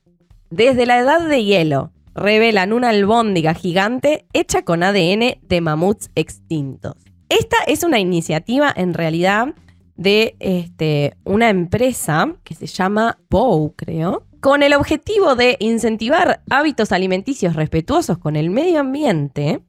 desde 0.51 0.87
la 0.87 0.99
edad 0.99 1.21
de 1.21 1.45
hielo 1.45 1.93
revelan 2.17 2.73
una 2.73 2.89
albóndiga 2.89 3.55
gigante 3.55 4.27
hecha 4.33 4.63
con 4.65 4.83
ADN 4.83 5.39
de 5.41 5.61
mamuts 5.61 6.11
extintos. 6.17 6.95
Esta 7.29 7.59
es 7.69 7.85
una 7.85 8.01
iniciativa 8.01 8.73
en 8.75 8.93
realidad 8.95 9.55
de 9.99 10.37
este, 10.39 11.17
una 11.25 11.51
empresa 11.51 12.33
que 12.45 12.55
se 12.55 12.67
llama 12.67 13.19
Bow, 13.29 13.75
creo, 13.77 14.25
con 14.41 14.63
el 14.63 14.73
objetivo 14.73 15.35
de 15.35 15.57
incentivar 15.59 16.41
hábitos 16.49 16.93
alimenticios 16.93 17.57
respetuosos 17.57 18.17
con 18.17 18.37
el 18.37 18.49
medio 18.49 18.79
ambiente, 18.79 19.61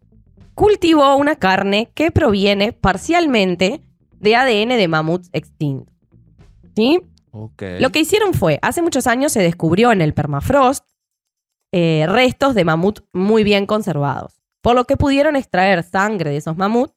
cultivó 0.54 1.16
una 1.16 1.36
carne 1.36 1.90
que 1.96 2.12
proviene 2.12 2.74
parcialmente 2.74 3.82
de 4.20 4.36
ADN 4.36 4.70
de 4.70 4.88
mamuts 4.88 5.30
extintos. 5.34 5.96
¿Sí? 6.76 7.02
Ok. 7.32 7.64
Lo 7.80 7.90
que 7.90 8.00
hicieron 8.00 8.36
fue, 8.36 8.60
hace 8.62 8.84
muchos 8.84 9.08
años 9.08 9.32
se 9.32 9.42
descubrió 9.42 9.92
en 9.92 10.02
el 10.02 10.14
permafrost 10.14 10.86
eh, 11.72 12.06
restos 12.08 12.54
de 12.54 12.66
mamut 12.66 13.00
muy 13.14 13.44
bien 13.44 13.66
conservados, 13.66 14.44
por 14.62 14.76
lo 14.76 14.86
que 14.86 14.96
pudieron 14.96 15.36
extraer 15.36 15.82
sangre 15.82 16.30
de 16.30 16.38
esos 16.38 16.56
mamuts 16.56 16.94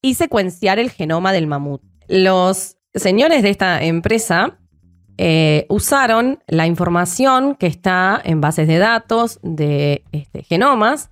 y 0.00 0.14
secuenciar 0.14 0.78
el 0.78 0.90
genoma 0.90 1.32
del 1.32 1.46
mamut. 1.46 1.82
Los 2.12 2.76
señores 2.94 3.42
de 3.42 3.48
esta 3.48 3.82
empresa 3.82 4.58
eh, 5.16 5.64
usaron 5.70 6.40
la 6.46 6.66
información 6.66 7.54
que 7.54 7.66
está 7.66 8.20
en 8.22 8.42
bases 8.42 8.68
de 8.68 8.76
datos 8.76 9.40
de 9.42 10.04
este, 10.12 10.42
genomas 10.42 11.10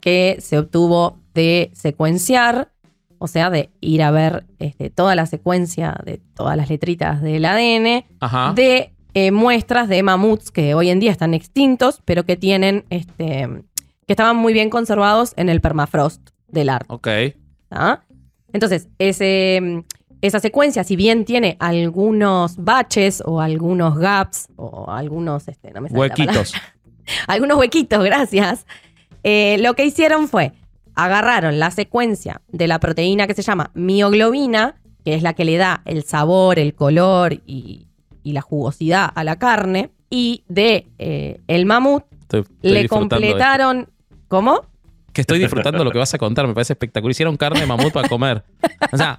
que 0.00 0.38
se 0.40 0.58
obtuvo 0.58 1.20
de 1.32 1.70
secuenciar, 1.74 2.72
o 3.18 3.28
sea, 3.28 3.50
de 3.50 3.70
ir 3.80 4.02
a 4.02 4.10
ver 4.10 4.44
este, 4.58 4.90
toda 4.90 5.14
la 5.14 5.26
secuencia 5.26 5.96
de 6.04 6.20
todas 6.34 6.56
las 6.56 6.68
letritas 6.68 7.22
del 7.22 7.44
ADN, 7.44 8.04
Ajá. 8.18 8.52
de 8.52 8.92
eh, 9.14 9.30
muestras 9.30 9.88
de 9.88 10.02
mamuts 10.02 10.50
que 10.50 10.74
hoy 10.74 10.90
en 10.90 10.98
día 10.98 11.12
están 11.12 11.34
extintos, 11.34 12.02
pero 12.04 12.24
que 12.24 12.36
tienen, 12.36 12.84
este, 12.90 13.48
que 14.06 14.12
estaban 14.12 14.36
muy 14.36 14.52
bien 14.52 14.70
conservados 14.70 15.34
en 15.36 15.48
el 15.48 15.60
permafrost 15.60 16.30
del 16.48 16.68
Ártico. 16.68 16.96
Ok. 16.96 17.08
¿tá? 17.68 18.04
Entonces, 18.52 18.88
ese, 18.98 19.84
esa 20.22 20.40
secuencia, 20.40 20.82
si 20.84 20.96
bien 20.96 21.24
tiene 21.26 21.56
algunos 21.60 22.56
baches 22.56 23.22
o 23.26 23.40
algunos 23.40 23.98
gaps 23.98 24.48
o 24.56 24.90
algunos, 24.90 25.46
este, 25.48 25.70
no 25.72 25.82
me 25.82 25.88
sale. 25.90 26.00
Huequitos. 26.00 26.54
algunos 27.28 27.58
huequitos, 27.58 28.02
gracias, 28.04 28.66
eh, 29.24 29.58
lo 29.60 29.74
que 29.74 29.84
hicieron 29.84 30.28
fue, 30.28 30.52
agarraron 30.94 31.58
la 31.58 31.70
secuencia 31.70 32.40
de 32.48 32.66
la 32.68 32.78
proteína 32.80 33.26
que 33.26 33.34
se 33.34 33.42
llama 33.42 33.70
mioglobina, 33.74 34.76
que 35.04 35.14
es 35.14 35.22
la 35.22 35.34
que 35.34 35.44
le 35.44 35.56
da 35.58 35.82
el 35.84 36.04
sabor, 36.04 36.58
el 36.58 36.74
color 36.74 37.34
y, 37.46 37.88
y 38.22 38.32
la 38.32 38.40
jugosidad 38.40 39.10
a 39.14 39.24
la 39.24 39.36
carne, 39.36 39.90
y 40.08 40.44
de 40.48 40.86
eh, 40.98 41.40
el 41.48 41.66
mamut 41.66 42.04
Estoy- 42.22 42.40
estoy 42.62 42.70
le 42.70 42.88
completaron... 42.88 43.88
¿Cómo? 44.28 44.62
Que 45.12 45.20
estoy 45.20 45.38
disfrutando 45.38 45.84
lo 45.84 45.90
que 45.90 45.98
vas 45.98 46.14
a 46.14 46.18
contar, 46.18 46.46
me 46.46 46.54
parece 46.54 46.72
espectacular. 46.72 47.10
Hicieron 47.10 47.36
carne 47.36 47.60
de 47.60 47.66
mamut 47.66 47.92
para 47.92 48.08
comer. 48.08 48.44
O 48.90 48.96
sea, 48.96 49.18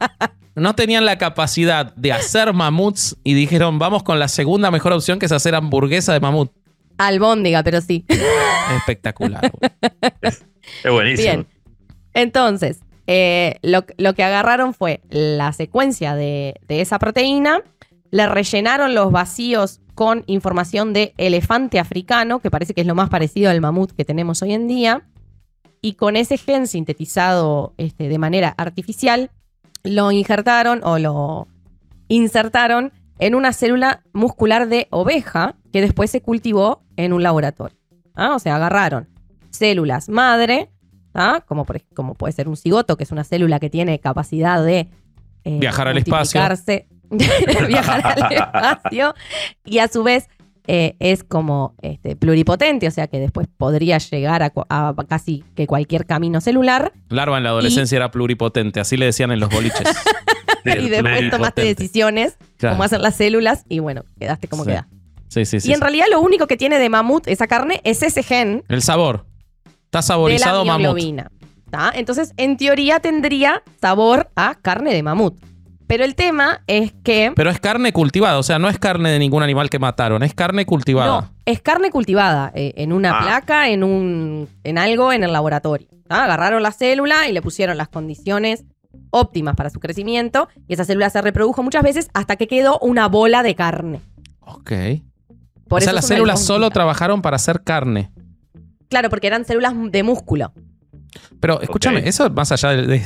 no 0.55 0.75
tenían 0.75 1.05
la 1.05 1.17
capacidad 1.17 1.93
de 1.95 2.11
hacer 2.11 2.51
mamuts 2.53 3.17
y 3.23 3.33
dijeron, 3.33 3.79
vamos 3.79 4.03
con 4.03 4.19
la 4.19 4.27
segunda 4.27 4.71
mejor 4.71 4.93
opción 4.93 5.19
que 5.19 5.27
es 5.27 5.31
hacer 5.31 5.55
hamburguesa 5.55 6.13
de 6.13 6.19
mamut. 6.19 6.51
Albóndiga, 6.97 7.63
pero 7.63 7.81
sí. 7.81 8.05
Espectacular. 8.77 9.51
güey. 9.51 9.71
Es 10.83 10.91
buenísimo. 10.91 11.23
Bien. 11.23 11.47
Entonces, 12.13 12.79
eh, 13.07 13.57
lo, 13.61 13.85
lo 13.97 14.13
que 14.13 14.23
agarraron 14.23 14.73
fue 14.73 15.01
la 15.09 15.51
secuencia 15.53 16.15
de, 16.15 16.55
de 16.67 16.81
esa 16.81 16.99
proteína, 16.99 17.61
le 18.11 18.27
rellenaron 18.27 18.95
los 18.95 19.11
vacíos 19.11 19.81
con 19.95 20.23
información 20.27 20.93
de 20.93 21.13
elefante 21.17 21.79
africano, 21.79 22.39
que 22.39 22.49
parece 22.49 22.73
que 22.73 22.81
es 22.81 22.87
lo 22.87 22.95
más 22.95 23.09
parecido 23.09 23.49
al 23.49 23.61
mamut 23.61 23.91
que 23.91 24.05
tenemos 24.05 24.41
hoy 24.41 24.53
en 24.53 24.67
día, 24.67 25.03
y 25.83 25.95
con 25.95 26.15
ese 26.15 26.37
gen 26.37 26.65
sintetizado 26.65 27.73
este, 27.77 28.07
de 28.07 28.17
manera 28.17 28.55
artificial, 28.57 29.31
lo 29.83 30.13
injertaron 30.13 30.79
o 30.81 30.97
lo 30.97 31.49
insertaron 32.07 32.93
en 33.19 33.35
una 33.35 33.51
célula 33.51 34.01
muscular 34.13 34.69
de 34.69 34.87
oveja 34.91 35.55
que 35.73 35.81
después 35.81 36.09
se 36.09 36.21
cultivó 36.21 36.83
en 36.95 37.11
un 37.11 37.21
laboratorio. 37.21 37.77
¿ah? 38.15 38.33
O 38.33 38.39
sea, 38.39 38.55
agarraron 38.55 39.09
células 39.49 40.07
madre, 40.07 40.69
¿ah? 41.13 41.43
como, 41.45 41.65
por 41.65 41.81
como 41.93 42.15
puede 42.15 42.31
ser 42.31 42.47
un 42.47 42.55
cigoto, 42.55 42.95
que 42.95 43.03
es 43.03 43.11
una 43.11 43.25
célula 43.25 43.59
que 43.59 43.69
tiene 43.69 43.99
capacidad 43.99 44.63
de 44.63 44.89
eh, 45.43 45.59
Viajar 45.59 45.89
al 45.89 45.97
espacio. 45.97 46.41
viajar 47.67 48.23
al 48.23 48.31
espacio, 48.31 49.13
y 49.65 49.79
a 49.79 49.89
su 49.89 50.01
vez 50.01 50.29
eh, 50.67 50.95
es 50.99 51.23
como 51.23 51.75
este, 51.81 52.15
pluripotente, 52.15 52.87
o 52.87 52.91
sea 52.91 53.07
que 53.07 53.19
después 53.19 53.47
podría 53.57 53.97
llegar 53.97 54.43
a, 54.43 54.95
casi 55.07 55.43
que 55.55 55.67
cualquier 55.67 56.05
camino 56.05 56.41
celular, 56.41 56.93
Larva 57.09 57.37
en 57.37 57.43
la 57.43 57.49
adolescencia 57.49 57.95
era 57.97 58.11
pluripotente, 58.11 58.79
así 58.79 58.97
le 58.97 59.05
decían 59.05 59.31
en 59.31 59.39
los 59.39 59.49
boliches. 59.49 59.87
Y 60.65 60.87
después 60.87 61.29
tomaste 61.29 61.61
decisiones, 61.61 62.37
Claro. 62.55 62.75
cómo 62.75 62.83
hacer 62.85 63.01
las 63.01 63.15
células, 63.17 63.65
y 63.67 63.79
bueno, 63.79 64.05
quedaste 64.17 64.47
como 64.47 64.63
Sí. 64.63 64.69
quedaste. 64.69 64.95
Sí, 65.27 65.43
sí, 65.45 65.59
sí. 65.59 65.67
y 65.67 65.71
en 65.73 65.79
sí. 65.79 65.81
realidad 65.81 66.05
lo 66.09 66.21
único 66.21 66.47
que 66.47 66.55
tiene 66.55 66.79
de 66.79 66.87
mamut 66.87 67.27
esa 67.27 67.47
carne 67.47 67.81
es 67.83 68.01
ese 68.01 68.23
gen 68.23 68.63
El 68.69 68.81
sabor. 68.81 69.25
Está 69.65 69.97
de 69.97 69.97
la 69.97 70.01
saborizado 70.03 70.63
mamut. 70.63 70.97
Entonces, 71.95 72.33
en 72.37 72.57
teoría 72.57 72.99
tendría 72.99 73.63
sabor 73.81 74.29
a 74.35 74.55
carne 74.55 74.93
de 74.93 75.03
mamut. 75.03 75.35
Pero 75.93 76.05
el 76.05 76.15
tema 76.15 76.63
es 76.65 76.91
que 77.03 77.31
Pero 77.35 77.51
es 77.51 77.59
carne 77.59 77.93
cultivada, 77.93 78.39
o 78.39 78.43
sea, 78.43 78.57
no 78.57 78.67
es 78.67 78.79
carne 78.79 79.11
de 79.11 79.19
ningún 79.19 79.43
animal 79.43 79.69
que 79.69 79.77
mataron, 79.77 80.23
es 80.23 80.33
carne 80.33 80.65
cultivada. 80.65 81.21
no, 81.21 81.29
es 81.45 81.61
carne 81.61 81.91
cultivada 81.91 82.51
eh, 82.55 82.73
en 82.77 82.91
una 82.93 83.19
Ah. 83.19 83.21
placa, 83.21 83.69
en 83.69 83.83
un 83.83 84.49
en 84.63 84.79
algo 84.79 85.13
en 85.13 85.23
el 85.23 85.31
laboratorio. 85.31 85.87
¿tá? 86.07 86.23
Agarraron 86.23 86.63
la 86.63 86.71
célula 86.71 87.27
y 87.29 87.31
le 87.31 87.43
pusieron 87.43 87.77
las 87.77 87.89
condiciones 87.89 88.63
óptimas 89.11 89.55
para 89.55 89.69
su 89.69 89.79
crecimiento 89.79 90.47
y 90.67 90.73
esa 90.73 90.83
célula 90.83 91.11
se 91.11 91.21
reprodujo 91.21 91.61
muchas 91.61 91.83
veces 91.83 92.09
hasta 92.15 92.37
que 92.37 92.47
quedó 92.47 92.79
una 92.79 93.07
bola 93.07 93.43
de 93.43 93.53
carne. 93.53 94.01
Ok. 94.39 94.71
Por 95.67 95.77
o 95.77 95.83
sea, 95.83 95.93
las 95.93 96.07
células 96.07 96.43
solo 96.43 96.71
trabajaron 96.71 97.21
para 97.21 97.35
hacer 97.35 97.61
carne. 97.63 98.09
Claro, 98.89 99.11
porque 99.11 99.27
eran 99.27 99.45
células 99.45 99.73
de 99.91 100.01
músculo. 100.01 100.53
Pero 101.39 101.61
escúchame, 101.61 102.07
eso 102.07 102.29
más 102.29 102.51
allá 102.51 102.69
de, 102.69 102.87
de- 102.87 103.03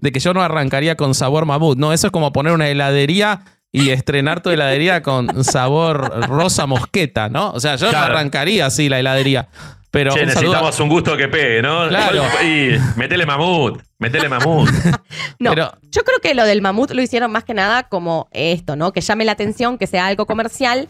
de 0.00 0.12
que 0.12 0.20
yo 0.20 0.34
no 0.34 0.42
arrancaría 0.42 0.96
con 0.96 1.14
sabor 1.14 1.44
mamut, 1.46 1.78
no, 1.78 1.92
eso 1.92 2.08
es 2.08 2.10
como 2.12 2.32
poner 2.32 2.52
una 2.52 2.68
heladería 2.68 3.40
y 3.72 3.90
estrenar 3.90 4.42
tu 4.42 4.50
heladería 4.50 5.02
con 5.02 5.44
sabor 5.44 6.26
rosa 6.28 6.66
mosqueta, 6.66 7.28
¿no? 7.28 7.50
O 7.50 7.60
sea, 7.60 7.76
yo 7.76 7.90
no 7.92 7.98
arrancaría 7.98 8.66
así 8.66 8.88
la 8.88 8.98
heladería. 9.00 9.48
Pero 9.90 10.12
Che, 10.12 10.24
un 10.24 10.30
saludo 10.30 10.52
a- 10.56 10.60
necesitamos 10.62 10.80
un 10.80 10.88
gusto 10.88 11.16
que 11.16 11.28
pegue, 11.28 11.62
¿no? 11.62 11.88
Claro. 11.88 12.22
Y 12.44 12.70
metele 12.96 13.24
mamut, 13.24 13.80
metele 13.98 14.28
mamut. 14.28 14.68
No, 15.38 15.50
Pero- 15.50 15.72
yo 15.90 16.02
creo 16.02 16.18
que 16.20 16.34
lo 16.34 16.44
del 16.44 16.60
mamut 16.62 16.90
lo 16.92 17.00
hicieron 17.02 17.30
más 17.32 17.44
que 17.44 17.54
nada 17.54 17.84
como 17.84 18.28
esto, 18.32 18.76
¿no? 18.76 18.92
Que 18.92 19.00
llame 19.00 19.24
la 19.24 19.32
atención, 19.32 19.78
que 19.78 19.86
sea 19.86 20.06
algo 20.06 20.26
comercial 20.26 20.88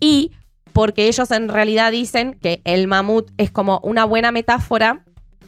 y 0.00 0.32
porque 0.72 1.06
ellos 1.08 1.30
en 1.30 1.48
realidad 1.48 1.92
dicen 1.92 2.34
que 2.40 2.60
el 2.64 2.88
mamut 2.88 3.30
es 3.38 3.50
como 3.52 3.78
una 3.84 4.04
buena 4.04 4.32
metáfora 4.32 5.04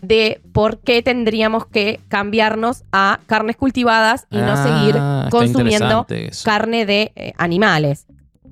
de 0.06 0.40
por 0.52 0.78
qué 0.80 1.02
tendríamos 1.02 1.66
que 1.66 2.00
cambiarnos 2.08 2.84
a 2.92 3.20
carnes 3.26 3.56
cultivadas 3.56 4.26
y 4.30 4.36
no 4.36 4.52
Ah, 4.52 4.62
seguir 4.62 4.96
consumiendo 5.30 6.06
carne 6.44 6.86
de 6.86 7.12
eh, 7.16 7.32
animales. 7.36 8.06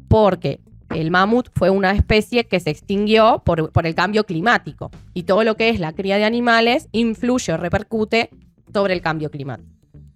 Porque 0.08 0.60
el 0.90 1.10
mamut 1.10 1.48
fue 1.54 1.70
una 1.70 1.92
especie 1.92 2.44
que 2.44 2.60
se 2.60 2.70
extinguió 2.70 3.42
por, 3.44 3.70
por 3.70 3.86
el 3.86 3.94
cambio 3.94 4.24
climático. 4.24 4.90
Y 5.12 5.24
todo 5.24 5.44
lo 5.44 5.56
que 5.56 5.68
es 5.68 5.80
la 5.80 5.92
cría 5.92 6.16
de 6.16 6.24
animales 6.24 6.88
influye 6.92 7.52
o 7.52 7.56
repercute 7.56 8.30
sobre 8.72 8.94
el 8.94 9.00
cambio 9.00 9.30
climático. 9.30 9.70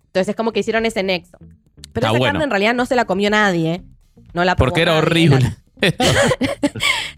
Entonces 0.07 0.29
es 0.29 0.37
como 0.37 0.53
que 0.53 0.61
hicieron 0.61 0.87
ese 0.87 1.03
nexo. 1.03 1.39
Pero 1.93 2.07
esa 2.07 2.19
bueno. 2.19 2.25
carne 2.25 2.45
en 2.45 2.51
realidad 2.51 2.75
no 2.75 2.87
se 2.87 2.97
la 2.97 3.05
comió 3.05 3.31
nadie. 3.31 3.83
No 4.35 4.45
la 4.45 4.57
Porque 4.57 4.83
era 4.83 4.97
horrible. 4.97 5.41
La, 5.41 5.57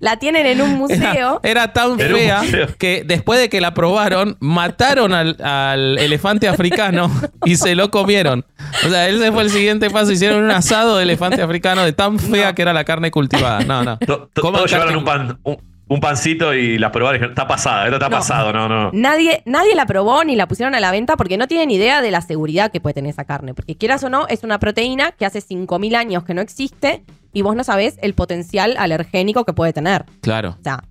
la 0.00 0.16
tienen 0.16 0.46
en 0.46 0.60
un 0.60 0.74
museo. 0.76 1.40
Era, 1.42 1.64
era 1.64 1.72
tan 1.72 2.00
Era 2.00 2.14
fea 2.42 2.66
que 2.78 3.04
después 3.06 3.38
de 3.38 3.48
que 3.48 3.60
la 3.60 3.74
probaron, 3.74 4.36
mataron 4.40 5.12
al, 5.14 5.36
al 5.42 5.98
elefante 5.98 6.48
africano 6.48 7.10
y 7.44 7.56
se 7.56 7.74
lo 7.74 7.90
comieron. 7.90 8.44
O 8.86 8.88
sea, 8.88 9.08
ese 9.08 9.30
fue 9.30 9.42
el 9.44 9.50
siguiente 9.50 9.90
paso. 9.90 10.10
Hicieron 10.10 10.42
un 10.44 10.50
asado 10.50 10.96
de 10.96 11.02
elefante 11.04 11.42
africano 11.42 11.84
de 11.84 11.92
tan 11.92 12.18
fea 12.18 12.54
que 12.54 12.62
era 12.62 12.72
la 12.72 12.84
carne 12.84 13.10
cultivada. 13.10 13.60
No, 13.60 13.84
no. 13.84 13.98
To- 13.98 14.28
Todos 14.34 14.70
llevaron 14.70 14.96
un, 14.96 15.04
pan, 15.04 15.38
un, 15.44 15.56
un 15.90 16.00
pancito 16.00 16.54
y 16.54 16.78
la 16.78 16.92
probaron 16.92 17.16
y 17.16 17.18
dijeron, 17.18 17.32
está 17.32 17.48
pasada, 17.48 17.84
esto 17.84 17.96
está 17.96 18.08
No. 18.08 18.16
pasado, 18.16 18.52
no, 18.52 18.68
no. 18.68 18.90
Nadie, 18.92 19.42
nadie 19.44 19.74
la 19.74 19.86
probó 19.86 20.22
ni 20.22 20.36
la 20.36 20.46
pusieron 20.46 20.74
a 20.76 20.80
la 20.80 20.92
venta 20.92 21.16
porque 21.16 21.36
no 21.36 21.48
tienen 21.48 21.68
idea 21.72 22.00
de 22.00 22.12
la 22.12 22.20
seguridad 22.20 22.70
que 22.70 22.80
puede 22.80 22.94
tener 22.94 23.10
esa 23.10 23.24
carne. 23.24 23.54
Porque 23.54 23.76
quieras 23.76 24.04
o 24.04 24.08
no, 24.08 24.28
es 24.28 24.44
una 24.44 24.60
proteína 24.60 25.10
que 25.10 25.26
hace 25.26 25.40
5.000 25.40 25.96
años 25.96 26.22
que 26.22 26.32
no 26.32 26.42
existe 26.42 27.02
y 27.32 27.42
vos 27.42 27.56
no 27.56 27.64
sabés 27.64 27.98
el 28.02 28.14
potencial 28.14 28.76
alergénico 28.78 29.44
que 29.44 29.52
puede 29.52 29.72
tener. 29.72 30.04
Claro. 30.20 30.56
O 30.60 30.62
sea, 30.62 30.84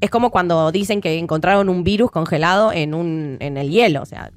es 0.00 0.10
como 0.10 0.30
cuando 0.30 0.72
dicen 0.72 1.00
que 1.00 1.16
encontraron 1.18 1.68
un 1.68 1.84
virus 1.84 2.10
congelado 2.10 2.72
en, 2.72 2.92
un, 2.92 3.36
en 3.38 3.56
el 3.56 3.70
hielo. 3.70 4.02
O 4.02 4.06
sea, 4.06 4.32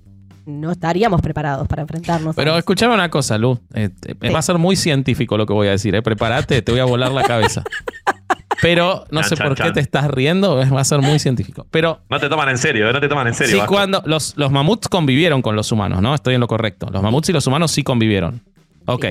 no 0.45 0.71
estaríamos 0.71 1.21
preparados 1.21 1.67
para 1.67 1.81
enfrentarnos 1.83 2.35
Pero 2.35 2.55
escuchame 2.57 2.93
una 2.93 3.09
cosa, 3.09 3.39
Lu. 3.39 3.57
Eh, 3.73 3.89
eh, 4.05 4.15
Sí. 4.21 4.29
Va 4.29 4.37
a 4.39 4.43
ser 4.43 4.59
muy 4.59 4.75
científico 4.75 5.37
lo 5.37 5.47
que 5.47 5.53
voy 5.53 5.69
a 5.69 5.71
decir. 5.71 5.95
¿eh? 5.95 6.03
Prepárate, 6.03 6.61
te 6.61 6.71
voy 6.71 6.81
a 6.81 6.85
volar 6.85 7.11
la 7.11 7.23
cabeza. 7.23 7.63
Pero 8.63 9.05
no 9.11 9.21
Chan, 9.21 9.29
sé 9.29 9.35
chan, 9.35 9.47
por 9.47 9.55
qué 9.57 9.63
chan. 9.63 9.73
te 9.73 9.79
estás 9.81 10.07
riendo. 10.09 10.55
Va 10.73 10.81
a 10.81 10.83
ser 10.83 10.99
muy 11.01 11.19
científico. 11.19 11.67
Pero 11.69 12.01
No 12.09 12.19
te 12.19 12.27
toman 12.29 12.49
en 12.49 12.57
serio, 12.57 12.89
eh, 12.89 12.93
no 12.93 12.99
te 12.99 13.07
toman 13.07 13.27
en 13.27 13.33
serio. 13.35 13.51
Sí, 13.53 13.57
Vasco. 13.59 13.73
cuando 13.75 14.01
los, 14.05 14.33
los 14.37 14.51
mamuts 14.51 14.87
convivieron 14.87 15.41
con 15.41 15.55
los 15.55 15.71
humanos, 15.71 16.01
¿no? 16.01 16.15
Estoy 16.15 16.33
en 16.35 16.39
lo 16.41 16.47
correcto. 16.47 16.87
Los 16.91 17.03
mamuts 17.03 17.29
y 17.29 17.33
los 17.33 17.45
humanos 17.45 17.69
sí 17.71 17.83
convivieron. 17.83 18.41
Ok. 18.85 19.05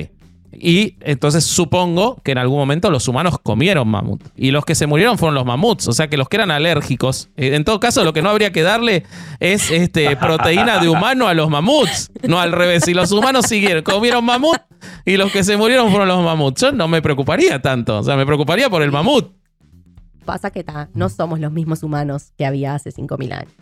Y 0.54 0.96
entonces 1.00 1.44
supongo 1.44 2.20
que 2.22 2.32
en 2.32 2.36
algún 2.38 2.58
momento 2.58 2.90
los 2.90 3.08
humanos 3.08 3.38
comieron 3.42 3.88
mamut. 3.88 4.22
Y 4.36 4.50
los 4.50 4.66
que 4.66 4.74
se 4.74 4.86
murieron 4.86 5.16
fueron 5.16 5.34
los 5.34 5.46
mamuts. 5.46 5.88
O 5.88 5.92
sea 5.92 6.08
que 6.08 6.18
los 6.18 6.28
que 6.28 6.36
eran 6.36 6.50
alérgicos. 6.50 7.30
eh, 7.38 7.54
En 7.54 7.64
todo 7.64 7.80
caso, 7.80 8.04
lo 8.04 8.12
que 8.12 8.20
no 8.20 8.28
habría 8.28 8.52
que 8.52 8.62
darle 8.62 9.04
es 9.40 9.70
este, 9.70 10.14
proteína 10.16 10.78
de 10.78 10.90
humano 10.90 11.26
a 11.26 11.32
los 11.32 11.48
mamuts. 11.48 12.10
No 12.28 12.38
al 12.38 12.52
revés. 12.52 12.84
Si 12.84 12.92
los 12.92 13.10
humanos 13.12 13.46
siguieron, 13.46 13.82
comieron 13.82 14.26
mamut 14.26 14.58
y 15.06 15.16
los 15.16 15.32
que 15.32 15.42
se 15.42 15.56
murieron 15.56 15.88
fueron 15.88 16.06
los 16.08 16.22
mamuts. 16.22 16.60
Yo 16.60 16.70
no 16.72 16.86
me 16.86 17.00
preocuparía 17.00 17.62
tanto. 17.62 18.00
O 18.00 18.02
sea, 18.02 18.16
me 18.16 18.26
preocuparía 18.26 18.68
por 18.68 18.82
el 18.82 18.92
mamut. 18.92 19.32
Pasa 20.24 20.50
que 20.50 20.64
ta, 20.64 20.88
no 20.94 21.08
somos 21.08 21.40
los 21.40 21.52
mismos 21.52 21.82
humanos 21.82 22.32
que 22.36 22.46
había 22.46 22.74
hace 22.74 22.90
5.000 22.90 23.32
años. 23.32 23.52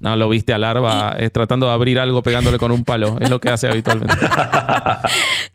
No, 0.00 0.16
lo 0.16 0.28
viste 0.28 0.52
a 0.52 0.58
Larva 0.58 1.16
eh, 1.18 1.30
tratando 1.30 1.66
de 1.66 1.72
abrir 1.72 1.98
algo 1.98 2.22
pegándole 2.22 2.58
con 2.58 2.70
un 2.72 2.84
palo. 2.84 3.16
Es 3.20 3.30
lo 3.30 3.40
que 3.40 3.48
hace 3.48 3.68
habitualmente. 3.68 4.14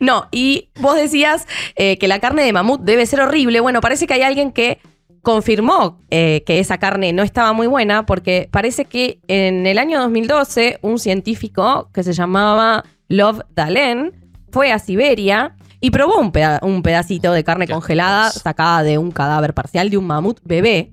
No, 0.00 0.28
y 0.32 0.70
vos 0.80 0.96
decías 0.96 1.46
eh, 1.76 1.98
que 1.98 2.08
la 2.08 2.20
carne 2.20 2.42
de 2.42 2.54
mamut 2.54 2.80
debe 2.80 3.04
ser 3.04 3.20
horrible. 3.20 3.60
Bueno, 3.60 3.82
parece 3.82 4.06
que 4.06 4.14
hay 4.14 4.22
alguien 4.22 4.50
que 4.50 4.78
confirmó 5.22 6.00
eh, 6.10 6.42
que 6.46 6.58
esa 6.58 6.78
carne 6.78 7.12
no 7.12 7.22
estaba 7.22 7.52
muy 7.52 7.66
buena 7.66 8.06
porque 8.06 8.48
parece 8.50 8.86
que 8.86 9.20
en 9.28 9.66
el 9.66 9.78
año 9.78 10.00
2012 10.00 10.78
un 10.80 10.98
científico 10.98 11.90
que 11.92 12.02
se 12.02 12.14
llamaba 12.14 12.84
Love 13.08 13.42
Dalen 13.54 14.12
fue 14.50 14.72
a 14.72 14.78
Siberia 14.78 15.54
y 15.80 15.90
probó 15.90 16.18
un, 16.18 16.32
peda- 16.32 16.60
un 16.62 16.82
pedacito 16.82 17.32
de 17.32 17.42
carne 17.44 17.66
congelada 17.66 18.30
sacada 18.30 18.82
de 18.82 18.98
un 18.98 19.10
cadáver 19.10 19.54
parcial 19.54 19.90
de 19.90 19.96
un 19.96 20.06
mamut 20.06 20.38
bebé. 20.44 20.92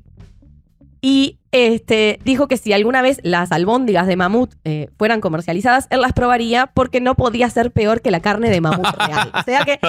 Y 0.99 1.37
este, 1.51 2.19
dijo 2.25 2.47
que 2.47 2.57
si 2.57 2.73
alguna 2.73 3.01
vez 3.01 3.19
las 3.23 3.51
albóndigas 3.51 4.07
de 4.07 4.15
mamut 4.15 4.53
eh, 4.65 4.89
fueran 4.97 5.21
comercializadas, 5.21 5.87
él 5.91 6.01
las 6.01 6.11
probaría 6.13 6.67
porque 6.73 6.99
no 7.01 7.13
podía 7.15 7.49
ser 7.49 7.71
peor 7.71 8.01
que 8.01 8.09
la 8.11 8.19
carne 8.19 8.49
de 8.49 8.61
mamut 8.61 8.85
real. 9.07 9.31
O 9.39 9.43
sea 9.43 9.63
que 9.63 9.79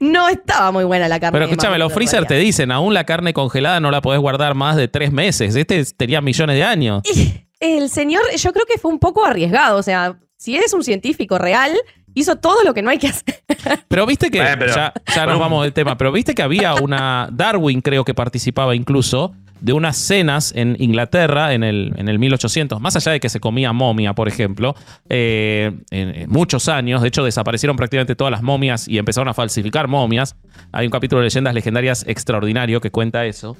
no 0.00 0.28
estaba 0.28 0.72
muy 0.72 0.84
buena 0.84 1.08
la 1.08 1.20
carne 1.20 1.36
Pero 1.38 1.46
de 1.46 1.52
escúchame, 1.52 1.78
mamut 1.78 1.84
los 1.84 1.92
freezer 1.94 2.26
te 2.26 2.36
dicen, 2.36 2.72
aún 2.72 2.94
la 2.94 3.04
carne 3.04 3.32
congelada 3.32 3.78
no 3.80 3.90
la 3.90 4.00
podés 4.02 4.20
guardar 4.20 4.54
más 4.54 4.76
de 4.76 4.88
tres 4.88 5.12
meses. 5.12 5.54
Este 5.54 5.84
tenía 5.96 6.20
millones 6.20 6.56
de 6.56 6.64
años. 6.64 7.02
El 7.60 7.88
señor, 7.88 8.22
yo 8.36 8.52
creo 8.52 8.66
que 8.66 8.78
fue 8.78 8.90
un 8.90 8.98
poco 8.98 9.24
arriesgado. 9.24 9.78
O 9.78 9.82
sea, 9.82 10.18
si 10.36 10.56
es 10.56 10.72
un 10.74 10.82
científico 10.82 11.38
real, 11.38 11.72
hizo 12.16 12.34
todo 12.36 12.64
lo 12.64 12.74
que 12.74 12.82
no 12.82 12.90
hay 12.90 12.98
que 12.98 13.06
hacer. 13.08 13.42
Pero 13.86 14.04
viste 14.06 14.30
que, 14.30 14.40
Eh, 14.40 14.56
pero- 14.58 14.74
ya, 14.74 14.92
ya 15.14 15.26
nos 15.26 15.38
vamos 15.38 15.62
del 15.62 15.72
tema, 15.72 15.96
pero 15.96 16.10
viste 16.10 16.34
que 16.34 16.42
había 16.42 16.74
una, 16.74 17.28
Darwin 17.30 17.80
creo 17.80 18.04
que 18.04 18.14
participaba 18.14 18.74
incluso, 18.74 19.32
de 19.60 19.72
unas 19.72 19.96
cenas 19.96 20.52
en 20.54 20.76
Inglaterra 20.78 21.54
en 21.54 21.62
el, 21.64 21.94
en 21.96 22.08
el 22.08 22.18
1800, 22.18 22.78
más 22.80 22.94
allá 22.96 23.12
de 23.12 23.20
que 23.20 23.28
se 23.30 23.40
comía 23.40 23.72
momia, 23.72 24.12
por 24.12 24.28
ejemplo, 24.28 24.74
eh, 25.08 25.72
en, 25.90 26.08
en 26.14 26.30
muchos 26.30 26.68
años, 26.68 27.00
de 27.00 27.08
hecho 27.08 27.24
desaparecieron 27.24 27.74
prácticamente 27.76 28.14
todas 28.16 28.30
las 28.32 28.42
momias 28.42 28.86
y 28.86 28.98
empezaron 28.98 29.28
a 29.28 29.34
falsificar 29.34 29.88
momias. 29.88 30.36
Hay 30.72 30.84
un 30.86 30.90
capítulo 30.92 31.20
de 31.20 31.28
leyendas 31.28 31.54
legendarias 31.54 32.04
extraordinario 32.06 32.80
que 32.82 32.90
cuenta 32.90 33.24
eso. 33.24 33.56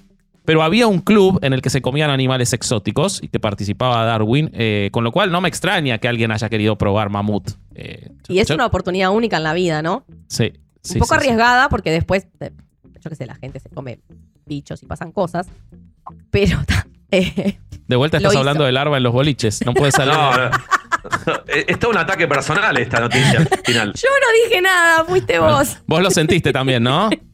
Pero 0.47 0.63
había 0.63 0.87
un 0.87 1.01
club 1.01 1.39
en 1.43 1.53
el 1.53 1.61
que 1.61 1.69
se 1.71 1.83
comían 1.83 2.09
animales 2.09 2.53
exóticos 2.55 3.23
y 3.23 3.29
que 3.29 3.39
participaba 3.41 4.05
Darwin, 4.05 4.51
eh, 4.55 4.89
con 4.93 5.05
lo 5.05 5.13
cual 5.13 5.31
no 5.31 5.41
me 5.43 5.49
extraña 5.49 5.99
que 5.99 6.09
alguien 6.09 6.31
haya 6.33 6.49
querido 6.49 6.79
probar 6.79 7.11
mamut. 7.11 7.51
Eh, 7.75 8.11
Y 8.29 8.39
es 8.39 8.49
yo- 8.49 8.55
una 8.55 8.65
oportunidad 8.67 9.11
única 9.11 9.37
en 9.37 9.43
la 9.43 9.53
vida, 9.53 9.83
¿no? 9.83 10.05
Sí, 10.29 10.53
Un 10.55 10.61
sí, 10.83 10.99
poco 10.99 11.15
sí, 11.15 11.21
sí. 11.21 11.27
arriesgada 11.27 11.69
porque 11.69 11.91
después, 11.91 12.27
eh, 12.41 12.51
yo 13.01 13.11
qué 13.11 13.17
sé, 13.17 13.27
la 13.27 13.35
gente 13.35 13.61
se 13.61 13.69
come 13.69 13.99
bichos 14.47 14.83
y 14.83 14.87
pasan 14.87 15.13
cosas. 15.13 15.49
Pero 16.31 16.59
eh, 17.11 17.59
De 17.89 17.97
vuelta 17.97 18.17
estás 18.19 18.37
hablando 18.37 18.65
de 18.65 18.73
larva 18.73 18.97
en 18.97 19.03
los 19.03 19.13
boliches. 19.13 19.65
No 19.67 19.75
puedes 19.75 19.95
salir. 19.95 20.15
No, 21.27 21.33
no. 21.35 21.43
es 21.47 21.79
todo 21.79 21.93
un 21.93 21.99
ataque 21.99 22.27
personal 22.27 22.77
esta 22.79 22.99
noticia 22.99 23.39
al 23.39 23.47
final. 23.65 23.93
yo 23.95 24.09
no 24.11 24.45
dije 24.49 24.61
nada, 24.61 25.05
fuiste 25.05 25.39
vos. 25.39 25.77
Vos 25.87 26.03
lo 26.03 26.11
sentiste 26.11 26.53
también, 26.53 26.83
¿no? 26.83 27.11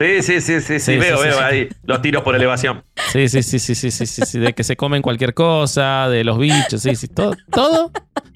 Sí, 0.00 0.22
sí, 0.22 0.40
sí, 0.40 0.60
sí, 0.60 0.78
sí, 0.80 0.96
veo, 0.96 1.20
veo 1.20 1.40
ahí 1.40 1.68
los 1.84 2.00
tiros 2.00 2.22
por 2.22 2.34
elevación. 2.36 2.84
Sí, 3.12 3.28
sí, 3.28 3.42
sí, 3.42 3.58
sí, 3.58 3.74
sí, 3.74 3.90
sí, 3.90 4.06
sí, 4.06 4.38
De 4.38 4.52
que 4.52 4.62
se 4.64 4.76
comen 4.76 5.02
cualquier 5.02 5.34
cosa, 5.34 6.08
de 6.08 6.22
los 6.24 6.38
bichos, 6.38 6.80
sí, 6.82 6.94
sí. 6.94 7.08
Todo, 7.08 7.32
todo. 7.50 7.90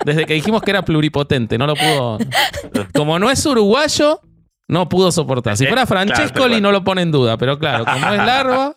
Desde 0.05 0.27
que 0.27 0.35
dijimos 0.35 0.63
que 0.63 0.71
era 0.73 0.83
pluripotente, 0.83 1.57
no 1.59 1.67
lo 1.67 1.75
pudo. 1.75 2.19
Como 2.95 3.19
no 3.19 3.31
es 3.31 3.45
uruguayo, 3.47 4.21
no 4.69 4.89
pudo 4.89 5.13
soportar. 5.13 5.57
Si 5.57 5.65
Eh, 5.65 5.69
fuera 5.69 5.87
Francescoli, 5.87 6.61
no 6.61 6.73
lo 6.73 6.83
pone 6.85 7.03
en 7.03 7.13
duda, 7.13 7.37
pero 7.39 7.59
claro, 7.59 7.85
como 7.85 8.09
es 8.13 8.17
larva, 8.19 8.77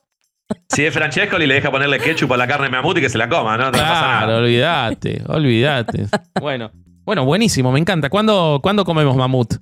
Si 0.70 0.86
es 0.86 0.94
Francesco 0.94 1.38
y 1.42 1.48
le 1.48 1.56
deja 1.56 1.72
ponerle 1.72 2.00
ketchup 2.00 2.32
a 2.34 2.38
la 2.38 2.48
carne 2.48 2.66
de 2.66 2.72
mamut 2.72 2.98
y 2.98 3.02
que 3.02 3.10
se 3.10 3.18
la 3.18 3.28
coma, 3.28 3.58
¿no? 3.58 3.66
No 3.66 3.72
pasa 3.72 3.84
claro, 3.84 4.28
nada. 4.28 4.38
olvídate, 4.38 5.24
olvídate. 5.28 6.06
Bueno, 6.40 6.72
bueno, 7.04 7.26
buenísimo, 7.26 7.72
me 7.72 7.80
encanta. 7.80 8.10
¿Cuándo, 8.12 8.60
¿cuándo 8.62 8.86
comemos 8.86 9.16
mamut? 9.16 9.56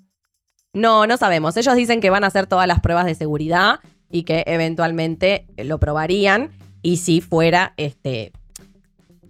No, 0.74 1.06
no 1.06 1.18
sabemos. 1.18 1.56
Ellos 1.56 1.76
dicen 1.76 2.02
que 2.02 2.10
van 2.10 2.24
a 2.24 2.28
hacer 2.28 2.48
todas 2.48 2.68
las 2.68 2.80
pruebas 2.80 3.06
de 3.06 3.16
seguridad 3.16 3.80
y 4.10 4.24
que 4.24 4.44
eventualmente 4.48 5.46
lo 5.58 5.80
probarían. 5.80 6.50
Y 6.82 6.98
si 6.98 7.22
fuera 7.22 7.74
este, 7.78 8.32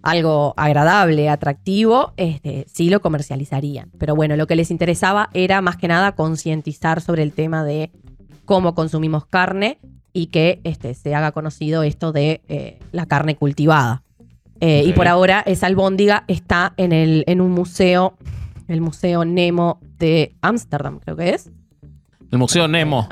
algo 0.02 0.54
agradable, 0.56 1.28
atractivo, 1.28 2.12
este, 2.16 2.66
sí 2.72 2.90
lo 2.90 3.00
comercializarían. 3.00 3.90
Pero 3.98 4.14
bueno, 4.14 4.36
lo 4.36 4.46
que 4.46 4.56
les 4.56 4.70
interesaba 4.70 5.30
era 5.34 5.60
más 5.60 5.76
que 5.76 5.88
nada 5.88 6.12
concientizar 6.12 7.00
sobre 7.00 7.22
el 7.22 7.32
tema 7.32 7.62
de 7.64 7.90
cómo 8.44 8.74
consumimos 8.74 9.26
carne 9.26 9.78
y 10.12 10.26
que 10.26 10.60
este, 10.64 10.94
se 10.94 11.14
haga 11.14 11.32
conocido 11.32 11.82
esto 11.82 12.12
de 12.12 12.40
eh, 12.48 12.78
la 12.92 13.06
carne 13.06 13.36
cultivada. 13.36 14.02
Eh, 14.60 14.84
Y 14.86 14.92
por 14.92 15.08
ahora 15.08 15.42
esa 15.46 15.66
albóndiga 15.66 16.24
está 16.28 16.72
en, 16.76 16.92
el, 16.92 17.24
en 17.26 17.40
un 17.40 17.50
museo, 17.50 18.16
el 18.68 18.80
Museo 18.80 19.24
Nemo 19.24 19.80
de 19.98 20.34
Ámsterdam, 20.42 20.98
creo 21.00 21.16
que 21.16 21.30
es. 21.30 21.50
El 22.30 22.38
Museo 22.38 22.66
Nemo. 22.68 23.08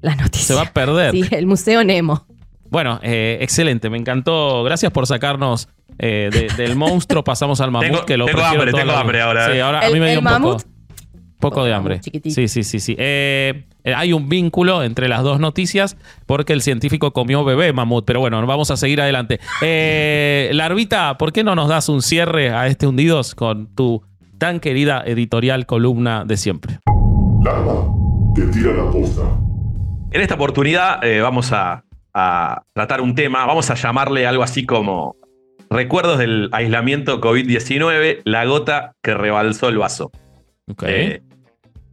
La 0.00 0.16
noticia. 0.16 0.46
Se 0.48 0.54
va 0.54 0.62
a 0.62 0.72
perder. 0.72 1.12
Sí, 1.12 1.24
el 1.30 1.46
Museo 1.46 1.84
Nemo. 1.84 2.26
Bueno, 2.70 2.98
eh, 3.02 3.38
excelente, 3.40 3.90
me 3.90 3.98
encantó. 3.98 4.64
Gracias 4.64 4.90
por 4.92 5.06
sacarnos 5.06 5.68
eh, 5.98 6.30
de- 6.32 6.48
del 6.62 6.74
monstruo, 6.74 7.22
pasamos 7.24 7.60
al 7.60 7.70
mamut, 7.70 7.86
Tengo- 7.90 8.06
que 8.06 8.16
lo 8.16 8.24
tengo 8.26 8.42
hambre, 8.42 8.72
tengo 8.72 8.92
la 8.92 9.00
hambre 9.00 9.20
ahora, 9.20 9.46
Sí, 9.46 9.52
eh. 9.58 9.60
ahora 9.62 9.80
a 9.80 9.86
El- 9.88 9.92
mí 9.92 10.00
me 10.00 10.10
dio 10.10 10.18
un 10.20 10.24
poco, 10.24 10.38
mamut. 10.40 10.62
poco 11.38 11.64
de 11.64 11.72
Oh, 11.72 11.76
hambre. 11.76 12.00
chiquitito. 12.00 12.34
Sí, 12.34 12.48
sí, 12.48 12.64
sí, 12.64 12.80
sí. 12.80 12.96
Eh, 12.98 13.66
hay 13.84 14.12
un 14.14 14.28
vínculo 14.28 14.82
entre 14.84 15.08
las 15.08 15.22
dos 15.22 15.38
noticias 15.40 15.96
porque 16.24 16.52
el 16.54 16.62
científico 16.62 17.12
comió 17.12 17.44
bebé 17.44 17.72
mamut, 17.74 18.04
pero 18.06 18.20
bueno, 18.20 18.44
vamos 18.46 18.70
a 18.70 18.76
seguir 18.78 19.00
adelante. 19.02 19.38
Eh, 19.60 20.50
Larvita, 20.54 21.18
¿por 21.18 21.32
qué 21.32 21.44
no 21.44 21.54
nos 21.54 21.68
das 21.68 21.88
un 21.90 22.00
cierre 22.00 22.50
a 22.50 22.68
este 22.68 22.86
Hundidos 22.86 23.34
con 23.34 23.66
tu 23.74 24.02
tan 24.42 24.58
querida 24.58 25.04
editorial 25.06 25.66
columna 25.66 26.24
de 26.24 26.36
siempre? 26.36 26.80
Larva 27.44 27.86
te 28.34 28.42
tira 28.48 28.72
la 28.72 28.90
posta. 28.90 29.22
En 30.10 30.20
esta 30.20 30.34
oportunidad 30.34 31.04
eh, 31.04 31.20
vamos 31.20 31.52
a, 31.52 31.84
a 32.12 32.64
tratar 32.72 33.02
un 33.02 33.14
tema, 33.14 33.46
vamos 33.46 33.70
a 33.70 33.74
llamarle 33.76 34.26
algo 34.26 34.42
así 34.42 34.66
como 34.66 35.14
recuerdos 35.70 36.18
del 36.18 36.48
aislamiento 36.50 37.20
COVID-19, 37.20 38.22
la 38.24 38.44
gota 38.44 38.96
que 39.00 39.14
rebalsó 39.14 39.68
el 39.68 39.78
vaso. 39.78 40.10
Eh, 40.88 41.20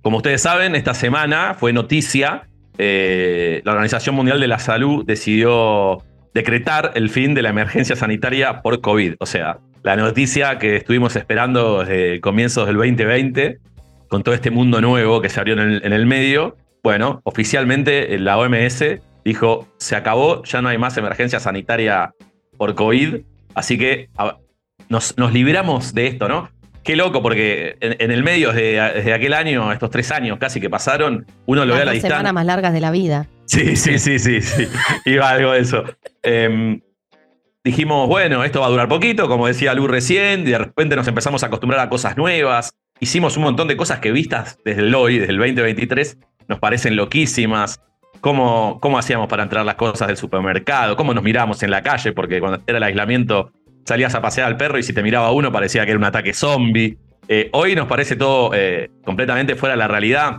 como 0.01 0.17
ustedes 0.17 0.41
saben, 0.41 0.73
esta 0.73 0.95
semana 0.95 1.53
fue 1.53 1.71
noticia, 1.71 2.49
eh, 2.79 3.61
la 3.63 3.73
Organización 3.73 4.15
Mundial 4.15 4.39
de 4.39 4.47
la 4.47 4.57
Salud 4.57 5.05
decidió 5.05 5.99
decretar 6.33 6.93
el 6.95 7.11
fin 7.11 7.35
de 7.35 7.43
la 7.43 7.49
emergencia 7.49 7.95
sanitaria 7.95 8.63
por 8.63 8.81
COVID. 8.81 9.17
O 9.19 9.27
sea, 9.27 9.59
la 9.83 9.95
noticia 9.95 10.57
que 10.59 10.75
estuvimos 10.77 11.15
esperando 11.15 11.79
desde 11.79 12.19
comienzos 12.21 12.67
del 12.67 12.75
2020, 12.77 13.59
con 14.07 14.23
todo 14.23 14.35
este 14.35 14.51
mundo 14.51 14.81
nuevo 14.81 15.21
que 15.21 15.29
se 15.29 15.39
abrió 15.39 15.53
en 15.53 15.59
el, 15.59 15.85
en 15.85 15.93
el 15.93 16.05
medio, 16.05 16.57
bueno, 16.83 17.21
oficialmente 17.23 18.15
eh, 18.15 18.19
la 18.19 18.37
OMS 18.37 18.83
dijo, 19.25 19.67
se 19.77 19.95
acabó, 19.95 20.43
ya 20.43 20.61
no 20.61 20.69
hay 20.69 20.77
más 20.77 20.97
emergencia 20.97 21.39
sanitaria 21.39 22.13
por 22.57 22.73
COVID, 22.75 23.17
así 23.55 23.77
que 23.77 24.09
a- 24.17 24.37
nos, 24.89 25.17
nos 25.17 25.33
libramos 25.33 25.93
de 25.93 26.07
esto, 26.07 26.27
¿no? 26.27 26.49
Qué 26.83 26.95
loco, 26.95 27.21
porque 27.21 27.75
en, 27.81 27.97
en 27.99 28.11
el 28.11 28.23
medio, 28.23 28.51
desde, 28.51 28.81
desde 28.93 29.13
aquel 29.13 29.33
año, 29.33 29.71
estos 29.71 29.91
tres 29.91 30.11
años 30.11 30.39
casi 30.39 30.59
que 30.59 30.69
pasaron, 30.69 31.25
uno 31.45 31.65
lo 31.65 31.75
ve 31.75 31.81
a 31.81 31.85
la 31.85 31.91
distancia. 31.91 32.17
semanas 32.17 32.33
más 32.33 32.45
largas 32.45 32.73
de 32.73 32.79
la 32.79 32.89
vida. 32.89 33.27
Sí, 33.45 33.75
sí, 33.75 33.99
sí, 33.99 34.17
sí, 34.17 34.41
sí. 34.41 34.67
Iba 35.05 35.29
algo 35.29 35.51
de 35.51 35.59
eso. 35.59 35.83
Em, 36.23 36.79
dijimos, 37.63 38.07
bueno, 38.07 38.43
esto 38.43 38.61
va 38.61 38.67
a 38.67 38.69
durar 38.69 38.87
poquito, 38.87 39.27
como 39.27 39.47
decía 39.47 39.73
Lu 39.73 39.87
recién, 39.87 40.41
y 40.41 40.51
de 40.51 40.57
repente 40.57 40.95
nos 40.95 41.07
empezamos 41.07 41.43
a 41.43 41.47
acostumbrar 41.47 41.81
a 41.81 41.89
cosas 41.89 42.17
nuevas. 42.17 42.71
Hicimos 42.99 43.37
un 43.37 43.43
montón 43.43 43.67
de 43.67 43.77
cosas 43.77 43.99
que 43.99 44.11
vistas 44.11 44.57
desde 44.65 44.81
el 44.81 44.93
hoy, 44.95 45.19
desde 45.19 45.31
el 45.33 45.37
2023, 45.37 46.17
nos 46.47 46.59
parecen 46.59 46.95
loquísimas. 46.95 47.79
Cómo, 48.21 48.79
cómo 48.81 48.97
hacíamos 48.99 49.27
para 49.29 49.43
entrar 49.43 49.65
las 49.65 49.75
cosas 49.75 50.07
del 50.09 50.17
supermercado, 50.17 50.97
cómo 50.97 51.13
nos 51.13 51.23
mirábamos 51.23 51.63
en 51.63 51.71
la 51.71 51.81
calle, 51.81 52.11
porque 52.11 52.41
cuando 52.41 52.61
era 52.67 52.77
el 52.77 52.83
aislamiento 52.83 53.51
salías 53.85 54.13
a 54.13 54.21
pasear 54.21 54.47
al 54.47 54.57
perro 54.57 54.77
y 54.77 54.83
si 54.83 54.91
te 54.91 55.01
miraba 55.01 55.31
uno 55.31 55.53
parecía 55.53 55.85
que 55.85 55.91
era 55.91 55.97
un 55.97 56.03
ataque 56.03 56.33
zombie. 56.33 56.97
Eh, 57.29 57.49
hoy 57.53 57.75
nos 57.75 57.87
parece 57.87 58.17
todo 58.17 58.51
eh, 58.53 58.89
completamente 59.05 59.55
fuera 59.55 59.73
de 59.73 59.77
la 59.77 59.87
realidad 59.87 60.37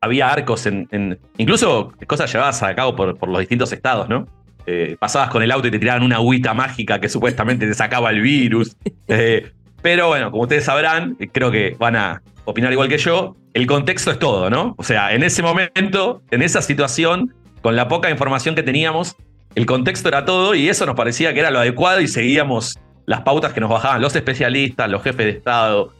había 0.00 0.32
arcos 0.32 0.64
en, 0.66 0.88
en- 0.90 1.18
incluso 1.36 1.92
cosas 2.06 2.32
llevadas 2.32 2.62
a 2.62 2.74
cabo 2.74 2.96
por, 2.96 3.16
por 3.18 3.28
los 3.28 3.40
distintos 3.40 3.72
estados, 3.72 4.08
¿no? 4.08 4.26
Eh, 4.66 4.96
pasabas 4.98 5.30
con 5.30 5.42
el 5.42 5.50
auto 5.50 5.68
y 5.68 5.70
te 5.70 5.78
tiraban 5.78 6.02
una 6.02 6.16
agüita 6.16 6.54
mágica 6.54 7.00
que 7.00 7.08
supuestamente 7.08 7.66
te 7.66 7.74
sacaba 7.74 8.10
el 8.10 8.20
virus. 8.20 8.76
Eh, 9.08 9.50
pero 9.82 10.08
bueno, 10.08 10.30
como 10.30 10.44
ustedes 10.44 10.64
sabrán, 10.64 11.16
eh, 11.18 11.28
creo 11.30 11.50
que 11.50 11.76
van 11.78 11.96
a 11.96 12.22
opinar 12.46 12.72
igual 12.72 12.88
que 12.88 12.96
yo, 12.96 13.36
el 13.52 13.66
contexto 13.66 14.10
es 14.10 14.18
todo, 14.18 14.48
¿no? 14.48 14.74
O 14.78 14.84
sea, 14.84 15.12
en 15.12 15.22
ese 15.22 15.42
momento, 15.42 16.22
en 16.30 16.40
esa 16.40 16.62
situación, 16.62 17.34
con 17.60 17.76
la 17.76 17.88
poca 17.88 18.08
información 18.08 18.54
que 18.54 18.62
teníamos, 18.62 19.16
el 19.54 19.66
contexto 19.66 20.08
era 20.08 20.24
todo 20.24 20.54
y 20.54 20.68
eso 20.70 20.86
nos 20.86 20.94
parecía 20.94 21.34
que 21.34 21.40
era 21.40 21.50
lo 21.50 21.58
adecuado 21.58 22.00
y 22.00 22.08
seguíamos 22.08 22.78
las 23.04 23.20
pautas 23.20 23.52
que 23.52 23.60
nos 23.60 23.68
bajaban 23.68 24.00
los 24.00 24.16
especialistas, 24.16 24.88
los 24.88 25.02
jefes 25.02 25.26
de 25.26 25.32
Estado, 25.32 25.92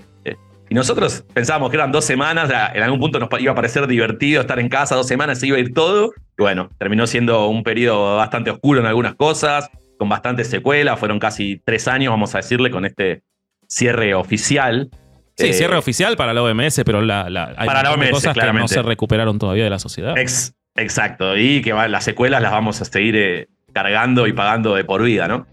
y 0.73 0.75
nosotros 0.75 1.23
pensábamos 1.35 1.69
que 1.69 1.77
eran 1.77 1.93
dos 1.93 2.07
semanas, 2.07 2.51
en 2.73 2.83
algún 2.83 2.99
punto 2.99 3.19
nos 3.19 3.29
iba 3.39 3.53
a 3.53 3.55
parecer 3.55 3.87
divertido 3.87 4.41
estar 4.41 4.59
en 4.59 4.71
casa 4.71 4.95
dos 4.95 5.07
semanas, 5.07 5.39
se 5.39 5.47
iba 5.47 5.59
a 5.59 5.61
ir 5.61 5.75
todo. 5.75 6.15
Y 6.39 6.43
bueno, 6.43 6.71
terminó 6.79 7.07
siendo 7.07 7.47
un 7.49 7.63
periodo 7.63 8.17
bastante 8.17 8.51
oscuro 8.51 8.81
en 8.81 8.87
algunas 8.87 9.15
cosas, 9.15 9.71
con 9.99 10.09
bastantes 10.09 10.49
secuelas, 10.49 10.99
fueron 10.99 11.19
casi 11.19 11.61
tres 11.65 11.87
años, 11.89 12.11
vamos 12.11 12.35
a 12.35 12.39
decirle, 12.39 12.71
con 12.71 12.85
este 12.85 13.23
cierre 13.69 14.15
oficial. 14.15 14.89
Sí, 15.37 15.49
Eh, 15.49 15.53
cierre 15.53 15.77
oficial 15.77 16.17
para 16.17 16.35
la 16.35 16.43
OMS, 16.43 16.83
pero 16.85 17.01
la, 17.01 17.31
la- 17.31 17.55
hay 17.57 17.67
Para 17.67 17.83
la 17.83 17.93
OMS, 17.93 18.11
cosas 18.11 18.35
que 18.35 18.53
no 18.53 18.69
se 18.69 18.83
recuperaron 18.83 19.39
todavía 19.39 19.65
de 19.65 19.71
la 19.71 19.79
sociedad. 19.79 20.17
Ex- 20.19 20.55
exacto, 20.77 21.37
y 21.37 21.63
que 21.63 21.73
va- 21.73 21.89
las 21.89 22.05
secuelas 22.05 22.43
las 22.43 22.53
vamos 22.53 22.81
a 22.83 22.85
seguir 22.85 23.17
eh, 23.17 23.49
cargando 23.73 24.27
y 24.27 24.33
pagando 24.33 24.75
de 24.75 24.85
por 24.85 25.03
vida, 25.03 25.29
¿no? 25.29 25.47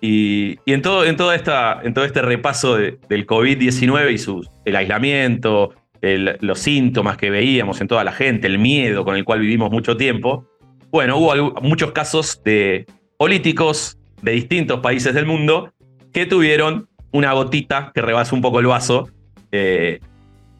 Y, 0.00 0.58
y 0.64 0.72
en, 0.74 0.80
todo, 0.82 1.04
en, 1.04 1.16
toda 1.16 1.34
esta, 1.34 1.80
en 1.82 1.92
todo 1.92 2.04
este 2.04 2.22
repaso 2.22 2.76
de- 2.76 2.98
del 3.08 3.26
COVID-19 3.26 4.12
y 4.12 4.18
sus, 4.18 4.48
el 4.64 4.76
aislamiento, 4.76 5.74
los 6.00 6.58
síntomas 6.58 7.16
que 7.16 7.30
veíamos 7.30 7.80
en 7.80 7.88
toda 7.88 8.04
la 8.04 8.12
gente, 8.12 8.46
el 8.46 8.58
miedo 8.58 9.04
con 9.04 9.16
el 9.16 9.24
cual 9.24 9.40
vivimos 9.40 9.70
mucho 9.70 9.96
tiempo, 9.96 10.46
bueno, 10.90 11.16
hubo 11.18 11.60
muchos 11.60 11.92
casos 11.92 12.42
de 12.44 12.86
políticos 13.16 13.98
de 14.22 14.32
distintos 14.32 14.80
países 14.80 15.14
del 15.14 15.26
mundo 15.26 15.72
que 16.12 16.24
tuvieron 16.26 16.88
una 17.12 17.32
gotita 17.32 17.92
que 17.94 18.00
rebasó 18.02 18.34
un 18.34 18.42
poco 18.42 18.60
el 18.60 18.66
vaso 18.66 19.08
eh, 19.52 20.00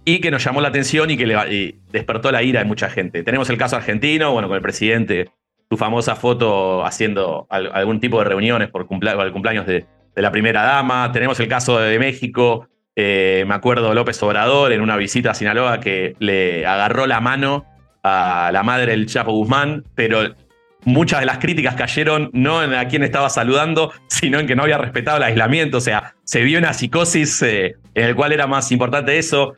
y 0.05 0.21
que 0.21 0.31
nos 0.31 0.43
llamó 0.45 0.61
la 0.61 0.69
atención 0.69 1.11
y 1.11 1.17
que 1.17 1.27
le- 1.27 1.77
despertó 1.93 2.33
la 2.33 2.43
ira 2.43 2.61
de 2.61 2.67
mucha 2.67 2.89
gente. 2.91 3.23
Tenemos 3.23 3.49
el 3.51 3.59
caso 3.59 3.77
argentino, 3.77 4.33
bueno, 4.33 4.49
con 4.49 4.57
el 4.57 4.63
presidente, 4.63 5.29
su 5.71 5.77
famosa 5.77 6.17
foto 6.17 6.85
haciendo 6.85 7.47
al- 7.51 7.71
algún 7.73 8.01
tipo 8.01 8.19
de 8.19 8.25
reuniones 8.25 8.69
por, 8.71 8.87
por 8.87 9.27
el 9.27 9.33
cumpleaños 9.33 9.67
de 9.67 9.87
la 10.17 10.31
primera 10.33 10.63
dama. 10.63 11.11
Tenemos 11.13 11.39
el 11.41 11.49
caso 11.49 11.79
de 11.79 11.99
México, 11.99 12.67
eh, 13.01 13.45
me 13.47 13.55
acuerdo 13.55 13.95
López 13.95 14.21
Obrador 14.25 14.73
en 14.73 14.81
una 14.81 14.97
visita 14.97 15.31
a 15.31 15.35
Sinaloa 15.35 15.79
que 15.79 16.17
le 16.19 16.67
agarró 16.67 17.07
la 17.07 17.21
mano 17.21 17.65
a 18.03 18.51
la 18.53 18.65
madre 18.65 18.91
del 18.91 19.07
Chapo 19.07 19.31
Guzmán, 19.31 19.85
pero 19.95 20.35
muchas 20.85 21.21
de 21.21 21.27
las 21.27 21.39
críticas 21.39 21.77
cayeron 21.77 22.29
no 22.33 22.61
en 22.61 22.75
a 22.75 22.89
quien 22.89 23.05
estaba 23.05 23.31
saludando, 23.31 23.93
sino 24.09 24.41
en 24.41 24.49
que 24.49 24.57
no 24.57 24.65
había 24.65 24.79
respetado 24.79 25.19
el 25.19 25.23
aislamiento. 25.23 25.77
O 25.77 25.81
sea, 25.81 26.17
se 26.25 26.43
vio 26.43 26.59
una 26.59 26.73
psicosis 26.73 27.41
eh, 27.43 27.77
en 27.95 28.05
el 28.05 28.17
cual 28.17 28.33
era 28.33 28.49
más 28.49 28.73
importante 28.73 29.17
eso. 29.17 29.55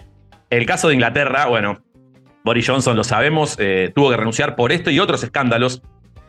El 0.51 0.67
caso 0.67 0.89
de 0.89 0.95
Inglaterra, 0.95 1.47
bueno, 1.47 1.83
Boris 2.45 2.69
Johnson 2.69 2.95
lo 2.95 3.05
sabemos, 3.05 3.57
eh, 3.59 3.91
tuvo 3.95 4.11
que 4.11 4.19
renunciar 4.19 4.55
por 4.55 4.71
esto 4.71 4.91
y 4.91 5.01
otros 5.01 5.25
escándalos. 5.25 5.81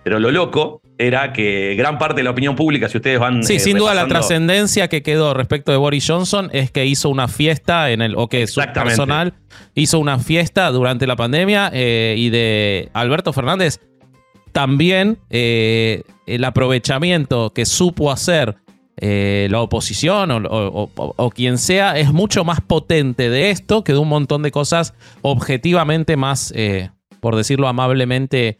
Pero 0.04 0.20
lo 0.20 0.32
loco 0.32 0.82
era 0.98 1.32
que 1.34 1.76
gran 1.78 1.98
parte 1.98 2.18
de 2.18 2.24
la 2.24 2.32
opinión 2.32 2.56
pública, 2.56 2.88
si 2.90 2.98
ustedes 2.98 3.20
van. 3.20 3.44
Sí, 3.44 3.56
eh, 3.56 3.60
sin 3.60 3.78
duda 3.78 3.94
la 3.94 4.02
trascendencia 4.10 4.88
que 4.88 5.02
quedó 5.04 5.34
respecto 5.34 5.72
de 5.72 5.78
Boris 5.78 6.06
Johnson 6.08 6.50
es 6.54 6.72
que 6.72 6.86
hizo 6.86 7.10
una 7.10 7.28
fiesta 7.28 7.92
en 7.92 8.02
el, 8.02 8.16
o 8.16 8.28
que 8.28 8.46
su 8.48 8.60
personal 8.90 9.34
hizo 9.76 10.00
una 10.00 10.20
fiesta 10.20 10.70
durante 10.72 11.06
la 11.08 11.16
pandemia 11.16 11.70
eh, 11.74 12.16
y 12.18 12.30
de 12.30 12.90
Alberto 12.94 13.32
Fernández 13.34 13.80
también 14.52 15.18
eh, 15.30 16.04
el 16.26 16.44
aprovechamiento 16.44 17.52
que 17.54 17.66
supo 17.66 18.12
hacer 18.12 18.56
eh, 18.98 19.48
la 19.50 19.62
oposición 19.62 20.30
o, 20.32 20.38
o- 20.38 20.90
o- 20.96 21.14
o 21.16 21.30
quien 21.32 21.58
sea 21.58 21.98
es 21.98 22.12
mucho 22.12 22.44
más 22.44 22.60
potente 22.62 23.30
de 23.30 23.50
esto 23.50 23.84
que 23.84 23.94
de 23.94 24.00
un 24.00 24.10
montón 24.10 24.44
de 24.44 24.52
cosas 24.52 24.94
objetivamente 25.22 26.18
más, 26.18 26.54
eh, 26.56 26.90
por 27.22 27.36
decirlo 27.36 27.68
amablemente, 27.68 28.60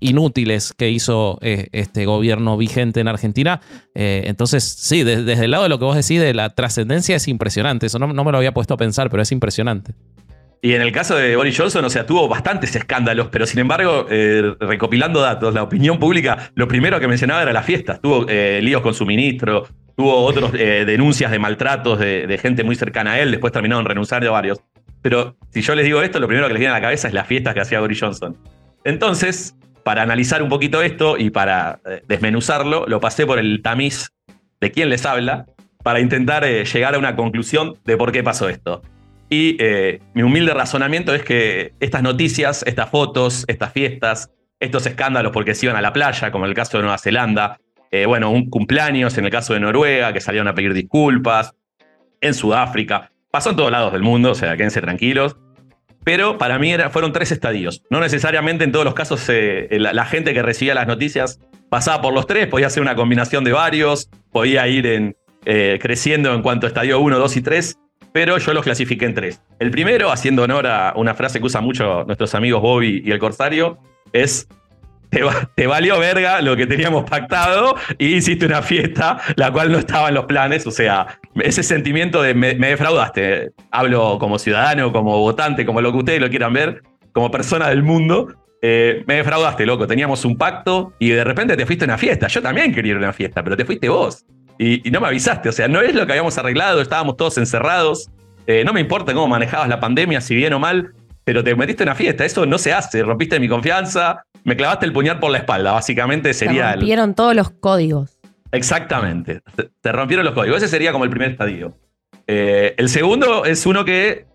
inútiles 0.00 0.72
que 0.76 0.90
hizo 0.90 1.38
eh, 1.42 1.68
este 1.72 2.04
gobierno 2.06 2.56
vigente 2.56 3.00
en 3.00 3.08
Argentina. 3.08 3.60
Eh, 3.94 4.24
entonces, 4.26 4.64
sí, 4.64 5.02
de- 5.04 5.22
desde 5.22 5.44
el 5.44 5.50
lado 5.50 5.62
de 5.64 5.68
lo 5.68 5.78
que 5.78 5.84
vos 5.84 5.96
decís 5.96 6.20
de 6.20 6.34
la 6.34 6.50
trascendencia 6.50 7.16
es 7.16 7.28
impresionante. 7.28 7.86
Eso 7.86 7.98
no, 7.98 8.12
no 8.12 8.24
me 8.24 8.32
lo 8.32 8.38
había 8.38 8.52
puesto 8.52 8.74
a 8.74 8.76
pensar, 8.76 9.10
pero 9.10 9.22
es 9.22 9.30
impresionante. 9.32 9.92
Y 10.62 10.72
en 10.72 10.82
el 10.82 10.90
caso 10.90 11.14
de 11.14 11.36
Boris 11.36 11.56
Johnson, 11.56 11.84
o 11.84 11.90
sea, 11.90 12.06
tuvo 12.06 12.26
bastantes 12.28 12.74
escándalos, 12.74 13.28
pero 13.30 13.46
sin 13.46 13.60
embargo, 13.60 14.06
eh, 14.10 14.54
recopilando 14.58 15.20
datos, 15.20 15.54
la 15.54 15.62
opinión 15.62 15.98
pública, 15.98 16.50
lo 16.54 16.66
primero 16.66 16.98
que 16.98 17.06
mencionaba 17.06 17.42
era 17.42 17.52
las 17.52 17.64
fiestas. 17.64 18.00
Tuvo 18.00 18.24
líos 18.24 18.80
con 18.82 18.92
su 18.94 19.06
ministro, 19.06 19.68
tuvo 19.96 20.24
otras 20.24 20.52
denuncias 20.52 21.30
de 21.30 21.38
maltratos 21.38 21.98
de, 22.00 22.26
de 22.26 22.38
gente 22.38 22.64
muy 22.64 22.74
cercana 22.74 23.12
a 23.12 23.20
él, 23.20 23.30
después 23.30 23.52
terminaron 23.52 23.84
renunciando 23.84 24.32
varios. 24.32 24.58
Pero 25.02 25.36
si 25.50 25.60
yo 25.60 25.74
les 25.76 25.84
digo 25.84 26.02
esto, 26.02 26.18
lo 26.18 26.26
primero 26.26 26.48
que 26.48 26.54
les 26.54 26.58
viene 26.60 26.72
a 26.72 26.78
la 26.78 26.82
cabeza 26.82 27.06
es 27.06 27.14
las 27.14 27.28
fiestas 27.28 27.54
que 27.54 27.60
hacía 27.60 27.78
Boris 27.78 28.00
Johnson. 28.00 28.36
Entonces, 28.82 29.54
para 29.86 30.02
analizar 30.02 30.42
un 30.42 30.48
poquito 30.48 30.82
esto 30.82 31.16
y 31.16 31.30
para 31.30 31.78
eh, 31.86 32.02
desmenuzarlo, 32.08 32.86
lo 32.88 32.98
pasé 32.98 33.24
por 33.24 33.38
el 33.38 33.62
tamiz 33.62 34.10
de 34.60 34.72
quién 34.72 34.88
les 34.88 35.06
habla 35.06 35.46
para 35.84 36.00
intentar 36.00 36.42
eh, 36.42 36.64
llegar 36.64 36.96
a 36.96 36.98
una 36.98 37.14
conclusión 37.14 37.78
de 37.84 37.96
por 37.96 38.10
qué 38.10 38.24
pasó 38.24 38.48
esto. 38.48 38.82
Y 39.30 39.56
eh, 39.60 40.00
mi 40.12 40.24
humilde 40.24 40.52
razonamiento 40.54 41.14
es 41.14 41.22
que 41.22 41.72
estas 41.78 42.02
noticias, 42.02 42.64
estas 42.66 42.90
fotos, 42.90 43.44
estas 43.46 43.72
fiestas, 43.72 44.32
estos 44.58 44.84
escándalos 44.86 45.30
porque 45.30 45.54
se 45.54 45.66
iban 45.66 45.76
a 45.76 45.80
la 45.80 45.92
playa, 45.92 46.32
como 46.32 46.46
en 46.46 46.48
el 46.48 46.56
caso 46.56 46.78
de 46.78 46.82
Nueva 46.82 46.98
Zelanda, 46.98 47.60
eh, 47.92 48.06
bueno, 48.06 48.32
un 48.32 48.50
cumpleaños 48.50 49.16
en 49.18 49.26
el 49.26 49.30
caso 49.30 49.54
de 49.54 49.60
Noruega, 49.60 50.12
que 50.12 50.20
salieron 50.20 50.48
a 50.48 50.54
pedir 50.56 50.74
disculpas, 50.74 51.54
en 52.20 52.34
Sudáfrica, 52.34 53.12
pasó 53.30 53.50
en 53.50 53.56
todos 53.56 53.70
lados 53.70 53.92
del 53.92 54.02
mundo, 54.02 54.32
o 54.32 54.34
sea, 54.34 54.56
quédense 54.56 54.80
tranquilos. 54.80 55.36
Pero 56.06 56.38
para 56.38 56.60
mí 56.60 56.72
fueron 56.92 57.12
tres 57.12 57.32
estadios. 57.32 57.82
No 57.90 57.98
necesariamente 57.98 58.62
en 58.62 58.70
todos 58.70 58.84
los 58.84 58.94
casos 58.94 59.24
eh, 59.28 59.66
la, 59.72 59.92
la 59.92 60.06
gente 60.06 60.32
que 60.34 60.40
recibía 60.40 60.72
las 60.72 60.86
noticias 60.86 61.40
pasaba 61.68 62.00
por 62.00 62.14
los 62.14 62.28
tres, 62.28 62.46
podía 62.46 62.70
ser 62.70 62.80
una 62.80 62.94
combinación 62.94 63.42
de 63.42 63.50
varios, 63.50 64.08
podía 64.30 64.68
ir 64.68 65.16
eh, 65.44 65.78
creciendo 65.82 66.32
en 66.32 66.42
cuanto 66.42 66.66
a 66.66 66.68
estadio 66.68 67.00
1, 67.00 67.18
2 67.18 67.36
y 67.38 67.42
3, 67.42 67.78
pero 68.12 68.38
yo 68.38 68.54
los 68.54 68.62
clasifiqué 68.62 69.04
en 69.04 69.14
tres. 69.14 69.42
El 69.58 69.72
primero, 69.72 70.12
haciendo 70.12 70.44
honor 70.44 70.68
a 70.68 70.92
una 70.94 71.16
frase 71.16 71.40
que 71.40 71.46
usan 71.46 71.64
mucho 71.64 72.04
nuestros 72.04 72.36
amigos 72.36 72.62
Bobby 72.62 73.02
y 73.04 73.10
el 73.10 73.18
Corsario, 73.18 73.78
es 74.12 74.46
te, 75.10 75.22
va- 75.22 75.50
te 75.54 75.66
valió 75.66 75.98
verga 75.98 76.40
lo 76.42 76.56
que 76.56 76.66
teníamos 76.66 77.08
pactado 77.08 77.76
y 77.98 78.14
hiciste 78.16 78.46
una 78.46 78.62
fiesta 78.62 79.18
la 79.36 79.50
cual 79.52 79.72
no 79.72 79.78
estaba 79.78 80.08
en 80.08 80.14
los 80.14 80.26
planes. 80.26 80.66
O 80.66 80.70
sea, 80.70 81.18
ese 81.36 81.62
sentimiento 81.62 82.22
de 82.22 82.34
me, 82.34 82.54
defraudaste. 82.54 83.50
Hablo 83.70 84.18
como 84.18 84.38
ciudadano, 84.38 84.92
como 84.92 85.18
votante, 85.18 85.64
como 85.66 85.80
lo 85.80 85.92
que 85.92 85.98
ustedes 85.98 86.20
lo 86.20 86.28
quieran 86.30 86.52
ver, 86.52 86.82
como 87.12 87.30
persona 87.30 87.68
del 87.68 87.82
mundo. 87.82 88.28
Eh, 88.62 89.04
me 89.06 89.14
defraudaste, 89.16 89.64
loco. 89.66 89.86
Teníamos 89.86 90.24
un 90.24 90.36
pacto 90.36 90.92
y 90.98 91.10
de 91.10 91.22
repente 91.24 91.56
te 91.56 91.66
fuiste 91.66 91.84
a 91.84 91.88
una 91.88 91.98
fiesta. 91.98 92.26
Yo 92.26 92.42
también 92.42 92.74
quería 92.74 92.92
ir 92.92 92.96
a 92.96 93.00
una 93.00 93.12
fiesta, 93.12 93.42
pero 93.44 93.56
te 93.56 93.64
fuiste 93.64 93.88
vos. 93.88 94.24
Y, 94.58 94.86
y 94.88 94.90
no 94.90 95.00
me 95.00 95.06
avisaste. 95.08 95.48
O 95.48 95.52
sea, 95.52 95.68
no 95.68 95.80
es 95.82 95.94
lo 95.94 96.06
que 96.06 96.12
habíamos 96.12 96.36
arreglado. 96.38 96.80
Estábamos 96.80 97.16
todos 97.16 97.36
encerrados. 97.38 98.08
Eh, 98.46 98.64
no 98.64 98.72
me 98.72 98.80
importa 98.80 99.12
cómo 99.12 99.28
manejabas 99.28 99.68
la 99.68 99.78
pandemia, 99.80 100.20
si 100.20 100.34
bien 100.34 100.52
o 100.54 100.58
mal, 100.58 100.92
pero 101.24 101.44
te 101.44 101.54
metiste 101.54 101.82
en 101.82 101.90
una 101.90 101.96
fiesta. 101.96 102.24
Eso 102.24 102.46
no 102.46 102.56
se 102.56 102.72
hace. 102.72 103.02
Rompiste 103.02 103.38
mi 103.38 103.48
confianza. 103.48 104.24
Me 104.46 104.56
clavaste 104.56 104.86
el 104.86 104.92
puñal 104.92 105.18
por 105.18 105.30
la 105.30 105.38
espalda. 105.38 105.72
Básicamente 105.72 106.32
Se 106.32 106.46
sería 106.46 106.68
el, 106.72 106.80
rompieron 106.80 107.14
todos 107.14 107.34
los 107.34 107.50
códigos. 107.50 108.18
Exactamente. 108.52 109.40
Te, 109.54 109.70
te 109.80 109.92
rompieron 109.92 110.24
los 110.24 110.34
códigos. 110.34 110.58
Ese 110.58 110.68
sería 110.68 110.92
como 110.92 111.04
el 111.04 111.10
primer 111.10 111.30
estadio. 111.32 111.76
Eh, 112.26 112.74
el 112.78 112.88
segundo 112.88 113.44
es 113.44 113.66
uno 113.66 113.84
que 113.84 114.26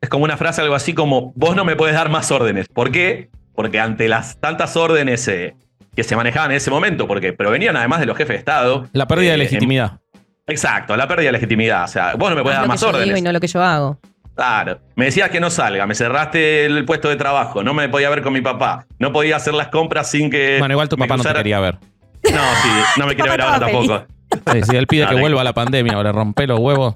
es 0.00 0.08
como 0.08 0.24
una 0.24 0.36
frase 0.36 0.60
algo 0.62 0.74
así 0.74 0.94
como, 0.94 1.32
vos 1.36 1.54
no 1.56 1.64
me 1.64 1.76
puedes 1.76 1.94
dar 1.94 2.08
más 2.10 2.30
órdenes. 2.30 2.68
¿Por 2.68 2.90
qué? 2.90 3.28
Porque 3.54 3.78
ante 3.80 4.08
las 4.08 4.40
tantas 4.40 4.76
órdenes 4.76 5.26
eh, 5.28 5.54
que 5.94 6.04
se 6.04 6.16
manejaban 6.16 6.52
en 6.52 6.56
ese 6.56 6.70
momento, 6.70 7.06
porque 7.06 7.32
provenían 7.32 7.76
además 7.76 8.00
de 8.00 8.06
los 8.06 8.16
jefes 8.16 8.34
de 8.34 8.38
Estado. 8.38 8.86
La 8.92 9.06
pérdida 9.06 9.30
eh, 9.30 9.32
de 9.32 9.38
legitimidad. 9.38 10.00
en- 10.14 10.54
exacto, 10.54 10.96
la 10.96 11.06
pérdida 11.06 11.26
de 11.26 11.32
legitimidad. 11.32 11.84
O 11.84 11.88
sea, 11.88 12.14
vos 12.14 12.30
no 12.30 12.36
me 12.36 12.42
puedes 12.42 12.56
Haz 12.56 12.62
dar 12.62 12.66
lo 12.68 12.72
más 12.72 12.80
que 12.80 12.84
yo 12.84 12.88
órdenes. 12.90 13.06
digo 13.06 13.18
y 13.18 13.22
no 13.22 13.32
lo 13.32 13.40
que 13.40 13.46
yo 13.48 13.62
hago. 13.62 13.98
Claro. 14.34 14.78
Me 14.96 15.06
decías 15.06 15.28
que 15.30 15.40
no 15.40 15.50
salga, 15.50 15.86
me 15.86 15.94
cerraste 15.94 16.64
el 16.66 16.84
puesto 16.84 17.08
de 17.08 17.16
trabajo, 17.16 17.62
no 17.62 17.74
me 17.74 17.88
podía 17.88 18.08
ver 18.10 18.22
con 18.22 18.32
mi 18.32 18.40
papá, 18.40 18.86
no 18.98 19.12
podía 19.12 19.36
hacer 19.36 19.54
las 19.54 19.68
compras 19.68 20.10
sin 20.10 20.30
que. 20.30 20.56
Bueno, 20.58 20.72
igual 20.74 20.88
tu 20.88 20.96
papá 20.96 21.16
no 21.16 21.22
te 21.22 21.32
quería 21.34 21.60
ver. 21.60 21.78
No, 22.24 22.40
sí, 22.62 22.68
no 22.96 23.06
me 23.06 23.14
quiere 23.16 23.30
ver 23.30 23.40
ahora 23.42 23.60
tampoco. 23.60 24.04
Sí, 24.52 24.62
sí, 24.62 24.76
él 24.76 24.86
pide 24.86 25.06
que 25.08 25.16
vuelva 25.16 25.42
la 25.42 25.52
pandemia, 25.52 25.94
ahora 25.94 26.12
rompe 26.12 26.46
los 26.46 26.60
huevos. 26.60 26.94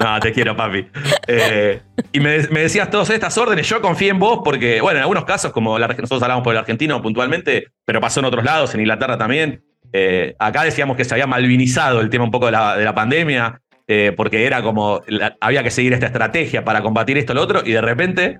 No, 0.00 0.18
te 0.18 0.32
quiero, 0.32 0.56
papi. 0.56 0.84
Eh, 1.28 1.80
y 2.12 2.18
me, 2.18 2.38
me 2.48 2.60
decías 2.62 2.90
todas 2.90 3.08
estas 3.10 3.38
órdenes. 3.38 3.68
Yo 3.68 3.80
confié 3.80 4.10
en 4.10 4.18
vos 4.18 4.40
porque, 4.44 4.80
bueno, 4.80 4.96
en 4.98 5.02
algunos 5.02 5.24
casos, 5.24 5.52
como 5.52 5.78
la- 5.78 5.86
nosotros 5.86 6.20
hablamos 6.22 6.42
por 6.42 6.52
el 6.52 6.58
argentino 6.58 7.00
puntualmente, 7.00 7.68
pero 7.84 8.00
pasó 8.00 8.18
en 8.20 8.26
otros 8.26 8.44
lados, 8.44 8.74
en 8.74 8.80
Inglaterra 8.80 9.16
también. 9.16 9.62
eh, 9.92 10.34
acá 10.40 10.64
decíamos 10.64 10.96
que 10.96 11.04
se 11.04 11.14
había 11.14 11.28
malvinizado 11.28 12.00
el 12.00 12.10
tema 12.10 12.24
un 12.24 12.32
poco 12.32 12.46
de 12.46 12.52
la, 12.52 12.76
de 12.76 12.84
la 12.84 12.92
pandemia, 12.96 13.60
eh, 13.86 14.12
porque 14.16 14.46
era 14.46 14.62
como, 14.62 15.02
había 15.40 15.62
que 15.62 15.70
seguir 15.70 15.92
esta 15.92 16.06
estrategia 16.06 16.64
para 16.64 16.82
combatir 16.82 17.18
esto, 17.18 17.34
lo 17.34 17.42
otro, 17.42 17.62
y 17.64 17.72
de 17.72 17.80
repente, 17.80 18.38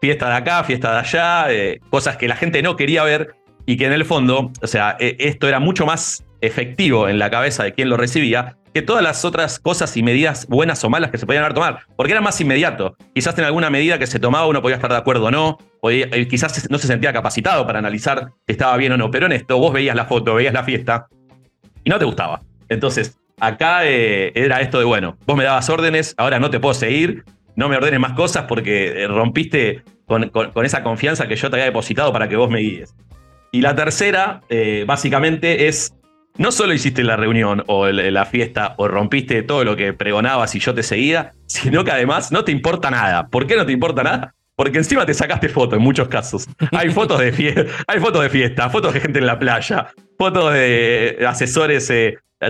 fiesta 0.00 0.28
de 0.28 0.34
acá, 0.34 0.64
fiesta 0.64 0.92
de 0.92 0.98
allá, 0.98 1.52
eh, 1.52 1.80
cosas 1.90 2.16
que 2.16 2.28
la 2.28 2.36
gente 2.36 2.62
no 2.62 2.76
quería 2.76 3.04
ver 3.04 3.34
y 3.66 3.76
que 3.76 3.86
en 3.86 3.92
el 3.92 4.04
fondo, 4.04 4.52
o 4.62 4.66
sea, 4.66 4.96
eh, 5.00 5.16
esto 5.18 5.48
era 5.48 5.60
mucho 5.60 5.84
más 5.84 6.24
efectivo 6.40 7.08
en 7.08 7.18
la 7.18 7.30
cabeza 7.30 7.64
de 7.64 7.74
quien 7.74 7.88
lo 7.88 7.96
recibía 7.96 8.56
que 8.72 8.82
todas 8.82 9.02
las 9.02 9.24
otras 9.24 9.58
cosas 9.58 9.96
y 9.96 10.02
medidas 10.02 10.46
buenas 10.48 10.84
o 10.84 10.90
malas 10.90 11.10
que 11.10 11.16
se 11.16 11.24
podían 11.24 11.42
haber 11.42 11.54
tomado, 11.54 11.78
porque 11.96 12.12
era 12.12 12.20
más 12.20 12.38
inmediato. 12.42 12.94
Quizás 13.14 13.36
en 13.38 13.44
alguna 13.44 13.70
medida 13.70 13.98
que 13.98 14.06
se 14.06 14.20
tomaba 14.20 14.46
uno 14.46 14.60
podía 14.60 14.76
estar 14.76 14.90
de 14.90 14.98
acuerdo 14.98 15.26
o 15.26 15.30
no, 15.30 15.58
eh, 15.90 16.28
quizás 16.28 16.70
no 16.70 16.76
se 16.76 16.86
sentía 16.86 17.10
capacitado 17.12 17.66
para 17.66 17.78
analizar 17.78 18.32
si 18.46 18.52
estaba 18.52 18.76
bien 18.76 18.92
o 18.92 18.98
no, 18.98 19.10
pero 19.10 19.26
en 19.26 19.32
esto 19.32 19.58
vos 19.58 19.72
veías 19.72 19.96
la 19.96 20.04
foto, 20.04 20.34
veías 20.34 20.52
la 20.52 20.62
fiesta 20.62 21.06
y 21.84 21.90
no 21.90 21.98
te 21.98 22.04
gustaba. 22.04 22.42
Entonces, 22.68 23.18
acá 23.40 23.86
eh, 23.86 24.32
era 24.34 24.60
esto 24.60 24.78
de, 24.78 24.84
bueno, 24.84 25.16
vos 25.26 25.36
me 25.36 25.44
dabas 25.44 25.68
órdenes, 25.68 26.14
ahora 26.16 26.38
no 26.38 26.50
te 26.50 26.60
puedo 26.60 26.74
seguir, 26.74 27.24
no 27.54 27.68
me 27.68 27.76
ordenes 27.76 28.00
más 28.00 28.12
cosas 28.12 28.44
porque 28.48 29.02
eh, 29.02 29.08
rompiste 29.08 29.82
con, 30.06 30.30
esa 30.64 30.82
confianza 30.82 31.26
que 31.26 31.36
yo 31.36 31.50
te 31.50 31.56
había 31.56 31.66
depositado 31.66 32.12
para 32.12 32.28
que 32.28 32.36
vos 32.36 32.50
me 32.50 32.60
guíes. 32.60 32.94
Y 33.52 33.60
la 33.60 33.74
tercera, 33.74 34.42
eh, 34.48 34.84
básicamente, 34.86 35.68
es 35.68 35.94
no 36.36 36.52
solo 36.52 36.74
hiciste 36.74 37.02
la 37.02 37.16
reunión 37.16 37.64
o 37.66 37.86
la 37.88 38.26
fiesta 38.26 38.74
o 38.76 38.88
rompiste 38.88 39.42
todo 39.42 39.64
lo 39.64 39.74
que 39.74 39.94
pregonabas 39.94 40.54
y 40.54 40.60
yo 40.60 40.74
te 40.74 40.82
seguía, 40.82 41.32
sino 41.46 41.82
que 41.82 41.92
además 41.92 42.30
no 42.30 42.44
te 42.44 42.52
importa 42.52 42.90
nada. 42.90 43.28
¿Por 43.28 43.46
qué 43.46 43.56
no 43.56 43.64
te 43.64 43.72
importa 43.72 44.02
nada? 44.02 44.34
Porque 44.54 44.76
encima 44.76 45.06
te 45.06 45.14
sacaste 45.14 45.48
fotos 45.48 45.78
en 45.78 45.82
muchos 45.82 46.08
casos. 46.08 46.46
Hay 46.72 46.90
fotos 46.90 47.20
de 47.20 47.32
fiesta, 47.32 47.62
fotos 48.00 48.22
de 48.22 48.28
fiesta, 48.28 48.68
fotos 48.68 48.92
de 48.92 49.00
gente 49.00 49.18
en 49.18 49.26
la 49.26 49.38
playa, 49.38 49.88
fotos 50.18 50.52
de 50.52 51.24
asesores 51.26 51.90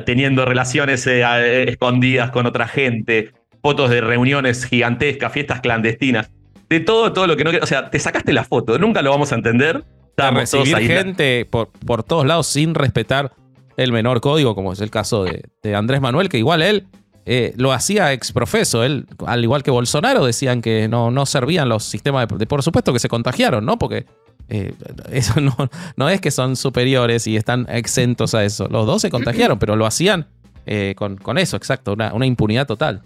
teniendo 0.05 0.45
relaciones 0.45 1.07
eh, 1.07 1.23
eh, 1.23 1.65
escondidas 1.69 2.31
con 2.31 2.47
otra 2.47 2.67
gente, 2.69 3.33
fotos 3.63 3.91
de 3.91 4.01
reuniones 4.01 4.65
gigantescas, 4.65 5.33
fiestas 5.33 5.61
clandestinas. 5.61 6.31
De 6.69 6.81
todo, 6.81 7.13
todo 7.13 7.27
lo 7.27 7.37
que 7.37 7.45
no 7.45 7.51
O 7.63 7.67
sea, 7.67 7.91
te 7.91 7.99
sacaste 7.99 8.33
la 8.33 8.45
foto, 8.45 8.79
nunca 8.79 9.01
lo 9.03 9.11
vamos 9.11 9.33
a 9.33 9.37
entender. 9.37 9.85
todos 10.17 10.35
recibir 10.35 10.77
gente 10.79 11.47
por, 11.49 11.69
por 11.71 12.03
todos 12.03 12.27
lados 12.27 12.47
sin 12.49 12.75
respetar 12.75 13.33
el 13.77 13.93
menor 13.93 14.21
código, 14.21 14.55
como 14.55 14.73
es 14.73 14.81
el 14.81 14.91
caso 14.91 15.25
de, 15.25 15.45
de 15.63 15.75
Andrés 15.77 16.01
Manuel, 16.01 16.29
que 16.29 16.39
igual 16.39 16.63
él 16.63 16.87
eh, 17.27 17.53
lo 17.57 17.73
hacía 17.73 18.13
ex 18.13 18.33
profeso. 18.33 18.83
Él, 18.83 19.07
al 19.27 19.45
igual 19.45 19.63
que 19.63 19.71
Bolsonaro, 19.71 20.25
decían 20.25 20.63
que 20.63 20.89
no, 20.89 21.11
no 21.11 21.27
servían 21.27 21.69
los 21.69 21.85
sistemas 21.85 22.27
de, 22.27 22.37
de- 22.39 22.47
Por 22.47 22.63
supuesto 22.63 22.93
que 22.93 22.99
se 22.99 23.09
contagiaron, 23.09 23.65
¿no? 23.65 23.79
Porque 23.79 24.07
eh, 24.48 24.73
eso 25.10 25.40
no, 25.40 25.56
no 25.97 26.09
es 26.09 26.20
que 26.20 26.31
son 26.31 26.56
superiores 26.56 27.27
y 27.27 27.36
están 27.36 27.66
exentos 27.68 28.35
a 28.35 28.44
eso. 28.44 28.68
Los 28.68 28.86
dos 28.86 29.02
se 29.02 29.10
contagiaron, 29.10 29.59
pero 29.59 29.77
lo 29.77 29.86
hacían 29.86 30.27
eh, 30.66 30.94
con, 30.97 31.16
con 31.16 31.39
eso, 31.39 31.56
exacto, 31.56 31.93
una, 31.93 32.12
una 32.12 32.27
impunidad 32.27 32.66
total. 32.66 33.02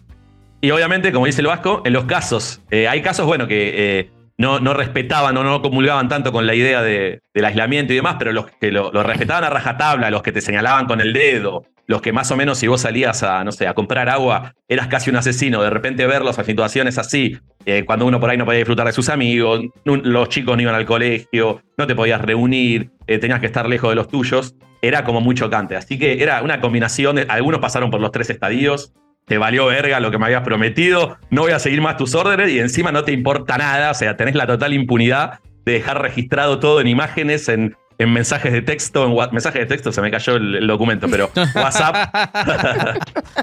Y 0.60 0.70
obviamente, 0.70 1.12
como 1.12 1.26
dice 1.26 1.40
el 1.40 1.46
Vasco, 1.46 1.82
en 1.84 1.92
los 1.94 2.04
casos, 2.04 2.60
eh, 2.70 2.86
hay 2.86 3.00
casos, 3.00 3.26
bueno, 3.26 3.48
que 3.48 4.10
no, 4.40 4.74
respetaban 4.74 5.36
o 5.36 5.44
no 5.44 5.60
comulgaban 5.62 6.08
tanto 6.08 6.32
con 6.32 6.46
la 6.46 6.54
idea 6.54 6.82
de- 6.82 7.20
del 7.34 7.44
aislamiento 7.44 7.92
y 7.92 7.96
demás, 7.96 8.16
pero 8.18 8.32
los 8.32 8.46
que 8.60 8.70
lo, 8.72 8.90
respetaban 9.02 9.44
a 9.44 9.50
rajatabla, 9.50 10.10
los 10.10 10.22
que 10.22 10.32
te 10.32 10.40
señalaban 10.40 10.86
con 10.86 11.00
el 11.00 11.12
dedo, 11.12 11.64
los 11.86 12.00
que 12.00 12.12
más 12.12 12.30
o 12.30 12.36
menos 12.36 12.58
si 12.58 12.66
vos 12.68 12.80
salías 12.80 13.22
a, 13.22 13.42
no 13.44 13.52
sé, 13.52 13.66
a 13.66 13.74
comprar 13.74 14.08
agua, 14.08 14.54
eras 14.68 14.86
casi 14.86 15.10
un 15.10 15.16
asesino, 15.16 15.62
de 15.62 15.70
repente 15.70 16.06
verlos 16.06 16.38
a 16.38 16.44
situaciones 16.44 16.98
así, 16.98 17.36
eh, 17.66 17.84
cuando 17.84 18.06
uno 18.06 18.18
por 18.20 18.30
ahí 18.30 18.36
no 18.38 18.44
podía 18.44 18.58
disfrutar 18.58 18.86
de 18.86 18.92
sus 18.92 19.08
amigos, 19.08 19.60
los 19.84 20.28
chicos 20.28 20.56
no 20.56 20.62
iban 20.62 20.74
al 20.74 20.86
colegio, 20.86 21.62
no 21.76 21.86
te 21.86 21.94
podías 21.94 22.20
reunir, 22.20 22.90
eh, 23.06 23.18
tenías 23.18 23.40
que 23.40 23.46
estar 23.46 23.68
lejos 23.68 23.90
de 23.90 23.96
los 23.96 24.08
tuyos, 24.08 24.54
era 24.82 25.04
como 25.04 25.20
muy 25.20 25.34
chocante. 25.34 25.76
Así 25.76 25.98
que 25.98 26.22
era 26.22 26.42
una 26.42 26.60
combinación, 26.60 27.18
algunos 27.28 27.60
pasaron 27.60 27.90
por 27.90 28.00
los 28.00 28.12
tres 28.12 28.30
estadios, 28.30 28.94
te 29.30 29.38
valió 29.38 29.66
verga 29.66 30.00
lo 30.00 30.10
que 30.10 30.18
me 30.18 30.24
habías 30.24 30.42
prometido, 30.42 31.16
no 31.30 31.42
voy 31.42 31.52
a 31.52 31.60
seguir 31.60 31.80
más 31.80 31.96
tus 31.96 32.16
órdenes 32.16 32.50
y 32.50 32.58
encima 32.58 32.90
no 32.90 33.04
te 33.04 33.12
importa 33.12 33.56
nada, 33.58 33.92
o 33.92 33.94
sea, 33.94 34.16
tenés 34.16 34.34
la 34.34 34.44
total 34.44 34.74
impunidad 34.74 35.38
de 35.64 35.74
dejar 35.74 36.02
registrado 36.02 36.58
todo 36.58 36.80
en 36.80 36.88
imágenes, 36.88 37.48
en, 37.48 37.76
en 37.98 38.12
mensajes 38.12 38.52
de 38.52 38.60
texto, 38.60 39.06
en 39.06 39.32
mensajes 39.32 39.60
de 39.60 39.66
texto, 39.66 39.92
se 39.92 40.02
me 40.02 40.10
cayó 40.10 40.34
el, 40.34 40.56
el 40.56 40.66
documento, 40.66 41.06
pero 41.08 41.30
WhatsApp. 41.54 42.12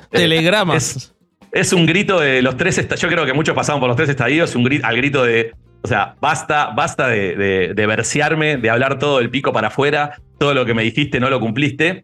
Telegramas. 0.11 0.76
Es, 0.97 1.15
es 1.53 1.72
un 1.72 1.85
grito 1.85 2.19
de 2.19 2.41
los 2.41 2.57
tres 2.57 2.77
estadios, 2.77 2.99
yo 2.99 3.07
creo 3.07 3.26
que 3.26 3.31
muchos 3.31 3.55
pasaron 3.55 3.80
por 3.80 3.88
los 3.88 3.95
tres 3.95 4.09
estadios, 4.09 4.57
un 4.57 4.65
grito, 4.65 4.85
al 4.85 4.97
grito 4.97 5.23
de, 5.23 5.53
o 5.84 5.88
sea, 5.88 6.15
basta, 6.19 6.72
basta 6.76 7.07
de, 7.07 7.38
de, 7.38 7.73
de 7.73 7.88
versearme, 7.88 8.57
de 8.57 8.69
hablar 8.69 8.99
todo 8.99 9.19
del 9.19 9.30
pico 9.30 9.53
para 9.53 9.69
afuera, 9.69 10.19
todo 10.38 10.53
lo 10.53 10.65
que 10.65 10.73
me 10.73 10.84
dijiste 10.84 11.22
no 11.22 11.30
lo 11.30 11.39
cumpliste. 11.39 12.03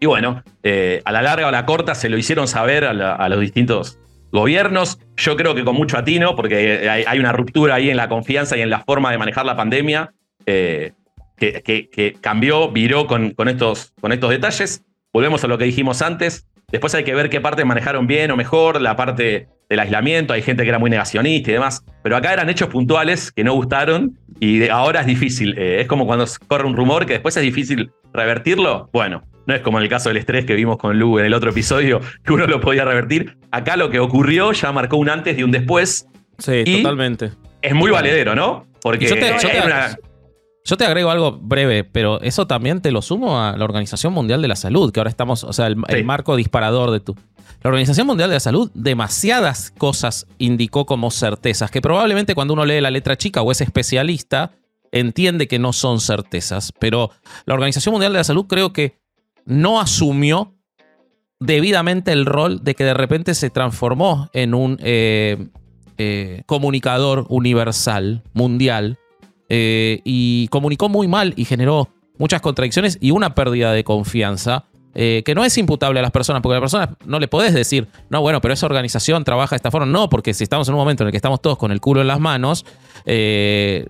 Y 0.00 0.06
bueno, 0.06 0.42
eh, 0.62 1.02
a 1.04 1.12
la 1.12 1.22
larga 1.22 1.46
o 1.46 1.48
a 1.48 1.52
la 1.52 1.66
corta 1.66 1.94
se 1.94 2.08
lo 2.08 2.18
hicieron 2.18 2.48
saber 2.48 2.84
a, 2.84 3.28
los 3.28 3.40
distintos 3.40 3.98
gobiernos. 4.32 4.98
Yo 5.16 5.36
creo 5.36 5.54
que 5.54 5.64
con 5.64 5.76
mucho 5.76 5.96
atino, 5.96 6.34
porque 6.36 6.88
hay, 7.06 7.18
una 7.18 7.32
ruptura 7.32 7.76
ahí 7.76 7.90
en 7.90 7.96
la 7.96 8.08
confianza 8.08 8.56
y 8.56 8.60
en 8.60 8.70
la 8.70 8.80
forma 8.80 9.10
de 9.10 9.18
manejar 9.18 9.46
la 9.46 9.56
pandemia, 9.56 10.12
eh, 10.46 10.92
que, 11.36 12.16
cambió, 12.20 12.70
viró 12.70 13.06
con, 13.06 13.30
con 13.30 13.48
estos, 13.48 13.92
con 14.00 14.12
estos 14.12 14.30
detalles. 14.30 14.82
Volvemos 15.12 15.44
a 15.44 15.46
lo 15.46 15.58
que 15.58 15.64
dijimos 15.64 16.02
antes. 16.02 16.46
Después 16.70 16.94
hay 16.94 17.04
que 17.04 17.14
ver 17.14 17.30
qué 17.30 17.40
parte 17.40 17.64
manejaron 17.64 18.06
bien 18.06 18.30
o 18.30 18.36
mejor, 18.36 18.80
la 18.80 18.96
parte 18.96 19.48
del 19.68 19.80
aislamiento, 19.80 20.32
hay 20.32 20.42
gente 20.42 20.62
que 20.62 20.68
era 20.68 20.78
muy 20.78 20.90
negacionista 20.90 21.50
y 21.50 21.54
demás, 21.54 21.84
pero 22.02 22.16
acá 22.16 22.32
eran 22.32 22.48
hechos 22.50 22.68
puntuales 22.68 23.32
que 23.32 23.44
no 23.44 23.54
gustaron 23.54 24.18
y 24.40 24.68
ahora 24.68 25.00
es 25.00 25.06
difícil. 25.06 25.56
Eh, 25.58 25.80
es 25.80 25.86
como 25.86 26.06
cuando 26.06 26.26
corre 26.48 26.66
un 26.66 26.76
rumor 26.76 27.06
que 27.06 27.14
después 27.14 27.36
es 27.36 27.42
difícil 27.42 27.92
revertirlo. 28.12 28.88
Bueno, 28.92 29.22
no 29.46 29.54
es 29.54 29.60
como 29.62 29.78
en 29.78 29.84
el 29.84 29.90
caso 29.90 30.08
del 30.10 30.16
estrés 30.18 30.44
que 30.44 30.54
vimos 30.54 30.76
con 30.78 30.98
Lu 30.98 31.18
en 31.18 31.26
el 31.26 31.34
otro 31.34 31.50
episodio, 31.50 32.00
que 32.24 32.32
uno 32.32 32.46
lo 32.46 32.60
podía 32.60 32.84
revertir. 32.84 33.36
Acá 33.50 33.76
lo 33.76 33.90
que 33.90 33.98
ocurrió 34.00 34.52
ya 34.52 34.72
marcó 34.72 34.96
un 34.96 35.08
antes 35.10 35.38
y 35.38 35.42
un 35.42 35.50
después. 35.50 36.06
Sí, 36.38 36.62
Y- 36.66 36.82
totalmente. 36.82 37.32
Es 37.62 37.74
muy 37.74 37.90
valedero, 37.90 38.34
¿no? 38.34 38.66
Porque 38.82 39.06
yo 39.06 39.14
te- 39.14 39.28
yo 39.28 39.38
te- 39.38 39.56
era 39.56 39.66
una- 39.66 39.96
Yo 40.66 40.78
te 40.78 40.86
agrego 40.86 41.10
algo 41.10 41.32
breve, 41.32 41.84
pero 41.84 42.22
eso 42.22 42.46
también 42.46 42.80
te 42.80 42.90
lo 42.90 43.02
sumo 43.02 43.38
a 43.38 43.54
la 43.54 43.64
Organización 43.64 44.14
Mundial 44.14 44.40
de 44.40 44.48
la 44.48 44.56
Salud, 44.56 44.90
que 44.92 44.98
ahora 45.00 45.10
estamos, 45.10 45.44
o 45.44 45.52
sea, 45.52 45.66
el, 45.66 45.76
el 45.88 46.04
marco 46.04 46.36
disparador 46.36 46.90
de 46.90 47.00
tu. 47.00 47.14
La 47.62 47.68
Organización 47.68 48.06
Mundial 48.06 48.30
de 48.30 48.36
la 48.36 48.40
Salud 48.40 48.70
demasiadas 48.74 49.72
cosas 49.76 50.26
indicó 50.38 50.86
como 50.86 51.10
certezas, 51.10 51.70
que 51.70 51.82
probablemente 51.82 52.34
cuando 52.34 52.54
uno 52.54 52.64
lee 52.64 52.80
la 52.80 52.90
letra 52.90 53.16
chica 53.16 53.42
o 53.42 53.52
es 53.52 53.60
especialista, 53.60 54.52
entiende 54.90 55.48
que 55.48 55.58
no 55.58 55.74
son 55.74 56.00
certezas, 56.00 56.72
pero 56.78 57.10
la 57.44 57.52
Organización 57.54 57.92
Mundial 57.92 58.12
de 58.14 58.18
la 58.20 58.24
Salud 58.24 58.46
creo 58.46 58.72
que 58.72 58.96
no 59.46 59.80
asumió 59.80 60.54
debidamente 61.40 62.12
el 62.12 62.26
rol 62.26 62.62
de 62.62 62.74
que 62.74 62.84
de 62.84 62.94
repente 62.94 63.34
se 63.34 63.50
transformó 63.50 64.30
en 64.32 64.54
un 64.54 64.78
eh, 64.82 65.48
eh, 65.98 66.42
comunicador 66.46 67.26
universal, 67.28 68.22
mundial, 68.32 68.98
eh, 69.48 70.00
y 70.04 70.48
comunicó 70.48 70.88
muy 70.88 71.06
mal 71.06 71.34
y 71.36 71.44
generó 71.44 71.88
muchas 72.18 72.40
contradicciones 72.40 72.98
y 73.00 73.10
una 73.10 73.34
pérdida 73.34 73.72
de 73.72 73.84
confianza 73.84 74.64
que 74.96 75.32
no 75.34 75.44
es 75.44 75.58
imputable 75.58 75.98
a 75.98 76.02
las 76.02 76.12
personas, 76.12 76.40
porque 76.40 76.56
a 76.56 76.60
las 76.60 76.70
personas 76.70 76.90
no 77.04 77.18
le 77.18 77.26
podés 77.26 77.52
decir, 77.52 77.88
no, 78.10 78.20
bueno, 78.20 78.40
pero 78.40 78.54
esa 78.54 78.66
organización 78.66 79.24
trabaja 79.24 79.50
de 79.50 79.56
esta 79.56 79.72
forma. 79.72 79.86
No, 79.86 80.08
porque 80.08 80.32
si 80.34 80.44
estamos 80.44 80.68
en 80.68 80.74
un 80.74 80.78
momento 80.78 81.02
en 81.02 81.08
el 81.08 81.10
que 81.10 81.16
estamos 81.16 81.42
todos 81.42 81.58
con 81.58 81.72
el 81.72 81.80
culo 81.80 82.00
en 82.00 82.06
las 82.06 82.20
manos, 82.20 82.64
que 83.04 83.88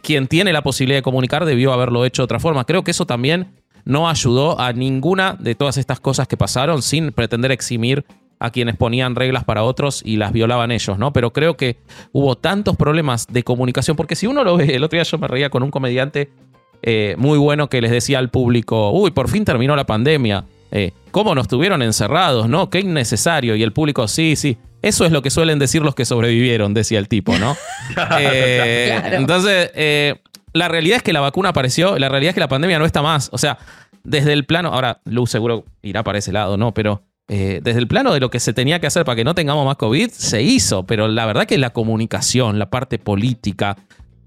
quien 0.00 0.28
tiene 0.28 0.52
la 0.52 0.62
posibilidad 0.62 0.98
de 0.98 1.02
comunicar 1.02 1.46
debió 1.46 1.72
haberlo 1.72 2.04
hecho 2.04 2.22
de 2.22 2.26
otra 2.26 2.38
forma. 2.38 2.64
Creo 2.64 2.84
que 2.84 2.92
eso 2.92 3.06
también 3.06 3.56
no 3.86 4.08
ayudó 4.10 4.60
a 4.60 4.72
ninguna 4.74 5.36
de 5.38 5.54
todas 5.54 5.78
estas 5.78 6.00
cosas 6.00 6.28
que 6.28 6.36
pasaron 6.36 6.82
sin 6.82 7.12
pretender 7.12 7.52
eximir 7.52 8.04
a 8.38 8.50
quienes 8.50 8.76
ponían 8.76 9.14
reglas 9.14 9.44
para 9.44 9.62
otros 9.62 10.02
y 10.04 10.16
las 10.16 10.32
violaban 10.32 10.70
ellos, 10.70 10.98
¿no? 10.98 11.12
Pero 11.12 11.32
creo 11.32 11.56
que 11.56 11.78
hubo 12.12 12.36
tantos 12.36 12.76
problemas 12.76 13.26
de 13.28 13.42
comunicación, 13.44 13.96
porque 13.96 14.14
si 14.14 14.26
uno 14.26 14.44
lo 14.44 14.58
ve, 14.58 14.74
el 14.74 14.84
otro 14.84 14.96
día 14.96 15.04
yo 15.04 15.16
me 15.16 15.28
reía 15.28 15.48
con 15.48 15.62
un 15.62 15.70
comediante 15.70 16.30
eh, 16.82 17.14
muy 17.16 17.38
bueno 17.38 17.68
que 17.68 17.80
les 17.80 17.90
decía 17.90 18.18
al 18.18 18.28
público, 18.28 18.90
uy, 18.90 19.12
por 19.12 19.28
fin 19.28 19.44
terminó 19.44 19.74
la 19.74 19.86
pandemia, 19.86 20.44
eh, 20.70 20.92
¿cómo 21.12 21.34
nos 21.34 21.48
tuvieron 21.48 21.80
encerrados, 21.80 22.48
no? 22.48 22.68
Qué 22.68 22.80
innecesario. 22.80 23.54
Y 23.56 23.62
el 23.62 23.72
público, 23.72 24.08
sí, 24.08 24.36
sí. 24.36 24.58
Eso 24.82 25.04
es 25.04 25.12
lo 25.12 25.22
que 25.22 25.30
suelen 25.30 25.58
decir 25.58 25.82
los 25.82 25.94
que 25.94 26.04
sobrevivieron, 26.04 26.74
decía 26.74 26.98
el 26.98 27.08
tipo, 27.08 27.38
¿no? 27.38 27.56
Eh, 28.20 28.96
Claro. 29.00 29.16
Entonces, 29.16 29.70
eh, 29.74 30.16
la 30.56 30.68
realidad 30.68 30.96
es 30.96 31.02
que 31.02 31.12
la 31.12 31.20
vacuna 31.20 31.50
apareció, 31.50 31.98
la 31.98 32.08
realidad 32.08 32.30
es 32.30 32.34
que 32.34 32.40
la 32.40 32.48
pandemia 32.48 32.78
no 32.78 32.86
está 32.86 33.02
más. 33.02 33.28
O 33.32 33.38
sea, 33.38 33.58
desde 34.04 34.32
el 34.32 34.44
plano, 34.44 34.70
ahora 34.72 35.00
Luz 35.04 35.30
seguro 35.30 35.64
irá 35.82 36.02
para 36.02 36.18
ese 36.18 36.32
lado, 36.32 36.56
¿no? 36.56 36.72
Pero 36.74 37.02
eh, 37.28 37.60
desde 37.62 37.80
el 37.80 37.88
plano 37.88 38.12
de 38.12 38.20
lo 38.20 38.30
que 38.30 38.40
se 38.40 38.52
tenía 38.52 38.80
que 38.80 38.86
hacer 38.86 39.04
para 39.04 39.16
que 39.16 39.24
no 39.24 39.34
tengamos 39.34 39.66
más 39.66 39.76
COVID, 39.76 40.10
se 40.10 40.42
hizo. 40.42 40.84
Pero 40.86 41.08
la 41.08 41.26
verdad 41.26 41.46
que 41.46 41.58
la 41.58 41.70
comunicación, 41.70 42.58
la 42.58 42.70
parte 42.70 42.98
política, 42.98 43.76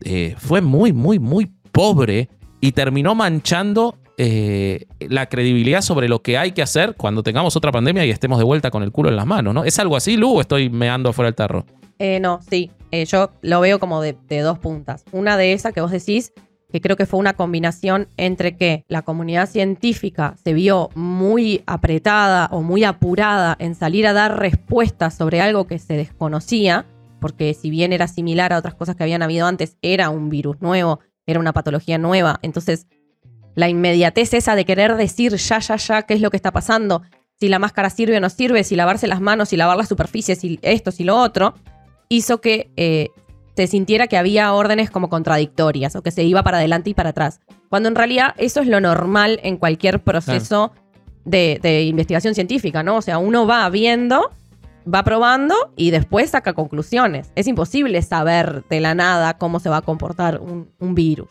eh, 0.01 0.35
fue 0.37 0.61
muy, 0.61 0.93
muy, 0.93 1.19
muy 1.19 1.51
pobre 1.71 2.29
y 2.61 2.73
terminó 2.73 3.15
manchando 3.15 3.97
eh, 4.17 4.85
la 4.99 5.27
credibilidad 5.27 5.81
sobre 5.81 6.09
lo 6.09 6.21
que 6.21 6.37
hay 6.37 6.51
que 6.51 6.61
hacer 6.61 6.95
cuando 6.95 7.23
tengamos 7.23 7.55
otra 7.55 7.71
pandemia 7.71 8.05
y 8.05 8.09
estemos 8.09 8.37
de 8.37 8.43
vuelta 8.43 8.69
con 8.69 8.83
el 8.83 8.91
culo 8.91 9.09
en 9.09 9.15
las 9.15 9.25
manos, 9.25 9.53
¿no? 9.53 9.63
¿Es 9.63 9.79
algo 9.79 9.95
así, 9.95 10.17
Lu, 10.17 10.37
o 10.37 10.41
estoy 10.41 10.69
meando 10.69 11.13
fuera 11.13 11.27
del 11.27 11.35
tarro? 11.35 11.65
Eh, 11.99 12.19
no, 12.19 12.39
sí. 12.49 12.71
Eh, 12.91 13.05
yo 13.05 13.31
lo 13.41 13.59
veo 13.61 13.79
como 13.79 14.01
de, 14.01 14.17
de 14.27 14.39
dos 14.39 14.57
puntas. 14.57 15.05
Una 15.11 15.37
de 15.37 15.53
esas 15.53 15.73
que 15.73 15.81
vos 15.81 15.91
decís, 15.91 16.33
que 16.71 16.81
creo 16.81 16.95
que 16.95 17.05
fue 17.05 17.19
una 17.19 17.33
combinación 17.33 18.07
entre 18.17 18.55
que 18.55 18.85
la 18.87 19.01
comunidad 19.01 19.49
científica 19.49 20.35
se 20.43 20.53
vio 20.53 20.89
muy 20.95 21.63
apretada 21.65 22.47
o 22.51 22.61
muy 22.61 22.83
apurada 22.83 23.55
en 23.59 23.75
salir 23.75 24.07
a 24.07 24.13
dar 24.13 24.39
respuestas 24.39 25.15
sobre 25.15 25.41
algo 25.41 25.65
que 25.65 25.79
se 25.79 25.95
desconocía, 25.95 26.85
porque 27.19 27.53
si 27.53 27.69
bien 27.69 27.91
era 27.91 28.07
similar 28.07 28.53
a 28.53 28.57
otras 28.57 28.75
cosas 28.75 28.95
que 28.95 29.03
habían 29.03 29.23
habido 29.23 29.47
antes, 29.47 29.77
era 29.81 30.09
un 30.09 30.29
virus 30.29 30.61
nuevo, 30.61 30.99
era 31.25 31.39
una 31.39 31.53
patología 31.53 31.97
nueva. 31.97 32.39
Entonces, 32.43 32.87
la 33.55 33.67
inmediatez 33.67 34.33
esa 34.33 34.55
de 34.55 34.65
querer 34.65 34.95
decir 34.95 35.35
ya, 35.35 35.59
ya, 35.59 35.75
ya 35.75 36.03
qué 36.03 36.13
es 36.13 36.21
lo 36.21 36.29
que 36.29 36.37
está 36.37 36.51
pasando, 36.51 37.01
si 37.39 37.49
la 37.49 37.59
máscara 37.59 37.89
sirve 37.89 38.17
o 38.17 38.19
no 38.19 38.29
sirve, 38.29 38.63
si 38.63 38.75
lavarse 38.75 39.07
las 39.07 39.21
manos, 39.21 39.49
si 39.49 39.57
lavar 39.57 39.77
las 39.77 39.89
superficies, 39.89 40.39
si 40.39 40.59
esto, 40.61 40.91
si 40.91 41.03
lo 41.03 41.17
otro, 41.17 41.55
hizo 42.09 42.41
que 42.41 42.71
eh, 42.75 43.09
se 43.55 43.67
sintiera 43.67 44.07
que 44.07 44.17
había 44.17 44.53
órdenes 44.53 44.89
como 44.89 45.09
contradictorias 45.09 45.95
o 45.95 46.01
que 46.01 46.11
se 46.11 46.23
iba 46.23 46.43
para 46.43 46.57
adelante 46.57 46.89
y 46.89 46.93
para 46.93 47.09
atrás. 47.09 47.39
Cuando 47.69 47.89
en 47.89 47.95
realidad 47.95 48.33
eso 48.37 48.61
es 48.61 48.67
lo 48.67 48.81
normal 48.81 49.39
en 49.43 49.57
cualquier 49.57 50.03
proceso 50.03 50.71
de, 51.25 51.59
de 51.61 51.83
investigación 51.83 52.35
científica, 52.35 52.83
¿no? 52.83 52.97
O 52.97 53.01
sea, 53.01 53.17
uno 53.17 53.45
va 53.45 53.69
viendo, 53.69 54.31
va 54.91 55.03
probando 55.03 55.55
y 55.75 55.91
después 55.91 56.31
saca 56.31 56.53
conclusiones. 56.53 57.31
Es 57.35 57.47
imposible 57.47 58.01
saber 58.01 58.63
de 58.69 58.79
la 58.79 58.95
nada 58.95 59.37
cómo 59.37 59.59
se 59.59 59.69
va 59.69 59.77
a 59.77 59.81
comportar 59.81 60.39
un, 60.39 60.69
un 60.79 60.95
virus. 60.95 61.29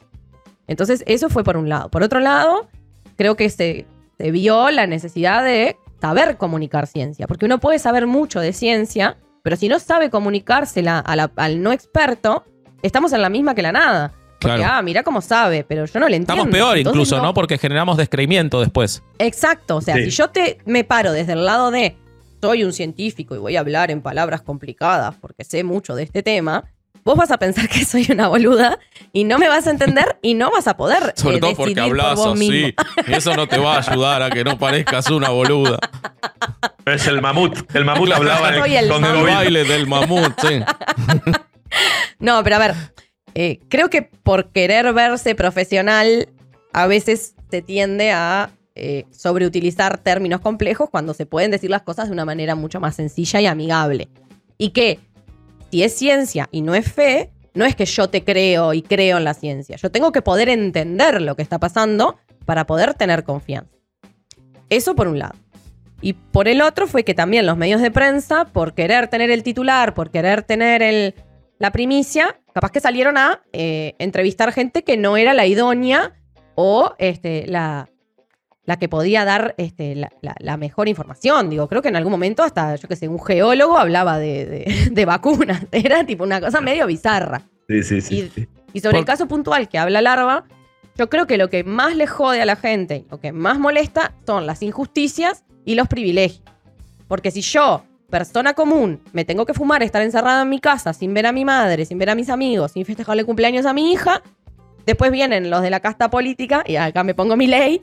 Entonces, 0.67 1.03
eso 1.07 1.29
fue 1.29 1.45
por 1.45 1.57
un 1.57 1.69
lado. 1.69 1.91
Por 1.91 2.03
otro 2.03 2.21
lado, 2.21 2.69
creo 3.17 3.37
que 3.37 3.49
se 3.51 3.87
se 4.19 4.31
vio 4.33 4.71
la 4.71 4.87
necesidad 4.87 5.45
de 5.45 5.77
saber 6.01 6.37
comunicar 6.37 6.87
ciencia. 6.87 7.27
Porque 7.27 7.47
uno 7.47 7.59
puede 7.59 7.79
saber 7.79 8.07
mucho 8.07 8.41
de 8.41 8.53
ciencia, 8.53 9.17
pero 9.49 9.57
si 9.57 9.67
no 9.67 9.79
sabe 9.79 10.11
comunicársela 10.11 10.99
a 10.99 11.17
la- 11.17 11.33
al 11.37 11.63
no 11.63 11.73
experto, 11.73 12.45
estamos 12.83 13.15
en 13.15 13.23
la 13.23 13.31
misma 13.31 13.55
que 13.55 13.63
la 13.63 13.73
nada. 13.73 14.13
Porque, 14.39 14.59
Claro. 14.59 14.75
ah, 14.77 14.83
mira 14.83 15.03
cómo 15.03 15.23
sabe, 15.23 15.65
pero 15.67 15.87
yo 15.87 15.99
no 15.99 16.07
le 16.07 16.17
entiendo. 16.17 16.43
Estamos 16.43 16.53
peor 16.53 16.77
Entonces, 16.77 17.01
incluso, 17.03 17.23
¿no? 17.23 17.33
Porque 17.33 17.57
generamos 17.57 17.97
descreimiento 17.97 18.61
después. 18.61 19.03
Exacto, 19.19 19.77
o 19.77 19.81
sea, 19.81 19.95
Sí. 19.97 20.05
si 20.05 20.11
yo 20.11 20.29
te 20.29 20.59
me 20.67 20.85
paro 20.85 21.13
desde 21.13 21.33
el 21.33 21.47
lado 21.47 21.71
de 21.71 21.97
soy 22.43 22.63
un 22.63 22.75
científico 22.75 23.35
y 23.35 23.39
voy 23.39 23.57
a 23.57 23.61
hablar 23.61 23.91
en 23.91 24.03
palabras 24.03 24.43
complicadas 24.43 25.17
porque 25.19 25.45
sé 25.45 25.65
mucho 25.65 25.95
de 25.97 26.03
este 26.03 26.23
tema, 26.23 26.65
vos 27.09 27.17
vas 27.17 27.31
a 27.31 27.39
pensar 27.39 27.71
que 27.71 27.87
soy 27.87 28.07
una 28.11 28.29
boluda 28.29 28.79
y 29.15 29.25
no 29.25 29.39
me 29.39 29.49
vas 29.49 29.67
a 29.67 29.71
entender 29.71 30.19
y 30.21 30.35
no 30.35 30.51
vas 30.51 30.69
a 30.69 30.77
poder 30.77 31.15
Sobre 31.17 31.39
eh, 31.39 31.41
todo 31.41 31.55
porque 31.55 31.75
por 31.75 31.85
hablas 31.85 32.21
así. 32.21 32.39
mismo. 32.39 32.69
Y 33.07 33.13
eso 33.15 33.35
no 33.35 33.49
te 33.49 33.57
va 33.57 33.77
a 33.77 33.79
ayudar 33.79 34.23
a 34.23 34.29
que 34.29 34.45
no 34.45 34.59
parezcas 34.59 35.11
una 35.11 35.31
boluda. 35.31 35.79
Es 36.85 37.07
el 37.07 37.23
mamut. 37.23 37.75
El 37.75 37.87
mamut 37.87 38.13
hablaba 38.13 38.55
en 38.55 38.63
el 38.63 38.89
con 38.89 39.05
El 39.07 39.23
baile 39.23 39.65
del 39.65 39.87
mamut, 39.87 40.39
sí. 40.39 40.61
No, 42.19 42.43
pero 42.45 42.57
a 42.57 42.59
ver, 42.59 42.75
eh, 43.35 43.61
creo 43.69 43.89
que 43.89 44.03
por 44.03 44.51
querer 44.51 44.93
verse 44.93 45.35
profesional, 45.35 46.29
a 46.75 46.87
veces 46.87 47.35
se 47.51 47.63
tiende 47.63 48.11
a 48.13 48.51
eh, 48.75 49.07
sobreutilizar 49.11 49.97
términos 49.97 50.41
complejos 50.43 50.91
cuando 50.91 51.15
se 51.15 51.25
pueden 51.25 51.53
decir 51.53 51.71
las 51.71 51.83
cosas 51.83 52.09
de 52.09 52.13
una 52.13 52.27
manera 52.27 52.55
mucho 52.55 52.81
más 52.81 52.97
sencilla 52.97 53.41
y 53.41 53.47
amigable. 53.47 54.09
Y 54.59 54.71
que 54.71 54.99
si 55.71 55.83
es 55.83 55.95
ciencia 55.95 56.49
y 56.51 56.63
no 56.63 56.75
es 56.75 56.91
fe, 56.91 57.31
no 57.55 57.65
es 57.65 57.75
que 57.75 57.87
yo 57.87 58.09
te 58.09 58.25
creo 58.25 58.73
y 58.75 58.83
creo 58.83 59.19
en 59.19 59.25
la 59.25 59.35
ciencia. 59.35 59.77
Yo 59.77 59.91
tengo 59.91 60.13
que 60.13 60.23
poder 60.23 60.49
entender 60.49 61.21
lo 61.21 61.35
que 61.37 61.43
está 61.43 61.59
pasando 61.59 62.19
para 62.45 62.67
poder 62.67 62.95
tener 62.95 63.25
confianza. 63.25 63.71
Eso 64.71 64.95
por 64.95 65.09
un 65.09 65.19
lado. 65.19 65.35
Y 66.01 66.13
por 66.13 66.47
el 66.47 66.63
otro 66.63 66.87
fue 66.87 67.05
que 67.05 67.15
también 67.15 67.47
los 67.47 67.57
medios 67.57 67.81
de 67.81 67.91
prensa, 67.91 68.45
por 68.45 68.75
querer 68.75 69.09
tener 69.09 69.31
el 69.31 69.43
titular, 69.43 69.95
por 69.95 70.11
querer 70.11 70.43
tener 70.43 70.83
el, 70.83 71.15
la 71.59 71.73
primicia, 71.73 72.41
capaz 72.55 72.71
que 72.71 72.81
salieron 72.81 73.19
a 73.19 73.43
eh, 73.53 73.95
entrevistar 73.99 74.53
gente 74.53 74.85
que 74.85 74.97
no 74.97 75.17
era 75.17 75.35
la 75.35 75.47
idónea 75.47 76.15
o 76.55 76.95
este, 76.99 77.47
la, 77.49 77.89
la 78.69 78.79
que 78.79 78.87
podía 78.89 79.25
dar 79.25 79.55
este, 79.57 79.95
la, 79.95 80.11
la- 80.21 80.37
la 80.39 80.57
mejor 80.59 80.89
información. 80.89 81.49
Digo, 81.49 81.69
creo 81.69 81.81
que 81.81 81.89
en 81.89 81.97
algún 81.97 82.11
momento 82.13 82.43
hasta, 82.43 82.77
yo 82.77 82.87
qué 82.87 82.97
sé, 82.97 83.09
un 83.09 83.19
geólogo 83.25 83.79
hablaba 83.79 84.19
de, 84.19 84.45
de- 84.45 84.89
de 84.93 85.05
vacunas. 85.07 85.67
Era 85.73 86.05
tipo 86.05 86.23
una 86.23 86.39
cosa 86.41 86.61
medio 86.61 86.87
bizarra. 86.87 87.43
Sí, 87.67 87.83
sí, 87.83 88.01
sí. 88.03 88.15
Y- 88.19 88.29
sí. 88.29 88.49
Y 88.75 88.81
sobre 88.81 88.99
el 88.99 89.07
caso 89.07 89.27
puntual 89.27 89.69
que 89.71 89.79
habla 89.79 90.03
Larva, 90.03 90.45
yo 90.97 91.09
creo 91.09 91.27
que 91.27 91.39
lo 91.39 91.49
que 91.49 91.65
más 91.65 91.97
le 91.97 92.07
jode 92.07 92.43
a 92.43 92.45
la 92.45 92.57
gente, 92.57 93.07
lo 93.11 93.19
que 93.19 93.33
más 93.33 93.59
molesta, 93.59 94.13
son 94.27 94.47
las 94.47 94.63
injusticias 94.63 95.45
y 95.65 95.75
los 95.75 95.89
privilegios. 95.89 96.43
Porque 97.09 97.31
si 97.31 97.41
yo, 97.41 97.85
persona 98.11 98.53
común, 98.53 99.01
me 99.15 99.25
tengo 99.25 99.47
que 99.47 99.55
fumar, 99.55 99.83
estar 99.83 100.03
encerrada 100.03 100.43
en 100.43 100.51
mi 100.51 100.61
casa 100.61 100.93
sin 100.93 101.15
ver 101.15 101.25
a 101.27 101.33
mi 101.33 101.47
madre, 101.47 101.87
sin 101.87 101.97
ver 101.99 102.11
a 102.11 102.15
mis 102.15 102.29
amigos, 102.29 102.73
sin 102.73 102.85
festejarle 102.85 103.25
cumpleaños 103.25 103.65
a 103.65 103.73
mi 103.73 103.91
hija, 103.93 104.21
después 104.85 105.11
vienen 105.11 105.49
los 105.49 105.63
de 105.63 105.71
la 105.71 105.81
casta 105.81 106.11
política, 106.11 106.63
y 106.67 106.77
acá 106.77 107.03
me 107.05 107.15
pongo 107.15 107.35
mi 107.37 107.47
ley, 107.47 107.83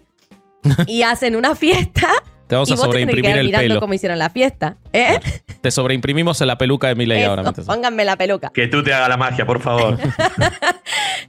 y 0.87 1.03
hacen 1.03 1.35
una 1.35 1.55
fiesta, 1.55 2.09
Te 2.47 2.55
vamos 2.55 2.69
y 2.69 2.73
a 2.73 2.75
vos 2.75 2.85
te 2.85 2.91
tenés 2.91 3.05
que 3.07 3.11
sobreimprimir 3.11 3.23
quedar 3.23 3.39
el 3.39 3.45
mirando 3.47 3.67
pelo. 3.69 3.79
cómo 3.79 3.93
hicieron 3.93 4.19
la 4.19 4.29
fiesta. 4.29 4.77
¿Eh? 4.93 5.19
Te 5.61 5.71
sobreimprimimos 5.71 6.39
en 6.41 6.47
la 6.47 6.57
peluca 6.57 6.87
de 6.87 6.95
Miley 6.95 7.21
Eso, 7.21 7.29
ahora. 7.31 7.51
pónganme 7.51 8.05
la 8.05 8.15
peluca. 8.17 8.51
Que 8.53 8.67
tú 8.67 8.83
te 8.83 8.93
hagas 8.93 9.09
la 9.09 9.17
magia, 9.17 9.45
por 9.45 9.61
favor. 9.61 9.97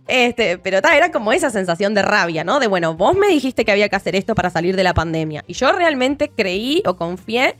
Este, 0.09 0.59
pero 0.59 0.81
ta, 0.81 0.97
era 0.97 1.11
como 1.11 1.33
esa 1.33 1.51
sensación 1.51 1.93
de 1.95 2.03
rabia, 2.03 2.45
¿no? 2.45 2.61
De 2.61 2.69
bueno, 2.69 2.95
vos 2.95 3.17
me 3.17 3.27
dijiste 3.27 3.65
que 3.65 3.73
había 3.73 3.89
que 3.89 3.97
hacer 3.97 4.15
esto 4.15 4.35
para 4.37 4.51
salir 4.51 4.77
de 4.77 4.85
la 4.85 4.95
pandemia. 4.95 5.43
Y 5.49 5.55
yo 5.55 5.73
realmente 5.73 6.31
creí 6.31 6.83
o 6.87 6.97
confié 6.97 7.57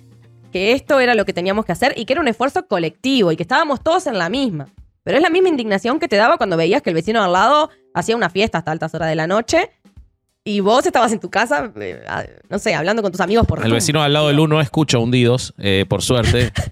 que 0.53 0.73
esto 0.73 1.01
era 1.01 1.15
lo 1.15 1.25
que 1.25 1.33
teníamos 1.33 1.65
que 1.65 1.73
hacer 1.73 1.93
y 1.97 2.05
que 2.05 2.13
era 2.13 2.23
un 2.23 2.29
esfuerzo 2.29 2.67
colectivo 2.69 3.33
y 3.33 3.37
que 3.37 3.43
estábamos 3.43 3.83
todos 3.83 4.07
en 4.07 4.17
la 4.19 4.29
misma. 4.29 4.69
Pero 5.03 5.17
es 5.17 5.23
la 5.23 5.31
misma 5.31 5.49
indignación 5.49 5.99
que 5.99 6.09
te 6.09 6.17
daba 6.17 6.37
cuando 6.37 6.57
veías 6.57 6.83
que 6.83 6.91
el 6.91 6.95
vecino 6.95 7.19
de 7.21 7.27
al 7.27 7.33
lado 7.33 7.71
hacía 7.95 8.17
una 8.17 8.31
fiesta 8.31 8.59
hasta 8.59 8.71
altas 8.71 8.95
horas 8.95 9.09
de 9.09 9.17
la 9.17 9.27
noche 9.27 9.71
y 10.47 10.61
vos 10.61 10.87
estabas 10.87 11.13
en 11.13 11.19
tu 11.21 11.29
casa, 11.29 11.71
eh, 11.81 12.03
a- 12.09 12.25
no 12.49 12.59
sé, 12.59 12.75
hablando 12.75 13.03
con 13.03 13.11
tus 13.13 13.21
amigos 13.21 13.47
por 13.47 13.59
El 13.59 13.65
Zoom. 13.65 13.75
vecino 13.75 14.03
al 14.03 14.13
lado 14.13 14.29
del 14.29 14.39
uno 14.41 14.61
escucha 14.61 14.97
hundidos, 14.99 15.53
eh, 15.59 15.85
por 15.89 16.01
suerte. 16.03 16.53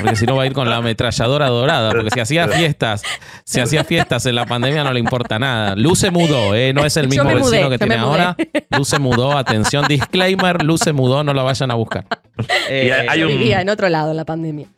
Porque 0.00 0.14
si 0.14 0.26
no 0.26 0.36
va 0.36 0.44
a 0.44 0.46
ir 0.46 0.52
con 0.52 0.70
la 0.70 0.76
ametralladora 0.76 1.48
dorada. 1.48 1.90
Porque 1.90 2.10
si 2.12 2.20
hacía 2.20 2.46
fiestas, 2.46 3.02
si 3.44 3.58
hacía 3.58 3.82
fiestas 3.82 4.26
en 4.26 4.36
la 4.36 4.46
pandemia 4.46 4.84
no 4.84 4.92
le 4.92 5.00
importa 5.00 5.40
nada. 5.40 5.74
Luz 5.74 5.98
se 5.98 6.12
mudó, 6.12 6.54
eh, 6.54 6.72
no 6.72 6.84
es 6.84 6.96
el 6.98 7.06
Yo 7.06 7.08
mismo 7.08 7.24
me 7.24 7.34
vecino 7.34 7.46
mudé, 7.48 7.62
que 7.64 7.70
yo 7.70 7.78
tiene 7.78 7.96
mudé. 7.96 8.06
ahora. 8.06 8.36
Luz 8.70 8.88
se 8.88 9.00
mudó, 9.00 9.36
atención, 9.36 9.86
disclaimer, 9.88 10.62
Luz 10.62 10.82
se 10.82 10.92
mudó, 10.92 11.24
no 11.24 11.34
la 11.34 11.42
vayan 11.42 11.72
a 11.72 11.74
buscar. 11.74 12.04
Y 12.70 12.90
hay- 12.90 13.22
un- 13.24 13.28
vivía 13.28 13.60
en 13.60 13.70
otro 13.70 13.88
lado 13.88 14.12
en 14.12 14.18
la 14.18 14.24
pandemia. 14.24 14.68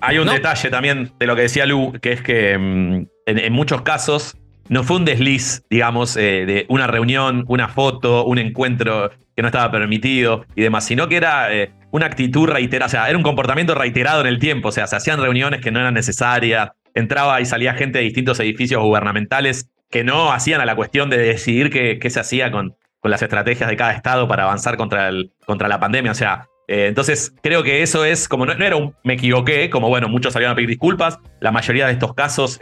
Hay 0.00 0.16
un 0.18 0.26
¿No? 0.26 0.32
detalle 0.32 0.70
también 0.70 1.12
de 1.18 1.26
lo 1.26 1.36
que 1.36 1.42
decía 1.42 1.66
Lu, 1.66 1.92
que 2.00 2.12
es 2.12 2.22
que 2.22 2.56
mm, 2.56 2.94
en, 3.26 3.38
en 3.38 3.52
muchos 3.52 3.82
casos 3.82 4.36
no 4.68 4.84
fue 4.84 4.96
un 4.96 5.04
desliz, 5.04 5.62
digamos, 5.70 6.16
eh, 6.16 6.44
de 6.46 6.66
una 6.68 6.86
reunión, 6.86 7.44
una 7.48 7.68
foto, 7.68 8.24
un 8.24 8.38
encuentro 8.38 9.10
que 9.34 9.42
no 9.42 9.48
estaba 9.48 9.70
permitido 9.70 10.44
y 10.54 10.62
demás, 10.62 10.86
sino 10.86 11.08
que 11.08 11.16
era 11.16 11.52
eh, 11.54 11.72
una 11.90 12.06
actitud 12.06 12.48
reiterada, 12.48 12.86
o 12.86 12.90
sea, 12.90 13.08
era 13.08 13.16
un 13.16 13.22
comportamiento 13.22 13.74
reiterado 13.74 14.20
en 14.22 14.26
el 14.26 14.38
tiempo, 14.38 14.68
o 14.68 14.72
sea, 14.72 14.86
se 14.86 14.96
hacían 14.96 15.20
reuniones 15.20 15.60
que 15.60 15.70
no 15.70 15.80
eran 15.80 15.94
necesarias, 15.94 16.70
entraba 16.94 17.40
y 17.40 17.44
salía 17.44 17.74
gente 17.74 17.98
de 17.98 18.04
distintos 18.04 18.40
edificios 18.40 18.82
gubernamentales 18.82 19.68
que 19.90 20.02
no 20.02 20.32
hacían 20.32 20.60
a 20.60 20.64
la 20.64 20.74
cuestión 20.74 21.10
de 21.10 21.18
decidir 21.18 21.70
qué, 21.70 22.10
se 22.10 22.20
hacía 22.20 22.50
con, 22.50 22.74
las 23.02 23.22
estrategias 23.22 23.70
de 23.70 23.76
cada 23.76 23.92
estado 23.92 24.26
para 24.26 24.42
avanzar 24.42 24.76
contra, 24.76 25.12
contra 25.44 25.68
la 25.68 25.78
pandemia, 25.78 26.10
o 26.10 26.14
sea, 26.14 26.48
eh, 26.66 26.86
entonces, 26.88 27.32
creo 27.40 27.62
que 27.62 27.82
eso 27.82 28.04
es 28.04 28.28
como 28.28 28.44
no, 28.46 28.54
no 28.54 28.64
era 28.64 28.74
un 28.74 28.96
me 29.04 29.14
equivoqué, 29.14 29.70
como 29.70 29.88
bueno, 29.88 30.08
muchos 30.08 30.32
salieron 30.32 30.54
a 30.54 30.56
pedir 30.56 30.70
disculpas. 30.70 31.20
La 31.38 31.52
mayoría 31.52 31.86
de 31.86 31.92
estos 31.92 32.14
casos 32.14 32.58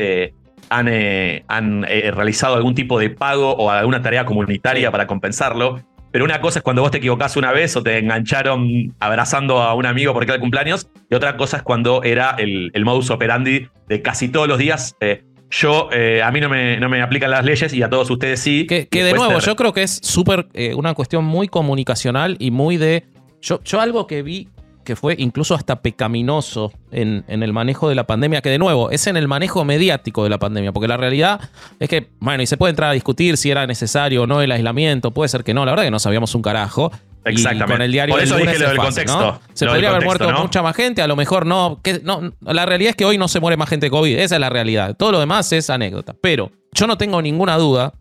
han, 0.69 0.89
eh, 0.89 1.45
han 1.49 1.85
eh, 1.89 2.11
realizado 2.11 2.55
algún 2.57 2.75
tipo 2.75 2.99
de 2.99 3.11
pago 3.11 3.53
o 3.53 3.71
alguna 3.71 4.03
tarea 4.03 4.25
comunitaria 4.25 4.91
para 4.91 5.07
compensarlo. 5.07 5.81
Pero 6.11 6.25
una 6.25 6.41
cosa 6.41 6.61
es 6.61 6.63
cuando 6.63 6.83
vos 6.83 6.91
te 6.91 6.99
equivocás 6.99 7.37
una 7.37 7.53
vez 7.53 7.77
o 7.77 7.83
te 7.83 7.99
engancharon 7.99 8.95
abrazando 9.01 9.61
a 9.61 9.75
un 9.75 9.85
amigo 9.85 10.13
porque 10.13 10.31
era 10.31 10.37
el 10.37 10.41
cumpleaños, 10.41 10.89
y 11.11 11.15
otra 11.15 11.37
cosa 11.37 11.57
es 11.57 11.63
cuando 11.65 12.05
era 12.05 12.37
el, 12.39 12.71
el 12.73 12.85
modus 12.85 13.11
operandi 13.11 13.67
de 13.89 14.03
casi 14.03 14.29
todos 14.29 14.47
los 14.47 14.59
días. 14.59 14.97
eh, 15.01 15.25
yo, 15.51 15.89
a 16.25 16.31
mí 16.33 16.41
no 16.41 16.49
me, 16.49 16.79
no 16.79 16.89
me 16.89 17.03
aplican 17.03 17.31
las 17.31 17.45
leyes 17.45 17.73
y 17.73 17.83
a 17.83 17.91
todos 17.91 18.11
ustedes 18.11 18.41
sí. 18.41 18.67
Que, 18.67 18.87
de 18.91 19.13
nuevo, 19.13 19.39
yo 19.39 19.55
creo 19.55 19.73
que 19.73 19.83
es 19.83 20.01
súper 20.03 20.49
una 20.77 20.95
cuestión 20.95 21.25
muy 21.25 21.49
comunicacional 21.49 22.37
y 22.39 22.51
muy 22.51 22.77
de. 22.77 23.05
Yo, 23.41 23.61
yo 23.63 23.81
algo 23.81 24.07
que 24.07 24.23
vi 24.23 24.49
que 24.85 24.97
fue 24.97 25.15
incluso 25.19 25.55
hasta 25.55 25.83
pecaminoso 25.83 26.73
en, 26.93 27.25
en 27.29 27.43
el 27.43 27.53
manejo 27.53 27.89
de 27.89 27.95
la 27.95 28.07
pandemia, 28.07 28.41
que 28.41 28.51
de 28.51 28.59
nuevo 28.59 28.91
es 28.91 29.07
en 29.07 29.17
el 29.17 29.29
manejo 29.29 29.65
mediático 29.65 30.25
de 30.25 30.31
la 30.31 30.39
pandemia, 30.39 30.73
porque 30.73 30.89
la 30.89 30.97
realidad 30.97 31.41
es 31.81 31.89
que, 31.89 32.11
bueno, 32.21 32.43
y 32.43 32.47
se 32.47 32.57
puede 32.57 32.71
entrar 32.71 32.91
a 32.91 32.93
discutir 32.93 33.37
si 33.37 33.51
era 33.51 33.67
necesario 33.67 34.23
o 34.23 34.27
no 34.27 34.41
el 34.43 34.53
aislamiento, 34.53 35.11
puede 35.11 35.29
ser 35.29 35.45
que 35.45 35.55
no, 35.55 35.65
la 35.65 35.73
verdad 35.73 35.85
que 35.85 35.91
no 35.91 35.99
sabíamos 35.99 36.35
un 36.35 36.43
carajo. 36.43 36.93
Y 37.27 37.31
Exactamente. 37.31 37.73
con 37.73 37.81
el 37.81 37.91
diario 37.91 38.15
Por 38.15 38.23
eso 38.23 38.37
dije 38.37 38.59
lo 38.59 38.69
del 38.69 38.77
fácil, 38.77 39.07
contexto. 39.07 39.19
¿no? 39.19 39.41
Se 39.55 39.65
Lo 39.65 39.71
podría 39.71 39.89
haber 39.89 40.03
contexto, 40.03 40.25
muerto 40.25 40.39
¿no? 40.39 40.45
mucha 40.45 40.63
más 40.63 40.77
gente, 40.77 41.01
a 41.01 41.07
lo 41.07 41.17
mejor 41.17 41.47
no, 41.47 41.81
que, 41.83 42.01
no. 42.05 42.35
La 42.43 42.67
realidad 42.67 42.91
es 42.91 42.97
que 42.97 43.07
hoy 43.07 43.17
no 43.17 43.29
se 43.29 43.41
muere 43.41 43.57
más 43.57 43.71
gente 43.71 43.87
de 43.87 43.91
COVID, 43.91 44.19
esa 44.19 44.37
es 44.37 44.41
la 44.41 44.51
realidad. 44.51 44.95
Todo 44.95 45.13
lo 45.13 45.21
demás 45.21 45.51
es 45.53 45.71
anécdota. 45.71 46.15
Pero 46.21 46.53
yo 46.73 46.87
no 46.87 46.99
tengo 46.99 47.23
ninguna 47.23 47.57
duda 47.57 47.95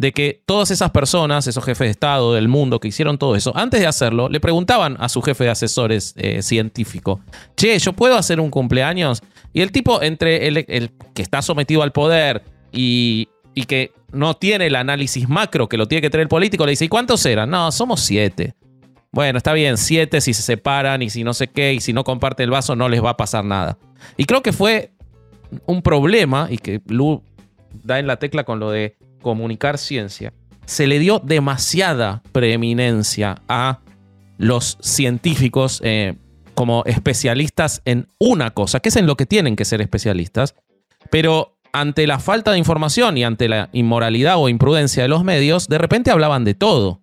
de 0.00 0.12
que 0.12 0.42
todas 0.46 0.70
esas 0.70 0.92
personas, 0.92 1.46
esos 1.46 1.62
jefes 1.62 1.86
de 1.86 1.90
Estado 1.90 2.32
del 2.32 2.48
mundo 2.48 2.80
que 2.80 2.88
hicieron 2.88 3.18
todo 3.18 3.36
eso, 3.36 3.52
antes 3.54 3.80
de 3.80 3.86
hacerlo, 3.86 4.30
le 4.30 4.40
preguntaban 4.40 4.96
a 4.98 5.10
su 5.10 5.20
jefe 5.20 5.44
de 5.44 5.50
asesores 5.50 6.14
eh, 6.16 6.40
científico, 6.40 7.20
che, 7.54 7.78
¿yo 7.78 7.92
puedo 7.92 8.16
hacer 8.16 8.40
un 8.40 8.48
cumpleaños? 8.48 9.20
Y 9.52 9.60
el 9.60 9.70
tipo, 9.72 10.00
entre 10.00 10.48
el, 10.48 10.64
el 10.68 10.90
que 11.12 11.20
está 11.20 11.42
sometido 11.42 11.82
al 11.82 11.92
poder 11.92 12.42
y, 12.72 13.28
y 13.54 13.64
que 13.64 13.92
no 14.10 14.32
tiene 14.32 14.68
el 14.68 14.76
análisis 14.76 15.28
macro 15.28 15.68
que 15.68 15.76
lo 15.76 15.86
tiene 15.86 16.00
que 16.00 16.08
tener 16.08 16.22
el 16.22 16.28
político, 16.28 16.64
le 16.64 16.70
dice, 16.70 16.86
¿y 16.86 16.88
cuántos 16.88 17.26
eran? 17.26 17.50
No, 17.50 17.70
somos 17.70 18.00
siete. 18.00 18.54
Bueno, 19.12 19.36
está 19.36 19.52
bien, 19.52 19.76
siete 19.76 20.22
si 20.22 20.32
se 20.32 20.40
separan 20.40 21.02
y 21.02 21.10
si 21.10 21.24
no 21.24 21.34
sé 21.34 21.48
qué, 21.48 21.74
y 21.74 21.80
si 21.82 21.92
no 21.92 22.04
comparte 22.04 22.42
el 22.42 22.50
vaso 22.50 22.74
no 22.74 22.88
les 22.88 23.04
va 23.04 23.10
a 23.10 23.16
pasar 23.18 23.44
nada. 23.44 23.76
Y 24.16 24.24
creo 24.24 24.42
que 24.42 24.54
fue 24.54 24.92
un 25.66 25.82
problema, 25.82 26.48
y 26.50 26.56
que 26.56 26.80
Lu 26.86 27.22
da 27.84 27.98
en 27.98 28.06
la 28.06 28.16
tecla 28.16 28.44
con 28.44 28.60
lo 28.60 28.70
de 28.70 28.96
comunicar 29.20 29.78
ciencia, 29.78 30.32
se 30.66 30.86
le 30.86 30.98
dio 30.98 31.18
demasiada 31.18 32.22
preeminencia 32.32 33.42
a 33.48 33.80
los 34.38 34.78
científicos 34.80 35.80
eh, 35.84 36.14
como 36.54 36.84
especialistas 36.86 37.82
en 37.84 38.06
una 38.18 38.50
cosa, 38.50 38.80
que 38.80 38.90
es 38.90 38.96
en 38.96 39.06
lo 39.06 39.16
que 39.16 39.26
tienen 39.26 39.56
que 39.56 39.64
ser 39.64 39.80
especialistas, 39.80 40.54
pero 41.10 41.56
ante 41.72 42.06
la 42.06 42.18
falta 42.18 42.52
de 42.52 42.58
información 42.58 43.16
y 43.16 43.24
ante 43.24 43.48
la 43.48 43.68
inmoralidad 43.72 44.36
o 44.38 44.48
imprudencia 44.48 45.02
de 45.02 45.08
los 45.08 45.24
medios, 45.24 45.68
de 45.68 45.78
repente 45.78 46.10
hablaban 46.10 46.44
de 46.44 46.54
todo. 46.54 47.00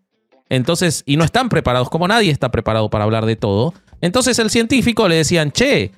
Entonces, 0.50 1.04
y 1.06 1.18
no 1.18 1.24
están 1.24 1.50
preparados, 1.50 1.90
como 1.90 2.08
nadie 2.08 2.32
está 2.32 2.52
preparado 2.52 2.90
para 2.90 3.04
hablar 3.04 3.26
de 3.26 3.36
todo. 3.36 3.74
Entonces 4.02 4.40
el 4.40 4.50
científico 4.50 5.08
le 5.08 5.16
decían, 5.16 5.52
che, 5.52 5.92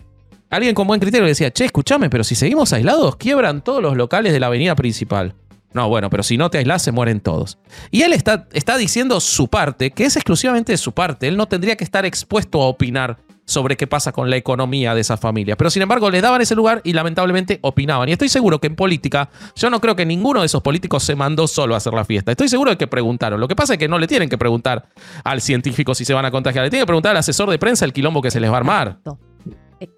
alguien 0.49 0.73
con 0.73 0.87
buen 0.87 0.99
criterio 0.99 1.25
le 1.25 1.31
decía, 1.31 1.51
che, 1.51 1.65
escúchame, 1.65 2.09
pero 2.09 2.23
si 2.23 2.35
seguimos 2.35 2.73
aislados, 2.73 3.15
quiebran 3.17 3.63
todos 3.63 3.81
los 3.81 3.95
locales 3.95 4.33
de 4.33 4.39
la 4.39 4.47
avenida 4.47 4.75
principal. 4.75 5.35
No, 5.73 5.87
bueno, 5.87 6.09
pero 6.09 6.23
si 6.23 6.37
no 6.37 6.49
te 6.49 6.57
aislás, 6.57 6.81
se 6.81 6.91
mueren 6.91 7.19
todos. 7.19 7.59
Y 7.91 8.01
él 8.01 8.13
está, 8.13 8.47
está 8.53 8.77
diciendo 8.77 9.19
su 9.19 9.47
parte, 9.47 9.91
que 9.91 10.05
es 10.05 10.15
exclusivamente 10.15 10.71
de 10.71 10.77
su 10.77 10.93
parte. 10.93 11.27
Él 11.27 11.37
no 11.37 11.47
tendría 11.47 11.75
que 11.75 11.83
estar 11.83 12.05
expuesto 12.05 12.61
a 12.61 12.67
opinar 12.67 13.19
sobre 13.49 13.77
qué 13.77 13.87
pasa 13.87 14.11
con 14.11 14.29
la 14.29 14.37
economía 14.37 14.93
de 14.93 15.01
esa 15.01 15.17
familia. 15.17 15.57
Pero 15.57 15.71
sin 15.71 15.81
embargo, 15.81 16.11
le 16.11 16.21
daban 16.21 16.39
ese 16.39 16.55
lugar 16.55 16.81
y 16.83 16.93
lamentablemente 16.93 17.57
opinaban. 17.61 18.07
Y 18.07 18.11
estoy 18.11 18.29
seguro 18.29 18.59
que 18.59 18.67
en 18.67 18.75
política, 18.75 19.29
yo 19.55 19.71
no 19.71 19.81
creo 19.81 19.95
que 19.95 20.05
ninguno 20.05 20.41
de 20.41 20.45
esos 20.45 20.61
políticos 20.61 21.03
se 21.03 21.15
mandó 21.15 21.47
solo 21.47 21.73
a 21.73 21.77
hacer 21.77 21.93
la 21.93 22.05
fiesta. 22.05 22.31
Estoy 22.31 22.47
seguro 22.47 22.69
de 22.69 22.77
que 22.77 22.85
preguntaron. 22.85 23.39
Lo 23.39 23.47
que 23.47 23.55
pasa 23.55 23.73
es 23.73 23.79
que 23.79 23.87
no 23.87 23.97
le 23.97 24.05
tienen 24.05 24.29
que 24.29 24.37
preguntar 24.37 24.87
al 25.23 25.41
científico 25.41 25.95
si 25.95 26.05
se 26.05 26.13
van 26.13 26.25
a 26.25 26.31
contagiar. 26.31 26.63
Le 26.63 26.69
tienen 26.69 26.83
que 26.83 26.87
preguntar 26.87 27.11
al 27.11 27.17
asesor 27.17 27.49
de 27.49 27.57
prensa 27.57 27.85
el 27.85 27.93
quilombo 27.93 28.21
que 28.21 28.29
se 28.29 28.39
les 28.39 28.51
va 28.51 28.55
a 28.55 28.57
armar. 28.57 28.99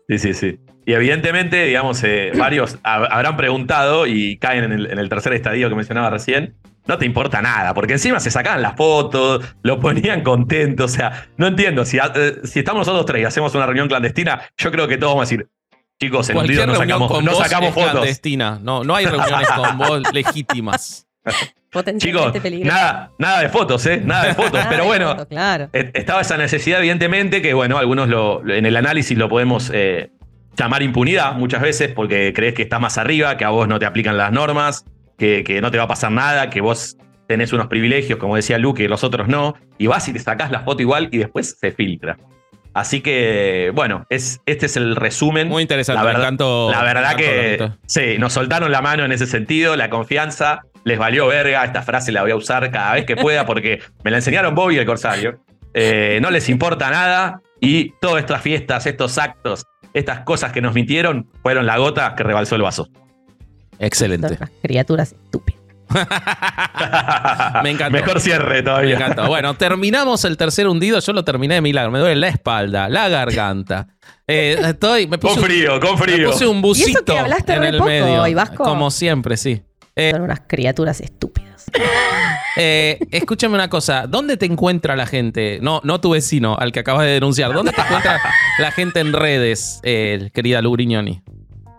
Sí, 0.08 0.18
sí, 0.18 0.34
sí. 0.34 0.60
Y 0.86 0.94
evidentemente, 0.94 1.66
digamos, 1.66 2.04
eh, 2.04 2.32
varios 2.36 2.82
hab- 2.84 3.08
habrán 3.12 3.38
preguntado 3.38 4.08
y 4.08 4.38
caen 4.38 4.64
en 4.66 4.72
el, 4.72 4.92
en 4.92 5.00
el 5.00 5.10
tercer 5.10 5.34
estadio 5.34 5.70
que 5.70 5.76
mencionaba 5.76 6.10
recién. 6.10 6.56
No 6.88 6.98
te 6.98 7.06
importa 7.06 7.42
nada, 7.44 7.76
porque 7.76 7.94
encima 7.94 8.20
se 8.20 8.32
sacaban 8.32 8.62
las 8.64 8.76
fotos, 8.76 9.46
lo 9.62 9.80
ponían 9.80 10.22
contento. 10.24 10.86
O 10.86 10.88
sea, 10.88 11.28
no 11.38 11.46
entiendo. 11.48 11.86
Si, 11.86 11.98
eh, 12.00 12.38
si 12.44 12.60
estamos 12.60 12.80
nosotros 12.88 13.06
tres 13.06 13.22
y 13.22 13.26
hacemos 13.26 13.54
una 13.54 13.66
reunión 13.68 13.88
clandestina, 13.88 14.42
yo 14.58 14.72
creo 14.72 14.88
que 14.88 14.98
todos 14.98 15.14
vamos 15.14 15.28
a 15.28 15.30
decir, 15.30 15.48
chicos, 16.00 16.28
en 16.30 16.34
Cualquier 16.36 16.58
Unidos 16.58 16.68
no 16.74 16.80
reunión 16.80 16.98
sacamos, 17.00 17.12
con 17.12 17.26
no 17.26 17.32
vos 17.34 17.44
sacamos 17.44 17.70
es 17.70 17.74
fotos. 17.76 17.92
clandestina. 17.92 18.60
No, 18.64 18.84
no 18.84 18.96
hay 18.96 19.06
reuniones 19.06 19.48
con 19.52 19.78
vos 19.78 20.02
legítimas. 20.14 21.08
Chicos, 22.00 22.32
peligroso. 22.40 22.76
nada, 22.76 23.12
nada 23.18 23.42
de 23.42 23.50
fotos, 23.50 23.86
¿eh? 23.86 24.02
Nada 24.04 24.26
de 24.26 24.34
fotos. 24.34 24.54
Nada 24.60 24.70
Pero 24.70 24.86
bueno, 24.86 25.10
foto, 25.12 25.28
claro. 25.28 25.70
Eh, 25.72 25.92
Estaba 25.94 26.20
esa 26.22 26.36
necesidad, 26.36 26.80
evidentemente, 26.80 27.42
que 27.42 27.54
bueno, 27.54 27.78
algunos 27.78 28.10
lo, 28.10 28.44
lo- 28.44 28.54
en 28.54 28.66
el 28.66 28.76
análisis 28.76 29.18
lo 29.18 29.30
podemos 29.30 29.72
eh, 29.74 30.10
llamar 30.58 30.84
impunidad 30.84 31.34
muchas 31.34 31.62
veces 31.62 31.92
porque 31.94 32.34
crees 32.36 32.54
que 32.54 32.64
estás 32.64 32.80
más 32.80 32.98
arriba, 32.98 33.38
que 33.38 33.46
a 33.46 33.50
vos 33.50 33.68
no 33.68 33.80
te 33.80 33.86
aplican 33.86 34.18
las 34.18 34.32
normas, 34.32 34.86
que, 35.18 35.44
que 35.44 35.62
no 35.62 35.72
te 35.72 35.78
va 35.78 35.86
a 35.86 35.88
pasar 35.88 36.12
nada, 36.12 36.50
que 36.50 36.62
vos 36.62 36.98
tenés 37.28 37.54
unos 37.54 37.68
privilegios, 37.68 38.20
como 38.20 38.36
decía 38.36 38.58
Luke, 38.58 38.84
que 38.84 38.90
los 38.90 39.04
otros 39.04 39.28
no, 39.28 39.56
y 39.78 39.88
vas 39.88 40.08
y 40.10 40.14
te 40.14 40.20
sacás 40.20 40.52
la 40.52 40.62
foto 40.62 40.82
igual 40.82 41.10
y 41.12 41.18
después 41.18 41.58
se 41.60 41.72
filtra. 41.72 42.18
Así 42.74 43.02
que, 43.02 43.72
bueno, 43.76 44.06
es, 44.10 44.40
este 44.46 44.66
es 44.66 44.78
el 44.78 44.96
resumen. 44.96 45.50
Muy 45.50 45.62
interesante. 45.62 45.98
La 46.00 46.06
verdad- 46.06 46.22
encantó- 46.30 46.72
La 46.72 46.84
verdad 46.84 47.16
que 47.16 47.70
sí, 47.86 48.18
nos 48.18 48.32
soltaron 48.34 48.72
la 48.72 48.82
mano 48.82 49.04
en 49.04 49.12
ese 49.12 49.26
sentido, 49.28 49.76
la 49.76 49.90
confianza 49.90 50.62
les 50.86 50.98
valió 50.98 51.28
verga. 51.28 51.66
Esta 51.66 51.82
frase 51.84 52.12
la 52.14 52.22
voy 52.22 52.32
a 52.32 52.36
usar 52.38 52.72
cada 52.72 52.94
vez 52.94 53.06
que 53.06 53.18
pueda 53.18 53.46
porque 53.46 53.82
me 54.06 54.12
la 54.12 54.18
enseñaron 54.18 54.56
Bobby 54.56 54.76
y 54.76 54.80
el 54.80 54.86
Corsario. 54.86 55.40
Eh, 55.74 56.20
no 56.22 56.32
les 56.32 56.48
importa 56.50 56.90
nada 56.90 57.42
y 57.60 57.92
todas 58.00 58.22
estas 58.24 58.42
fiestas, 58.42 58.86
estos 58.86 59.18
actos, 59.18 59.66
estas 59.94 60.22
cosas 60.22 60.52
que 60.52 60.62
nos 60.62 60.74
mintieron 60.74 61.28
fueron 61.44 61.66
la 61.66 61.78
gota 61.78 62.16
que 62.16 62.24
rebalsó 62.24 62.56
el 62.56 62.62
vaso. 62.62 62.88
Excelente. 63.80 64.28
Son 64.30 64.38
unas 64.38 64.52
criaturas 64.62 65.12
estúpidas. 65.14 65.62
Me 67.64 67.72
encantó. 67.72 67.92
Mejor 67.98 68.22
cierre 68.22 68.58
Me 68.58 68.64
todavía. 68.64 68.96
encantó. 68.96 69.28
Bueno, 69.28 69.56
terminamos 69.56 70.24
el 70.26 70.38
tercer 70.38 70.68
hundido. 70.68 71.00
Yo 71.00 71.14
lo 71.14 71.24
terminé 71.26 71.56
de 71.56 71.62
milagro. 71.62 71.92
Me 71.92 72.00
duele 72.00 72.16
la 72.16 72.28
espalda, 72.30 72.88
la 72.88 73.10
garganta. 73.10 73.88
Eh, 74.28 74.58
estoy, 74.64 75.08
me 75.08 75.18
puse, 75.18 75.34
Con 75.36 75.44
frío, 75.44 75.80
con 75.80 75.92
me 75.92 75.98
frío. 75.98 76.32
puse 76.32 76.48
un 76.48 76.60
Y 76.60 76.62
busito 76.62 76.90
eso 77.00 77.06
que 77.06 77.20
hablaste 77.20 77.54
en 77.54 77.64
el 77.66 77.78
poco, 77.78 77.90
medio. 77.90 78.28
¿y 78.28 78.34
Vasco? 78.34 78.64
Como 78.64 78.90
siempre, 78.92 79.36
sí. 79.36 79.64
Son 80.12 80.22
unas 80.22 80.42
criaturas 80.48 81.02
estúpidas. 81.02 81.66
Eh, 82.58 83.00
escúchame 83.12 83.56
una 83.56 83.70
cosa. 83.70 84.08
¿Dónde 84.08 84.38
te 84.38 84.46
encuentra 84.46 84.96
la 84.96 85.06
gente? 85.06 85.60
No, 85.62 85.82
no 85.84 86.02
tu 86.02 86.12
vecino, 86.12 86.56
al 86.58 86.72
que 86.72 86.80
acabas 86.80 87.06
de 87.06 87.14
denunciar. 87.14 87.54
¿Dónde 87.54 87.72
te 87.72 87.82
encuentra 87.82 88.20
la 88.60 88.72
gente 88.72 89.00
en 89.00 89.14
redes, 89.14 89.80
eh, 89.84 90.30
querida 90.34 90.62
Lu 90.62 90.72
Grignoni? 90.74 91.22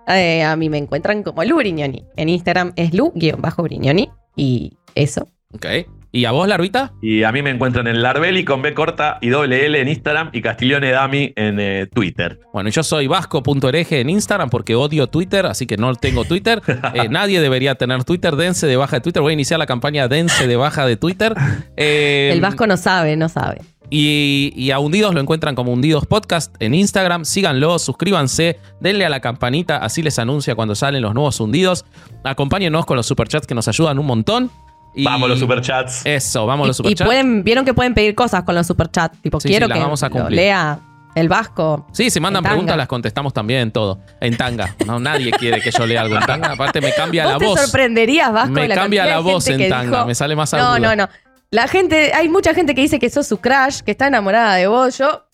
Eh, 0.08 0.42
a 0.42 0.56
mí 0.56 0.68
me 0.68 0.78
encuentran 0.78 1.22
como 1.22 1.44
Lu 1.44 1.56
Brignoni. 1.56 2.04
En 2.16 2.28
Instagram 2.28 2.72
es 2.76 2.92
Lu-Brignoni. 2.92 4.10
Y 4.36 4.76
eso. 4.94 5.28
Ok. 5.54 5.66
¿Y 6.14 6.26
a 6.26 6.30
vos, 6.30 6.46
Larvita? 6.46 6.92
Y 7.00 7.22
a 7.22 7.32
mí 7.32 7.40
me 7.40 7.48
encuentran 7.48 7.86
en 7.86 8.02
Larbeli 8.02 8.44
con 8.44 8.60
B 8.60 8.74
corta 8.74 9.16
y 9.22 9.30
doble 9.30 9.64
L 9.64 9.80
en 9.80 9.88
Instagram 9.88 10.28
y 10.34 10.42
Castiglione 10.42 10.90
Dami 10.90 11.32
en 11.36 11.58
eh, 11.58 11.86
Twitter. 11.86 12.38
Bueno, 12.52 12.68
yo 12.68 12.82
soy 12.82 13.06
vasco.hereje 13.06 14.00
en 14.00 14.10
Instagram 14.10 14.50
porque 14.50 14.74
odio 14.74 15.06
Twitter, 15.06 15.46
así 15.46 15.66
que 15.66 15.78
no 15.78 15.94
tengo 15.94 16.24
Twitter. 16.24 16.60
Eh, 16.94 17.08
nadie 17.08 17.40
debería 17.40 17.76
tener 17.76 18.04
Twitter. 18.04 18.36
Dense 18.36 18.66
de 18.66 18.76
baja 18.76 18.96
de 18.96 19.00
Twitter. 19.00 19.22
Voy 19.22 19.30
a 19.30 19.32
iniciar 19.32 19.58
la 19.58 19.66
campaña 19.66 20.08
Dense 20.08 20.46
de 20.46 20.56
baja 20.56 20.84
de 20.84 20.96
Twitter. 20.96 21.34
Eh, 21.76 22.30
El 22.32 22.40
Vasco 22.40 22.66
no 22.66 22.76
sabe, 22.76 23.16
no 23.16 23.28
sabe. 23.28 23.62
Y, 23.88 24.52
y 24.54 24.72
a 24.72 24.78
Hundidos 24.78 25.14
lo 25.14 25.20
encuentran 25.20 25.54
como 25.54 25.72
Hundidos 25.72 26.06
Podcast 26.06 26.54
en 26.60 26.74
Instagram. 26.74 27.24
Síganlo, 27.24 27.78
suscríbanse, 27.78 28.58
denle 28.80 29.06
a 29.06 29.08
la 29.08 29.20
campanita, 29.20 29.78
así 29.78 30.02
les 30.02 30.18
anuncia 30.18 30.54
cuando 30.54 30.74
salen 30.74 31.02
los 31.02 31.14
nuevos 31.14 31.40
Hundidos. 31.40 31.84
Acompáñenos 32.24 32.84
con 32.84 32.96
los 32.96 33.06
superchats 33.06 33.46
que 33.46 33.54
nos 33.54 33.68
ayudan 33.68 33.98
un 33.98 34.06
montón. 34.06 34.50
Y 34.94 35.04
Vamos 35.04 35.28
los 35.28 35.38
superchats. 35.38 36.02
Eso, 36.04 36.44
vamos 36.46 36.66
los 36.66 36.78
Y, 36.78 36.82
y 36.82 36.84
superchats. 36.84 37.06
pueden, 37.08 37.44
vieron 37.44 37.64
que 37.64 37.72
pueden 37.74 37.94
pedir 37.94 38.14
cosas 38.14 38.42
con 38.44 38.54
los 38.54 38.66
superchats. 38.66 39.20
Tipo, 39.22 39.40
Sí, 39.40 39.48
quiero 39.48 39.66
sí, 39.66 39.72
que 39.72 39.78
vamos 39.78 40.02
a 40.02 40.08
lo 40.08 40.12
cumplir. 40.12 40.36
lea 40.36 40.78
el 41.14 41.28
Vasco. 41.28 41.86
Sí, 41.92 42.10
si 42.10 42.20
mandan 42.20 42.42
preguntas 42.42 42.76
las 42.76 42.88
contestamos 42.88 43.32
también, 43.32 43.70
todo. 43.70 44.00
En 44.20 44.36
tanga. 44.36 44.74
No, 44.86 44.98
nadie 44.98 45.30
quiere 45.32 45.60
que 45.60 45.70
yo 45.70 45.86
lea 45.86 46.00
algo 46.02 46.16
en 46.16 46.24
tanga. 46.26 46.52
Aparte 46.52 46.80
me 46.80 46.92
cambia 46.92 47.24
¿Vos 47.24 47.32
la 47.32 47.38
te 47.38 47.44
voz. 47.46 47.60
sorprenderías, 47.60 48.32
Vasco, 48.32 48.50
Me 48.52 48.68
la 48.68 48.74
cambia 48.74 49.06
la 49.06 49.18
voz 49.20 49.46
en 49.48 49.68
tanga, 49.68 49.98
dijo- 49.98 50.06
me 50.06 50.14
sale 50.14 50.36
más 50.36 50.52
No, 50.52 50.58
agudo. 50.58 50.78
no, 50.78 50.96
no. 50.96 51.08
La 51.50 51.68
gente, 51.68 52.12
hay 52.14 52.28
mucha 52.30 52.54
gente 52.54 52.74
que 52.74 52.80
dice 52.80 52.98
que 52.98 53.10
sos 53.10 53.26
su 53.26 53.38
crush, 53.38 53.80
que 53.80 53.90
está 53.90 54.06
enamorada 54.06 54.54
de 54.54 54.66
vos. 54.66 54.96
Yo 54.96 55.26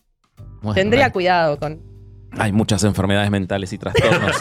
Bueno, 0.63 0.75
tendría 0.75 1.05
bueno. 1.05 1.13
cuidado 1.13 1.59
con. 1.61 1.81
Hay 2.39 2.53
muchas 2.53 2.85
enfermedades 2.85 3.31
mentales 3.31 3.73
y 3.73 3.79
trastornos. 3.79 4.37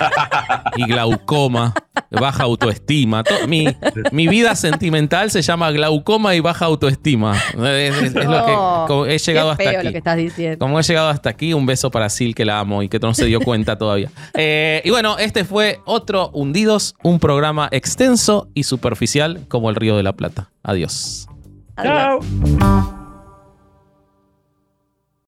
y 0.75 0.83
glaucoma, 0.85 1.73
baja 2.11 2.43
autoestima. 2.43 3.23
To- 3.23 3.47
mi, 3.47 3.67
mi 4.11 4.27
vida 4.27 4.55
sentimental 4.55 5.31
se 5.31 5.41
llama 5.41 5.71
glaucoma 5.71 6.35
y 6.35 6.39
baja 6.39 6.65
autoestima. 6.65 7.35
Es, 7.53 7.95
es- 8.01 8.15
es 8.15 8.25
lo 8.25 8.85
que 9.05 9.15
he 9.15 9.17
llegado 9.17 9.51
hasta 9.51 9.69
aquí. 9.69 9.85
lo 9.85 9.91
que 9.91 9.97
estás 9.97 10.17
diciendo. 10.17 10.57
Como 10.59 10.79
he 10.79 10.83
llegado 10.83 11.09
hasta 11.09 11.29
aquí, 11.29 11.53
un 11.53 11.65
beso 11.65 11.91
para 11.91 12.09
Sil 12.13 12.35
que 12.35 12.45
la 12.45 12.59
amo 12.59 12.83
y 12.83 12.89
que 12.89 12.99
no 12.99 13.13
se 13.13 13.25
dio 13.25 13.39
cuenta 13.41 13.77
todavía. 13.77 14.09
Eh, 14.33 14.81
y 14.85 14.89
bueno, 14.89 15.17
este 15.17 15.43
fue 15.45 15.79
otro 15.85 16.29
Hundidos, 16.33 16.95
un 17.03 17.19
programa 17.19 17.67
extenso 17.71 18.49
y 18.53 18.63
superficial 18.63 19.41
como 19.47 19.69
el 19.69 19.75
Río 19.75 19.97
de 19.97 20.03
la 20.03 20.13
Plata. 20.13 20.49
Adiós. 20.63 21.27
Adiós. 21.75 22.25
Chao. 22.59 22.93